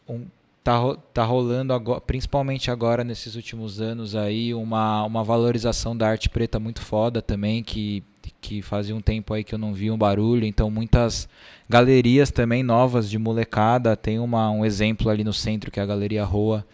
um, 0.08 0.26
tá, 0.62 0.94
tá 1.14 1.24
rolando 1.24 1.72
agora, 1.72 2.00
principalmente 2.00 2.70
agora 2.70 3.02
nesses 3.04 3.34
últimos 3.34 3.80
anos 3.80 4.14
aí 4.14 4.52
uma, 4.54 5.04
uma 5.04 5.24
valorização 5.24 5.96
da 5.96 6.08
arte 6.08 6.28
preta 6.28 6.58
muito 6.60 6.80
foda 6.82 7.20
também 7.22 7.62
que 7.62 8.02
que 8.42 8.62
fazia 8.62 8.96
um 8.96 9.00
tempo 9.02 9.34
aí 9.34 9.44
que 9.44 9.54
eu 9.54 9.58
não 9.58 9.74
via 9.74 9.92
um 9.92 9.98
barulho. 9.98 10.46
Então 10.46 10.70
muitas 10.70 11.28
galerias 11.68 12.30
também 12.30 12.62
novas 12.62 13.08
de 13.10 13.18
molecada. 13.18 13.94
Tem 13.96 14.18
uma, 14.18 14.50
um 14.50 14.64
exemplo 14.64 15.10
ali 15.10 15.22
no 15.22 15.32
centro 15.32 15.70
que 15.70 15.78
é 15.78 15.82
a 15.82 15.86
galeria 15.86 16.24
Roa 16.24 16.64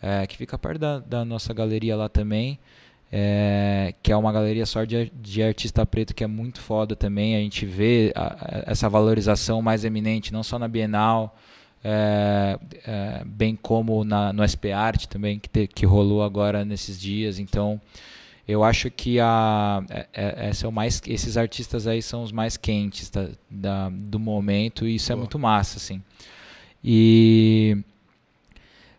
é, 0.00 0.26
que 0.26 0.36
fica 0.38 0.56
perto 0.58 0.78
da, 0.80 0.98
da 1.00 1.24
nossa 1.24 1.52
galeria 1.52 1.96
lá 1.96 2.08
também 2.08 2.58
é, 3.10 3.94
que 4.02 4.10
é 4.10 4.16
uma 4.16 4.32
galeria 4.32 4.64
só 4.64 4.84
de, 4.84 5.12
de 5.20 5.42
artista 5.42 5.84
preto 5.84 6.14
que 6.14 6.24
é 6.24 6.26
muito 6.26 6.60
foda 6.60 6.96
também. 6.96 7.36
A 7.36 7.40
gente 7.40 7.66
vê 7.66 8.10
a- 8.14 8.36
a- 8.40 8.62
essa 8.72 8.88
valorização 8.88 9.60
mais 9.60 9.84
eminente 9.84 10.32
não 10.32 10.42
só 10.42 10.58
na 10.58 10.66
Bienal 10.66 11.36
é, 11.84 12.58
é, 12.86 13.22
bem 13.24 13.56
como 13.60 14.04
na, 14.04 14.32
no 14.32 14.42
SP 14.46 14.70
Art 14.72 15.06
também, 15.06 15.38
que, 15.38 15.48
te- 15.48 15.66
que 15.66 15.84
rolou 15.86 16.22
agora 16.22 16.64
nesses 16.64 16.98
dias. 17.00 17.38
Então, 17.38 17.80
eu 18.46 18.62
acho 18.64 18.90
que 18.90 19.18
a, 19.20 19.82
é- 19.90 20.06
é- 20.12 20.50
é 20.62 20.66
o 20.68 20.72
mais, 20.72 21.00
esses 21.06 21.36
artistas 21.36 21.86
aí 21.86 22.00
são 22.02 22.22
os 22.22 22.32
mais 22.32 22.56
quentes 22.56 23.10
da, 23.10 23.28
da- 23.50 23.88
do 23.90 24.18
momento 24.18 24.86
e 24.86 24.94
isso 24.96 25.10
é 25.12 25.14
Boa. 25.14 25.22
muito 25.22 25.38
massa, 25.38 25.78
assim. 25.78 26.02
E, 26.84 27.76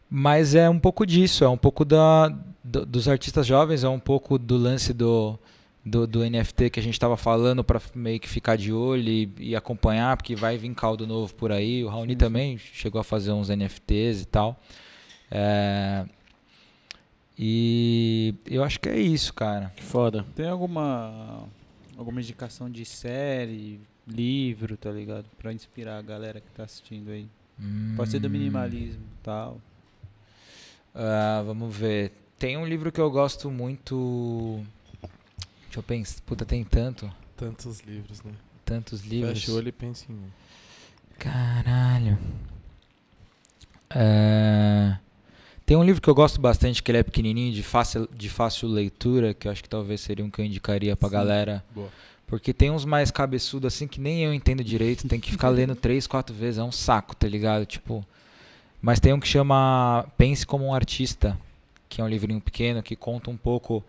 mas 0.10 0.56
é 0.56 0.70
um 0.70 0.80
pouco 0.80 1.06
disso, 1.06 1.44
é 1.44 1.50
um 1.50 1.58
pouco 1.58 1.84
da, 1.84 2.30
do- 2.64 2.86
dos 2.86 3.08
artistas 3.08 3.46
jovens, 3.48 3.84
é 3.84 3.90
um 3.90 4.00
pouco 4.00 4.38
do 4.38 4.58
lance 4.58 4.94
do, 4.94 5.38
do, 5.86 6.08
do 6.08 6.24
NFT 6.24 6.70
que 6.70 6.80
a 6.80 6.84
gente 6.84 6.94
estava 6.94 7.18
falando 7.18 7.64
para 7.64 7.82
meio 7.94 8.20
que 8.20 8.30
ficar 8.30 8.56
de 8.56 8.72
olho 8.72 9.10
e, 9.10 9.30
e 9.40 9.56
acompanhar, 9.56 10.16
porque 10.16 10.36
vai 10.36 10.58
vir 10.58 10.74
caldo 10.74 11.06
novo 11.06 11.34
por 11.36 11.52
aí. 11.52 11.84
O 11.84 11.90
Raoni 11.90 12.16
também 12.16 12.58
chegou 12.58 13.02
a 13.02 13.04
fazer 13.04 13.32
uns 13.32 13.50
NFTs 13.50 14.22
e 14.22 14.26
tal. 14.26 14.60
É, 15.30 16.06
e 17.38 18.34
eu 18.46 18.64
acho 18.64 18.80
que 18.80 18.90
é 18.90 19.00
isso, 19.00 19.34
cara. 19.34 19.72
Que 19.76 19.84
foda. 19.84 20.26
Tem 20.36 20.48
alguma 20.48 21.44
alguma 21.98 22.22
indicação 22.22 22.70
de 22.70 22.86
série, 22.86 23.80
livro, 24.08 24.76
tá 24.78 24.92
ligado? 24.92 25.26
Pra 25.38 25.52
inspirar 25.54 25.98
a 25.98 26.02
galera 26.02 26.40
que 26.40 26.50
tá 26.56 26.64
assistindo 26.64 27.10
aí. 27.12 27.28
Pode 27.96 28.10
ser 28.12 28.20
do 28.20 28.28
Hum. 28.28 28.32
minimalismo 28.32 29.02
e 29.02 29.24
tal. 29.24 29.60
Ah, 30.94 31.44
vamos 31.46 31.76
ver. 31.76 32.12
Tem 32.38 32.58
um 32.58 32.66
livro 32.66 32.92
que 32.92 33.00
eu 33.02 33.10
gosto 33.10 33.50
muito. 33.50 34.62
Deixa 35.74 35.80
eu 35.80 35.84
pensar. 35.84 36.22
Puta, 36.28 36.46
tem 36.46 36.64
tanto. 36.64 37.12
Tantos 37.36 37.80
livros, 37.80 38.22
né? 38.22 38.32
Tantos 38.64 39.02
livros. 39.02 39.40
Fecha 39.40 39.52
o 39.52 39.56
olho 39.56 39.70
e 39.70 39.72
pensa 39.72 40.06
em 40.08 40.14
um. 40.14 40.30
Caralho. 41.18 42.16
É, 43.90 44.96
Tem 45.66 45.76
um 45.76 45.84
livro 45.84 46.00
que 46.00 46.08
eu 46.08 46.14
gosto 46.14 46.40
bastante, 46.40 46.84
que 46.84 46.92
ele 46.92 47.00
é 47.00 47.04
pequenininho, 47.04 47.52
de 47.52 47.64
fácil, 47.64 48.08
de 48.16 48.30
fácil 48.30 48.68
leitura, 48.68 49.34
que 49.34 49.48
eu 49.48 49.52
acho 49.52 49.64
que 49.64 49.70
talvez 49.70 50.02
seria 50.02 50.24
um 50.24 50.30
que 50.30 50.40
eu 50.42 50.46
indicaria 50.46 50.96
pra 50.96 51.10
Sim. 51.10 51.14
galera. 51.14 51.66
Boa. 51.74 51.90
Porque 52.28 52.54
tem 52.54 52.70
uns 52.70 52.86
mais 52.86 53.10
cabeçudos 53.10 53.74
assim 53.74 53.88
que 53.88 54.00
nem 54.00 54.24
eu 54.24 54.32
entendo 54.32 54.64
direito, 54.64 55.08
tem 55.08 55.20
que 55.20 55.32
ficar 55.32 55.50
lendo 55.50 55.76
três, 55.76 56.06
quatro 56.06 56.36
vezes, 56.36 56.60
é 56.60 56.64
um 56.64 56.72
saco, 56.72 57.16
tá 57.16 57.28
ligado? 57.28 57.66
Tipo, 57.66 58.06
mas 58.80 59.00
tem 59.00 59.12
um 59.12 59.20
que 59.20 59.28
chama 59.28 60.06
Pense 60.20 60.46
como 60.46 60.68
um 60.68 60.74
Artista, 60.74 61.36
que 61.90 62.00
é 62.00 62.04
um 62.04 62.08
livrinho 62.08 62.40
pequeno 62.40 62.84
que 62.84 62.96
conta 62.96 63.32
um 63.32 63.38
pouco 63.38 63.84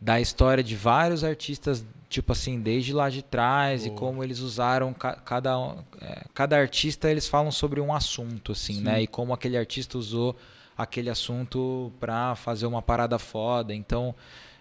da 0.00 0.20
história 0.20 0.64
de 0.64 0.74
vários 0.74 1.22
artistas, 1.22 1.84
tipo 2.08 2.32
assim, 2.32 2.58
desde 2.60 2.92
lá 2.92 3.10
de 3.10 3.22
trás 3.22 3.84
e 3.84 3.88
Boa. 3.88 3.98
como 4.00 4.24
eles 4.24 4.40
usaram 4.40 4.92
ca- 4.94 5.16
cada 5.16 5.76
é, 6.00 6.24
cada 6.32 6.56
artista, 6.56 7.10
eles 7.10 7.28
falam 7.28 7.50
sobre 7.52 7.80
um 7.80 7.92
assunto 7.94 8.52
assim, 8.52 8.74
Sim. 8.76 8.82
né? 8.82 9.02
E 9.02 9.06
como 9.06 9.32
aquele 9.34 9.56
artista 9.58 9.98
usou 9.98 10.34
aquele 10.76 11.10
assunto 11.10 11.92
pra 12.00 12.34
fazer 12.34 12.64
uma 12.66 12.80
parada 12.80 13.18
foda. 13.18 13.74
Então, 13.74 14.14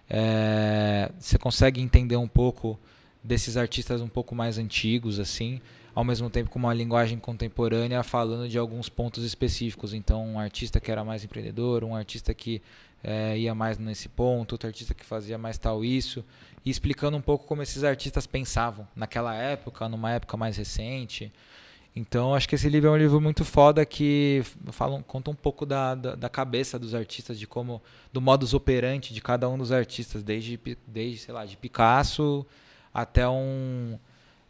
é, 0.09 1.11
você 1.17 1.37
consegue 1.37 1.81
entender 1.81 2.17
um 2.17 2.27
pouco 2.27 2.77
desses 3.23 3.55
artistas 3.57 4.01
um 4.01 4.07
pouco 4.07 4.35
mais 4.35 4.57
antigos 4.57 5.19
assim. 5.19 5.61
ao 5.95 6.03
mesmo 6.03 6.29
tempo 6.29 6.49
com 6.49 6.59
uma 6.59 6.73
linguagem 6.73 7.17
contemporânea 7.19 8.01
falando 8.03 8.47
de 8.47 8.57
alguns 8.57 8.87
pontos 8.89 9.23
específicos. 9.23 9.93
Então, 9.93 10.25
um 10.25 10.39
artista 10.39 10.79
que 10.79 10.91
era 10.91 11.03
mais 11.03 11.23
empreendedor, 11.23 11.83
um 11.83 11.95
artista 11.95 12.33
que 12.33 12.61
é, 13.03 13.37
ia 13.37 13.55
mais 13.55 13.77
nesse 13.77 14.09
ponto, 14.09 14.53
outro 14.53 14.67
artista 14.67 14.93
que 14.93 15.05
fazia 15.05 15.37
mais 15.37 15.57
tal 15.57 15.83
isso, 15.83 16.23
e 16.65 16.69
explicando 16.69 17.17
um 17.17 17.21
pouco 17.21 17.45
como 17.45 17.61
esses 17.61 17.83
artistas 17.83 18.27
pensavam 18.27 18.87
naquela 18.95 19.35
época, 19.35 19.87
numa 19.87 20.11
época 20.11 20.35
mais 20.35 20.57
recente. 20.57 21.31
Então, 21.95 22.35
acho 22.35 22.47
que 22.47 22.55
esse 22.55 22.69
livro 22.69 22.89
é 22.89 22.91
um 22.91 22.97
livro 22.97 23.19
muito 23.19 23.43
foda 23.43 23.85
que 23.85 24.43
fala, 24.71 25.01
conta 25.03 25.31
um 25.31 25.35
pouco 25.35 25.65
da, 25.65 25.95
da, 25.95 26.15
da, 26.15 26.29
cabeça 26.29 26.77
dos 26.77 26.93
artistas, 26.93 27.39
de 27.39 27.47
como, 27.47 27.81
do 28.13 28.21
modus 28.21 28.53
operandi 28.53 29.13
de 29.13 29.21
cada 29.21 29.49
um 29.49 29.57
dos 29.57 29.71
artistas, 29.71 30.21
desde, 30.21 30.59
desde 30.85 31.17
sei 31.17 31.33
lá, 31.33 31.45
de 31.45 31.57
Picasso 31.57 32.45
até 32.93 33.27
um, 33.27 33.97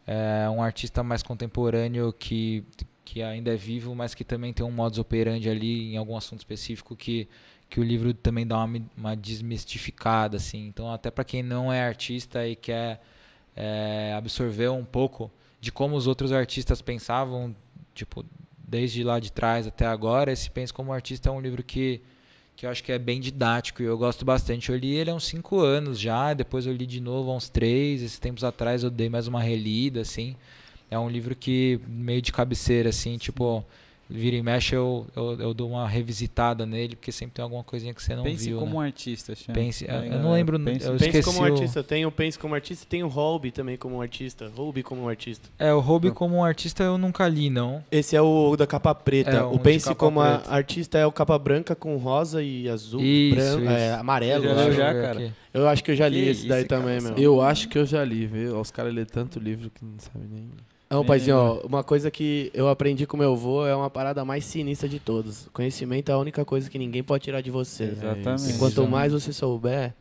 é, 0.06 0.48
um 0.50 0.62
artista 0.62 1.02
mais 1.02 1.22
contemporâneo 1.22 2.12
que, 2.12 2.64
que 3.04 3.22
ainda 3.22 3.52
é 3.52 3.56
vivo, 3.56 3.94
mas 3.94 4.14
que 4.14 4.24
também 4.24 4.52
tem 4.52 4.64
um 4.64 4.70
modus 4.70 4.98
operandi 4.98 5.48
ali 5.48 5.94
em 5.94 5.96
algum 5.96 6.16
assunto 6.16 6.40
específico 6.40 6.94
que, 6.96 7.28
que 7.70 7.78
o 7.78 7.84
livro 7.84 8.12
também 8.12 8.44
dá 8.44 8.64
uma, 8.64 8.82
uma 8.96 9.16
desmistificada, 9.16 10.36
assim. 10.36 10.66
Então, 10.66 10.92
até 10.92 11.08
para 11.10 11.22
quem 11.22 11.40
não 11.40 11.72
é 11.72 11.80
artista 11.80 12.46
e 12.46 12.56
quer 12.56 13.00
é, 13.56 14.12
absorver 14.18 14.68
um 14.70 14.84
pouco 14.84 15.30
de 15.60 15.70
como 15.70 15.94
os 15.94 16.08
outros 16.08 16.32
artistas 16.32 16.82
pensavam, 16.82 17.54
tipo, 17.94 18.24
desde 18.58 19.04
lá 19.04 19.20
de 19.20 19.30
trás 19.30 19.68
até 19.68 19.86
agora, 19.86 20.32
esse 20.32 20.50
Pense 20.50 20.72
como 20.72 20.92
Artista 20.92 21.28
é 21.28 21.32
um 21.32 21.40
livro 21.40 21.62
que, 21.62 22.00
que 22.56 22.66
eu 22.66 22.70
acho 22.70 22.82
que 22.82 22.90
é 22.90 22.98
bem 22.98 23.20
didático 23.20 23.82
e 23.82 23.84
eu 23.84 23.96
gosto 23.96 24.24
bastante. 24.24 24.70
Eu 24.70 24.76
li 24.76 24.94
ele 24.94 25.10
há 25.10 25.14
uns 25.14 25.26
5 25.26 25.60
anos 25.60 25.98
já, 25.98 26.34
depois 26.34 26.66
eu 26.66 26.72
li 26.72 26.86
de 26.86 27.00
novo 27.00 27.30
há 27.30 27.36
uns 27.36 27.48
3, 27.48 28.02
esses 28.02 28.18
tempos 28.18 28.42
atrás 28.42 28.82
eu 28.82 28.90
dei 28.90 29.08
mais 29.08 29.28
uma 29.28 29.40
relida, 29.40 30.00
assim. 30.00 30.34
É 30.90 30.98
um 30.98 31.08
livro 31.08 31.36
que 31.36 31.80
meio 31.86 32.20
de 32.20 32.32
cabeceira, 32.32 32.88
assim, 32.88 33.16
tipo 33.16 33.64
vira 34.10 34.36
e 34.36 34.42
mexe 34.42 34.74
eu, 34.74 35.06
eu, 35.14 35.40
eu, 35.40 35.54
dou 35.54 35.70
uma 35.70 35.88
revisitada 35.88 36.66
nele, 36.66 36.96
porque 36.96 37.12
sempre 37.12 37.34
tem 37.34 37.42
alguma 37.42 37.62
coisinha 37.62 37.94
que 37.94 38.02
você 38.02 38.16
não 38.16 38.24
pense 38.24 38.44
viu. 38.44 38.58
Pense 38.58 38.64
como 38.64 38.80
né? 38.80 38.84
um 38.84 38.86
artista, 38.86 39.34
Chama. 39.34 39.54
Pense, 39.54 39.86
eu, 39.88 39.94
eu 39.94 40.18
não 40.18 40.32
lembro, 40.32 40.58
pense, 40.58 40.84
eu 40.84 40.92
pense 40.92 41.06
esqueci 41.06 41.24
como 41.24 41.38
um 41.38 41.42
o... 41.42 41.52
artista, 41.52 41.82
tem 41.82 42.04
o 42.04 42.10
Pense 42.10 42.38
como 42.38 42.54
artista, 42.54 42.86
tem 42.88 43.02
o 43.02 43.08
Hobby 43.08 43.50
também 43.50 43.76
como 43.76 43.96
um 43.96 44.02
artista, 44.02 44.50
Hobby 44.54 44.82
como 44.82 45.02
um 45.02 45.08
artista. 45.08 45.48
É, 45.58 45.72
o 45.72 45.80
Hobby 45.80 46.10
como 46.10 46.36
um 46.36 46.44
artista 46.44 46.82
eu 46.82 46.98
nunca 46.98 47.26
li, 47.28 47.48
não. 47.48 47.82
Esse 47.90 48.16
é 48.16 48.20
o 48.20 48.56
da 48.56 48.66
capa 48.66 48.94
preta. 48.94 49.30
É, 49.30 49.42
o 49.42 49.58
Pense 49.58 49.94
como 49.94 50.20
artista 50.20 50.98
é 50.98 51.06
o 51.06 51.12
capa 51.12 51.38
branca 51.38 51.74
com 51.74 51.96
rosa 51.96 52.42
e 52.42 52.68
azul, 52.68 53.00
isso, 53.00 53.36
branco, 53.36 53.62
isso. 53.62 53.70
É, 53.70 53.94
amarelo. 53.94 54.44
Já 54.44 54.50
eu 54.50 54.56
leu 54.56 54.68
acho. 54.68 54.76
já, 54.76 54.92
cara? 54.92 55.34
Eu 55.52 55.68
acho 55.68 55.84
que 55.84 55.90
eu 55.90 55.96
já 55.96 56.08
li 56.08 56.22
Que 56.22 56.28
esse 56.30 56.48
daí 56.48 56.60
isso, 56.60 56.68
também, 56.68 57.00
cara, 57.00 57.14
meu. 57.14 57.22
Eu 57.22 57.40
acho 57.42 57.68
que 57.68 57.78
eu 57.78 57.86
já 57.86 58.04
li, 58.04 58.26
viu? 58.26 58.60
Os 58.60 58.70
caras 58.70 58.94
lêem 58.94 59.06
tanto 59.06 59.38
livro 59.38 59.70
que 59.70 59.84
não 59.84 59.98
sabe 59.98 60.26
nem. 60.30 60.50
Não, 60.90 61.04
paizinho, 61.04 61.36
ó, 61.36 61.60
uma 61.64 61.84
coisa 61.84 62.10
que 62.10 62.50
eu 62.52 62.68
aprendi 62.68 63.06
com 63.06 63.16
meu 63.16 63.32
avô 63.32 63.64
é 63.64 63.74
uma 63.76 63.88
parada 63.88 64.24
mais 64.24 64.44
sinistra 64.44 64.88
de 64.88 64.98
todos. 64.98 65.48
Conhecimento 65.52 66.08
é 66.10 66.12
a 66.12 66.18
única 66.18 66.44
coisa 66.44 66.68
que 66.68 66.76
ninguém 66.78 67.00
pode 67.02 67.22
tirar 67.24 67.40
de 67.40 67.50
você. 67.50 67.84
Exatamente. 67.84 68.50
E 68.50 68.58
quanto 68.58 68.86
mais 68.88 69.12
você 69.12 69.32
souber, 69.32 69.94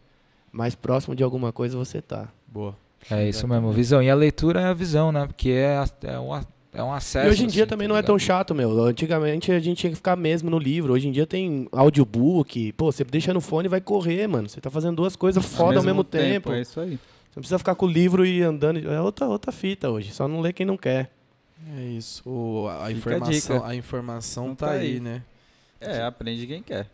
mais 0.51 0.73
próximo 0.73 1.15
de 1.15 1.21
alguma 1.23 1.51
coisa 1.51 1.77
você 1.77 2.01
tá. 2.01 2.27
Boa. 2.47 2.75
É 3.09 3.29
isso 3.29 3.47
mesmo, 3.47 3.71
visão. 3.71 4.01
E 4.01 4.09
a 4.09 4.15
leitura 4.15 4.61
é 4.61 4.65
a 4.65 4.73
visão, 4.73 5.11
né? 5.11 5.27
Porque 5.27 5.49
é, 5.51 5.77
a- 5.77 5.87
é, 6.03 6.19
um, 6.19 6.35
é 6.73 6.83
um 6.83 6.91
acesso. 6.91 7.27
E 7.27 7.29
hoje 7.29 7.43
em 7.43 7.47
dia 7.47 7.63
assim, 7.65 7.69
também 7.69 7.87
tá 7.87 7.93
não 7.93 7.99
é 7.99 8.01
tão 8.01 8.17
chato, 8.17 8.55
meu. 8.55 8.83
Antigamente 8.83 9.51
a 9.51 9.59
gente 9.59 9.77
tinha 9.77 9.91
que 9.91 9.95
ficar 9.95 10.15
mesmo 10.15 10.49
no 10.49 10.57
livro. 10.57 10.91
Hoje 10.93 11.07
em 11.07 11.11
dia 11.11 11.27
tem 11.27 11.67
audiobook. 11.71 12.73
Pô, 12.73 12.91
você 12.91 13.03
deixa 13.03 13.31
no 13.31 13.41
fone 13.41 13.67
e 13.67 13.69
vai 13.69 13.79
correr, 13.79 14.25
mano. 14.27 14.49
Você 14.49 14.59
tá 14.59 14.71
fazendo 14.71 14.95
duas 14.95 15.15
coisas 15.15 15.45
foda 15.45 15.77
ao 15.77 15.83
mesmo 15.83 16.03
tempo. 16.03 16.51
É 16.51 16.61
isso 16.61 16.79
aí. 16.79 16.97
Você 17.29 17.35
não 17.37 17.41
precisa 17.41 17.59
ficar 17.59 17.75
com 17.75 17.85
o 17.85 17.89
livro 17.89 18.25
e 18.25 18.41
andando. 18.41 18.79
É 18.91 18.99
outra, 19.01 19.27
outra 19.27 19.51
fita 19.51 19.89
hoje. 19.89 20.11
Só 20.11 20.27
não 20.27 20.41
lê 20.41 20.51
quem 20.51 20.65
não 20.65 20.77
quer. 20.77 21.11
É 21.77 21.81
isso. 21.83 22.27
O, 22.27 22.67
a, 22.67 22.73
a 22.73 22.85
a 22.87 22.91
informação, 22.91 23.55
dica. 23.57 23.67
a 23.67 23.75
informação 23.75 24.47
Não 24.47 24.55
tá, 24.55 24.67
tá 24.67 24.71
aí, 24.73 24.93
aí. 24.93 24.99
né? 24.99 25.21
É, 25.79 26.01
aprende 26.01 26.47
quem 26.47 26.63
quer. 26.63 26.87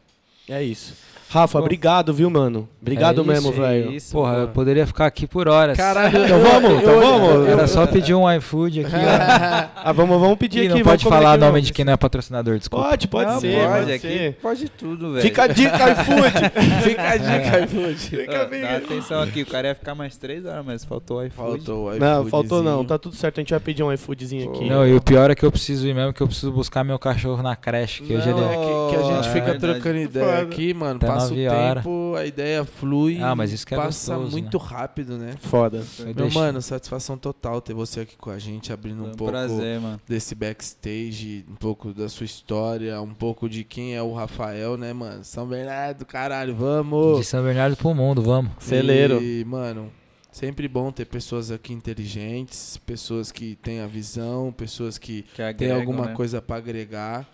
É 0.49 0.61
isso. 0.61 0.95
Rafa, 1.29 1.59
obrigado, 1.59 2.13
viu, 2.13 2.29
mano? 2.29 2.69
Obrigado 2.81 3.21
É 3.21 3.23
mesmo, 3.23 3.49
isso, 3.49 3.59
velho. 3.61 3.91
Isso, 3.91 4.11
Porra, 4.13 4.31
boa. 4.33 4.43
eu 4.43 4.47
poderia 4.49 4.85
ficar 4.87 5.07
aqui 5.07 5.25
por 5.27 5.47
horas. 5.49 5.75
Caralho, 5.75 6.23
Então 6.23 6.39
vamos, 6.39 6.81
então 6.81 6.99
vamos. 6.99 7.47
Era 7.49 7.67
só 7.67 7.85
pedir 7.87 8.13
um 8.13 8.31
iFood 8.37 8.81
aqui. 8.85 8.95
ó. 8.95 9.67
ah, 9.83 9.91
vamos, 9.91 10.19
vamos 10.19 10.37
pedir 10.37 10.59
Ih, 10.63 10.67
aqui. 10.67 10.75
não 10.77 10.81
pode 10.83 11.03
falar 11.03 11.37
nome 11.37 11.61
de 11.61 11.73
quem 11.73 11.83
não 11.83 11.93
é 11.93 11.97
patrocinador, 11.97 12.57
desculpa. 12.59 12.89
Pode, 12.89 13.07
pode 13.07 13.31
Não, 13.31 13.39
ser, 13.41 13.57
pode, 13.57 13.79
pode 13.79 13.91
aqui 13.93 14.07
ser. 14.07 14.33
pode 14.41 14.69
tudo, 14.69 15.11
velho. 15.13 15.21
Fica 15.23 15.43
a 15.43 15.47
dica, 15.47 15.91
iFood. 15.91 16.83
Fica 16.83 17.09
a 17.09 17.17
dica, 17.17 17.59
iFood. 17.65 17.95
Fica 17.95 18.41
Ó, 18.43 18.45
bem. 18.47 18.61
Dá 18.61 18.77
atenção 18.77 19.21
aqui, 19.21 19.41
o 19.41 19.45
cara 19.47 19.67
ia 19.69 19.75
ficar 19.75 19.95
mais 19.95 20.15
três 20.15 20.45
horas, 20.45 20.63
mas 20.65 20.85
faltou 20.85 21.17
o 21.17 21.23
iFood. 21.25 21.65
Faltou 21.65 21.89
o 21.89 21.99
Não, 21.99 22.25
faltou 22.27 22.63
não. 22.63 22.85
Tá 22.85 22.97
tudo 22.99 23.15
certo. 23.15 23.39
A 23.39 23.41
gente 23.41 23.49
vai 23.49 23.59
pedir 23.59 23.81
um 23.83 23.91
iFoodzinho 23.91 24.49
aqui. 24.51 24.69
Não, 24.69 24.87
e 24.87 24.93
o 24.95 25.01
pior 25.01 25.31
é 25.31 25.35
que 25.35 25.43
eu 25.43 25.51
preciso 25.51 25.87
ir 25.87 25.93
mesmo, 25.95 26.13
que 26.13 26.21
eu 26.21 26.27
preciso 26.27 26.51
buscar 26.51 26.83
meu 26.83 26.99
cachorro 26.99 27.41
na 27.41 27.55
creche, 27.55 28.03
que 28.03 28.13
hoje 28.15 28.29
ele 28.29 28.39
Não, 28.39 28.49
é... 28.49 28.53
é 28.53 28.57
que, 28.57 28.95
que 28.95 29.01
a 29.03 29.15
gente 29.15 29.27
É 29.27 29.31
fica 29.31 29.59
trocando 29.59 29.97
ideia 29.97 30.39
aqui, 30.39 30.73
mano. 30.73 30.99
Passa 31.15 31.33
o 31.33 31.45
horas. 31.47 31.83
tempo, 31.83 32.15
a 32.17 32.25
ideia 32.25 32.63
flui. 32.65 33.19
Ah, 33.21 33.35
mas 33.35 33.51
isso 33.51 33.65
que 33.65 33.73
é 33.73 33.77
passa 33.77 34.13
gostoso, 34.15 34.31
muito 34.31 34.57
rápido, 34.57 35.17
né? 35.17 35.35
Foda. 35.39 35.83
Eu 35.99 36.05
Meu 36.05 36.13
deixo- 36.13 36.37
mano, 36.39 36.61
satisfação 36.61 37.17
total 37.17 37.61
ter 37.61 37.73
você 37.73 38.01
aqui 38.01 38.15
com 38.15 38.29
a 38.29 38.37
gente, 38.39 38.71
abrindo 38.73 39.03
um 39.03 39.07
um 39.07 39.11
pouco 39.13 39.31
prazer, 39.31 39.79
mano. 39.79 39.99
desse 40.07 40.35
backstage, 40.35 41.45
um 41.49 41.55
pouco 41.55 41.93
da 41.93 42.09
sua 42.09 42.25
história, 42.25 43.01
um 43.01 43.13
pouco 43.13 43.47
de 43.49 43.63
quem 43.63 43.95
é 43.95 44.01
o 44.01 44.13
Rafael, 44.13 44.77
né, 44.77 44.93
mano? 44.93 45.23
São 45.23 45.47
Bernardo, 45.47 46.05
caralho, 46.05 46.55
vamos! 46.55 47.19
De 47.19 47.25
São 47.25 47.43
Bernardo 47.43 47.75
pro 47.75 47.93
mundo, 47.93 48.21
vamos. 48.21 48.51
Celeiro. 48.59 49.21
E, 49.21 49.43
mano, 49.45 49.91
sempre 50.31 50.67
bom 50.67 50.91
ter 50.91 51.05
pessoas 51.05 51.49
aqui 51.51 51.73
inteligentes, 51.73 52.77
pessoas 52.85 53.31
que 53.31 53.55
têm 53.55 53.79
a 53.79 53.87
visão, 53.87 54.51
pessoas 54.55 54.97
que 54.97 55.23
Que 55.23 55.35
têm 55.37 55.45
agregam, 55.45 55.77
alguma 55.77 56.05
né? 56.07 56.13
coisa 56.13 56.41
pra 56.41 56.57
agregar. 56.57 57.25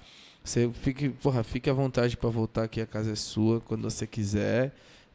Você 0.43 0.69
fique, 0.81 1.09
porra, 1.09 1.43
fique 1.43 1.69
à 1.69 1.73
vontade 1.73 2.17
pra 2.17 2.29
voltar 2.29 2.63
aqui, 2.63 2.81
a 2.81 2.85
casa 2.85 3.11
é 3.11 3.15
sua, 3.15 3.59
quando 3.61 3.83
você 3.89 4.07
quiser. 4.07 4.73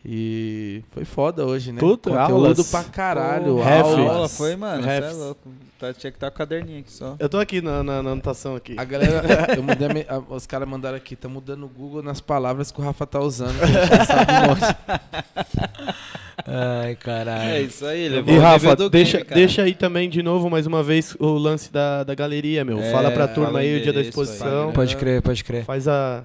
E 0.09 0.85
foi 0.93 1.05
foda 1.05 1.45
hoje, 1.45 1.73
né? 1.73 1.81
Puta, 1.81 2.11
Conteúdo 2.11 2.45
aulas. 2.47 2.71
pra 2.71 2.85
caralho. 2.85 3.61
Aulas. 3.61 4.09
Aula 4.09 4.29
foi, 4.29 4.55
mano. 4.55 4.83
Você 4.85 4.89
é 4.89 5.11
louco. 5.11 5.49
Tá, 5.81 5.93
tinha 5.93 6.13
que 6.13 6.17
estar 6.17 6.31
com 6.31 6.37
o 6.37 6.39
caderninho 6.39 6.79
aqui 6.79 6.93
só. 6.93 7.17
Eu 7.19 7.29
tô 7.29 7.39
aqui 7.41 7.61
na, 7.61 7.83
na- 7.83 8.03
na 8.05 8.11
anotação 8.13 8.55
aqui. 8.55 8.77
A 8.79 8.85
galera, 8.85 9.21
eu 9.57 9.63
mandei 9.65 9.89
a 10.09 10.19
os 10.33 10.47
caras 10.47 10.69
mandaram 10.69 10.97
aqui, 10.97 11.17
tá 11.17 11.29
mudando 11.29 11.65
o 11.65 11.69
Google 11.69 12.05
nas 12.05 12.21
palavras 12.21 12.71
que 12.71 12.81
o 12.81 12.85
Rafa 12.85 13.05
tá 13.05 13.19
usando. 13.19 13.59
que 13.59 13.65
a 13.65 13.85
gente 13.97 14.07
sabe 14.07 14.33
um 14.47 14.49
monte. 14.49 15.97
Ai, 16.47 16.93
É 16.93 16.95
caralho. 16.95 17.67
isso 17.67 17.85
aí, 17.85 18.07
E 18.07 18.09
levou 18.09 18.35
o 18.35 18.39
Rafa, 18.41 18.77
deixa, 18.89 19.19
game, 19.19 19.31
deixa 19.35 19.63
aí 19.63 19.75
também 19.75 20.09
de 20.09 20.23
novo, 20.23 20.49
mais 20.49 20.67
uma 20.67 20.83
vez, 20.83 21.17
o 21.19 21.27
lance 21.33 21.73
da, 21.73 22.05
da 22.05 22.15
galeria, 22.15 22.65
meu. 22.65 22.79
É, 22.79 22.91
fala 22.93 23.11
pra 23.11 23.27
turma 23.27 23.47
fala 23.47 23.59
o 23.59 23.63
aí 23.63 23.77
o 23.79 23.83
dia 23.83 23.93
da 23.93 24.01
endereço 24.01 24.21
aí. 24.21 24.25
exposição. 24.27 24.73
Pode 24.73 24.97
crer, 24.97 25.23
pode 25.23 25.43
crer. 25.43 25.65
Faz 25.65 25.89
a. 25.89 26.25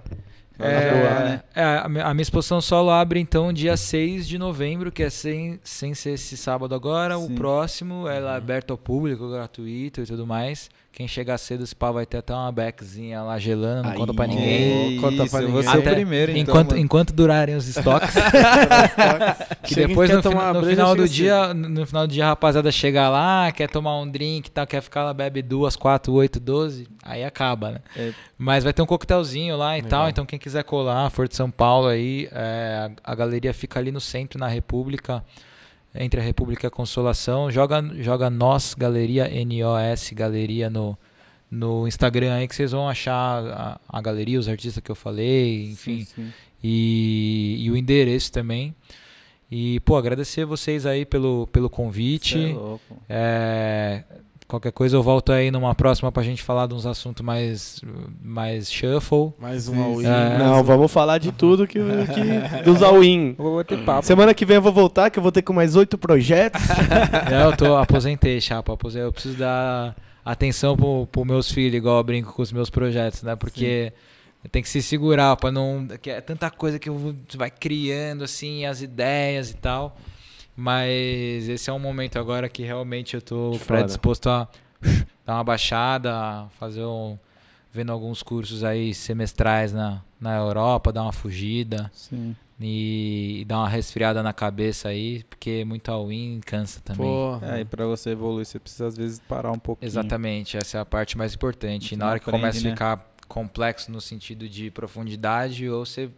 É, 0.60 0.90
pra 0.92 1.20
né? 1.26 1.42
é, 1.56 1.64
a 1.64 1.90
mi- 1.90 2.00
a 2.02 2.14
minha 2.14 2.22
exposição 2.22 2.62
solo 2.62 2.92
abre 2.92 3.20
então 3.20 3.52
dia 3.52 3.76
6 3.76 4.28
de 4.28 4.38
novembro, 4.38 4.92
que 4.92 5.02
é 5.02 5.10
sem, 5.10 5.60
sem 5.64 5.96
ser 5.96 6.12
esse 6.12 6.38
sábado 6.38 6.76
agora. 6.76 7.18
O 7.18 7.26
Sim. 7.28 7.34
próximo 7.34 8.08
ela 8.08 8.34
é 8.36 8.38
aberto 8.38 8.70
ao 8.70 8.78
público, 8.78 9.28
gratuito 9.32 10.02
e 10.02 10.06
tudo 10.06 10.28
mais. 10.28 10.70
Quem 10.94 11.08
chegar 11.08 11.38
cedo, 11.38 11.64
esse 11.64 11.74
pá 11.76 11.90
vai 11.90 12.06
ter 12.06 12.18
até 12.18 12.34
uma 12.34 12.52
backzinha 12.52 13.22
lá 13.22 13.40
gelando, 13.40 13.84
não 13.84 13.92
Aí, 13.92 13.98
conta 13.98 14.14
pra 14.14 14.28
ninguém. 14.28 14.90
Que 14.90 15.00
Conta 15.00 15.24
isso, 15.24 15.32
pra 15.32 15.42
eu 15.42 15.48
vou 15.50 15.58
ninguém. 15.62 15.72
ser 15.72 15.80
Até- 15.80 15.92
o 15.92 15.94
primeiro, 15.96 16.32
então, 16.34 16.42
enquanto, 16.42 16.70
mano. 16.72 16.82
enquanto 16.82 17.14
durarem 17.14 17.56
os 17.56 17.68
estoques. 17.70 18.10
que 19.64 19.74
Chega 19.74 19.88
depois 19.88 20.10
no, 20.12 20.22
fina- 20.22 20.54
no 20.54 20.60
breja, 20.62 20.76
final 20.76 20.96
do 20.96 21.08
dia, 21.08 21.54
no 21.54 21.86
final 21.86 22.08
do 22.08 22.14
dia 22.14 22.26
a 22.26 22.28
rapaziada 22.30 22.72
chega 22.72 23.10
lá, 23.10 23.52
quer 23.52 23.70
tomar 23.70 23.98
um 24.00 24.10
drink, 24.10 24.48
e 24.48 24.52
tal, 24.52 24.68
quer 24.68 24.82
ficar 24.82 25.04
lá, 25.06 25.14
bebe 25.14 25.42
duas, 25.42 25.76
quatro, 25.76 26.12
oito, 26.14 26.40
doze, 26.40 26.88
aí 27.04 27.24
acaba, 27.24 27.72
né? 27.72 27.78
É. 27.96 28.12
Mas 28.38 28.64
vai 28.64 28.74
ter 28.74 28.82
um 28.82 28.86
coquetelzinho 28.86 29.56
lá 29.56 29.78
e 29.78 29.82
Legal. 29.82 29.90
tal, 30.02 30.10
então 30.10 30.26
quem 30.26 30.38
quiser 30.40 30.64
colar, 30.64 31.10
for 31.10 31.28
de 31.28 31.36
São 31.36 31.50
Paulo 31.50 31.88
aí, 31.88 32.28
é, 32.32 32.90
a, 33.06 33.12
a 33.12 33.16
galeria 33.16 33.54
fica 33.54 33.80
ali 33.80 33.92
no 33.92 34.02
centro, 34.02 34.40
na 34.40 34.48
República, 34.48 35.24
entre 35.94 36.20
a 36.20 36.24
República 36.24 36.66
e 36.66 36.70
a 36.70 36.72
Consolação. 36.72 37.52
Joga, 37.52 37.82
joga 38.00 38.30
Nós 38.30 38.74
Galeria, 38.74 39.30
N-O-S 39.30 40.14
Galeria 40.16 40.70
no, 40.70 40.98
no 41.50 41.88
Instagram 41.88 42.34
aí 42.34 42.48
que 42.48 42.56
vocês 42.56 42.72
vão 42.72 42.88
achar 42.88 43.46
a, 43.46 43.80
a 43.88 44.02
galeria, 44.02 44.40
os 44.40 44.48
artistas 44.48 44.82
que 44.84 44.90
eu 44.90 44.96
falei, 44.96 45.72
enfim, 45.72 46.06
Sim, 46.06 46.06
sim. 46.16 46.34
e, 46.64 47.58
e 47.60 47.72
o 47.72 47.76
endereço 47.76 48.32
também. 48.32 48.74
E, 49.52 49.82
pô, 49.82 49.98
agradecer 49.98 50.46
vocês 50.46 50.86
aí 50.86 51.06
pelo, 51.06 51.46
pelo 51.48 51.70
convite. 51.70 52.40
Cê 52.40 52.52
é 52.52 52.54
louco. 52.54 52.98
É, 53.10 54.04
qualquer 54.52 54.72
coisa 54.72 54.96
eu 54.98 55.02
volto 55.02 55.32
aí 55.32 55.50
numa 55.50 55.74
próxima 55.74 56.12
pra 56.12 56.22
gente 56.22 56.44
falar 56.44 56.68
de 56.68 56.74
uns 56.76 56.86
assuntos 56.86 57.26
mais, 57.26 57.82
mais 58.22 58.72
shuffle. 58.72 59.34
Mais 59.40 59.64
Sim, 59.64 59.76
um 59.78 59.84
all-in. 59.84 60.06
É. 60.06 60.38
Não, 60.38 60.64
vamos 60.64 60.92
falar 60.92 61.18
de 61.18 61.32
tudo 61.32 61.66
que, 61.66 61.80
que 61.80 62.64
dos 62.64 62.84
all-in. 62.84 63.34
Vou 63.40 63.56
bater 63.56 63.84
papo. 63.84 64.06
Semana 64.06 64.34
que 64.34 64.46
vem 64.46 64.56
eu 64.58 64.62
vou 64.62 64.74
voltar, 64.74 65.10
que 65.10 65.18
eu 65.18 65.24
vou 65.24 65.32
ter 65.32 65.42
com 65.42 65.54
mais 65.54 65.76
oito 65.76 65.98
projetos. 65.98 66.62
Não, 67.32 67.50
eu 67.52 67.58
tô, 67.58 67.76
aposentei, 67.78 68.40
chapa. 68.42 68.74
aposentei. 68.74 69.08
Eu 69.08 69.14
preciso 69.14 69.38
dar 69.38 69.96
atenção 70.24 70.76
pro, 70.76 71.08
pro 71.12 71.26
meus 71.26 71.52
filhos, 71.52 71.76
igual 71.78 71.98
eu 71.98 72.04
brinco 72.04 72.32
com 72.34 72.42
os 72.42 72.52
meus 72.52 72.70
projetos, 72.70 73.24
né? 73.24 73.36
Porque 73.36 73.92
tem 74.52 74.62
que 74.62 74.70
se 74.70 74.82
segurar 74.82 75.36
pra 75.38 75.52
não. 75.52 75.88
Que 76.02 76.10
é 76.12 76.22
tanta 76.22 76.50
coisa 76.52 76.78
que 76.78 76.90
eu 76.90 76.96
vou- 76.98 77.16
vai 77.36 77.50
criando, 77.50 78.24
assim, 78.24 78.66
as 78.66 78.82
ideias 78.82 79.50
e 79.52 79.56
tal. 79.56 79.98
Mas 80.56 81.48
esse 81.50 81.70
é 81.70 81.74
um 81.74 81.80
momento 81.80 82.20
agora 82.20 82.48
que 82.50 82.64
realmente 82.64 83.16
eu 83.16 83.22
tô 83.22 83.54
Foda. 83.54 83.66
predisposto 83.66 84.30
a 84.30 84.48
dar 85.26 85.36
uma 85.36 85.44
baixada, 85.44 86.48
fazer 86.60 86.84
um. 86.84 87.18
vendo 87.72 87.92
alguns 87.92 88.22
cursos 88.22 88.64
aí 88.64 88.94
semestrais 88.94 89.72
na, 89.74 90.02
na 90.20 90.36
Europa, 90.38 90.92
dar 90.92 91.04
uma 91.04 91.14
fugida. 91.14 91.90
Sim. 91.94 92.36
E, 92.64 93.40
e 93.42 93.46
dar 93.46 93.58
uma 93.58 93.68
resfriada 93.70 94.22
na 94.22 94.32
cabeça 94.34 94.90
aí, 94.90 95.24
porque 95.24 95.66
muito 95.66 95.90
all-in 95.90 96.40
cansa 96.46 96.80
também. 96.82 97.02
Pô, 97.08 97.40
É, 97.44 97.62
e 97.62 97.66
pra 97.66 97.88
você 97.88 98.12
evoluir, 98.12 98.46
você 98.46 98.60
precisa 98.60 98.86
às 98.86 98.96
vezes 98.96 99.20
parar 99.28 99.52
um 99.52 99.58
pouquinho. 99.58 99.88
Exatamente, 99.88 100.58
essa 100.58 100.78
é 100.78 100.82
a 100.82 100.86
parte 100.86 101.18
mais 101.18 101.34
importante. 101.34 101.88
Você 101.90 101.96
E 101.96 101.98
na 101.98 102.06
não 102.06 102.12
hora 102.12 102.20
que 102.20 102.30
aprende, 102.30 102.40
começa 102.40 102.60
a 102.60 102.64
né? 102.64 102.70
ficar 102.72 103.12
complexo 103.28 103.92
no 103.92 104.00
sentido 104.00 104.48
de 104.48 104.70
profundidade, 104.70 105.68
ou 105.68 105.84
você 105.84 106.12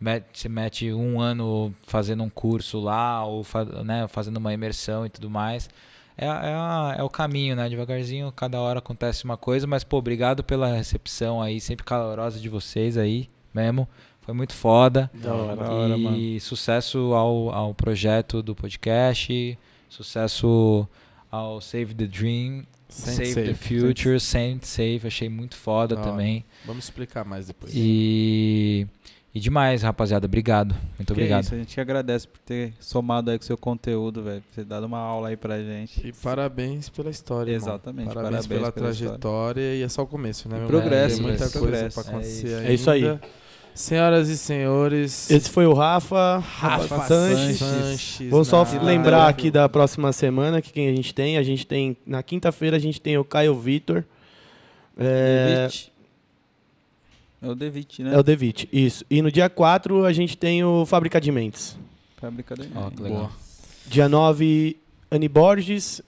mete, 0.00 0.26
você 0.32 0.48
mete 0.48 0.92
um 0.92 1.20
ano 1.20 1.74
fazendo 1.86 2.22
um 2.22 2.28
curso 2.30 2.78
lá, 2.80 3.24
ou 3.24 3.44
né, 3.84 4.06
fazendo 4.08 4.36
uma 4.36 4.52
imersão 4.52 5.04
e 5.06 5.08
tudo 5.08 5.28
mais. 5.30 5.68
É, 6.16 6.26
é, 6.26 6.30
a- 6.30 6.96
é 6.98 7.02
o 7.02 7.08
caminho, 7.08 7.54
né? 7.54 7.68
Devagarzinho, 7.68 8.32
cada 8.32 8.60
hora 8.60 8.80
acontece 8.80 9.24
uma 9.24 9.36
coisa, 9.36 9.66
mas, 9.66 9.84
pô, 9.84 9.98
obrigado 9.98 10.42
pela 10.42 10.74
recepção 10.74 11.40
aí, 11.40 11.60
sempre 11.60 11.84
calorosa 11.84 12.40
de 12.40 12.48
vocês 12.48 12.96
aí 12.98 13.28
mesmo. 13.54 13.88
Foi 14.22 14.34
muito 14.34 14.52
foda. 14.52 15.10
Da 15.14 15.32
hora. 15.32 15.56
Da 15.56 15.70
hora, 15.72 15.96
e 15.96 16.02
mano. 16.02 16.40
sucesso 16.40 17.14
ao, 17.14 17.50
ao 17.50 17.72
projeto 17.74 18.42
do 18.42 18.54
podcast, 18.54 19.56
sucesso 19.88 20.86
ao 21.30 21.60
Save 21.60 21.94
the 21.94 22.06
Dream, 22.06 22.64
Sente 22.88 23.32
Save 23.32 23.48
the. 23.48 23.54
Future, 23.54 24.18
Send 24.20 24.66
Safe, 24.66 25.00
achei 25.06 25.28
muito 25.28 25.56
foda 25.56 25.96
também. 25.96 26.44
Vamos 26.66 26.84
explicar 26.84 27.24
mais 27.24 27.46
depois. 27.46 27.72
E, 27.74 28.86
e 29.38 29.40
demais, 29.40 29.82
rapaziada, 29.82 30.26
obrigado. 30.26 30.74
Muito 30.98 31.06
Que 31.06 31.12
obrigado. 31.12 31.44
isso, 31.44 31.54
a 31.54 31.58
gente 31.58 31.80
agradece 31.80 32.26
por 32.28 32.38
ter 32.40 32.72
somado 32.80 33.30
aí 33.30 33.38
com 33.38 33.42
o 33.44 33.46
seu 33.46 33.56
conteúdo, 33.56 34.22
velho. 34.22 34.42
Por 34.42 34.54
ter 34.54 34.64
dado 34.64 34.84
uma 34.84 34.98
aula 34.98 35.28
aí 35.28 35.36
pra 35.36 35.58
gente. 35.58 36.06
E 36.06 36.12
parabéns 36.12 36.88
pela 36.88 37.10
história. 37.10 37.52
Exatamente, 37.52 38.08
Parabéns, 38.12 38.14
parabéns 38.14 38.46
pela, 38.46 38.72
pela 38.72 38.86
trajetória 38.86 39.74
e 39.76 39.82
é 39.82 39.88
só 39.88 40.02
o 40.02 40.06
começo, 40.06 40.48
né, 40.48 40.58
meu 40.58 40.66
progresso, 40.66 41.16
Tem 41.16 41.22
muita 41.26 41.38
velho, 41.46 41.52
coisa 41.52 41.66
progresso. 41.76 42.00
pra 42.02 42.10
acontecer 42.10 42.46
É 42.66 42.72
isso. 42.72 42.90
ainda. 42.90 43.08
É 43.08 43.10
isso 43.14 43.24
aí. 43.24 43.30
Senhoras 43.74 44.28
e 44.28 44.36
senhores, 44.36 45.30
Esse 45.30 45.48
foi 45.50 45.64
o 45.64 45.72
Rafa, 45.72 46.38
Rafa, 46.38 46.96
Rafa 46.96 47.06
Sanches. 47.06 47.58
Sanches 47.60 48.28
Vou 48.28 48.44
só 48.44 48.64
na- 48.64 48.82
lembrar 48.82 49.28
aqui 49.28 49.52
da 49.52 49.68
próxima 49.68 50.10
semana 50.12 50.60
que 50.60 50.72
quem 50.72 50.88
a 50.88 50.94
gente 50.96 51.14
tem. 51.14 51.36
A 51.38 51.44
gente 51.44 51.64
tem 51.64 51.96
na 52.04 52.20
quinta-feira 52.20 52.76
a 52.76 52.80
gente 52.80 53.00
tem 53.00 53.16
o 53.16 53.24
Caio 53.24 53.54
Vitor. 53.54 54.02
É. 54.96 55.68
É 57.40 57.48
o 57.48 57.54
Devitt, 57.54 58.02
né? 58.02 58.14
é 58.14 58.18
o 58.18 58.22
Devitt, 58.22 58.68
isso. 58.72 59.04
E 59.08 59.22
no 59.22 59.30
dia 59.30 59.48
4 59.48 60.04
a 60.04 60.12
gente 60.12 60.36
tem 60.36 60.64
o 60.64 60.84
Fábrica 60.84 61.20
de 61.20 61.30
Mentes. 61.30 61.78
Fábrica 62.16 62.56
da 62.56 62.64
Ó, 62.74 62.90
que 62.90 63.02
legal. 63.02 63.18
Boa. 63.18 63.30
Dia 63.86 64.08
9, 64.08 64.76
Anne 65.10 65.28
Borges. 65.28 66.02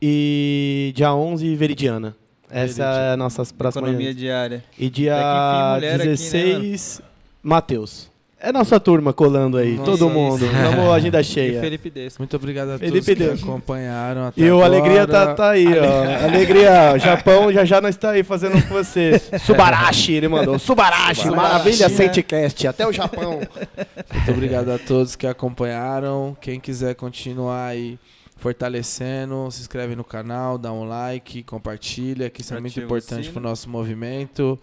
E 0.00 0.92
dia 0.94 1.12
11, 1.12 1.56
Veridiana. 1.56 2.16
Essa 2.48 2.84
é 2.84 3.12
a 3.12 3.16
nossa 3.16 3.44
próxima. 3.52 3.88
Economia 3.88 4.14
diária. 4.14 4.64
E 4.78 4.88
dia 4.88 5.14
Até 5.14 5.24
que 5.24 5.56
enfim, 5.56 5.74
mulher 5.74 5.94
aqui, 5.94 6.06
né, 6.06 6.10
16, 6.12 7.02
Matheus. 7.42 8.10
É 8.40 8.52
nossa 8.52 8.78
turma 8.78 9.12
colando 9.12 9.56
aí, 9.56 9.74
Nossa, 9.74 9.90
todo 9.90 10.08
mundo. 10.08 10.46
Vamos 10.46 10.94
agenda 10.94 11.18
E 11.20 11.24
cheia. 11.24 11.60
Felipe 11.60 11.90
Desco. 11.90 12.20
Muito 12.22 12.36
obrigado 12.36 12.70
a 12.70 12.78
Felipe 12.78 13.14
todos 13.14 13.18
Deus. 13.18 13.40
que 13.40 13.48
acompanharam 13.48 14.26
até 14.28 14.40
E 14.40 14.50
o. 14.50 14.62
Alegria 14.62 15.06
tá, 15.08 15.34
tá 15.34 15.50
aí, 15.50 15.66
ó. 15.66 16.22
Alegria, 16.24 16.96
Japão 16.98 17.52
já 17.52 17.64
já 17.64 17.80
nós 17.80 17.96
tá 17.96 18.10
aí 18.10 18.22
fazendo 18.22 18.62
com 18.62 18.74
vocês. 18.74 19.28
Subarashi, 19.44 20.12
ele 20.12 20.28
mandou. 20.28 20.56
Subarashi, 20.56 21.22
Subarashi, 21.22 21.36
maravilha, 21.36 21.88
né? 21.88 21.94
Sentecast, 21.94 22.68
até 22.68 22.86
o 22.86 22.92
Japão. 22.92 23.40
Muito 24.14 24.30
obrigado 24.30 24.70
a 24.70 24.78
todos 24.78 25.16
que 25.16 25.26
acompanharam. 25.26 26.36
Quem 26.40 26.60
quiser 26.60 26.94
continuar 26.94 27.66
aí 27.66 27.98
fortalecendo, 28.36 29.50
se 29.50 29.62
inscreve 29.62 29.96
no 29.96 30.04
canal, 30.04 30.56
dá 30.56 30.72
um 30.72 30.84
like, 30.84 31.42
compartilha, 31.42 32.30
que 32.30 32.40
isso 32.40 32.54
é 32.54 32.60
muito 32.60 32.78
o 32.78 32.84
importante 32.84 33.22
sino. 33.22 33.32
pro 33.32 33.42
nosso 33.42 33.68
movimento. 33.68 34.56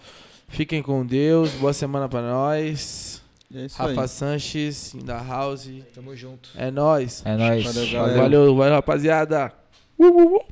Fiquem 0.47 0.81
com 0.81 1.06
Deus, 1.06 1.52
boa 1.52 1.73
semana 1.73 2.07
pra 2.07 2.22
nós. 2.22 3.14
É 3.56 3.65
isso 3.65 3.82
Rafa 3.82 4.02
aí. 4.02 4.07
Sanches, 4.07 4.94
in 4.94 4.99
the 4.99 5.14
house. 5.14 5.69
Tamo 5.94 6.15
junto. 6.15 6.49
É 6.56 6.69
nóis. 6.69 7.23
É 7.26 7.38
nóis. 7.38 7.64
Valeu. 7.64 8.18
Valeu, 8.18 8.56
valeu, 8.56 8.73
rapaziada. 8.76 9.53
Uh, 9.98 10.06
uh, 10.06 10.36
uh. 10.36 10.45